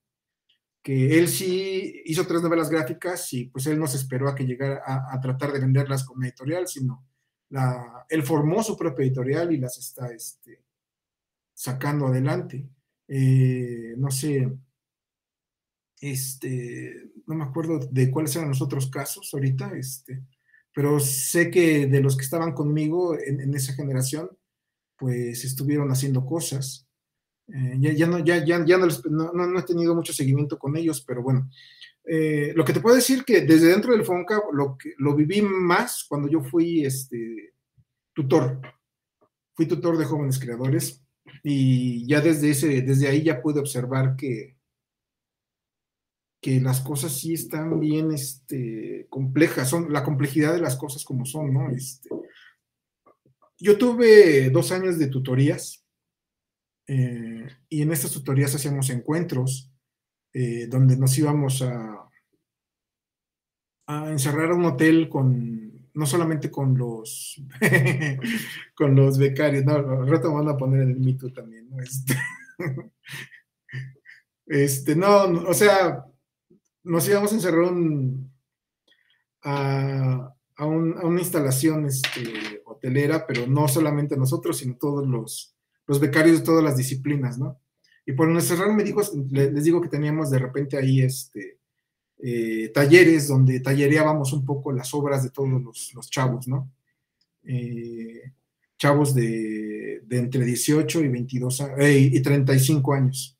que 0.83 1.19
él 1.19 1.27
sí 1.27 2.01
hizo 2.05 2.25
tres 2.25 2.41
novelas 2.41 2.69
gráficas 2.69 3.31
y 3.33 3.45
pues 3.45 3.67
él 3.67 3.79
no 3.79 3.87
se 3.87 3.97
esperó 3.97 4.27
a 4.27 4.35
que 4.35 4.45
llegara 4.45 4.81
a, 4.85 5.19
tratar 5.21 5.51
de 5.51 5.59
venderlas 5.59 6.03
como 6.03 6.23
editorial, 6.23 6.67
sino 6.67 7.05
la, 7.49 8.05
él 8.09 8.23
formó 8.23 8.63
su 8.63 8.75
propia 8.75 9.05
editorial 9.05 9.51
y 9.51 9.57
las 9.57 9.77
está 9.77 10.11
este, 10.11 10.63
sacando 11.53 12.07
adelante. 12.07 12.67
Eh, 13.13 13.93
no 13.97 14.09
sé, 14.09 14.49
este, 15.99 17.11
no 17.27 17.35
me 17.35 17.43
acuerdo 17.43 17.79
de 17.91 18.09
cuáles 18.09 18.33
eran 18.37 18.47
los 18.47 18.61
otros 18.61 18.89
casos 18.89 19.29
ahorita, 19.33 19.73
este, 19.75 20.23
pero 20.73 20.97
sé 21.01 21.51
que 21.51 21.87
de 21.87 21.99
los 21.99 22.15
que 22.15 22.23
estaban 22.23 22.53
conmigo 22.53 23.17
en, 23.19 23.53
esa 23.53 23.73
generación, 23.73 24.29
pues 24.97 25.43
estuvieron 25.43 25.91
haciendo 25.91 26.25
cosas. 26.25 26.87
Eh, 27.49 27.77
ya, 27.81 28.07
no, 28.07 28.19
ya, 28.19 28.45
ya, 28.45 28.65
ya 28.65 28.77
no, 28.77 29.59
he 29.59 29.63
tenido 29.63 29.93
mucho 29.93 30.13
seguimiento 30.13 30.57
con 30.57 30.77
ellos, 30.77 31.03
pero 31.05 31.21
bueno. 31.21 31.49
Eh, 32.05 32.53
lo 32.55 32.63
que 32.63 32.71
te 32.71 32.79
puedo 32.79 32.95
decir 32.95 33.25
que 33.25 33.41
desde 33.41 33.67
dentro 33.67 33.91
del 33.91 34.05
FONCA 34.05 34.41
lo, 34.53 34.77
que, 34.77 34.93
lo 34.97 35.15
viví 35.15 35.41
más 35.41 36.05
cuando 36.07 36.29
yo 36.29 36.41
fui 36.41 36.85
este, 36.85 37.55
tutor. 38.13 38.61
Fui 39.53 39.65
tutor 39.65 39.97
de 39.97 40.05
jóvenes 40.05 40.39
creadores 40.39 41.03
y 41.43 42.07
ya 42.07 42.21
desde, 42.21 42.51
ese, 42.51 42.81
desde 42.81 43.07
ahí 43.07 43.23
ya 43.23 43.41
pude 43.41 43.59
observar 43.59 44.15
que, 44.15 44.57
que 46.41 46.59
las 46.59 46.81
cosas 46.81 47.13
sí 47.13 47.33
están 47.33 47.79
bien 47.79 48.11
este, 48.11 49.07
complejas, 49.09 49.69
son 49.69 49.93
la 49.93 50.03
complejidad 50.03 50.53
de 50.53 50.61
las 50.61 50.75
cosas 50.75 51.03
como 51.03 51.25
son, 51.25 51.53
¿no? 51.53 51.69
Este, 51.69 52.09
yo 53.59 53.77
tuve 53.77 54.49
dos 54.49 54.71
años 54.71 54.97
de 54.97 55.07
tutorías 55.07 55.85
eh, 56.87 57.47
y 57.69 57.81
en 57.83 57.91
estas 57.91 58.11
tutorías 58.11 58.55
hacíamos 58.55 58.89
encuentros 58.89 59.71
eh, 60.33 60.65
donde 60.65 60.97
nos 60.97 61.15
íbamos 61.17 61.61
a, 61.61 62.09
a 63.85 64.09
encerrar 64.09 64.51
a 64.51 64.55
un 64.55 64.65
hotel 64.65 65.09
con 65.09 65.60
no 65.93 66.05
solamente 66.05 66.49
con 66.49 66.77
los 66.77 67.41
con 68.75 68.95
los 68.95 69.17
becarios, 69.17 69.65
no, 69.65 69.75
al 69.75 70.07
rato 70.07 70.33
van 70.33 70.49
a 70.49 70.57
poner 70.57 70.81
el 70.81 70.97
mito 70.97 71.31
también, 71.31 71.69
¿no? 71.69 71.81
Este, 71.81 72.15
este, 74.45 74.95
no, 74.95 75.23
o 75.47 75.53
sea, 75.53 76.05
nos 76.83 77.07
íbamos 77.07 77.31
a 77.31 77.35
encerrar 77.35 77.71
a, 79.43 80.33
a, 80.55 80.65
una 80.65 81.19
instalación 81.19 81.85
este, 81.85 82.61
hotelera, 82.65 83.25
pero 83.27 83.47
no 83.47 83.67
solamente 83.67 84.17
nosotros, 84.17 84.57
sino 84.57 84.77
todos 84.77 85.07
los, 85.07 85.55
los 85.87 85.99
becarios 85.99 86.39
de 86.39 86.45
todas 86.45 86.63
las 86.63 86.77
disciplinas, 86.77 87.37
¿no? 87.37 87.59
Y 88.05 88.13
por 88.13 88.41
cerrar 88.41 88.73
me 88.73 88.83
dijo, 88.83 89.01
les 89.29 89.63
digo 89.63 89.79
que 89.79 89.89
teníamos 89.89 90.31
de 90.31 90.39
repente 90.39 90.77
ahí 90.77 91.01
este, 91.01 91.60
eh, 92.23 92.69
talleres 92.71 93.27
donde 93.27 93.61
tallereábamos 93.61 94.31
un 94.31 94.45
poco 94.45 94.71
las 94.71 94.93
obras 94.93 95.23
de 95.23 95.31
todos 95.31 95.49
los, 95.93 96.09
chavos, 96.09 96.47
¿no? 96.47 96.71
Eh, 97.43 98.33
chavos 98.77 99.15
de, 99.15 100.03
entre 100.07 100.45
18 100.45 101.01
y 101.01 101.07
22 101.07 101.61
eh, 101.79 101.97
y 102.13 102.21
35 102.21 102.93
años. 102.93 103.39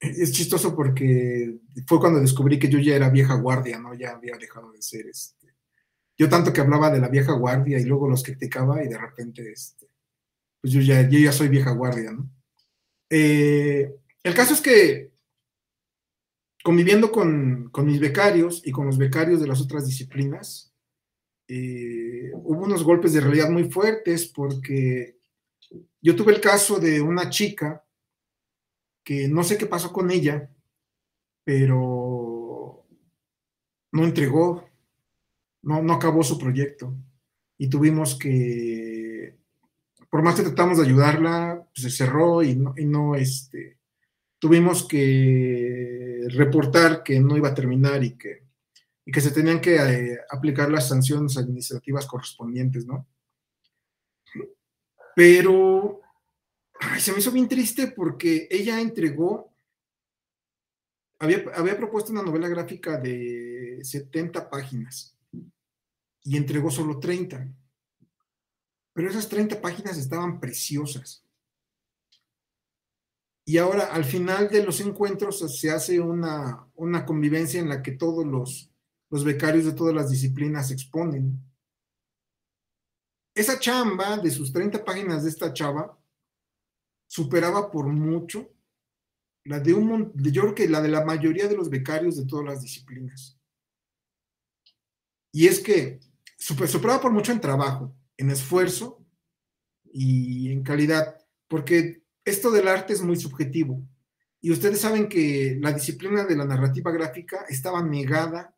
es 0.00 0.32
chistoso 0.32 0.74
porque 0.74 1.58
fue 1.86 2.00
cuando 2.00 2.20
descubrí 2.20 2.58
que 2.58 2.68
yo 2.68 2.80
ya 2.80 2.96
era 2.96 3.10
vieja 3.10 3.34
guardia, 3.34 3.78
¿no? 3.78 3.94
Ya 3.94 4.10
había 4.10 4.36
dejado 4.36 4.72
de 4.72 4.82
ser 4.82 5.06
este. 5.06 5.54
Yo 6.16 6.28
tanto 6.28 6.52
que 6.52 6.60
hablaba 6.60 6.90
de 6.90 6.98
la 6.98 7.08
vieja 7.08 7.32
guardia 7.32 7.78
y 7.78 7.84
luego 7.84 8.08
los 8.08 8.24
criticaba 8.24 8.82
y 8.82 8.88
de 8.88 8.98
repente, 8.98 9.52
este, 9.52 9.86
pues 10.60 10.72
yo 10.72 10.80
ya, 10.80 11.08
yo 11.08 11.20
ya 11.20 11.30
soy 11.30 11.46
vieja 11.46 11.70
guardia, 11.70 12.10
¿no? 12.10 12.28
El 13.08 14.34
caso 14.34 14.54
es 14.54 14.60
que 14.60 15.12
conviviendo 16.68 17.10
con, 17.10 17.72
mis 17.86 17.98
becarios 17.98 18.60
y 18.62 18.72
con 18.72 18.84
los 18.84 18.98
becarios 18.98 19.40
de 19.40 19.46
las 19.46 19.58
otras 19.58 19.86
disciplinas, 19.86 20.70
eh, 21.48 22.30
hubo 22.34 22.66
unos 22.66 22.84
golpes 22.84 23.14
de 23.14 23.22
realidad 23.22 23.48
muy 23.48 23.70
fuertes 23.70 24.26
porque 24.26 25.16
yo 26.02 26.14
tuve 26.14 26.34
el 26.34 26.42
caso 26.42 26.78
de 26.78 27.00
una 27.00 27.30
chica 27.30 27.82
que 29.02 29.28
no 29.28 29.42
sé 29.44 29.56
qué 29.56 29.64
pasó 29.64 29.90
con 29.90 30.10
ella, 30.10 30.50
pero 31.42 32.84
no 33.92 34.04
entregó, 34.04 34.68
no, 35.62 35.82
no 35.82 35.94
acabó 35.94 36.22
su 36.22 36.38
proyecto. 36.38 36.94
Y 37.56 37.70
tuvimos 37.70 38.14
que 38.14 39.38
por 40.10 40.22
más 40.22 40.34
que 40.34 40.42
tratamos 40.42 40.76
de 40.76 40.84
ayudarla, 40.84 41.66
pues, 41.74 41.84
se 41.84 42.04
cerró 42.04 42.42
y 42.42 42.56
no, 42.56 42.74
y 42.76 42.84
no 42.84 43.14
este, 43.14 43.78
tuvimos 44.38 44.86
que 44.86 46.07
reportar 46.30 47.02
que 47.02 47.20
no 47.20 47.36
iba 47.36 47.48
a 47.48 47.54
terminar 47.54 48.02
y 48.02 48.16
que, 48.16 48.44
y 49.04 49.12
que 49.12 49.20
se 49.20 49.30
tenían 49.30 49.60
que 49.60 49.76
eh, 49.76 50.18
aplicar 50.30 50.70
las 50.70 50.88
sanciones 50.88 51.36
administrativas 51.36 52.06
correspondientes, 52.06 52.86
¿no? 52.86 53.06
Pero 55.14 56.00
se 56.98 57.12
me 57.12 57.18
hizo 57.18 57.32
bien 57.32 57.48
triste 57.48 57.88
porque 57.88 58.46
ella 58.50 58.80
entregó, 58.80 59.52
había, 61.18 61.44
había 61.54 61.76
propuesto 61.76 62.12
una 62.12 62.22
novela 62.22 62.48
gráfica 62.48 62.98
de 62.98 63.80
70 63.82 64.48
páginas 64.48 65.16
y 66.22 66.36
entregó 66.36 66.70
solo 66.70 67.00
30 67.00 67.48
pero 68.98 69.10
esas 69.10 69.28
30 69.28 69.60
páginas 69.60 69.96
estaban 69.96 70.40
preciosas. 70.40 71.24
Y 73.48 73.56
ahora, 73.56 73.86
al 73.94 74.04
final 74.04 74.50
de 74.50 74.62
los 74.62 74.78
encuentros, 74.80 75.38
se 75.58 75.70
hace 75.70 75.98
una, 75.98 76.68
convivencia 77.06 77.58
en 77.58 77.70
la 77.70 77.82
que 77.82 77.92
todos 77.92 78.26
los, 78.26 78.70
los 79.08 79.24
becarios 79.24 79.64
de 79.64 79.72
todas 79.72 79.94
las 79.94 80.10
disciplinas 80.10 80.68
se 80.68 80.74
exponen. 80.74 81.42
Esa 83.34 83.58
chamba 83.58 84.18
de 84.18 84.30
sus 84.30 84.52
30 84.52 84.84
páginas 84.84 85.24
de 85.24 85.30
esta 85.30 85.50
chava 85.54 85.98
superaba 87.06 87.70
por 87.70 87.86
mucho 87.86 88.50
la 89.44 89.60
de 89.60 89.72
un, 89.72 90.12
yo 90.30 90.42
creo 90.42 90.54
que 90.54 90.68
la 90.68 90.82
de 90.82 90.88
la 90.90 91.06
mayoría 91.06 91.48
de 91.48 91.56
los 91.56 91.70
becarios 91.70 92.18
de 92.18 92.26
todas 92.26 92.44
las 92.44 92.60
disciplinas. 92.60 93.40
Y 95.32 95.46
es 95.46 95.58
que 95.58 96.00
superaba 96.36 97.00
por 97.00 97.12
mucho 97.12 97.32
en 97.32 97.40
trabajo, 97.40 97.96
en 98.18 98.28
esfuerzo 98.28 99.02
y 99.90 100.52
en 100.52 100.62
calidad, 100.62 101.16
porque 101.48 102.02
esto 102.28 102.50
del 102.50 102.68
arte 102.68 102.92
es 102.92 103.02
muy 103.02 103.16
subjetivo. 103.16 103.82
Y 104.40 104.52
ustedes 104.52 104.80
saben 104.80 105.08
que 105.08 105.58
la 105.60 105.72
disciplina 105.72 106.24
de 106.24 106.36
la 106.36 106.44
narrativa 106.44 106.90
gráfica 106.92 107.44
estaba 107.48 107.82
negada 107.82 108.54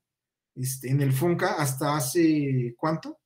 este, 0.55 0.90
en 0.90 1.01
el 1.01 1.12
FONCA 1.12 1.55
hasta 1.55 1.97
hace 1.97 2.74
¿cuánto? 2.76 3.18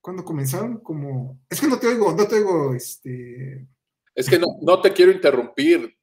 ¿Cuándo 0.00 0.24
comenzaron? 0.24 0.78
Como, 0.78 1.40
es 1.50 1.60
que 1.60 1.66
no 1.66 1.78
te 1.78 1.88
oigo, 1.88 2.12
no 2.12 2.26
te 2.26 2.36
oigo, 2.36 2.74
este... 2.74 3.66
Es 4.14 4.28
que 4.28 4.38
no, 4.38 4.46
no 4.62 4.80
te 4.80 4.92
quiero 4.92 5.12
interrumpir, 5.12 5.96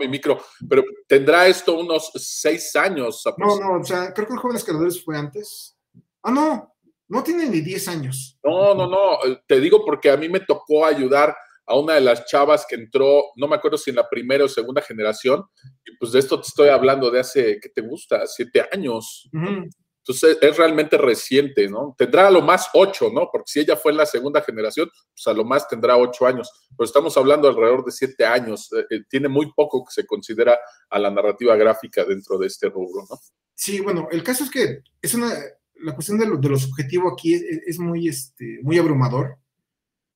mi 0.00 0.08
micro, 0.08 0.40
pero 0.66 0.82
tendrá 1.06 1.46
esto 1.46 1.78
unos 1.78 2.10
seis 2.14 2.74
años. 2.74 3.22
No, 3.36 3.60
no, 3.60 3.80
o 3.80 3.84
sea, 3.84 4.14
creo 4.14 4.26
que 4.26 4.32
el 4.32 4.38
Jóvenes 4.38 4.64
Creadores 4.64 5.04
fue 5.04 5.18
antes. 5.18 5.76
Ah, 6.22 6.30
no, 6.30 6.74
no 7.08 7.22
tiene 7.22 7.46
ni 7.48 7.60
10 7.60 7.88
años. 7.88 8.38
No, 8.42 8.74
no, 8.74 8.86
no. 8.88 9.18
Te 9.46 9.60
digo 9.60 9.84
porque 9.84 10.10
a 10.10 10.16
mí 10.16 10.28
me 10.28 10.40
tocó 10.40 10.86
ayudar 10.86 11.36
a 11.66 11.78
una 11.78 11.94
de 11.94 12.00
las 12.00 12.26
chavas 12.26 12.66
que 12.68 12.74
entró, 12.74 13.24
no 13.36 13.48
me 13.48 13.56
acuerdo 13.56 13.78
si 13.78 13.90
en 13.90 13.96
la 13.96 14.08
primera 14.08 14.44
o 14.44 14.48
segunda 14.48 14.82
generación, 14.82 15.44
y 15.84 15.96
pues 15.96 16.12
de 16.12 16.18
esto 16.18 16.40
te 16.40 16.48
estoy 16.48 16.68
hablando 16.68 17.10
de 17.10 17.20
hace, 17.20 17.58
¿qué 17.60 17.68
te 17.68 17.80
gusta? 17.80 18.26
Siete 18.26 18.66
años. 18.72 19.28
Entonces 19.32 20.36
es 20.42 20.56
realmente 20.58 20.98
reciente, 20.98 21.66
¿no? 21.66 21.94
Tendrá 21.96 22.26
a 22.26 22.30
lo 22.30 22.42
más 22.42 22.68
ocho, 22.74 23.10
¿no? 23.10 23.30
Porque 23.32 23.50
si 23.50 23.60
ella 23.60 23.74
fue 23.74 23.92
en 23.92 23.96
la 23.96 24.04
segunda 24.04 24.42
generación, 24.42 24.90
pues 25.14 25.26
a 25.26 25.32
lo 25.32 25.44
más 25.44 25.66
tendrá 25.66 25.96
ocho 25.96 26.26
años. 26.26 26.50
Pero 26.76 26.84
estamos 26.84 27.16
hablando 27.16 27.48
alrededor 27.48 27.86
de 27.86 27.90
siete 27.90 28.26
años. 28.26 28.70
Eh, 28.74 28.84
eh, 28.90 29.04
tiene 29.08 29.28
muy 29.28 29.50
poco 29.54 29.82
que 29.82 29.92
se 29.92 30.06
considera 30.06 30.58
a 30.90 30.98
la 30.98 31.10
narrativa 31.10 31.56
gráfica 31.56 32.04
dentro 32.04 32.36
de 32.36 32.48
este 32.48 32.68
rubro, 32.68 33.06
¿no? 33.08 33.18
Sí, 33.54 33.80
bueno, 33.80 34.08
el 34.10 34.22
caso 34.22 34.44
es 34.44 34.50
que 34.50 34.80
es 35.00 35.14
una, 35.14 35.32
la 35.76 35.94
cuestión 35.94 36.18
de 36.18 36.26
lo, 36.26 36.36
de 36.36 36.58
subjetivo 36.58 37.10
aquí 37.10 37.34
es, 37.34 37.78
muy, 37.78 38.08
este, 38.08 38.58
muy 38.62 38.78
abrumador, 38.78 39.38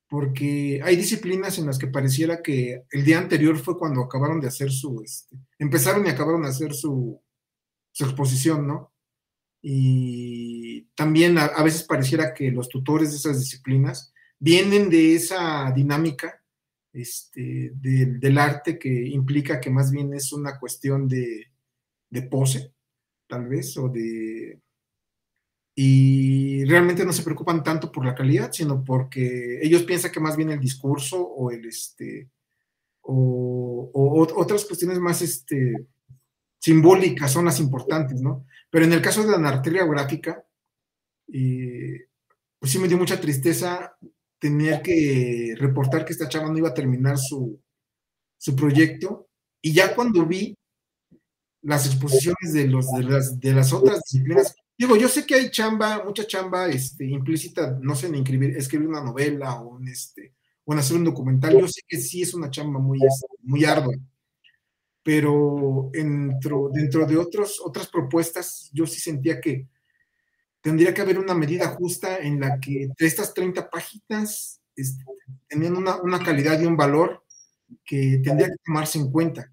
porque 0.09 0.81
hay 0.83 0.97
disciplinas 0.97 1.59
en 1.59 1.67
las 1.67 1.79
que 1.79 1.87
pareciera 1.87 2.43
que 2.43 2.85
el 2.91 3.05
día 3.05 3.19
anterior 3.19 3.59
fue 3.59 3.79
cuando 3.79 4.03
acabaron 4.03 4.41
de 4.41 4.49
hacer 4.49 4.71
su, 4.71 5.03
este, 5.05 5.37
empezaron 5.59 6.07
y 6.07 6.09
acabaron 6.09 6.43
de 6.43 6.49
hacer 6.49 6.73
su, 6.75 7.21
su 7.93 8.05
exposición, 8.05 8.67
¿no? 8.67 8.93
Y 9.61 10.83
también 10.95 11.37
a, 11.37 11.63
veces 11.63 11.83
pareciera 11.83 12.33
que 12.33 12.51
los 12.51 12.69
tutores 12.69 13.11
de 13.11 13.17
esas 13.17 13.41
disciplinas 13.41 14.15
vienen 14.39 14.89
de 14.89 15.15
esa 15.15 15.71
dinámica 15.73 16.43
este, 16.93 17.73
del 17.75 18.39
arte 18.39 18.79
que 18.79 18.89
implica 19.09 19.61
que 19.61 19.69
más 19.69 19.91
bien 19.91 20.15
es 20.15 20.33
una 20.33 20.59
cuestión 20.59 21.09
de, 21.09 21.49
de 22.09 22.23
pose, 22.23 22.73
tal 23.27 23.49
vez, 23.49 23.77
o 23.77 23.89
de, 23.89 24.61
y 25.81 26.65
realmente 26.65 27.05
no 27.05 27.13
se 27.13 27.23
preocupan 27.23 27.63
tanto 27.63 27.93
por 27.93 28.05
la 28.05 28.13
calidad, 28.13 28.51
sino 28.51 28.83
porque 28.83 29.61
ellos 29.63 29.85
piensan 29.85 30.11
que 30.11 30.19
más 30.19 30.37
bien 30.37 30.51
el 30.51 30.59
discurso 30.59 31.23
o 31.23 31.53
el 31.53 31.65
este 31.67 32.29
o, 33.03 33.89
otras 34.35 34.65
cuestiones 34.65 34.99
más 34.99 35.23
este, 35.23 35.87
simbólicas 36.59 37.31
son 37.31 37.45
las 37.45 37.61
importantes, 37.61 38.21
¿no? 38.21 38.45
Pero 38.71 38.87
en 38.87 38.93
el 38.93 39.01
caso 39.01 39.23
de 39.23 39.31
la 39.31 39.39
narrativa 39.39 39.87
gráfica, 39.87 40.45
pues 41.29 42.73
sí 42.73 42.81
me 42.81 42.89
dio 42.89 42.99
mucha 42.99 43.21
tristeza 43.21 43.97
tener 44.41 44.83
que 44.83 45.55
reportar 45.59 46.05
que 46.05 46.13
esta 46.13 46.29
chava 46.29 46.51
no 46.51 46.59
iba 46.59 46.71
a 46.71 46.75
terminar 46.75 47.19
su, 47.19 47.57
su 48.37 48.57
proyecto. 48.57 49.29
Y 49.63 49.75
ya 49.75 49.95
cuando 49.95 50.27
vi 50.27 50.59
las 51.63 51.87
exposiciones 51.87 52.53
de, 52.53 52.67
los, 52.67 52.91
de, 52.91 53.05
las, 53.05 53.39
de 53.39 53.53
las 53.53 53.73
otras 53.73 54.01
disciplinas 54.03 54.57
Digo, 54.79 54.97
yo 54.97 55.09
sé 55.09 55.27
que 55.27 55.35
hay 55.35 55.51
chamba, 55.51 56.05
mucha 56.05 56.25
chamba 56.25 56.69
este, 56.69 57.05
implícita, 57.05 57.77
no 57.83 57.97
sé, 57.97 58.07
en 58.07 58.15
escribir, 58.15 58.57
escribir 58.57 58.87
una 58.87 59.03
novela 59.03 59.61
o 59.61 59.81
en, 59.81 59.89
este, 59.89 60.35
o 60.65 60.73
hacer 60.73 60.97
un 60.97 61.05
documental. 61.05 61.59
Yo 61.59 61.67
sé 61.67 61.83
que 61.87 61.99
sí 61.99 62.23
es 62.23 62.33
una 62.33 62.49
chamba 62.49 62.79
muy, 62.79 62.99
este, 63.05 63.27
muy 63.43 63.65
ardua, 63.65 63.97
pero 65.03 65.91
dentro, 65.93 66.71
dentro 66.73 67.07
de 67.07 67.17
otros, 67.17 67.61
otras 67.65 67.89
propuestas, 67.89 68.71
yo 68.73 68.87
sí 68.87 69.01
sentía 69.01 69.41
que 69.41 69.67
tendría 70.61 70.95
que 70.95 71.01
haber 71.01 71.19
una 71.19 71.35
medida 71.35 71.67
justa 71.69 72.19
en 72.19 72.39
la 72.39 72.61
que 72.61 72.89
estas 72.99 73.35
30 73.35 73.69
páginas 73.69 74.61
este, 74.77 75.05
tenían 75.49 75.77
una, 75.77 76.01
una 76.03 76.21
calidad 76.21 76.61
y 76.61 76.67
un 76.67 76.77
valor 76.77 77.25
que 77.85 78.21
tendría 78.23 78.47
que 78.47 78.63
tomarse 78.65 79.01
en 79.01 79.11
cuenta 79.11 79.53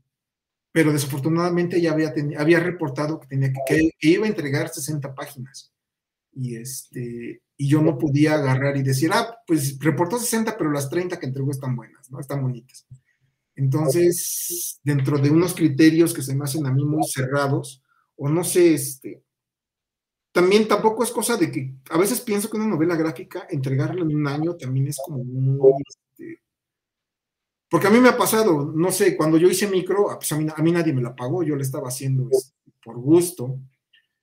pero 0.76 0.92
desafortunadamente 0.92 1.80
ya 1.80 1.94
había, 1.94 2.14
había 2.38 2.60
reportado 2.60 3.18
que, 3.18 3.28
tenía 3.28 3.54
que, 3.66 3.92
iba 4.02 4.26
a 4.26 4.28
entregar 4.28 4.68
60 4.68 5.16
páginas. 5.16 5.72
Y, 6.34 6.58
este, 6.58 7.42
y 7.56 7.70
yo 7.70 7.82
no 7.82 7.98
podía 7.98 8.34
agarrar 8.34 8.76
y 8.76 8.84
decir, 8.84 9.10
ah, 9.14 9.38
pues 9.48 9.80
reportó 9.80 10.20
60, 10.20 10.58
pero 10.58 10.70
las 10.74 10.90
30 10.90 11.18
que 11.18 11.28
entregó 11.28 11.52
están 11.52 11.78
buenas, 11.78 12.12
¿no? 12.12 12.20
Están 12.20 12.42
bonitas. 12.42 12.86
Entonces, 13.56 14.82
dentro 14.84 15.18
de 15.18 15.30
unos 15.30 15.56
criterios 15.56 16.14
que 16.14 16.22
se 16.22 16.36
me 16.36 16.44
hacen 16.44 16.66
a 16.66 16.74
mí 16.74 16.84
muy 16.84 17.06
cerrados, 17.06 17.82
o 18.18 18.28
no 18.28 18.44
sé, 18.44 18.74
este, 18.74 19.24
también 20.34 20.68
tampoco 20.68 21.06
es 21.06 21.12
cosa 21.12 21.38
de 21.38 21.54
que 21.54 21.74
a 21.90 21.98
veces 21.98 22.20
pienso 22.20 22.50
que 22.50 22.58
una 22.58 22.68
novela 22.68 22.98
gráfica, 22.98 23.48
entregarla 23.50 24.02
en 24.02 24.14
un 24.14 24.28
año 24.28 24.58
también 24.58 24.88
es 24.88 24.98
como 25.06 25.24
muy, 25.24 25.72
porque 27.76 27.88
a 27.88 27.90
mí 27.90 28.00
me 28.00 28.08
ha 28.08 28.16
pasado, 28.16 28.72
no 28.74 28.90
sé, 28.90 29.18
cuando 29.18 29.38
yo 29.38 29.50
hice 29.50 29.68
micro, 29.68 30.10
ah, 30.10 30.18
pues 30.18 30.32
a 30.32 30.38
mí, 30.38 30.72
nadie 30.72 30.94
me 30.94 31.02
la 31.02 31.14
pagó, 31.14 31.44
yo 31.44 31.58
le 31.58 31.64
estaba 31.64 31.90
haciendo 31.90 32.30
por 32.82 32.96
gusto, 32.98 33.60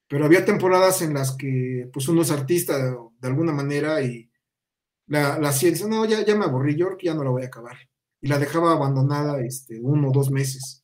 pero 0.08 0.24
había 0.24 0.42
temporadas 0.42 1.02
en 1.02 1.12
las 1.12 1.36
que 1.36 1.86
pues 1.92 2.08
uno 2.08 2.22
es 2.22 2.30
artista 2.30 2.78
de, 2.78 2.96
alguna 3.28 3.52
manera 3.52 4.00
y 4.00 4.30
la, 5.06 5.38
la 5.38 5.52
ciencia, 5.52 5.86
no, 5.86 6.06
ya, 6.06 6.24
ya 6.24 6.34
me 6.34 6.46
aburrí, 6.46 6.76
yo 6.76 6.96
ya 6.96 7.12
no 7.12 7.24
la 7.24 7.28
voy 7.28 7.42
a 7.42 7.48
acabar. 7.48 7.76
Y 8.22 8.28
la 8.28 8.38
dejaba 8.38 8.72
abandonada 8.72 9.38
este, 9.44 9.78
uno 9.82 10.08
o 10.08 10.12
dos 10.12 10.30
meses. 10.30 10.82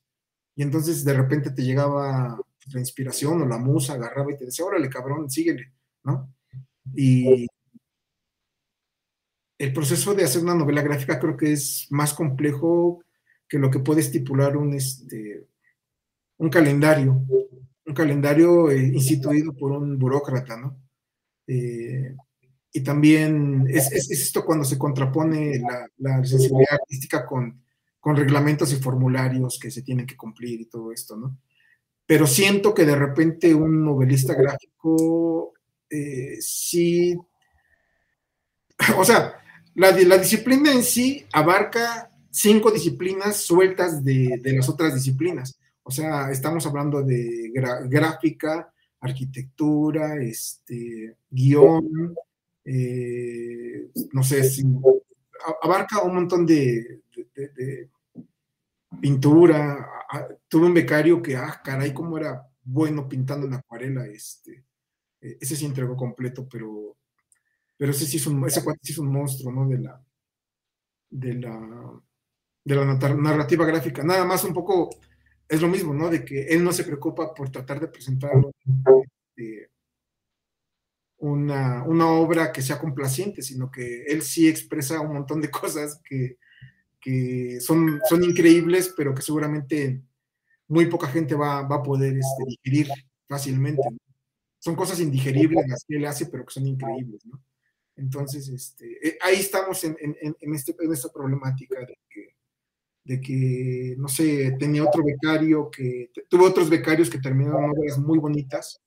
Y 0.54 0.60
entonces 0.62 1.06
de 1.06 1.14
repente 1.14 1.52
te 1.52 1.62
llegaba 1.62 2.38
la 2.66 2.80
inspiración 2.80 3.40
o 3.40 3.46
la 3.46 3.56
musa, 3.56 3.94
agarraba 3.94 4.30
y 4.30 4.36
te 4.36 4.44
decía, 4.44 4.66
órale, 4.66 4.90
cabrón, 4.90 5.30
síguele, 5.30 5.72
¿no? 6.04 6.34
Y 6.94 7.46
el 9.58 9.72
proceso 9.72 10.14
de 10.14 10.24
hacer 10.24 10.42
una 10.42 10.54
novela 10.54 10.82
gráfica 10.82 11.18
creo 11.18 11.36
que 11.36 11.52
es 11.52 11.88
más 11.90 12.14
complejo 12.14 13.02
que 13.48 13.58
lo 13.58 13.70
que 13.70 13.80
puede 13.80 14.00
estipular 14.00 14.56
un, 14.56 14.74
este, 14.74 15.46
un 16.36 16.48
calendario, 16.48 17.24
un 17.86 17.94
calendario 17.94 18.70
eh, 18.70 18.86
instituido 18.94 19.52
por 19.54 19.72
un 19.72 19.98
burócrata, 19.98 20.56
¿no? 20.56 20.80
Eh, 21.46 22.14
y 22.70 22.82
también 22.82 23.66
es, 23.68 23.90
esto 23.92 24.44
cuando 24.44 24.64
se 24.64 24.78
contrapone 24.78 25.60
la, 25.96 26.24
sensibilidad 26.24 26.74
artística 26.74 27.26
con, 27.26 27.62
con, 27.98 28.14
reglamentos 28.14 28.72
y 28.72 28.76
formularios 28.76 29.58
que 29.58 29.70
se 29.70 29.82
tienen 29.82 30.06
que 30.06 30.16
cumplir 30.16 30.60
y 30.60 30.66
todo 30.66 30.92
esto, 30.92 31.16
¿no? 31.16 31.38
Pero 32.06 32.26
siento 32.26 32.74
que 32.74 32.84
de 32.84 32.94
repente 32.94 33.54
un 33.54 33.84
novelista 33.84 34.34
gráfico 34.34 35.54
eh, 35.90 36.36
sí, 36.40 37.16
o 38.96 39.04
sea, 39.04 39.40
la, 39.78 39.92
la 39.92 40.18
disciplina 40.18 40.72
en 40.72 40.82
sí 40.82 41.24
abarca 41.32 42.10
cinco 42.30 42.70
disciplinas 42.72 43.36
sueltas 43.36 44.04
de, 44.04 44.40
las 44.44 44.68
otras 44.68 44.94
disciplinas. 44.94 45.58
O 45.84 45.90
sea, 45.90 46.30
estamos 46.30 46.66
hablando 46.66 47.02
de 47.02 47.52
gráfica, 47.86 48.72
arquitectura, 49.00 50.16
este, 50.20 51.16
guion, 51.30 52.14
eh, 52.64 53.88
no 54.12 54.22
sé, 54.24 54.44
si, 54.44 54.64
abarca 55.62 56.02
un 56.02 56.14
montón 56.14 56.44
de, 56.44 57.00
pintura. 59.00 59.88
Tuve 60.48 60.66
un 60.66 60.74
becario 60.74 61.22
que, 61.22 61.36
ah, 61.36 61.60
caray, 61.64 61.94
cómo 61.94 62.18
era 62.18 62.46
bueno 62.64 63.08
pintando 63.08 63.46
en 63.46 63.54
acuarela. 63.54 64.06
Este, 64.06 64.64
e, 65.20 65.38
ese 65.40 65.54
sí 65.54 65.64
entregó 65.66 65.96
completo, 65.96 66.48
pero, 66.50 66.97
pero 67.78 67.92
ese 67.92 68.04
sí 68.04 68.16
es 68.16 68.26
ese 68.26 68.60
sí 68.82 68.92
es 68.92 68.98
un 68.98 69.12
monstruo, 69.12 69.52
¿no? 69.52 69.66
De 69.68 69.78
la, 69.78 70.04
de 71.08 71.34
la, 71.34 72.02
de 72.64 72.74
la 72.74 72.84
narrativa 72.84 73.64
gráfica. 73.64 74.02
Nada 74.02 74.24
más 74.24 74.42
un 74.44 74.52
poco 74.52 74.90
es 75.48 75.62
lo 75.62 75.68
mismo, 75.68 75.94
¿no? 75.94 76.10
De 76.10 76.24
que 76.24 76.48
él 76.48 76.62
no 76.64 76.72
se 76.72 76.84
preocupa 76.84 77.32
por 77.32 77.50
tratar 77.50 77.80
de 77.80 77.86
presentar 77.86 78.32
este, 78.64 79.70
una, 81.18 81.84
una, 81.84 82.08
obra 82.08 82.52
que 82.52 82.62
sea 82.62 82.80
complaciente, 82.80 83.42
sino 83.42 83.70
que 83.70 84.02
él 84.06 84.22
sí 84.22 84.48
expresa 84.48 85.00
un 85.00 85.14
montón 85.14 85.40
de 85.40 85.50
cosas 85.50 86.00
que, 86.04 86.36
que 87.00 87.60
son, 87.60 88.00
son 88.08 88.24
increíbles, 88.24 88.92
pero 88.96 89.14
que 89.14 89.22
seguramente 89.22 90.02
muy 90.66 90.86
poca 90.86 91.06
gente 91.06 91.36
va, 91.36 91.62
va 91.62 91.76
a 91.76 91.82
poder 91.82 92.18
este, 92.18 92.44
digerir 92.44 92.88
fácilmente. 93.28 93.82
Son 94.58 94.74
cosas 94.74 94.98
indigeribles 94.98 95.64
las 95.68 95.84
que 95.84 95.96
él 95.96 96.04
hace, 96.06 96.26
pero 96.26 96.44
que 96.44 96.52
son 96.52 96.66
increíbles, 96.66 97.24
¿no? 97.24 97.40
Entonces, 97.98 98.48
este, 98.48 99.06
eh, 99.06 99.18
ahí 99.20 99.36
estamos 99.36 99.82
en, 99.84 99.96
en, 100.00 100.54
este, 100.54 100.74
en 100.78 100.92
esta 100.92 101.08
problemática 101.10 101.80
de 101.80 101.98
que 102.08 102.38
de 103.08 103.22
que, 103.22 103.94
no 103.96 104.06
sé, 104.06 104.54
tenía 104.58 104.84
otro 104.84 105.02
becario 105.02 105.70
que, 105.70 106.10
tuvo 106.28 106.44
otros 106.44 106.68
becarios 106.68 107.08
que 107.08 107.18
terminaron 107.18 107.70
obras 107.70 107.96
muy 107.96 108.18
bonitas, 108.18 108.82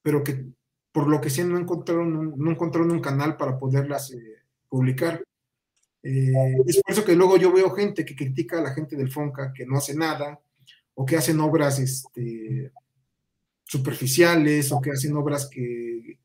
pero 0.00 0.24
que 0.24 0.46
por 0.90 1.06
lo 1.06 1.20
que 1.20 1.28
sea 1.28 1.44
no 1.44 1.58
encontraron, 1.58 2.32
no 2.34 2.50
encontraron 2.50 2.90
un 2.90 3.00
canal 3.00 3.36
para 3.36 3.58
poderlas 3.58 4.10
eh, 4.10 4.38
publicar. 4.70 5.22
Eh, 6.02 6.32
es 6.66 6.80
por 6.82 6.92
eso 6.92 7.04
que 7.04 7.14
luego 7.14 7.36
yo 7.36 7.52
veo 7.52 7.70
gente 7.72 8.06
que 8.06 8.16
critica 8.16 8.58
a 8.58 8.62
la 8.62 8.72
gente 8.72 8.96
del 8.96 9.12
FONCA 9.12 9.52
que 9.52 9.66
no 9.66 9.76
hace 9.76 9.94
nada, 9.94 10.40
o 10.94 11.04
que 11.04 11.16
hacen 11.16 11.38
obras 11.40 11.78
este, 11.78 12.72
superficiales, 13.64 14.72
o 14.72 14.80
que 14.80 14.92
hacen 14.92 15.14
obras 15.14 15.46
que, 15.50 16.18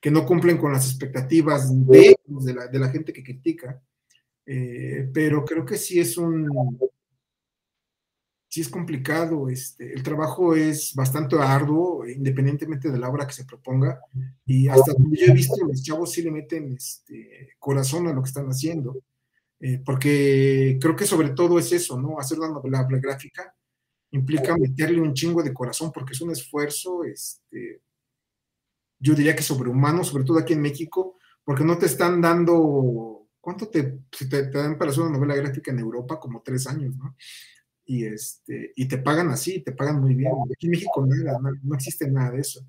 que 0.00 0.10
no 0.10 0.24
cumplen 0.24 0.58
con 0.58 0.72
las 0.72 0.86
expectativas 0.86 1.68
de, 1.86 2.16
de, 2.26 2.54
la, 2.54 2.66
de 2.66 2.78
la 2.78 2.88
gente 2.88 3.12
que 3.12 3.22
critica. 3.22 3.82
Eh, 4.46 5.10
pero 5.12 5.44
creo 5.44 5.64
que 5.64 5.76
sí 5.76 6.00
es 6.00 6.16
un, 6.16 6.48
sí 8.48 8.62
es 8.62 8.68
complicado, 8.68 9.50
este, 9.50 9.92
el 9.92 10.02
trabajo 10.02 10.54
es 10.54 10.94
bastante 10.94 11.36
arduo, 11.38 12.06
independientemente 12.08 12.90
de 12.90 12.98
la 12.98 13.10
obra 13.10 13.26
que 13.26 13.34
se 13.34 13.44
proponga, 13.44 14.00
y 14.46 14.68
hasta 14.68 14.94
donde 14.94 15.18
yo 15.18 15.26
he 15.26 15.34
visto, 15.34 15.56
los 15.66 15.82
chavos 15.82 16.12
sí 16.12 16.22
le 16.22 16.30
meten 16.30 16.72
este, 16.72 17.50
corazón 17.58 18.06
a 18.06 18.12
lo 18.14 18.22
que 18.22 18.28
están 18.28 18.46
haciendo, 18.46 19.02
eh, 19.60 19.82
porque 19.84 20.78
creo 20.80 20.96
que 20.96 21.04
sobre 21.04 21.30
todo 21.30 21.58
es 21.58 21.70
eso, 21.72 22.00
¿no? 22.00 22.18
Hacer 22.18 22.38
la 22.38 22.48
novela 22.48 22.86
gráfica 22.88 23.54
implica 24.12 24.56
meterle 24.56 25.02
un 25.02 25.12
chingo 25.12 25.42
de 25.42 25.52
corazón, 25.52 25.92
porque 25.92 26.14
es 26.14 26.20
un 26.22 26.30
esfuerzo, 26.30 27.04
este, 27.04 27.82
yo 28.98 29.14
diría 29.14 29.36
que 29.36 29.42
sobrehumano, 29.42 30.04
sobre 30.04 30.24
todo 30.24 30.38
aquí 30.38 30.52
en 30.52 30.62
México, 30.62 31.16
porque 31.44 31.64
no 31.64 31.78
te 31.78 31.86
están 31.86 32.20
dando 32.20 33.18
¿cuánto 33.48 33.68
te, 33.68 34.00
te, 34.28 34.50
dan 34.50 34.76
para 34.76 34.90
hacer 34.90 35.04
una 35.04 35.16
novela 35.16 35.34
gráfica 35.34 35.70
en 35.70 35.78
Europa? 35.78 36.20
Como 36.20 36.42
tres 36.42 36.66
años, 36.66 36.94
¿no? 36.96 37.16
Y, 37.86 38.04
este, 38.04 38.74
y 38.76 38.86
te 38.86 38.98
pagan 38.98 39.30
así, 39.30 39.60
te 39.60 39.72
pagan 39.72 40.00
muy 40.00 40.14
bien. 40.14 40.32
Aquí 40.52 40.66
en 40.66 40.72
México 40.72 41.06
nada, 41.06 41.38
no, 41.40 41.74
existe 41.74 42.10
nada 42.10 42.32
de 42.32 42.40
eso. 42.40 42.60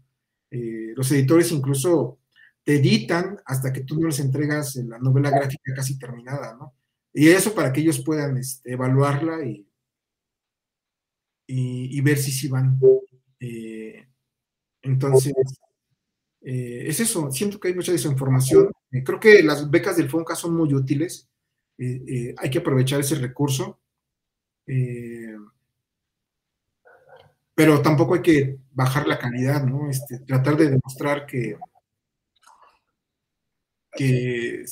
Eh, 0.49 0.93
los 0.95 1.11
editores 1.11 1.51
incluso 1.51 2.19
te 2.64 2.76
editan 2.76 3.38
hasta 3.45 3.73
que 3.73 3.81
tú 3.81 3.99
no 3.99 4.07
les 4.07 4.22
entregas 4.22 4.76
la 4.77 4.97
novela 4.99 5.30
gráfica 5.30 5.73
casi 5.76 5.99
terminada, 5.99 6.56
¿no? 6.56 6.73
Y 7.11 7.27
eso 7.27 7.53
para 7.53 7.73
que 7.73 7.81
ellos 7.81 7.99
puedan 7.99 8.38
este, 8.38 8.72
evaluarla 8.72 9.43
y, 9.45 9.68
y, 11.47 11.99
ver 11.99 12.18
si 12.18 12.31
sí 12.31 12.47
van. 12.47 12.80
Eh, 13.41 14.07
entonces, 14.84 15.34
eh, 16.41 16.85
es 16.87 16.99
eso, 16.99 17.31
siento 17.31 17.59
que 17.59 17.69
hay 17.69 17.73
mucha 17.73 17.91
desinformación. 17.91 18.71
Eh, 18.91 19.03
creo 19.03 19.19
que 19.19 19.43
las 19.43 19.69
becas 19.69 19.97
del 19.97 20.09
FONCA 20.09 20.35
son 20.35 20.55
muy 20.55 20.73
útiles. 20.73 21.29
Eh, 21.77 22.33
hay 22.37 22.49
que 22.49 22.59
aprovechar 22.59 22.99
ese 22.99 23.15
recurso. 23.15 23.79
pero 27.55 27.81
tampoco 27.81 28.15
hay 28.15 28.21
que 28.21 28.57
bajar 28.71 29.07
la 29.07 29.19
calidad, 29.19 29.63
¿no? 29.65 29.89
Este, 29.89 30.19
tratar 30.19 30.55
de 30.55 30.69
demostrar 30.69 31.25
que, 31.25 31.57
que 33.91 34.63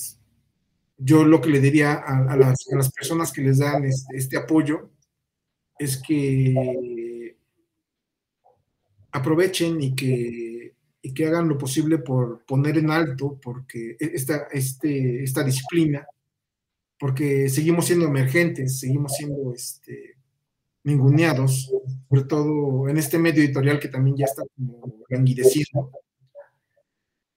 yo 0.98 1.26
lo 1.26 1.42
que 1.42 1.50
le 1.50 1.60
diría 1.60 1.94
a, 1.94 2.38
las, 2.38 2.66
personas 2.96 3.34
que 3.34 3.42
les 3.42 3.60
dan 3.60 3.84
este, 3.84 4.16
este 4.16 4.38
apoyo 4.38 4.90
es 5.78 6.02
que 6.02 7.36
aprovechen 9.12 9.82
y 9.82 9.96
que 9.96 10.77
y 11.08 11.14
que 11.14 11.26
hagan 11.26 11.48
lo 11.48 11.58
posible 11.58 12.00
por 12.00 12.44
poner 12.46 12.78
en 12.78 12.92
alto 12.92 13.40
porque 13.42 13.92
e, 13.92 14.12
esta, 14.14 14.48
este, 14.52 15.24
esta 15.24 15.42
disciplina, 15.42 16.06
porque 17.00 17.48
seguimos 17.48 17.86
siendo 17.86 18.08
emergentes, 18.08 18.80
seguimos 18.80 19.14
siendo 19.14 19.54
este, 19.54 20.18
ninguneados, 20.84 21.72
sobre 22.10 22.24
todo 22.26 22.90
en 22.90 22.98
este 22.98 23.18
medio 23.20 23.42
editorial 23.42 23.80
que 23.80 23.88
también 23.88 24.18
ya 24.18 24.26
está 24.26 24.44
como 24.54 25.06
languidecido. 25.08 25.92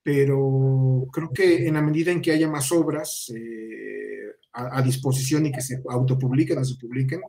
Pero 0.02 1.06
creo 1.12 1.30
que 1.32 1.68
en 1.68 1.74
la 1.74 1.82
medida 1.82 2.10
en 2.10 2.20
que 2.20 2.32
haya 2.32 2.48
más 2.48 2.72
obras 2.72 3.32
eh, 3.36 4.34
a, 4.52 4.82
disposición 4.82 5.46
y 5.46 5.52
que 5.52 5.60
se 5.60 5.80
autopubliquen 5.88 6.58
o 6.58 6.64
se 6.64 6.74
publiquen, 6.74 7.20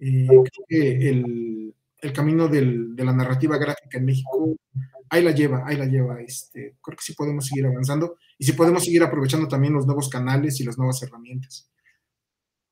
eh, 0.00 0.26
creo 0.26 0.44
que 0.66 1.10
el, 1.10 1.74
el 2.02 2.12
camino 2.12 2.48
del, 2.48 2.94
de 2.96 3.04
la 3.04 3.12
narrativa 3.12 3.58
gráfica 3.58 3.98
en 3.98 4.04
México 4.04 4.56
ahí 5.10 5.22
la 5.22 5.32
lleva, 5.32 5.64
ahí 5.66 5.76
la 5.76 5.86
lleva. 5.86 6.20
Este, 6.22 6.76
creo 6.80 6.96
que 6.96 7.04
sí 7.04 7.12
podemos 7.14 7.46
seguir 7.46 7.66
avanzando 7.66 8.16
y 8.38 8.44
sí 8.44 8.52
podemos 8.52 8.84
seguir 8.84 9.02
aprovechando 9.02 9.48
también 9.48 9.74
los 9.74 9.84
nuevos 9.84 10.08
canales 10.08 10.58
y 10.60 10.64
las 10.64 10.78
nuevas 10.78 11.02
herramientas. 11.02 11.70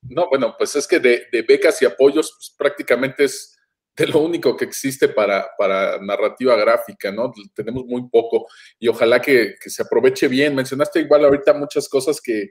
No, 0.02 0.28
bueno, 0.28 0.54
pues 0.56 0.76
es 0.76 0.86
que 0.86 1.00
de, 1.00 1.26
becas 1.46 1.82
y 1.82 1.84
apoyos 1.84 2.32
pues, 2.36 2.54
prácticamente 2.56 3.24
es 3.24 3.56
de 3.96 4.06
lo 4.06 4.20
único 4.20 4.56
que 4.56 4.64
existe 4.64 5.08
para, 5.08 5.48
para 5.58 5.98
narrativa 6.00 6.54
gráfica, 6.54 7.10
¿no? 7.10 7.32
Tenemos 7.52 7.84
muy 7.84 8.08
poco 8.08 8.46
y 8.78 8.86
ojalá 8.86 9.20
que, 9.20 9.56
se 9.60 9.82
aproveche 9.82 10.28
bien. 10.28 10.54
Mencionaste 10.54 11.00
igual 11.00 11.24
ahorita 11.24 11.52
muchas 11.54 11.88
cosas 11.88 12.20
que 12.20 12.50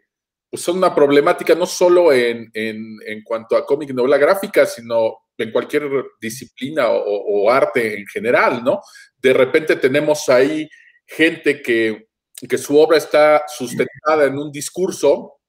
pues, 0.49 0.61
son 0.61 0.77
una 0.77 0.93
problemática 0.93 1.55
no 1.55 1.65
solo 1.65 2.11
en, 2.11 2.51
en, 2.53 3.23
cuanto 3.23 3.55
a 3.55 3.65
cómic 3.65 3.91
novela 3.91 4.17
gráfica, 4.17 4.65
sino 4.65 5.19
en 5.37 5.51
cualquier 5.51 5.89
disciplina 6.19 6.87
o, 6.89 7.49
arte 7.49 7.99
en 7.99 8.07
general, 8.07 8.63
¿no? 8.63 8.81
De 9.17 9.33
repente 9.33 9.75
tenemos 9.75 10.27
ahí 10.29 10.67
gente 11.05 11.61
que, 11.61 12.07
que 12.47 12.57
su 12.57 12.77
obra 12.77 12.97
está 12.97 13.43
sustentada 13.47 14.25
en 14.25 14.37
un 14.37 14.51
discurso, 14.51 15.39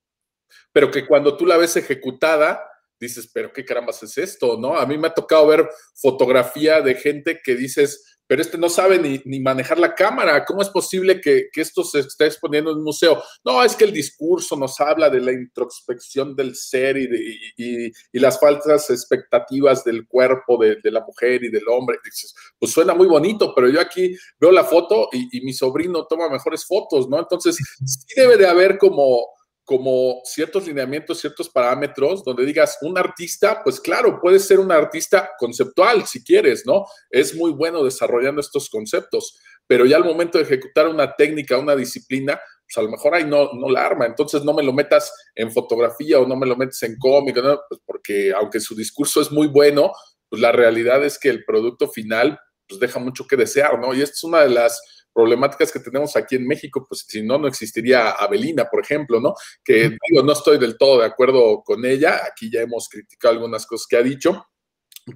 pero 0.72 0.90
que 0.90 1.06
cuando 1.06 1.36
tú 1.36 1.46
la 1.46 1.56
ves 1.56 1.76
ejecutada, 1.76 2.62
dices, 3.00 3.30
pero 3.32 3.52
qué 3.52 3.64
carambas 3.64 4.02
es 4.02 4.18
esto, 4.18 4.58
¿no? 4.58 4.76
A 4.76 4.84
mí 4.86 4.98
me 4.98 5.08
ha 5.08 5.14
tocado 5.14 5.46
ver 5.46 5.68
fotografía 5.94 6.80
de 6.82 6.94
gente 6.94 7.40
que 7.42 7.54
dices, 7.54 8.17
pero 8.28 8.42
este 8.42 8.58
no 8.58 8.68
sabe 8.68 8.98
ni, 8.98 9.20
ni 9.24 9.40
manejar 9.40 9.78
la 9.78 9.94
cámara. 9.94 10.44
¿Cómo 10.44 10.60
es 10.60 10.68
posible 10.68 11.20
que, 11.20 11.48
que, 11.50 11.62
esto 11.62 11.82
se 11.82 12.00
esté 12.00 12.26
exponiendo 12.26 12.70
en 12.70 12.76
un 12.76 12.84
museo? 12.84 13.22
No, 13.42 13.64
es 13.64 13.74
que 13.74 13.84
el 13.84 13.92
discurso 13.92 14.54
nos 14.54 14.78
habla 14.80 15.08
de 15.08 15.20
la 15.20 15.32
introspección 15.32 16.36
del 16.36 16.54
ser 16.54 16.98
y, 16.98 17.06
de, 17.06 17.18
y, 17.56 17.86
y 17.86 18.18
las 18.20 18.38
falsas 18.38 18.90
expectativas 18.90 19.82
del 19.82 20.06
cuerpo 20.06 20.58
de, 20.58 20.76
de, 20.82 20.90
la 20.90 21.00
mujer 21.00 21.42
y 21.42 21.50
del 21.50 21.66
hombre. 21.68 21.98
Pues 22.58 22.70
suena 22.70 22.94
muy 22.94 23.06
bonito, 23.06 23.54
pero 23.54 23.68
yo 23.70 23.80
aquí 23.80 24.14
veo 24.38 24.52
la 24.52 24.64
foto 24.64 25.08
y, 25.12 25.40
mi 25.40 25.54
sobrino 25.54 26.04
toma 26.06 26.28
mejores 26.28 26.66
fotos, 26.66 27.08
¿no? 27.08 27.18
Entonces, 27.18 27.56
sí 27.56 28.14
debe 28.14 28.36
de 28.36 28.46
haber 28.46 28.76
como 28.76 29.37
como 29.68 30.22
ciertos 30.24 30.66
lineamientos, 30.66 31.20
ciertos 31.20 31.50
parámetros, 31.50 32.24
donde 32.24 32.46
digas, 32.46 32.78
un 32.80 32.96
artista, 32.96 33.62
pues 33.62 33.78
claro, 33.78 34.18
puede 34.18 34.38
ser 34.38 34.60
un 34.60 34.72
artista 34.72 35.32
conceptual 35.38 36.06
si 36.06 36.24
quieres, 36.24 36.64
¿no? 36.64 36.86
Es 37.10 37.34
muy 37.34 37.50
bueno 37.52 37.84
desarrollando 37.84 38.40
estos 38.40 38.70
conceptos, 38.70 39.38
pero 39.66 39.84
ya 39.84 39.98
al 39.98 40.06
momento 40.06 40.38
de 40.38 40.44
ejecutar 40.44 40.88
una 40.88 41.14
técnica, 41.14 41.58
una 41.58 41.76
disciplina, 41.76 42.40
pues 42.64 42.78
a 42.78 42.82
lo 42.82 42.88
mejor 42.88 43.14
ahí 43.14 43.26
no, 43.26 43.52
no 43.52 43.68
la 43.68 43.84
arma, 43.84 44.06
entonces 44.06 44.42
no 44.42 44.54
me 44.54 44.62
lo 44.62 44.72
metas 44.72 45.12
en 45.34 45.52
fotografía 45.52 46.18
o 46.18 46.26
no 46.26 46.34
me 46.34 46.46
lo 46.46 46.56
metes 46.56 46.82
en 46.84 46.96
cómic, 46.96 47.36
¿no? 47.36 47.60
pues 47.68 47.78
porque 47.84 48.32
aunque 48.32 48.60
su 48.60 48.74
discurso 48.74 49.20
es 49.20 49.30
muy 49.30 49.48
bueno, 49.48 49.92
pues 50.30 50.40
la 50.40 50.50
realidad 50.50 51.04
es 51.04 51.18
que 51.18 51.28
el 51.28 51.44
producto 51.44 51.88
final 51.88 52.40
pues 52.66 52.80
deja 52.80 52.98
mucho 52.98 53.26
que 53.26 53.36
desear, 53.36 53.78
¿no? 53.78 53.92
Y 53.92 54.00
esta 54.00 54.14
es 54.14 54.24
una 54.24 54.40
de 54.40 54.50
las 54.50 54.80
problemáticas 55.12 55.72
que 55.72 55.80
tenemos 55.80 56.16
aquí 56.16 56.36
en 56.36 56.46
México, 56.46 56.86
pues 56.88 57.04
si 57.08 57.22
no, 57.22 57.38
no 57.38 57.48
existiría 57.48 58.10
Avelina, 58.10 58.66
por 58.70 58.82
ejemplo, 58.82 59.20
¿no? 59.20 59.34
Que 59.64 59.90
digo, 60.08 60.22
no 60.24 60.32
estoy 60.32 60.58
del 60.58 60.76
todo 60.78 61.00
de 61.00 61.06
acuerdo 61.06 61.62
con 61.64 61.84
ella, 61.84 62.20
aquí 62.30 62.50
ya 62.50 62.60
hemos 62.60 62.88
criticado 62.88 63.34
algunas 63.34 63.66
cosas 63.66 63.86
que 63.88 63.96
ha 63.96 64.02
dicho, 64.02 64.46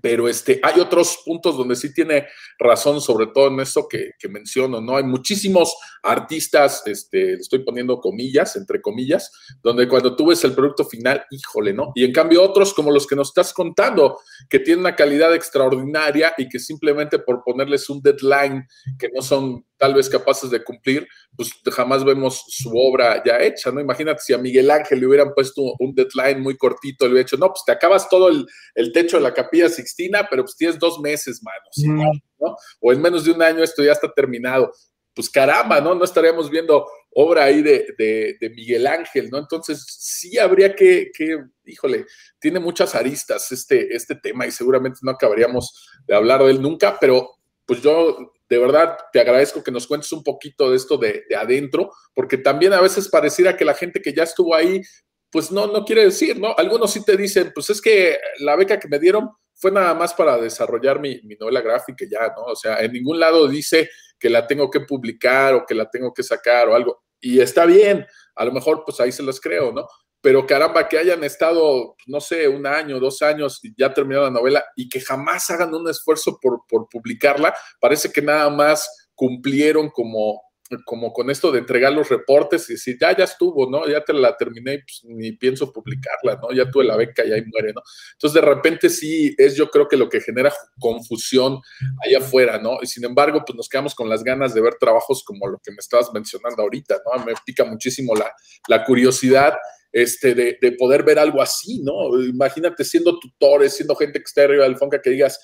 pero 0.00 0.28
este, 0.28 0.60
hay 0.62 0.80
otros 0.80 1.18
puntos 1.24 1.56
donde 1.56 1.76
sí 1.76 1.92
tiene 1.92 2.26
razón, 2.58 3.00
sobre 3.00 3.26
todo 3.26 3.48
en 3.48 3.60
eso 3.60 3.86
que, 3.88 4.12
que 4.18 4.28
menciono, 4.28 4.80
¿no? 4.80 4.96
Hay 4.96 5.04
muchísimos 5.04 5.76
artistas, 6.02 6.82
este, 6.86 7.34
estoy 7.34 7.60
poniendo 7.60 8.00
comillas, 8.00 8.56
entre 8.56 8.80
comillas, 8.80 9.30
donde 9.62 9.88
cuando 9.88 10.16
tú 10.16 10.26
ves 10.26 10.42
el 10.44 10.54
producto 10.54 10.84
final, 10.84 11.24
híjole, 11.30 11.72
¿no? 11.72 11.92
Y 11.94 12.04
en 12.04 12.12
cambio 12.12 12.42
otros 12.42 12.72
como 12.72 12.90
los 12.90 13.06
que 13.06 13.16
nos 13.16 13.28
estás 13.28 13.52
contando, 13.52 14.18
que 14.48 14.60
tienen 14.60 14.80
una 14.80 14.96
calidad 14.96 15.34
extraordinaria 15.34 16.32
y 16.38 16.48
que 16.48 16.58
simplemente 16.58 17.18
por 17.18 17.42
ponerles 17.44 17.88
un 17.90 18.00
deadline 18.00 18.66
que 18.98 19.08
no 19.14 19.22
son 19.22 19.64
tal 19.82 19.94
vez 19.94 20.08
capaces 20.08 20.48
de 20.48 20.62
cumplir, 20.62 21.08
pues 21.34 21.50
jamás 21.72 22.04
vemos 22.04 22.44
su 22.46 22.70
obra 22.72 23.20
ya 23.26 23.40
hecha, 23.40 23.72
¿no? 23.72 23.80
Imagínate 23.80 24.22
si 24.22 24.32
a 24.32 24.38
Miguel 24.38 24.70
Ángel 24.70 25.00
le 25.00 25.08
hubieran 25.08 25.34
puesto 25.34 25.74
un 25.80 25.92
deadline 25.92 26.40
muy 26.40 26.56
cortito, 26.56 27.04
le 27.04 27.14
hubiera 27.14 27.24
dicho, 27.24 27.36
no, 27.36 27.48
pues 27.48 27.64
te 27.66 27.72
acabas 27.72 28.08
todo 28.08 28.28
el, 28.28 28.46
el 28.76 28.92
techo 28.92 29.16
de 29.16 29.24
la 29.24 29.34
capilla 29.34 29.68
Sixtina, 29.68 30.28
pero 30.30 30.44
pues 30.44 30.54
tienes 30.54 30.78
dos 30.78 31.00
meses, 31.00 31.42
manos, 31.42 32.14
¿no? 32.38 32.56
O 32.80 32.92
en 32.92 33.02
menos 33.02 33.24
de 33.24 33.32
un 33.32 33.42
año 33.42 33.64
esto 33.64 33.82
ya 33.82 33.90
está 33.90 34.08
terminado. 34.12 34.70
Pues 35.16 35.28
caramba, 35.28 35.80
¿no? 35.80 35.96
No 35.96 36.04
estaríamos 36.04 36.48
viendo 36.48 36.86
obra 37.10 37.42
ahí 37.42 37.60
de, 37.60 37.88
de, 37.98 38.36
de 38.40 38.50
Miguel 38.50 38.86
Ángel, 38.86 39.30
¿no? 39.30 39.38
Entonces 39.38 39.84
sí 39.84 40.38
habría 40.38 40.76
que, 40.76 41.10
que, 41.12 41.38
híjole, 41.66 42.06
tiene 42.38 42.60
muchas 42.60 42.94
aristas 42.94 43.50
este, 43.50 43.96
este 43.96 44.14
tema 44.14 44.46
y 44.46 44.52
seguramente 44.52 45.00
no 45.02 45.10
acabaríamos 45.10 45.90
de 46.06 46.14
hablar 46.14 46.44
de 46.44 46.52
él 46.52 46.62
nunca, 46.62 46.98
pero 47.00 47.30
pues 47.66 47.82
yo 47.82 48.32
de 48.52 48.58
verdad 48.58 48.98
te 49.10 49.18
agradezco 49.18 49.64
que 49.64 49.70
nos 49.70 49.86
cuentes 49.86 50.12
un 50.12 50.22
poquito 50.22 50.70
de 50.70 50.76
esto 50.76 50.98
de, 50.98 51.24
de, 51.26 51.36
adentro, 51.36 51.90
porque 52.14 52.36
también 52.36 52.74
a 52.74 52.82
veces 52.82 53.08
pareciera 53.08 53.56
que 53.56 53.64
la 53.64 53.72
gente 53.72 54.02
que 54.02 54.12
ya 54.12 54.24
estuvo 54.24 54.54
ahí, 54.54 54.82
pues 55.30 55.50
no, 55.50 55.66
no 55.68 55.86
quiere 55.86 56.04
decir, 56.04 56.38
¿no? 56.38 56.54
Algunos 56.58 56.92
sí 56.92 57.02
te 57.02 57.16
dicen, 57.16 57.50
pues 57.54 57.70
es 57.70 57.80
que 57.80 58.18
la 58.40 58.54
beca 58.54 58.78
que 58.78 58.88
me 58.88 58.98
dieron 58.98 59.30
fue 59.54 59.70
nada 59.70 59.94
más 59.94 60.12
para 60.12 60.36
desarrollar 60.36 61.00
mi, 61.00 61.18
mi 61.22 61.34
novela 61.36 61.62
gráfica 61.62 62.04
ya, 62.04 62.30
¿no? 62.36 62.44
O 62.44 62.54
sea, 62.54 62.80
en 62.80 62.92
ningún 62.92 63.18
lado 63.18 63.48
dice 63.48 63.88
que 64.18 64.28
la 64.28 64.46
tengo 64.46 64.68
que 64.70 64.80
publicar 64.80 65.54
o 65.54 65.64
que 65.64 65.74
la 65.74 65.88
tengo 65.88 66.12
que 66.12 66.22
sacar 66.22 66.68
o 66.68 66.74
algo. 66.74 67.04
Y 67.20 67.40
está 67.40 67.64
bien, 67.64 68.06
a 68.34 68.44
lo 68.44 68.52
mejor 68.52 68.82
pues 68.84 69.00
ahí 69.00 69.12
se 69.12 69.22
los 69.22 69.40
creo, 69.40 69.72
¿no? 69.72 69.88
Pero 70.22 70.46
caramba, 70.46 70.88
que 70.88 70.96
hayan 70.96 71.24
estado, 71.24 71.96
no 72.06 72.20
sé, 72.20 72.48
un 72.48 72.64
año, 72.66 73.00
dos 73.00 73.20
años 73.22 73.58
y 73.64 73.74
ya 73.76 73.92
terminado 73.92 74.26
la 74.26 74.30
novela 74.30 74.64
y 74.76 74.88
que 74.88 75.00
jamás 75.00 75.50
hagan 75.50 75.74
un 75.74 75.90
esfuerzo 75.90 76.38
por, 76.40 76.60
por 76.68 76.88
publicarla, 76.88 77.54
parece 77.80 78.10
que 78.10 78.22
nada 78.22 78.48
más 78.48 79.10
cumplieron 79.16 79.90
como, 79.90 80.40
como 80.84 81.12
con 81.12 81.28
esto 81.28 81.50
de 81.50 81.58
entregar 81.58 81.92
los 81.92 82.08
reportes 82.08 82.70
y 82.70 82.74
decir, 82.74 82.96
ya, 83.00 83.16
ya 83.16 83.24
estuvo, 83.24 83.68
¿no? 83.68 83.86
Ya 83.88 84.04
te 84.04 84.12
la 84.12 84.36
terminé, 84.36 84.78
pues 84.78 85.00
ni 85.04 85.32
pienso 85.32 85.72
publicarla, 85.72 86.38
¿no? 86.40 86.52
Ya 86.52 86.70
tuve 86.70 86.84
la 86.84 86.96
beca 86.96 87.24
y 87.24 87.32
ahí 87.32 87.42
muere, 87.44 87.72
¿no? 87.72 87.82
Entonces, 88.12 88.40
de 88.40 88.48
repente 88.48 88.90
sí 88.90 89.34
es 89.36 89.56
yo 89.56 89.70
creo 89.70 89.88
que 89.88 89.96
lo 89.96 90.08
que 90.08 90.20
genera 90.20 90.52
confusión 90.78 91.60
allá 92.06 92.18
afuera, 92.18 92.58
¿no? 92.58 92.78
Y 92.80 92.86
sin 92.86 93.04
embargo, 93.04 93.42
pues 93.44 93.56
nos 93.56 93.68
quedamos 93.68 93.94
con 93.96 94.08
las 94.08 94.22
ganas 94.22 94.54
de 94.54 94.60
ver 94.60 94.76
trabajos 94.78 95.24
como 95.24 95.48
lo 95.48 95.58
que 95.58 95.72
me 95.72 95.78
estabas 95.78 96.12
mencionando 96.14 96.62
ahorita, 96.62 97.00
¿no? 97.04 97.24
Me 97.24 97.32
pica 97.44 97.64
muchísimo 97.64 98.14
la, 98.14 98.32
la 98.68 98.84
curiosidad 98.84 99.54
este, 99.92 100.34
de, 100.34 100.58
de, 100.60 100.72
poder 100.72 101.02
ver 101.02 101.18
algo 101.18 101.42
así, 101.42 101.80
¿no? 101.82 102.20
Imagínate 102.22 102.84
siendo 102.84 103.18
tutores, 103.18 103.74
siendo 103.74 103.94
gente 103.94 104.22
que 104.22 104.42
del 104.42 104.76
Fonca, 104.76 105.00
que 105.00 105.10
digas, 105.10 105.38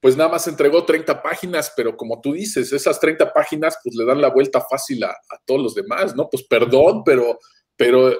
pues 0.00 0.16
nada 0.16 0.30
más 0.30 0.46
entregó 0.48 0.84
30 0.84 1.22
páginas, 1.22 1.72
pero 1.76 1.96
como 1.96 2.20
tú 2.20 2.32
dices, 2.32 2.72
esas 2.72 2.98
30 3.00 3.32
páginas 3.32 3.78
pues 3.82 3.94
le 3.96 4.04
dan 4.04 4.20
la 4.20 4.28
vuelta 4.28 4.60
fácil 4.60 5.04
a, 5.04 5.10
a 5.10 5.38
todos 5.46 5.62
los 5.62 5.74
demás, 5.74 6.14
¿no? 6.16 6.28
Pues 6.30 6.44
perdón, 6.44 7.02
pero, 7.04 7.38
pero 7.76 8.14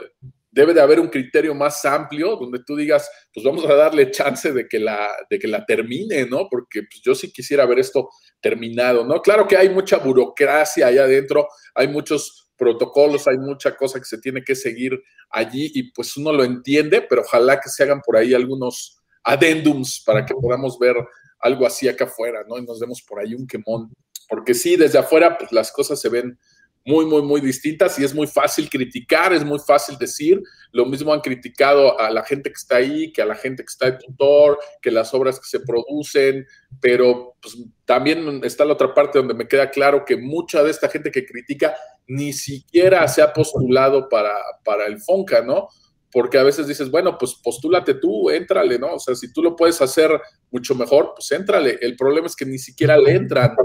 debe 0.54 0.72
de 0.72 0.80
haber 0.80 1.00
un 1.00 1.08
criterio 1.08 1.52
más 1.52 1.84
amplio 1.84 2.36
donde 2.36 2.60
tú 2.64 2.76
digas, 2.76 3.10
pues 3.32 3.44
vamos 3.44 3.66
a 3.66 3.74
darle 3.74 4.12
chance 4.12 4.52
de 4.52 4.68
que 4.68 4.78
la, 4.78 5.10
de 5.28 5.38
que 5.38 5.48
la 5.48 5.66
termine, 5.66 6.26
¿no? 6.26 6.46
Porque 6.48 6.82
pues, 6.82 7.02
yo 7.04 7.14
sí 7.14 7.32
quisiera 7.32 7.66
ver 7.66 7.80
esto 7.80 8.08
terminado, 8.40 9.04
¿no? 9.04 9.20
Claro 9.20 9.48
que 9.48 9.56
hay 9.56 9.68
mucha 9.68 9.98
burocracia 9.98 10.86
allá 10.86 11.04
adentro, 11.04 11.48
hay 11.74 11.88
muchos 11.88 12.43
protocolos, 12.56 13.26
hay 13.26 13.38
mucha 13.38 13.76
cosa 13.76 13.98
que 13.98 14.04
se 14.04 14.18
tiene 14.18 14.42
que 14.42 14.54
seguir 14.54 15.02
allí 15.30 15.70
y 15.74 15.92
pues 15.92 16.16
uno 16.16 16.32
lo 16.32 16.44
entiende, 16.44 17.02
pero 17.02 17.22
ojalá 17.22 17.60
que 17.60 17.68
se 17.68 17.82
hagan 17.82 18.00
por 18.00 18.16
ahí 18.16 18.34
algunos 18.34 18.98
adendums 19.22 20.02
para 20.04 20.24
que 20.24 20.34
podamos 20.34 20.78
ver 20.78 20.96
algo 21.40 21.66
así 21.66 21.88
acá 21.88 22.04
afuera, 22.04 22.44
¿no? 22.48 22.58
Y 22.58 22.64
nos 22.64 22.80
demos 22.80 23.02
por 23.02 23.20
ahí 23.20 23.34
un 23.34 23.46
quemón, 23.46 23.92
porque 24.28 24.54
sí, 24.54 24.76
desde 24.76 24.98
afuera 24.98 25.36
pues 25.36 25.52
las 25.52 25.72
cosas 25.72 26.00
se 26.00 26.08
ven 26.08 26.38
muy, 26.84 27.06
muy, 27.06 27.22
muy 27.22 27.40
distintas 27.40 27.98
y 27.98 28.04
es 28.04 28.14
muy 28.14 28.26
fácil 28.26 28.68
criticar, 28.68 29.32
es 29.32 29.44
muy 29.44 29.58
fácil 29.58 29.96
decir. 29.96 30.42
Lo 30.70 30.84
mismo 30.84 31.12
han 31.12 31.20
criticado 31.20 31.98
a 31.98 32.10
la 32.10 32.22
gente 32.24 32.50
que 32.50 32.56
está 32.56 32.76
ahí, 32.76 33.12
que 33.12 33.22
a 33.22 33.26
la 33.26 33.34
gente 33.34 33.62
que 33.62 33.70
está 33.70 33.90
de 33.90 33.98
tutor, 33.98 34.58
que 34.82 34.90
las 34.90 35.14
obras 35.14 35.40
que 35.40 35.46
se 35.46 35.60
producen, 35.60 36.46
pero 36.80 37.36
pues, 37.40 37.56
también 37.86 38.42
está 38.44 38.64
la 38.64 38.74
otra 38.74 38.92
parte 38.92 39.18
donde 39.18 39.34
me 39.34 39.48
queda 39.48 39.70
claro 39.70 40.04
que 40.04 40.16
mucha 40.16 40.62
de 40.62 40.70
esta 40.70 40.88
gente 40.88 41.10
que 41.10 41.24
critica 41.24 41.74
ni 42.06 42.32
siquiera 42.32 43.06
se 43.08 43.22
ha 43.22 43.32
postulado 43.32 44.08
para, 44.08 44.34
para 44.62 44.86
el 44.86 45.00
FONCA, 45.00 45.42
¿no? 45.42 45.68
Porque 46.12 46.38
a 46.38 46.42
veces 46.42 46.68
dices, 46.68 46.90
bueno, 46.90 47.16
pues 47.18 47.34
postúlate 47.42 47.94
tú, 47.94 48.30
éntrale, 48.30 48.78
¿no? 48.78 48.94
O 48.94 48.98
sea, 49.00 49.14
si 49.14 49.32
tú 49.32 49.42
lo 49.42 49.56
puedes 49.56 49.80
hacer 49.80 50.10
mucho 50.50 50.74
mejor, 50.74 51.12
pues 51.16 51.32
éntrale. 51.32 51.78
El 51.80 51.96
problema 51.96 52.26
es 52.26 52.36
que 52.36 52.46
ni 52.46 52.58
siquiera 52.58 52.96
le 52.98 53.12
entran, 53.12 53.56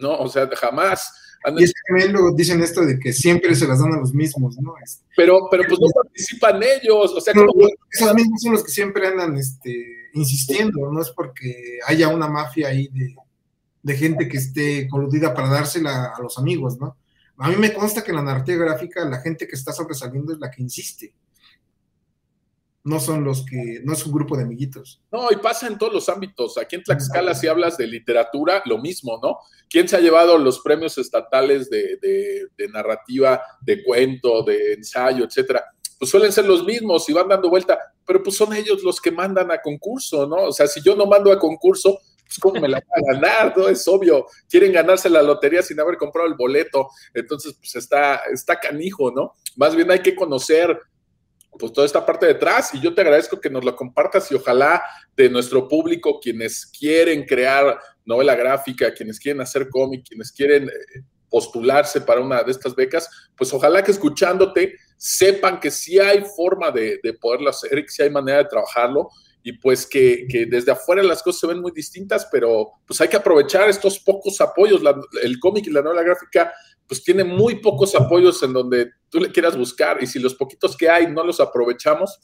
¿no? 0.00 0.16
O 0.18 0.28
sea, 0.28 0.48
jamás 0.56 1.10
y 1.56 1.64
es 1.64 1.72
que 1.72 1.80
también 1.88 2.12
luego 2.12 2.34
dicen 2.34 2.60
esto 2.62 2.84
de 2.84 2.98
que 2.98 3.12
siempre 3.12 3.54
se 3.54 3.66
las 3.66 3.78
dan 3.78 3.94
a 3.94 4.00
los 4.00 4.12
mismos, 4.12 4.58
¿no? 4.58 4.74
Este, 4.82 5.04
pero, 5.16 5.48
pero 5.50 5.64
pues 5.68 5.78
no 5.80 5.88
participan 5.94 6.60
ellos, 6.62 7.12
o 7.12 7.20
sea, 7.20 7.32
no, 7.34 7.46
esos 7.90 8.14
mismos 8.14 8.42
son 8.42 8.52
los 8.52 8.64
que 8.64 8.72
siempre 8.72 9.06
andan 9.06 9.36
este, 9.36 10.10
insistiendo, 10.14 10.90
no 10.90 11.00
es 11.00 11.10
porque 11.10 11.78
haya 11.86 12.08
una 12.08 12.28
mafia 12.28 12.68
ahí 12.68 12.88
de, 12.88 13.14
de 13.82 13.96
gente 13.96 14.28
que 14.28 14.38
esté 14.38 14.88
coludida 14.88 15.32
para 15.32 15.48
dársela 15.48 16.12
a 16.16 16.20
los 16.20 16.38
amigos, 16.38 16.78
¿no? 16.78 16.96
A 17.38 17.48
mí 17.48 17.56
me 17.56 17.72
consta 17.72 18.02
que 18.02 18.10
en 18.10 18.16
la 18.16 18.22
narrativa 18.22 18.64
gráfica 18.64 19.04
la 19.04 19.20
gente 19.20 19.46
que 19.46 19.54
está 19.54 19.72
sobresaliendo 19.72 20.32
es 20.32 20.40
la 20.40 20.50
que 20.50 20.60
insiste 20.60 21.14
no 22.88 23.00
son 23.00 23.22
los 23.22 23.44
que, 23.44 23.80
no 23.84 23.92
es 23.92 24.04
un 24.06 24.12
grupo 24.12 24.36
de 24.36 24.44
amiguitos. 24.44 25.02
No, 25.12 25.30
y 25.30 25.36
pasa 25.36 25.66
en 25.66 25.76
todos 25.76 25.92
los 25.92 26.08
ámbitos. 26.08 26.56
Aquí 26.56 26.76
en 26.76 26.82
Tlaxcala, 26.82 27.34
si 27.34 27.46
hablas 27.46 27.76
de 27.76 27.86
literatura, 27.86 28.62
lo 28.64 28.78
mismo, 28.78 29.20
¿no? 29.22 29.38
¿Quién 29.68 29.86
se 29.86 29.96
ha 29.96 30.00
llevado 30.00 30.38
los 30.38 30.60
premios 30.60 30.96
estatales 30.96 31.68
de, 31.68 31.98
de, 32.00 32.46
de 32.56 32.68
narrativa, 32.68 33.42
de 33.60 33.84
cuento, 33.84 34.42
de 34.42 34.72
ensayo, 34.72 35.24
etcétera? 35.24 35.64
Pues 35.98 36.10
suelen 36.10 36.32
ser 36.32 36.46
los 36.46 36.64
mismos 36.64 37.08
y 37.08 37.12
van 37.12 37.28
dando 37.28 37.50
vuelta, 37.50 37.78
pero 38.06 38.22
pues 38.22 38.36
son 38.36 38.54
ellos 38.54 38.82
los 38.82 39.00
que 39.00 39.10
mandan 39.10 39.50
a 39.50 39.60
concurso, 39.60 40.26
¿no? 40.26 40.44
O 40.44 40.52
sea, 40.52 40.66
si 40.66 40.80
yo 40.80 40.96
no 40.96 41.06
mando 41.06 41.30
a 41.30 41.38
concurso, 41.38 41.98
pues 42.24 42.38
cómo 42.40 42.60
me 42.60 42.68
la 42.68 42.80
van 42.80 43.04
a 43.04 43.12
ganar, 43.12 43.56
¿no? 43.56 43.68
Es 43.68 43.86
obvio, 43.88 44.26
quieren 44.48 44.72
ganarse 44.72 45.10
la 45.10 45.22
lotería 45.22 45.62
sin 45.62 45.80
haber 45.80 45.96
comprado 45.96 46.28
el 46.28 46.34
boleto, 46.34 46.88
entonces 47.12 47.54
pues 47.58 47.74
está, 47.76 48.22
está 48.32 48.58
canijo, 48.58 49.10
¿no? 49.10 49.34
Más 49.56 49.74
bien 49.74 49.90
hay 49.90 50.00
que 50.00 50.14
conocer 50.14 50.78
pues 51.58 51.72
toda 51.72 51.86
esta 51.86 52.04
parte 52.04 52.26
detrás 52.26 52.74
y 52.74 52.80
yo 52.80 52.94
te 52.94 53.00
agradezco 53.00 53.40
que 53.40 53.50
nos 53.50 53.64
lo 53.64 53.74
compartas 53.74 54.30
y 54.30 54.34
ojalá 54.34 54.82
de 55.16 55.28
nuestro 55.28 55.68
público, 55.68 56.20
quienes 56.20 56.66
quieren 56.66 57.24
crear 57.24 57.78
novela 58.04 58.34
gráfica, 58.34 58.94
quienes 58.94 59.18
quieren 59.18 59.40
hacer 59.40 59.68
cómic, 59.68 60.06
quienes 60.06 60.32
quieren 60.32 60.68
eh, 60.68 61.02
postularse 61.28 62.00
para 62.00 62.20
una 62.20 62.42
de 62.42 62.52
estas 62.52 62.74
becas, 62.74 63.08
pues 63.36 63.52
ojalá 63.52 63.82
que 63.82 63.90
escuchándote 63.90 64.76
sepan 64.96 65.60
que 65.60 65.70
sí 65.70 65.98
hay 65.98 66.24
forma 66.36 66.70
de, 66.70 67.00
de 67.02 67.12
poderlo 67.14 67.50
hacer, 67.50 67.70
que 67.84 67.90
sí 67.90 68.02
hay 68.02 68.10
manera 68.10 68.38
de 68.38 68.48
trabajarlo 68.48 69.08
y 69.42 69.52
pues 69.52 69.86
que, 69.86 70.26
que, 70.28 70.46
desde 70.46 70.72
afuera 70.72 71.02
las 71.02 71.22
cosas 71.22 71.40
se 71.40 71.46
ven 71.46 71.60
muy 71.60 71.72
distintas, 71.72 72.28
pero 72.30 72.72
pues 72.86 73.00
hay 73.00 73.08
que 73.08 73.16
aprovechar 73.16 73.68
estos 73.68 73.98
pocos 73.98 74.40
apoyos. 74.40 74.82
el 75.22 75.38
cómic 75.38 75.66
y 75.66 75.70
la 75.70 75.82
novela 75.82 76.02
gráfica 76.02 76.52
pues 76.88 77.04
tiene 77.04 77.22
muy 77.22 77.56
pocos 77.56 77.94
apoyos 77.94 78.42
en 78.42 78.52
donde 78.54 78.90
tú 79.10 79.20
le 79.20 79.30
quieras 79.30 79.56
buscar 79.56 80.02
y 80.02 80.06
si 80.06 80.18
los 80.18 80.34
poquitos 80.34 80.76
que 80.76 80.88
hay 80.88 81.06
no 81.06 81.22
los 81.22 81.38
aprovechamos, 81.38 82.18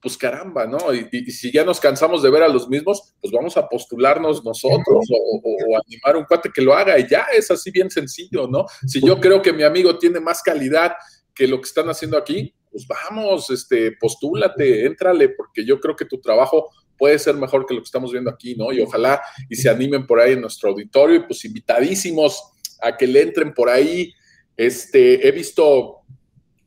pues 0.00 0.16
caramba, 0.16 0.66
¿no? 0.66 0.78
Y, 0.94 1.30
si 1.30 1.52
ya 1.52 1.62
nos 1.62 1.78
cansamos 1.78 2.22
de 2.22 2.30
ver 2.30 2.42
a 2.42 2.48
los 2.48 2.68
mismos, 2.68 3.14
pues 3.20 3.30
vamos 3.30 3.58
a 3.58 3.68
postularnos 3.68 4.42
nosotros 4.42 5.06
o, 5.10 5.78
animar 5.86 6.16
un 6.16 6.24
cuate 6.24 6.50
que 6.52 6.62
lo 6.62 6.74
haga 6.74 6.98
y 6.98 7.06
ya 7.06 7.26
es 7.36 7.50
así 7.50 7.70
bien 7.70 7.90
sencillo, 7.90 8.48
¿no? 8.48 8.64
Si 8.86 9.00
yo 9.06 9.20
creo 9.20 9.42
que 9.42 9.52
mi 9.52 9.62
amigo 9.62 9.98
tiene 9.98 10.18
más 10.18 10.42
calidad 10.42 10.94
que 11.34 11.46
lo 11.46 11.60
que 11.60 11.68
están 11.68 11.90
haciendo 11.90 12.16
aquí, 12.16 12.54
pues 12.70 12.86
vamos, 12.86 13.50
este, 13.50 13.92
postúlate, 14.00 14.86
éntrale, 14.86 15.28
porque 15.30 15.64
yo 15.64 15.78
creo 15.78 15.94
que 15.94 16.06
tu 16.06 16.18
trabajo 16.20 16.70
puede 16.96 17.18
ser 17.18 17.34
mejor 17.34 17.66
que 17.66 17.74
lo 17.74 17.80
que 17.80 17.86
estamos 17.86 18.12
viendo 18.12 18.30
aquí, 18.30 18.54
¿no? 18.54 18.72
Y 18.72 18.80
ojalá 18.80 19.20
y 19.50 19.56
se 19.56 19.68
animen 19.68 20.06
por 20.06 20.20
ahí 20.20 20.32
en 20.32 20.40
nuestro 20.40 20.70
auditorio 20.70 21.16
y 21.16 21.20
pues 21.20 21.44
invitadísimos 21.44 22.42
a 22.82 22.96
que 22.96 23.06
le 23.06 23.22
entren 23.22 23.52
por 23.52 23.68
ahí. 23.68 24.12
Este, 24.56 25.26
he 25.26 25.32
visto 25.32 26.00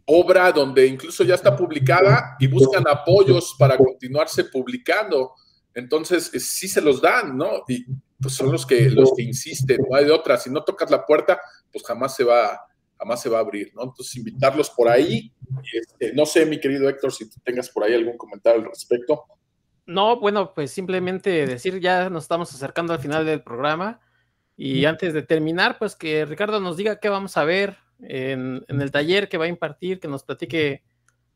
obra 0.06 0.52
donde 0.52 0.85
incluso 0.85 1.23
ya 1.23 1.35
está 1.35 1.56
publicada 1.56 2.35
y 2.40 2.48
buscan 2.48 2.84
apoyos 2.88 3.56
para 3.57 3.77
continuarse 3.77 4.45
publicando. 4.45 5.34
Entonces, 5.73 6.34
eh, 6.34 6.40
sí 6.40 6.68
se 6.68 6.81
los 6.81 7.02
dan, 7.02 7.38
¿no? 7.38 7.64
Y 7.68 7.85
pues 8.22 8.35
son 8.35 8.52
los 8.52 8.65
que, 8.65 8.90
los 8.90 9.14
que 9.15 9.23
insisten, 9.23 9.81
no 9.90 9.95
hay 9.95 10.06
de 10.06 10.11
otra. 10.11 10.38
Si 10.38 10.49
no 10.49 10.64
tocas 10.64 10.90
la 10.91 11.06
puerta, 11.06 11.40
pues 11.72 11.84
jamás 11.85 12.15
se 12.15 12.23
va, 12.23 12.60
jamás 12.98 13.22
se 13.22 13.30
va 13.30 13.38
a 13.38 13.41
abrir, 13.41 13.72
¿no? 13.73 13.84
Entonces, 13.84 14.15
invitarlos 14.15 14.69
por 14.69 14.88
ahí. 14.88 15.31
Este, 15.73 16.14
no 16.14 16.26
sé, 16.26 16.45
mi 16.45 16.60
querido 16.60 16.88
Héctor, 16.88 17.11
si 17.11 17.30
tú 17.30 17.38
tengas 17.44 17.69
por 17.69 17.84
ahí 17.84 17.94
algún 17.94 18.18
comentario 18.18 18.61
al 18.61 18.68
respecto. 18.68 19.26
No, 19.85 20.19
bueno, 20.19 20.53
pues 20.53 20.72
simplemente 20.72 21.45
decir, 21.45 21.80
ya 21.80 22.10
nos 22.10 22.23
estamos 22.23 22.53
acercando 22.53 22.94
al 22.94 22.99
final 22.99 23.26
del 23.26 23.44
programa. 23.44 23.99
Y 24.55 24.85
antes 24.85 25.13
de 25.13 25.23
terminar, 25.23 25.77
pues 25.80 25.95
que 25.95 26.25
Ricardo 26.25 26.59
nos 26.59 26.77
diga 26.77 26.99
qué 26.99 27.09
vamos 27.09 27.38
a 27.38 27.43
ver 27.43 27.77
en, 27.99 28.63
el 28.67 28.91
taller 28.91 29.30
que 29.30 29.38
va 29.38 29.45
a 29.45 29.49
impartir, 29.49 29.99
que 29.99 30.07
nos 30.07 30.23
platique 30.23 30.84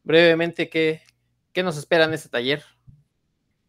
brevemente 0.03 0.69
qué, 0.69 1.01
qué 1.51 1.63
nos 1.63 1.77
espera 1.77 2.05
en 2.05 2.13
ese 2.13 2.29
taller. 2.29 2.63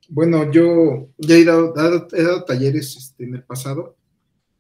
Bueno, 0.09 0.51
yo 0.51 1.09
ya 1.19 1.37
he 1.37 1.45
dado, 1.45 1.75
he 2.13 2.23
dado 2.23 2.45
talleres 2.45 2.97
este, 2.97 3.25
en 3.25 3.35
el 3.35 3.43
pasado. 3.43 3.97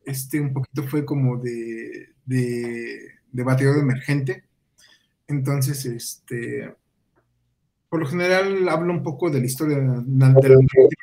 Este 0.04 0.40
un 0.40 0.52
poquito 0.52 0.82
fue 0.84 1.04
como 1.04 1.36
de, 1.38 2.08
de, 2.24 3.12
de 3.32 3.42
emergente. 3.42 4.44
Entonces, 5.26 5.84
este, 5.84 6.74
por 7.88 8.00
lo 8.00 8.06
general 8.06 8.68
hablo 8.68 8.92
un 8.92 9.02
poco 9.02 9.30
de 9.30 9.40
la 9.40 9.46
historia 9.46 9.78
de 9.78 9.86
la, 9.86 10.34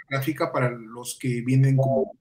gráfica 0.10 0.52
para 0.52 0.70
los 0.70 1.18
que 1.20 1.42
vienen 1.42 1.78
como 1.78 2.12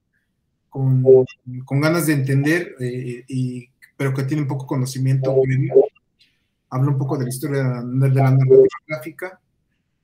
con, 0.75 1.79
ganas 1.79 2.07
de 2.07 2.13
entender, 2.13 2.75
eh, 2.81 3.23
y, 3.29 3.69
pero 3.95 4.13
que 4.13 4.23
tienen 4.23 4.47
poco 4.47 4.67
conocimiento 4.67 5.33
Hablo 6.69 6.91
un 6.91 6.97
poco 6.97 7.17
de 7.17 7.23
la 7.23 7.29
historia 7.29 7.81
de 7.81 8.09
la 8.09 8.31
narrativa 8.31 8.79
gráfica. 8.85 9.39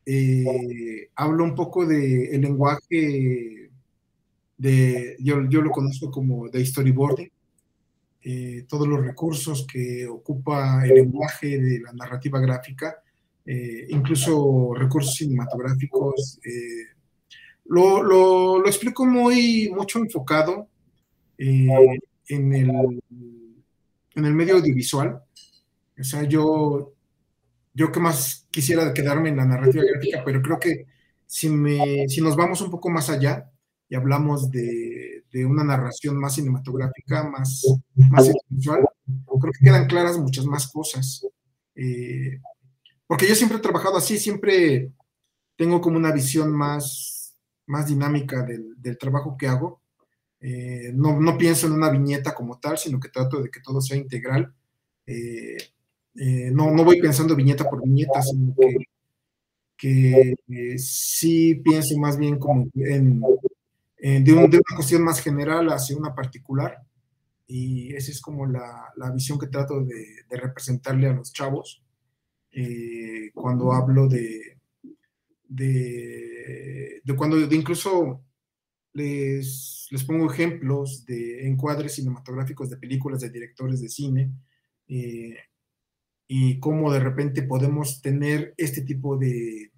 Eh, 0.05 1.09
hablo 1.15 1.43
un 1.43 1.55
poco 1.55 1.85
del 1.85 2.33
el 2.33 2.41
lenguaje 2.41 3.69
de, 4.57 5.17
yo, 5.19 5.43
yo, 5.49 5.61
lo 5.61 5.71
conozco 5.71 6.09
como 6.09 6.47
de 6.47 6.65
storyboarding, 6.65 7.29
eh, 8.23 8.65
todos 8.69 8.87
los 8.87 9.03
recursos 9.03 9.67
que 9.67 10.07
ocupa 10.07 10.85
el 10.85 10.93
lenguaje 10.95 11.59
de 11.59 11.81
la 11.81 11.91
narrativa 11.91 12.39
gráfica, 12.39 12.95
incluso 13.89 14.73
recursos 14.75 15.15
cinematográficos, 15.15 16.39
lo, 17.71 18.03
lo, 18.03 18.59
lo 18.59 18.67
explico 18.67 19.05
muy, 19.05 19.71
mucho 19.73 19.99
enfocado 19.99 20.67
eh, 21.37 21.69
en, 22.27 22.53
el, 22.53 23.01
en 24.13 24.25
el 24.25 24.33
medio 24.33 24.57
audiovisual. 24.57 25.23
O 25.97 26.03
sea, 26.03 26.23
yo, 26.23 26.91
yo 27.73 27.91
que 27.93 27.99
más 28.01 28.45
quisiera 28.51 28.93
quedarme 28.93 29.29
en 29.29 29.37
la 29.37 29.45
narrativa 29.45 29.85
gráfica, 29.85 30.21
pero 30.25 30.41
creo 30.41 30.59
que 30.59 30.85
si, 31.25 31.47
me, 31.47 32.09
si 32.09 32.19
nos 32.19 32.35
vamos 32.35 32.59
un 32.59 32.71
poco 32.71 32.89
más 32.89 33.09
allá 33.09 33.49
y 33.87 33.95
hablamos 33.95 34.51
de, 34.51 35.23
de 35.31 35.45
una 35.45 35.63
narración 35.63 36.17
más 36.17 36.35
cinematográfica, 36.35 37.23
más, 37.23 37.65
más 37.95 38.29
visual, 38.49 38.85
creo 39.39 39.53
que 39.53 39.65
quedan 39.65 39.87
claras 39.87 40.17
muchas 40.17 40.45
más 40.45 40.69
cosas. 40.69 41.25
Eh, 41.75 42.41
porque 43.07 43.27
yo 43.27 43.35
siempre 43.35 43.59
he 43.59 43.61
trabajado 43.61 43.95
así, 43.95 44.17
siempre 44.17 44.91
tengo 45.55 45.79
como 45.79 45.95
una 45.95 46.11
visión 46.11 46.51
más 46.51 47.20
más 47.67 47.87
dinámica 47.87 48.43
del, 48.43 48.75
del 48.81 48.97
trabajo 48.97 49.35
que 49.37 49.47
hago. 49.47 49.81
Eh, 50.39 50.91
no, 50.95 51.19
no, 51.19 51.37
pienso 51.37 51.67
en 51.67 51.73
una 51.73 51.89
viñeta 51.91 52.33
como 52.33 52.59
tal, 52.59 52.77
sino 52.77 52.99
que 52.99 53.09
trato 53.09 53.41
de 53.41 53.51
que 53.51 53.61
todo 53.61 53.79
sea 53.79 53.97
integral. 53.97 54.53
Eh, 55.05 55.57
eh, 56.15 56.51
no, 56.51 56.71
no, 56.71 56.83
voy 56.83 56.99
pensando 56.99 57.35
viñeta 57.35 57.69
por 57.69 57.83
viñeta, 57.83 58.21
sino 58.21 58.53
que, 59.77 60.35
que 60.47 60.77
sí 60.79 61.55
pienso 61.55 61.97
más 61.97 62.17
bien 62.17 62.39
como 62.39 62.67
en, 62.75 63.21
de, 63.99 64.33
una 64.33 64.75
cuestión 64.75 65.03
más 65.03 65.21
general 65.21 65.67
hacia 65.69 65.97
una 65.97 66.15
particular. 66.15 66.79
Y 67.47 67.93
esa 67.93 68.11
es 68.11 68.21
como 68.21 68.45
la, 68.45 68.91
la 68.95 69.11
visión 69.11 69.37
que 69.37 69.47
trato 69.47 69.83
de, 69.83 70.05
de, 70.29 70.37
representarle 70.37 71.07
a 71.07 71.13
los 71.13 71.33
chavos 71.33 71.83
cuando 73.33 73.71
hablo 73.71 74.07
de, 74.07 74.60
de, 75.51 77.01
cuando 77.17 77.37
incluso 77.37 78.23
les, 78.93 79.87
les, 79.91 80.03
pongo 80.03 80.31
ejemplos 80.31 81.05
de 81.05 81.47
encuadres 81.47 81.95
cinematográficos 81.95 82.69
de 82.69 82.77
películas 82.77 83.21
de 83.21 83.29
directores 83.29 83.81
de 83.81 83.89
cine 83.89 84.31
eh, 84.87 85.37
y 86.27 86.59
cómo 86.59 86.91
de 86.91 86.99
repente 86.99 87.43
podemos 87.43 88.01
tener 88.01 88.53
este 88.57 88.81
tipo 88.81 89.17
de, 89.17 89.71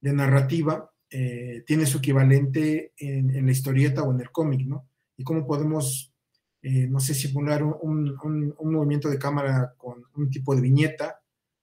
de 0.00 0.12
narrativa, 0.12 0.90
eh, 1.10 1.64
tiene 1.66 1.86
su 1.86 1.98
equivalente 1.98 2.92
en, 2.98 3.46
la 3.46 3.52
historieta 3.52 4.02
o 4.02 4.12
en 4.12 4.20
el 4.20 4.30
cómic, 4.30 4.66
¿no? 4.66 4.90
Y 5.16 5.24
cómo 5.24 5.46
podemos, 5.46 6.12
eh, 6.60 6.86
no 6.86 7.00
sé, 7.00 7.14
simular 7.14 7.62
un, 7.62 8.14
un, 8.22 8.54
un, 8.58 8.72
movimiento 8.74 9.08
de 9.08 9.18
cámara 9.18 9.72
con 9.78 10.04
un 10.14 10.30
tipo 10.30 10.54
de 10.54 10.60
viñeta 10.60 11.22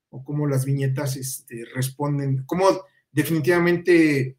o 0.09 0.23
cómo 0.23 0.47
las 0.47 0.65
viñetas 0.65 1.15
este, 1.15 1.63
responden, 1.75 2.43
cómo 2.47 2.65
definitivamente 3.15 4.37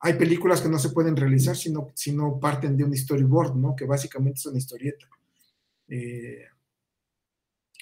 hay 0.00 0.14
películas 0.14 0.60
que 0.60 0.68
no 0.68 0.78
se 0.78 0.90
pueden 0.90 1.16
realizar 1.16 1.56
si 1.56 1.70
no, 1.70 1.92
si 1.94 2.12
no 2.12 2.38
parten 2.40 2.76
de 2.76 2.84
un 2.84 2.94
storyboard, 2.94 3.54
¿no? 3.54 3.74
Que 3.76 3.84
básicamente 3.84 4.38
es 4.38 4.46
una 4.46 4.58
historieta. 4.58 5.06
Eh, 5.88 6.44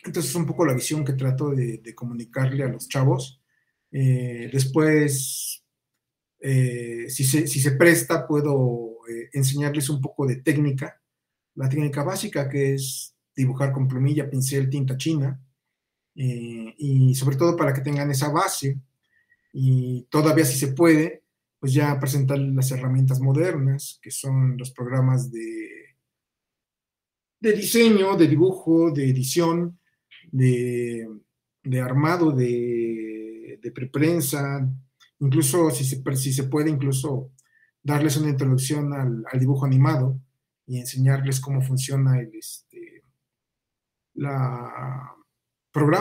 entonces 0.04 0.30
es 0.30 0.36
un 0.36 0.46
poco 0.46 0.66
la 0.66 0.74
visión 0.74 1.02
que 1.02 1.14
trato 1.14 1.50
de, 1.50 1.94
comunicarle 1.94 2.62
a 2.62 2.68
los 2.68 2.88
chavos. 2.88 3.40
Eh, 3.90 4.50
después, 4.52 5.64
eh, 6.40 7.06
si, 7.08 7.24
se, 7.24 7.46
si, 7.46 7.58
se, 7.60 7.72
presta, 7.72 8.26
puedo 8.26 8.98
enseñarles 9.32 9.88
un 9.88 10.00
poco 10.00 10.26
de 10.26 10.36
técnica, 10.36 11.00
la 11.54 11.70
técnica 11.70 12.02
básica 12.02 12.48
que 12.50 12.74
es 12.74 13.14
dibujar 13.34 13.72
con 13.72 13.88
plumilla, 13.88 14.28
pincel, 14.28 14.68
tinta 14.68 14.96
china, 14.96 15.40
y 16.14 17.14
sobre 17.16 17.36
todo 17.36 17.56
para 17.56 17.72
que 17.72 17.80
tengan 17.80 18.10
esa 18.10 18.28
base 18.28 18.78
y 19.56 20.02
todavía 20.10 20.44
si 20.44 20.58
se 20.58 20.72
puede, 20.72 21.22
pues 21.60 21.72
ya 21.72 21.98
presentar 22.00 22.38
las 22.38 22.72
herramientas 22.72 23.20
modernas, 23.20 24.00
que 24.02 24.10
son 24.10 24.58
los 24.58 24.72
programas 24.72 25.30
de, 25.30 25.94
de 27.40 27.52
diseño, 27.52 28.16
de 28.16 28.26
dibujo, 28.26 28.90
de 28.90 29.08
edición, 29.08 29.78
de, 30.32 31.08
de 31.62 31.80
armado, 31.80 32.32
de, 32.32 33.60
de 33.62 33.70
preprensa, 33.70 34.68
incluso 35.20 35.70
si 35.70 35.84
se, 35.84 36.02
si 36.16 36.32
se 36.32 36.44
puede, 36.44 36.68
incluso 36.68 37.30
darles 37.80 38.16
una 38.16 38.30
introducción 38.30 38.92
al, 38.92 39.24
al 39.30 39.38
dibujo 39.38 39.64
animado 39.64 40.18
y 40.66 40.80
enseñarles 40.80 41.38
cómo 41.38 41.62
funciona 41.62 42.18
el, 42.18 42.34
este, 42.34 43.04
la 44.14 45.14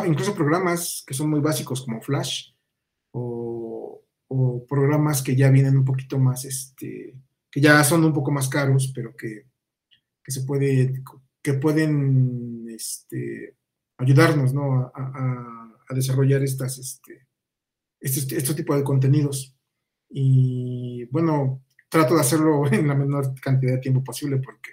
incluso 0.06 0.36
programas 0.36 1.04
que 1.06 1.14
son 1.14 1.30
muy 1.30 1.40
básicos 1.40 1.84
como 1.84 2.02
Flash, 2.02 2.53
o, 3.14 4.02
programas 4.68 5.22
que 5.22 5.36
ya 5.36 5.52
vienen 5.52 5.78
un 5.78 5.86
poquito 5.86 6.18
más, 6.18 6.46
este, 6.46 7.16
que 7.52 7.62
ya 7.62 7.84
son 7.84 8.04
un 8.04 8.14
poco 8.14 8.32
más 8.32 8.50
caros, 8.50 8.92
pero 8.94 9.16
que, 9.16 9.46
que 10.24 10.32
se 10.32 10.44
puede, 10.44 11.04
que 11.42 11.54
pueden 11.54 12.68
este, 12.70 13.56
ayudarnos 13.98 14.54
¿no? 14.54 14.92
a, 14.96 15.80
a, 15.88 15.94
desarrollar 15.94 16.42
estas, 16.42 16.80
este, 16.80 17.28
este, 18.00 18.38
este, 18.38 18.54
tipo 18.56 18.76
de 18.76 18.84
contenidos. 18.84 19.56
Y 20.10 21.06
bueno, 21.06 21.62
trato 21.88 22.16
de 22.16 22.22
hacerlo 22.22 22.66
en 22.72 22.88
la 22.88 22.96
menor 22.96 23.40
cantidad 23.40 23.74
de 23.74 23.80
tiempo 23.80 24.04
posible 24.04 24.38
porque 24.38 24.72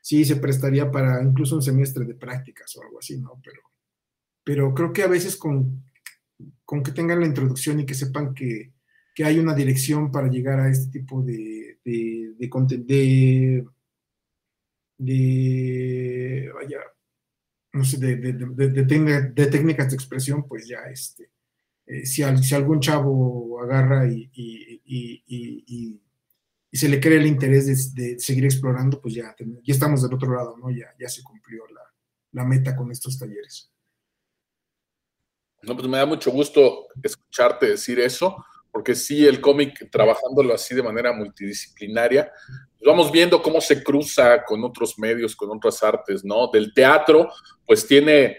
sí 0.00 0.24
se 0.24 0.36
prestaría 0.36 0.90
para 0.90 1.22
incluso 1.22 1.54
un 1.54 1.62
semestre 1.62 2.04
de 2.04 2.14
prácticas 2.14 2.74
o 2.76 2.82
algo 2.82 2.98
así, 2.98 3.18
¿no? 3.18 3.40
Pero, 3.44 3.60
pero 4.42 4.74
creo 4.74 4.92
que 4.92 5.02
a 5.02 5.08
veces 5.08 5.36
con 5.36 5.84
con 6.64 6.82
que 6.82 6.92
tengan 6.92 7.20
la 7.20 7.26
introducción 7.26 7.80
y 7.80 7.86
que 7.86 7.94
sepan 7.94 8.34
que 8.34 8.72
que 9.16 9.24
hay 9.24 9.38
una 9.38 9.54
dirección 9.54 10.12
para 10.12 10.28
llegar 10.28 10.60
a 10.60 10.68
este 10.68 10.98
tipo 10.98 11.22
de, 11.22 11.78
de, 11.82 12.34
de, 12.36 13.64
de, 14.98 16.52
vaya, 16.54 16.80
no 17.72 17.82
sé, 17.82 17.96
de, 17.96 18.16
de, 18.16 19.46
técnicas 19.46 19.88
de 19.88 19.96
expresión, 19.96 20.46
pues 20.46 20.68
ya 20.68 20.80
este, 20.90 21.30
eh, 21.86 22.04
si, 22.04 22.22
si, 22.42 22.54
algún 22.54 22.80
chavo 22.80 23.58
agarra 23.62 24.06
y, 24.06 24.30
y, 24.34 24.82
y, 24.84 26.00
y, 26.70 26.76
se 26.76 26.90
le 26.90 27.00
crea 27.00 27.18
el 27.18 27.26
interés 27.26 27.94
de, 27.94 28.20
seguir 28.20 28.44
explorando, 28.44 29.00
pues 29.00 29.14
ya, 29.14 29.34
ya 29.38 29.72
estamos 29.72 30.02
del 30.02 30.12
otro 30.12 30.30
lado, 30.30 30.58
¿no? 30.58 30.70
Ya, 30.70 30.94
ya 31.00 31.08
se 31.08 31.22
cumplió 31.22 31.66
la, 31.68 31.80
la 32.32 32.44
meta 32.44 32.76
con 32.76 32.92
estos 32.92 33.18
talleres. 33.18 33.72
No, 35.66 35.76
pues 35.76 35.88
me 35.88 35.98
da 35.98 36.06
mucho 36.06 36.30
gusto 36.30 36.86
escucharte 37.02 37.66
decir 37.66 37.98
eso, 37.98 38.36
porque 38.70 38.94
sí, 38.94 39.26
el 39.26 39.40
cómic, 39.40 39.90
trabajándolo 39.90 40.54
así 40.54 40.74
de 40.76 40.82
manera 40.82 41.12
multidisciplinaria, 41.12 42.30
pues 42.78 42.86
vamos 42.86 43.10
viendo 43.10 43.42
cómo 43.42 43.60
se 43.60 43.82
cruza 43.82 44.44
con 44.44 44.62
otros 44.62 44.96
medios, 44.96 45.34
con 45.34 45.50
otras 45.50 45.82
artes, 45.82 46.24
¿no? 46.24 46.48
Del 46.52 46.72
teatro, 46.72 47.30
pues 47.66 47.84
tiene 47.84 48.36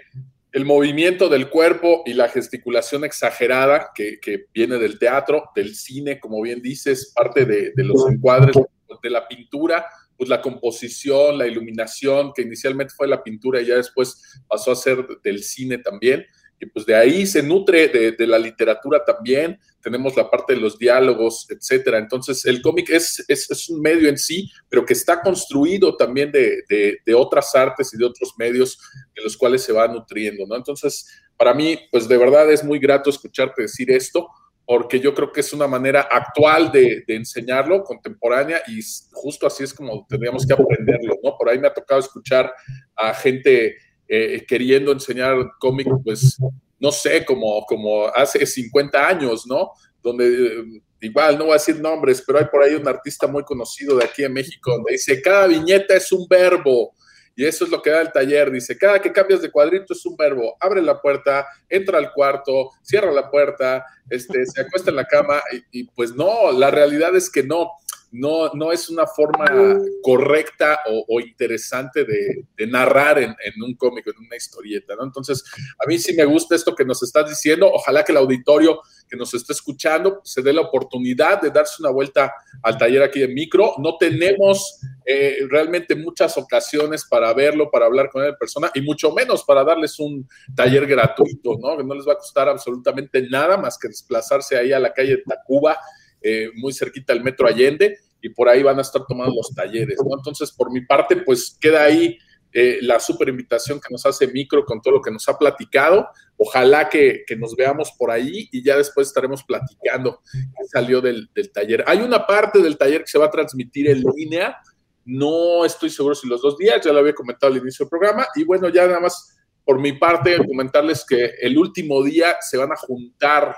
el 0.54 0.64
movimiento 0.64 1.28
del 1.28 1.50
cuerpo 1.50 2.04
y 2.06 2.14
la 2.14 2.30
gesticulación 2.30 3.04
exagerada 3.04 3.92
que, 3.94 4.46
viene 4.54 4.78
del 4.78 4.98
teatro, 4.98 5.50
del 5.54 5.76
cine, 5.76 6.22
como 6.22 6.42
bien 6.42 6.62
dices, 6.62 7.12
parte 7.14 7.46
de, 7.46 7.74
de 7.76 7.84
los 7.84 8.10
encuadres, 8.10 8.56
de 9.04 9.10
la 9.10 9.28
pintura, 9.28 9.86
pues 10.16 10.30
la 10.30 10.42
composición, 10.42 11.38
la 11.38 11.46
iluminación, 11.46 12.32
que 12.34 12.44
inicialmente 12.44 12.94
fue 12.96 13.08
la 13.08 13.22
pintura 13.22 13.62
y 13.62 13.66
ya 13.66 13.76
después 13.76 14.42
pasó 14.48 14.72
a 14.72 14.76
ser 14.76 15.06
del 15.22 15.44
cine 15.44 15.80
también 15.80 16.26
y 16.60 16.66
pues 16.66 16.86
de 16.86 16.96
ahí 16.96 17.26
se 17.28 17.44
nutre 17.44 17.88
de, 17.88 18.28
la 18.28 18.40
literatura 18.40 19.04
también, 19.06 19.60
tenemos 19.82 20.16
la 20.16 20.30
parte 20.30 20.56
de 20.56 20.60
los 20.60 20.78
diálogos, 20.78 21.46
etcétera. 21.50 22.00
Entonces, 22.00 22.46
el 22.46 22.62
cómic 22.62 22.90
es, 22.90 23.24
es, 23.28 23.70
un 23.70 23.82
medio 23.82 24.10
en 24.10 24.18
sí, 24.18 24.50
pero 24.68 24.84
que 24.84 24.94
está 24.94 25.22
construido 25.22 25.96
también 25.96 26.32
de, 26.32 26.64
de, 26.68 27.14
otras 27.14 27.56
artes 27.56 27.94
y 27.94 27.98
de 27.98 28.06
otros 28.06 28.34
medios 28.38 28.80
en 29.16 29.24
los 29.24 29.38
cuales 29.38 29.64
se 29.64 29.72
va 29.72 29.88
nutriendo, 29.88 30.46
¿no? 30.48 30.56
Entonces, 30.56 31.08
para 31.38 31.54
mí, 31.54 31.78
pues 31.92 32.08
de 32.08 32.18
verdad 32.18 32.52
es 32.52 32.64
muy 32.64 32.80
grato 32.80 33.10
escucharte 33.10 33.62
decir 33.62 33.92
esto, 33.92 34.28
porque 34.66 35.00
yo 35.00 35.16
creo 35.16 35.32
que 35.32 35.40
es 35.40 35.54
una 35.54 35.66
manera 35.66 36.02
actual 36.12 36.72
de, 36.74 37.06
enseñarlo, 37.08 37.84
contemporánea, 37.84 38.62
y 38.68 38.82
justo 39.14 39.48
así 39.48 39.64
es 39.64 39.74
como 39.74 40.06
tendríamos 40.10 40.46
que 40.46 40.54
aprenderlo, 40.54 41.16
¿no? 41.24 41.38
Por 41.38 41.48
ahí 41.48 41.58
me 41.58 41.68
ha 41.68 41.74
tocado 41.74 42.02
escuchar 42.02 42.52
a 42.96 43.14
gente 43.14 43.78
eh, 44.08 44.46
queriendo 44.48 44.92
enseñar 44.92 45.36
cómic, 45.60 45.88
pues, 46.04 46.38
no 46.80 46.92
sé, 46.92 47.26
como, 47.26 47.66
como 47.66 48.08
hace 48.08 48.46
50 48.46 49.08
años, 49.08 49.46
¿no? 49.48 49.72
Donde 50.02 50.26
eh, 50.28 50.82
igual 51.02 51.38
no 51.38 51.46
voy 51.46 51.52
a 51.52 51.56
decir 51.56 51.80
nombres, 51.80 52.24
pero 52.26 52.40
hay 52.40 52.46
por 52.46 52.64
ahí 52.64 52.76
un 52.76 52.88
artista 52.88 53.28
muy 53.28 53.44
conocido 53.44 53.98
de 53.98 54.06
aquí 54.06 54.24
en 54.24 54.34
México 54.34 54.72
donde 54.72 54.94
dice, 54.94 55.22
cada 55.22 55.48
viñeta 55.48 55.96
es 55.96 56.12
un 56.12 56.28
verbo. 56.28 56.94
Y 57.36 57.46
eso 57.46 57.66
es 57.66 57.70
lo 57.70 57.84
que 57.84 57.92
da 57.92 58.02
el 58.02 58.12
taller. 58.12 58.50
Dice, 58.50 58.76
cada 58.76 59.00
que 59.00 59.12
cambias 59.12 59.44
de 59.44 59.52
cuadrito 59.52 59.94
es 59.94 60.04
un 60.08 60.18
verbo. 60.18 60.58
Abre 60.60 60.82
la 60.82 61.00
puerta, 61.00 61.46
entra 61.70 62.00
al 62.00 62.12
cuarto, 62.12 62.72
cierra 62.82 63.12
la 63.12 63.30
puerta, 63.30 63.86
este, 64.10 64.44
se 64.48 64.62
acuesta 64.62 64.90
en 64.90 64.96
la 64.96 65.06
cama. 65.06 65.40
Y, 65.52 65.82
y 65.82 65.84
pues 65.84 66.16
no, 66.16 66.52
la 66.52 66.72
realidad 66.72 67.16
es 67.16 67.30
que 67.30 67.44
no 67.44 67.74
no, 68.18 68.52
no 68.54 68.72
es 68.72 68.90
una 68.90 69.06
forma 69.06 69.80
correcta 70.02 70.80
o, 71.08 71.20
interesante 71.20 72.04
de, 72.04 72.68
narrar 72.68 73.20
en, 73.20 73.36
un 73.64 73.76
cómic, 73.76 74.08
en 74.08 74.26
una 74.26 74.36
historieta, 74.36 74.96
¿no? 74.96 75.04
Entonces, 75.04 75.44
a 75.80 75.88
mí 75.88 75.98
sí 75.98 76.14
me 76.16 76.26
gusta 76.26 76.56
esto 76.56 76.76
que 76.76 76.84
nos 76.84 77.02
estás 77.04 77.30
diciendo. 77.30 77.70
Ojalá 77.72 78.04
que 78.04 78.12
el 78.12 78.18
auditorio 78.18 78.82
que 79.08 79.16
nos 79.16 79.34
esté 79.34 79.54
escuchando 79.54 80.22
se 80.24 80.42
dé 80.42 80.52
la 80.52 80.62
oportunidad 80.62 81.42
de 81.42 81.52
darse 81.52 81.76
una 81.80 81.92
vuelta 81.92 82.34
al 82.64 82.78
taller 82.78 83.04
aquí 83.04 83.20
de 83.20 83.28
micro. 83.28 83.76
No 83.78 83.98
tenemos 83.98 84.80
eh, 85.06 85.38
realmente 85.50 85.96
muchas 85.96 86.38
ocasiones 86.38 87.06
para 87.06 87.34
verlo, 87.34 87.70
para 87.72 87.86
hablar 87.86 88.10
con 88.10 88.24
él 88.24 88.30
en 88.30 88.38
persona 88.38 88.72
y 88.74 88.82
mucho 88.82 89.12
menos 89.12 89.44
para 89.44 89.64
darles 89.64 90.00
un 90.00 90.28
taller 90.56 90.86
gratuito, 90.88 91.58
¿no? 91.60 91.78
Que 91.78 91.84
no 91.84 91.94
les 91.94 92.08
va 92.08 92.14
a 92.14 92.18
costar 92.18 92.50
absolutamente 92.50 93.22
nada 93.30 93.58
más 93.58 93.78
que 93.78 93.88
desplazarse 93.88 94.58
ahí 94.58 94.74
a 94.74 94.80
la 94.80 94.94
calle 94.94 95.18
de 95.18 95.24
Tacuba 95.24 95.78
eh, 96.22 96.50
muy 96.56 96.74
cerquita 96.74 97.14
del 97.14 97.24
Metro 97.24 97.48
Allende, 97.48 98.00
y 98.22 98.30
por 98.30 98.50
ahí 98.50 98.64
van 98.64 98.80
a 98.80 98.82
estar 98.82 99.04
tomando 99.08 99.36
los 99.36 99.54
talleres, 99.54 99.98
¿no? 100.04 100.18
Entonces, 100.18 100.52
por 100.52 100.72
mi 100.72 100.82
parte, 100.82 101.18
pues 101.18 101.58
queda 101.60 101.84
ahí 101.84 102.18
eh, 102.54 102.80
la 102.82 103.00
super 103.00 103.30
invitación 103.30 103.80
que 103.80 103.92
nos 103.92 104.06
hace 104.06 104.28
Micro 104.28 104.66
con 104.66 104.82
todo 104.82 104.96
lo 104.96 105.02
que 105.02 105.12
nos 105.12 105.28
ha 105.30 105.38
platicado. 105.38 106.08
Ojalá 106.38 106.90
que, 106.90 107.24
nos 107.38 107.56
veamos 107.56 107.92
por 107.98 108.10
ahí 108.10 108.50
y 108.52 108.64
ya 108.64 108.78
después 108.78 109.08
estaremos 109.08 109.44
platicando 109.44 110.22
qué 110.32 110.66
salió 110.72 111.02
del, 111.02 111.30
taller. 111.54 111.84
Hay 111.88 112.00
una 112.00 112.26
parte 112.26 112.60
del 112.60 112.78
taller 112.78 113.02
que 113.02 113.12
se 113.12 113.20
va 113.20 113.26
a 113.26 113.32
transmitir 113.32 113.90
en 113.90 114.04
línea. 114.16 114.58
No 115.06 115.66
estoy 115.66 115.90
seguro 115.90 116.16
si 116.16 116.28
los 116.28 116.42
dos 116.42 116.58
días, 116.58 116.84
ya 116.84 116.92
lo 116.92 117.00
había 117.00 117.14
comentado 117.14 117.52
al 117.52 117.60
inicio 117.60 117.86
del 117.86 117.90
programa. 117.90 118.26
Y 118.36 118.44
bueno, 118.44 118.70
ya 118.70 118.88
nada 118.88 119.02
más 119.02 119.38
por 119.64 119.80
mi 119.80 119.92
parte, 119.94 120.38
comentarles 120.38 121.06
que 121.06 121.34
el 121.42 121.58
último 121.58 122.02
día 122.02 122.38
se 122.40 122.56
van 122.56 122.72
a 122.72 122.78
juntar 122.78 123.54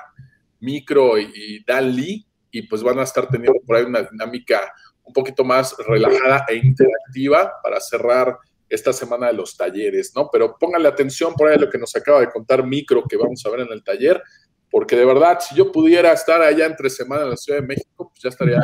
Micro 0.60 1.20
y, 1.20 1.32
y 1.36 1.64
y 2.52 2.64
pues 2.64 2.84
van 2.84 3.00
a 3.00 3.04
estar 3.04 3.28
teniendo 3.28 3.60
por 3.66 3.76
ahí 3.76 3.84
una 3.84 4.04
dinámica 4.04 4.74
un 5.04 5.14
poquito 5.14 5.44
más 5.44 5.76
relajada 5.88 6.46
e 6.48 6.56
interactiva 6.56 7.54
para 7.64 7.80
cerrar 7.80 8.38
esta 8.70 8.94
semana 8.94 9.28
de 9.28 9.34
los 9.34 9.58
talleres, 9.58 10.14
¿no? 10.16 10.30
Pero 10.32 10.56
pónganle 10.58 10.88
atención 10.88 11.34
por 11.34 11.48
ahí 11.50 11.56
a 11.56 11.60
lo 11.60 11.70
que 11.70 11.80
nos 11.80 11.96
acaba 11.96 12.20
de 12.20 12.30
contar 12.30 12.66
Micro 12.66 13.04
que 13.10 13.18
vamos 13.18 13.44
a 13.46 13.50
ver 13.50 13.62
en 13.62 13.72
el 13.72 13.84
taller, 13.84 14.22
porque 14.70 14.96
de 14.96 15.06
verdad, 15.06 15.40
si 15.40 15.56
yo 15.56 15.72
pudiera 15.72 16.14
estar 16.14 16.42
allá 16.42 16.68
entre 16.68 16.90
semana 16.90 17.24
en 17.24 17.32
la 17.32 17.38
Ciudad 17.38 17.60
de 17.60 17.68
México, 17.68 18.10
pues 18.10 18.22
ya 18.22 18.30
estaría 18.30 18.62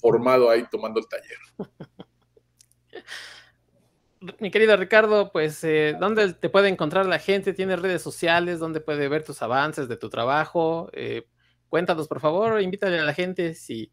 formado 0.00 0.50
ahí 0.50 0.64
tomando 0.70 0.98
el 0.98 1.06
taller. 1.06 1.38
Mi 4.40 4.50
querido 4.50 4.76
Ricardo, 4.76 5.30
pues, 5.30 5.62
eh, 5.64 5.96
¿dónde 6.00 6.32
te 6.32 6.48
puede 6.48 6.68
encontrar 6.68 7.06
la 7.06 7.18
gente? 7.18 7.52
¿Tienes 7.52 7.80
redes 7.80 8.00
sociales? 8.00 8.58
¿Dónde 8.58 8.80
puede 8.80 9.06
ver 9.08 9.22
tus 9.22 9.42
avances 9.42 9.86
de 9.86 9.98
tu 9.98 10.08
trabajo? 10.08 10.88
Eh, 10.94 11.26
cuéntanos, 11.74 12.06
por 12.06 12.20
favor, 12.20 12.62
invítale 12.62 13.00
a 13.00 13.04
la 13.04 13.12
gente 13.12 13.52
si, 13.56 13.90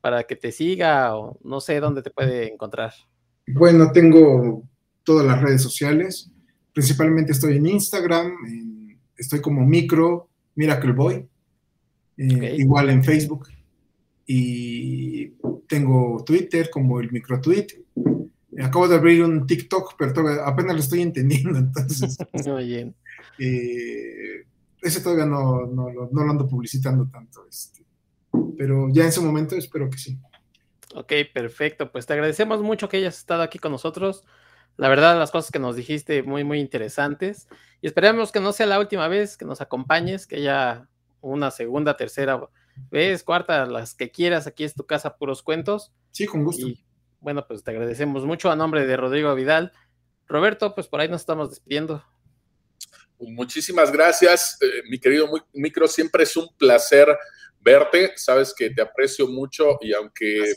para 0.00 0.24
que 0.24 0.34
te 0.34 0.50
siga 0.50 1.14
o 1.14 1.38
no 1.44 1.60
sé 1.60 1.78
dónde 1.78 2.00
te 2.00 2.08
puede 2.08 2.50
encontrar. 2.50 2.94
Bueno, 3.46 3.92
tengo 3.92 4.62
todas 5.04 5.26
las 5.26 5.42
redes 5.42 5.60
sociales. 5.60 6.30
Principalmente 6.72 7.32
estoy 7.32 7.58
en 7.58 7.66
Instagram, 7.66 8.32
estoy 9.14 9.42
como 9.42 9.60
micro 9.66 10.30
Miracle 10.54 10.92
Boy, 10.92 11.28
eh, 12.16 12.56
igual 12.56 12.88
en 12.88 13.04
Facebook. 13.04 13.48
Y 14.24 15.34
tengo 15.66 16.24
Twitter 16.24 16.70
como 16.70 16.98
el 16.98 17.12
micro 17.12 17.42
tweet. 17.42 17.66
Acabo 18.58 18.88
de 18.88 18.96
abrir 18.96 19.22
un 19.22 19.46
TikTok, 19.46 19.96
pero 19.98 20.42
apenas 20.46 20.76
lo 20.76 20.80
estoy 20.80 21.02
entendiendo, 21.02 21.58
entonces. 21.58 22.16
Muy 22.46 22.68
bien. 22.68 22.94
Eh, 23.38 24.46
ese 24.82 25.00
todavía 25.00 25.26
no, 25.26 25.66
no, 25.66 25.90
lo 25.90 26.30
ando 26.30 26.46
publicitando 26.46 27.08
tanto, 27.08 27.46
este, 27.48 27.84
pero 28.56 28.88
ya 28.90 29.04
en 29.04 29.12
su 29.12 29.22
momento 29.22 29.56
espero 29.56 29.88
que 29.90 29.98
sí. 29.98 30.18
Ok, 30.94 31.12
perfecto. 31.32 31.92
Pues 31.92 32.06
te 32.06 32.14
agradecemos 32.14 32.62
mucho 32.62 32.88
que 32.88 32.96
hayas 32.96 33.18
estado 33.18 33.42
aquí 33.42 33.58
con 33.58 33.72
nosotros. 33.72 34.24
La 34.76 34.88
verdad, 34.88 35.18
las 35.18 35.30
cosas 35.30 35.50
que 35.50 35.58
nos 35.58 35.76
dijiste 35.76 36.22
muy, 36.22 36.44
muy 36.44 36.60
interesantes. 36.60 37.48
Y 37.80 37.86
esperemos 37.86 38.32
que 38.32 38.40
no 38.40 38.52
sea 38.52 38.66
la 38.66 38.78
última 38.78 39.08
vez 39.08 39.36
que 39.36 39.44
nos 39.44 39.60
acompañes, 39.60 40.26
que 40.26 40.36
haya 40.36 40.88
una 41.20 41.50
segunda, 41.50 41.96
tercera 41.96 42.48
vez, 42.90 43.22
cuarta, 43.22 43.66
las 43.66 43.94
que 43.94 44.10
quieras. 44.10 44.46
Aquí 44.46 44.64
es 44.64 44.74
tu 44.74 44.86
casa, 44.86 45.16
puros 45.16 45.42
cuentos. 45.42 45.92
Sí, 46.12 46.26
con 46.26 46.44
gusto. 46.44 46.66
Y 46.66 46.84
bueno, 47.20 47.46
pues 47.46 47.62
te 47.64 47.70
agradecemos 47.70 48.24
mucho 48.24 48.50
a 48.50 48.56
nombre 48.56 48.86
de 48.86 48.96
Rodrigo 48.96 49.34
Vidal. 49.34 49.72
Roberto, 50.26 50.74
pues 50.74 50.88
por 50.88 51.00
ahí 51.00 51.08
nos 51.08 51.20
estamos 51.22 51.50
despidiendo. 51.50 52.02
Muchísimas 53.18 53.90
gracias, 53.90 54.58
eh, 54.60 54.82
mi 54.88 54.98
querido 54.98 55.28
Micro. 55.52 55.88
Siempre 55.88 56.22
es 56.22 56.36
un 56.36 56.48
placer 56.56 57.16
verte. 57.60 58.12
Sabes 58.16 58.54
que 58.56 58.70
te 58.70 58.82
aprecio 58.82 59.26
mucho 59.26 59.78
y 59.80 59.92
aunque 59.92 60.52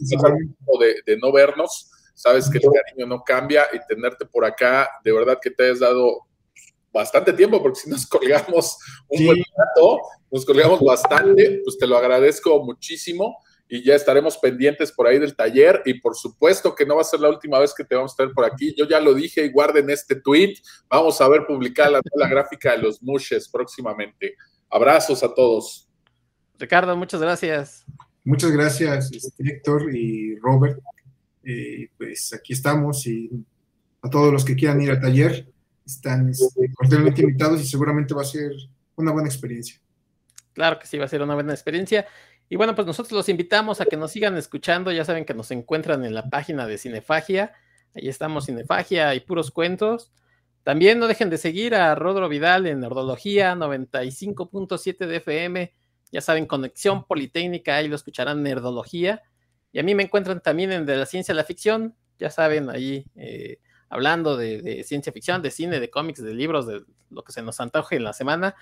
de, 0.80 1.02
de 1.06 1.18
no 1.18 1.32
vernos, 1.32 1.90
sabes 2.14 2.50
que 2.50 2.60
el 2.60 2.66
cariño 2.72 3.08
no 3.08 3.24
cambia 3.24 3.66
y 3.74 3.80
tenerte 3.88 4.26
por 4.26 4.46
acá, 4.46 4.90
de 5.04 5.12
verdad 5.12 5.40
que 5.42 5.50
te 5.50 5.72
has 5.72 5.80
dado 5.80 6.28
bastante 6.94 7.34
tiempo, 7.34 7.62
porque 7.62 7.80
si 7.80 7.90
nos 7.90 8.06
colgamos 8.08 8.78
un 9.08 9.26
buen 9.26 9.44
rato, 9.58 10.00
nos 10.30 10.46
colgamos 10.46 10.80
bastante, 10.82 11.62
pues 11.64 11.78
te 11.78 11.88
lo 11.88 11.98
agradezco 11.98 12.64
muchísimo 12.64 13.38
y 13.74 13.82
ya 13.86 13.96
estaremos 13.96 14.38
pendientes 14.38 14.92
por 14.92 15.08
ahí 15.08 15.18
del 15.18 15.34
taller 15.34 15.82
y 15.86 15.94
por 15.94 16.14
supuesto 16.14 16.76
que 16.76 16.86
no 16.86 16.98
va 16.98 17.04
a 17.04 17.06
ser 17.06 17.22
la 17.22 17.30
última 17.30 17.58
vez 17.58 17.74
que 17.74 17.86
te 17.86 17.96
vamos 17.96 18.12
a 18.12 18.16
tener 18.18 18.34
por 18.34 18.44
aquí. 18.44 18.76
Yo 18.78 18.86
ya 18.86 19.00
lo 19.00 19.14
dije 19.14 19.46
y 19.46 19.50
guarden 19.50 19.90
este 19.90 20.16
tweet. 20.16 20.56
Vamos 20.90 21.22
a 21.22 21.30
ver 21.30 21.46
publicada 21.48 22.02
la, 22.16 22.28
gráfica 22.28 22.74
de 22.74 22.80
los 22.80 23.02
mushes 23.02 23.48
próximamente. 23.48 24.36
Abrazos 24.70 25.24
a 25.24 25.34
todos. 25.34 25.88
Ricardo, 26.60 26.98
muchas 26.98 27.22
gracias. 27.22 27.86
Muchas 28.26 28.52
gracias, 28.52 29.10
Héctor 29.40 29.96
y 29.96 30.36
Robert. 30.40 30.78
Eh, 31.42 31.88
pues 31.98 32.34
aquí 32.34 32.52
estamos 32.52 33.08
y 33.08 33.30
a 34.02 34.10
todos 34.10 34.34
los 34.34 34.44
que 34.44 34.58
quieran 34.58 34.82
ir 34.82 34.92
al 34.92 35.00
taller 35.00 35.48
están 35.86 36.28
este, 36.28 36.70
cordialmente 36.74 37.22
invitados 37.22 37.62
y 37.62 37.66
seguramente 37.66 38.14
va 38.14 38.24
a 38.24 38.26
ser 38.26 38.52
una 38.98 39.14
buena 39.14 39.30
experiencia. 39.30 39.80
Claro 40.54 40.78
que 40.78 40.88
sí, 40.88 40.98
va 40.98 41.06
a 41.06 41.08
ser 41.08 41.22
una 41.22 41.36
buena 41.36 41.54
experiencia. 41.54 42.06
Y 42.52 42.58
bueno, 42.58 42.76
pues 42.76 42.86
nosotros 42.86 43.14
los 43.14 43.30
invitamos 43.30 43.80
a 43.80 43.86
que 43.86 43.96
nos 43.96 44.12
sigan 44.12 44.36
escuchando. 44.36 44.92
Ya 44.92 45.06
saben 45.06 45.24
que 45.24 45.34
nos 45.34 45.52
encuentran 45.52 46.04
en 46.04 46.14
la 46.14 46.30
página 46.30 46.68
de 46.68 46.78
Cinefagia. 46.78 47.54
Ahí 47.96 48.10
estamos, 48.10 48.48
Cinefagia 48.48 49.16
y 49.16 49.22
puros 49.22 49.52
cuentos. 49.52 50.12
También 50.64 51.00
no 51.00 51.08
dejen 51.08 51.30
de 51.30 51.38
seguir 51.38 51.76
a 51.76 51.96
Rodro 51.96 52.28
Vidal 52.28 52.68
en 52.68 52.82
Nerdología 52.82 53.56
95.7 53.56 55.06
de 55.08 55.16
FM. 55.16 55.74
Ya 56.12 56.20
saben, 56.20 56.46
Conexión 56.46 57.06
Politécnica, 57.06 57.78
ahí 57.78 57.88
lo 57.88 57.96
escucharán 57.96 58.44
Nerdología. 58.44 59.24
Y 59.72 59.80
a 59.80 59.84
mí 59.84 59.96
me 59.96 60.04
encuentran 60.04 60.42
también 60.42 60.74
en 60.74 60.86
De 60.86 60.98
la 60.98 61.06
Ciencia 61.06 61.32
a 61.32 61.38
la 61.38 61.46
Ficción. 61.46 61.96
Ya 62.20 62.32
saben, 62.32 62.70
ahí 62.70 63.06
eh, 63.16 63.60
hablando 63.88 64.36
de, 64.36 64.62
de, 64.62 64.84
ciencia 64.84 65.14
ficción, 65.14 65.42
de 65.42 65.52
cine, 65.52 65.80
de 65.80 65.90
cómics, 65.90 66.22
de 66.22 66.34
libros, 66.34 66.68
de 66.68 66.84
lo 67.12 67.24
que 67.24 67.32
se 67.32 67.42
nos 67.42 67.62
antoje 67.62 67.96
en 67.96 68.04
la 68.04 68.12
semana. 68.12 68.58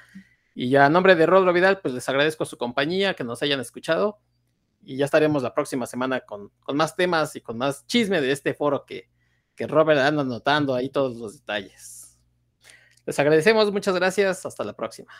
Y 0.54 0.70
ya 0.70 0.86
a 0.86 0.90
nombre 0.90 1.16
de 1.16 1.26
Rodro 1.26 1.54
Vidal, 1.54 1.80
pues 1.82 1.94
les 1.94 2.08
agradezco 2.10 2.46
su 2.46 2.58
compañía, 2.58 3.14
que 3.14 3.24
nos 3.24 3.42
hayan 3.42 3.60
escuchado. 3.60 4.20
Y 4.82 4.98
ya 4.98 5.06
estaremos 5.06 5.44
la 5.44 5.54
próxima 5.54 5.86
semana 5.86 6.22
con, 6.22 6.52
con 6.62 6.78
más 6.78 6.96
temas 6.96 7.36
y 7.36 7.42
con 7.42 7.58
más 7.58 7.86
chisme 7.86 8.22
de 8.22 8.32
este 8.32 8.54
foro 8.54 8.86
que, 8.86 9.10
que 9.56 9.68
Robert 9.68 10.00
anda 10.00 10.22
anotando 10.22 10.74
ahí 10.74 10.90
todos 10.90 11.18
los 11.18 11.34
detalles. 11.34 12.20
Les 13.06 13.20
agradecemos, 13.20 13.72
muchas 13.72 13.96
gracias, 13.96 14.46
hasta 14.46 14.64
la 14.64 14.74
próxima. 14.74 15.12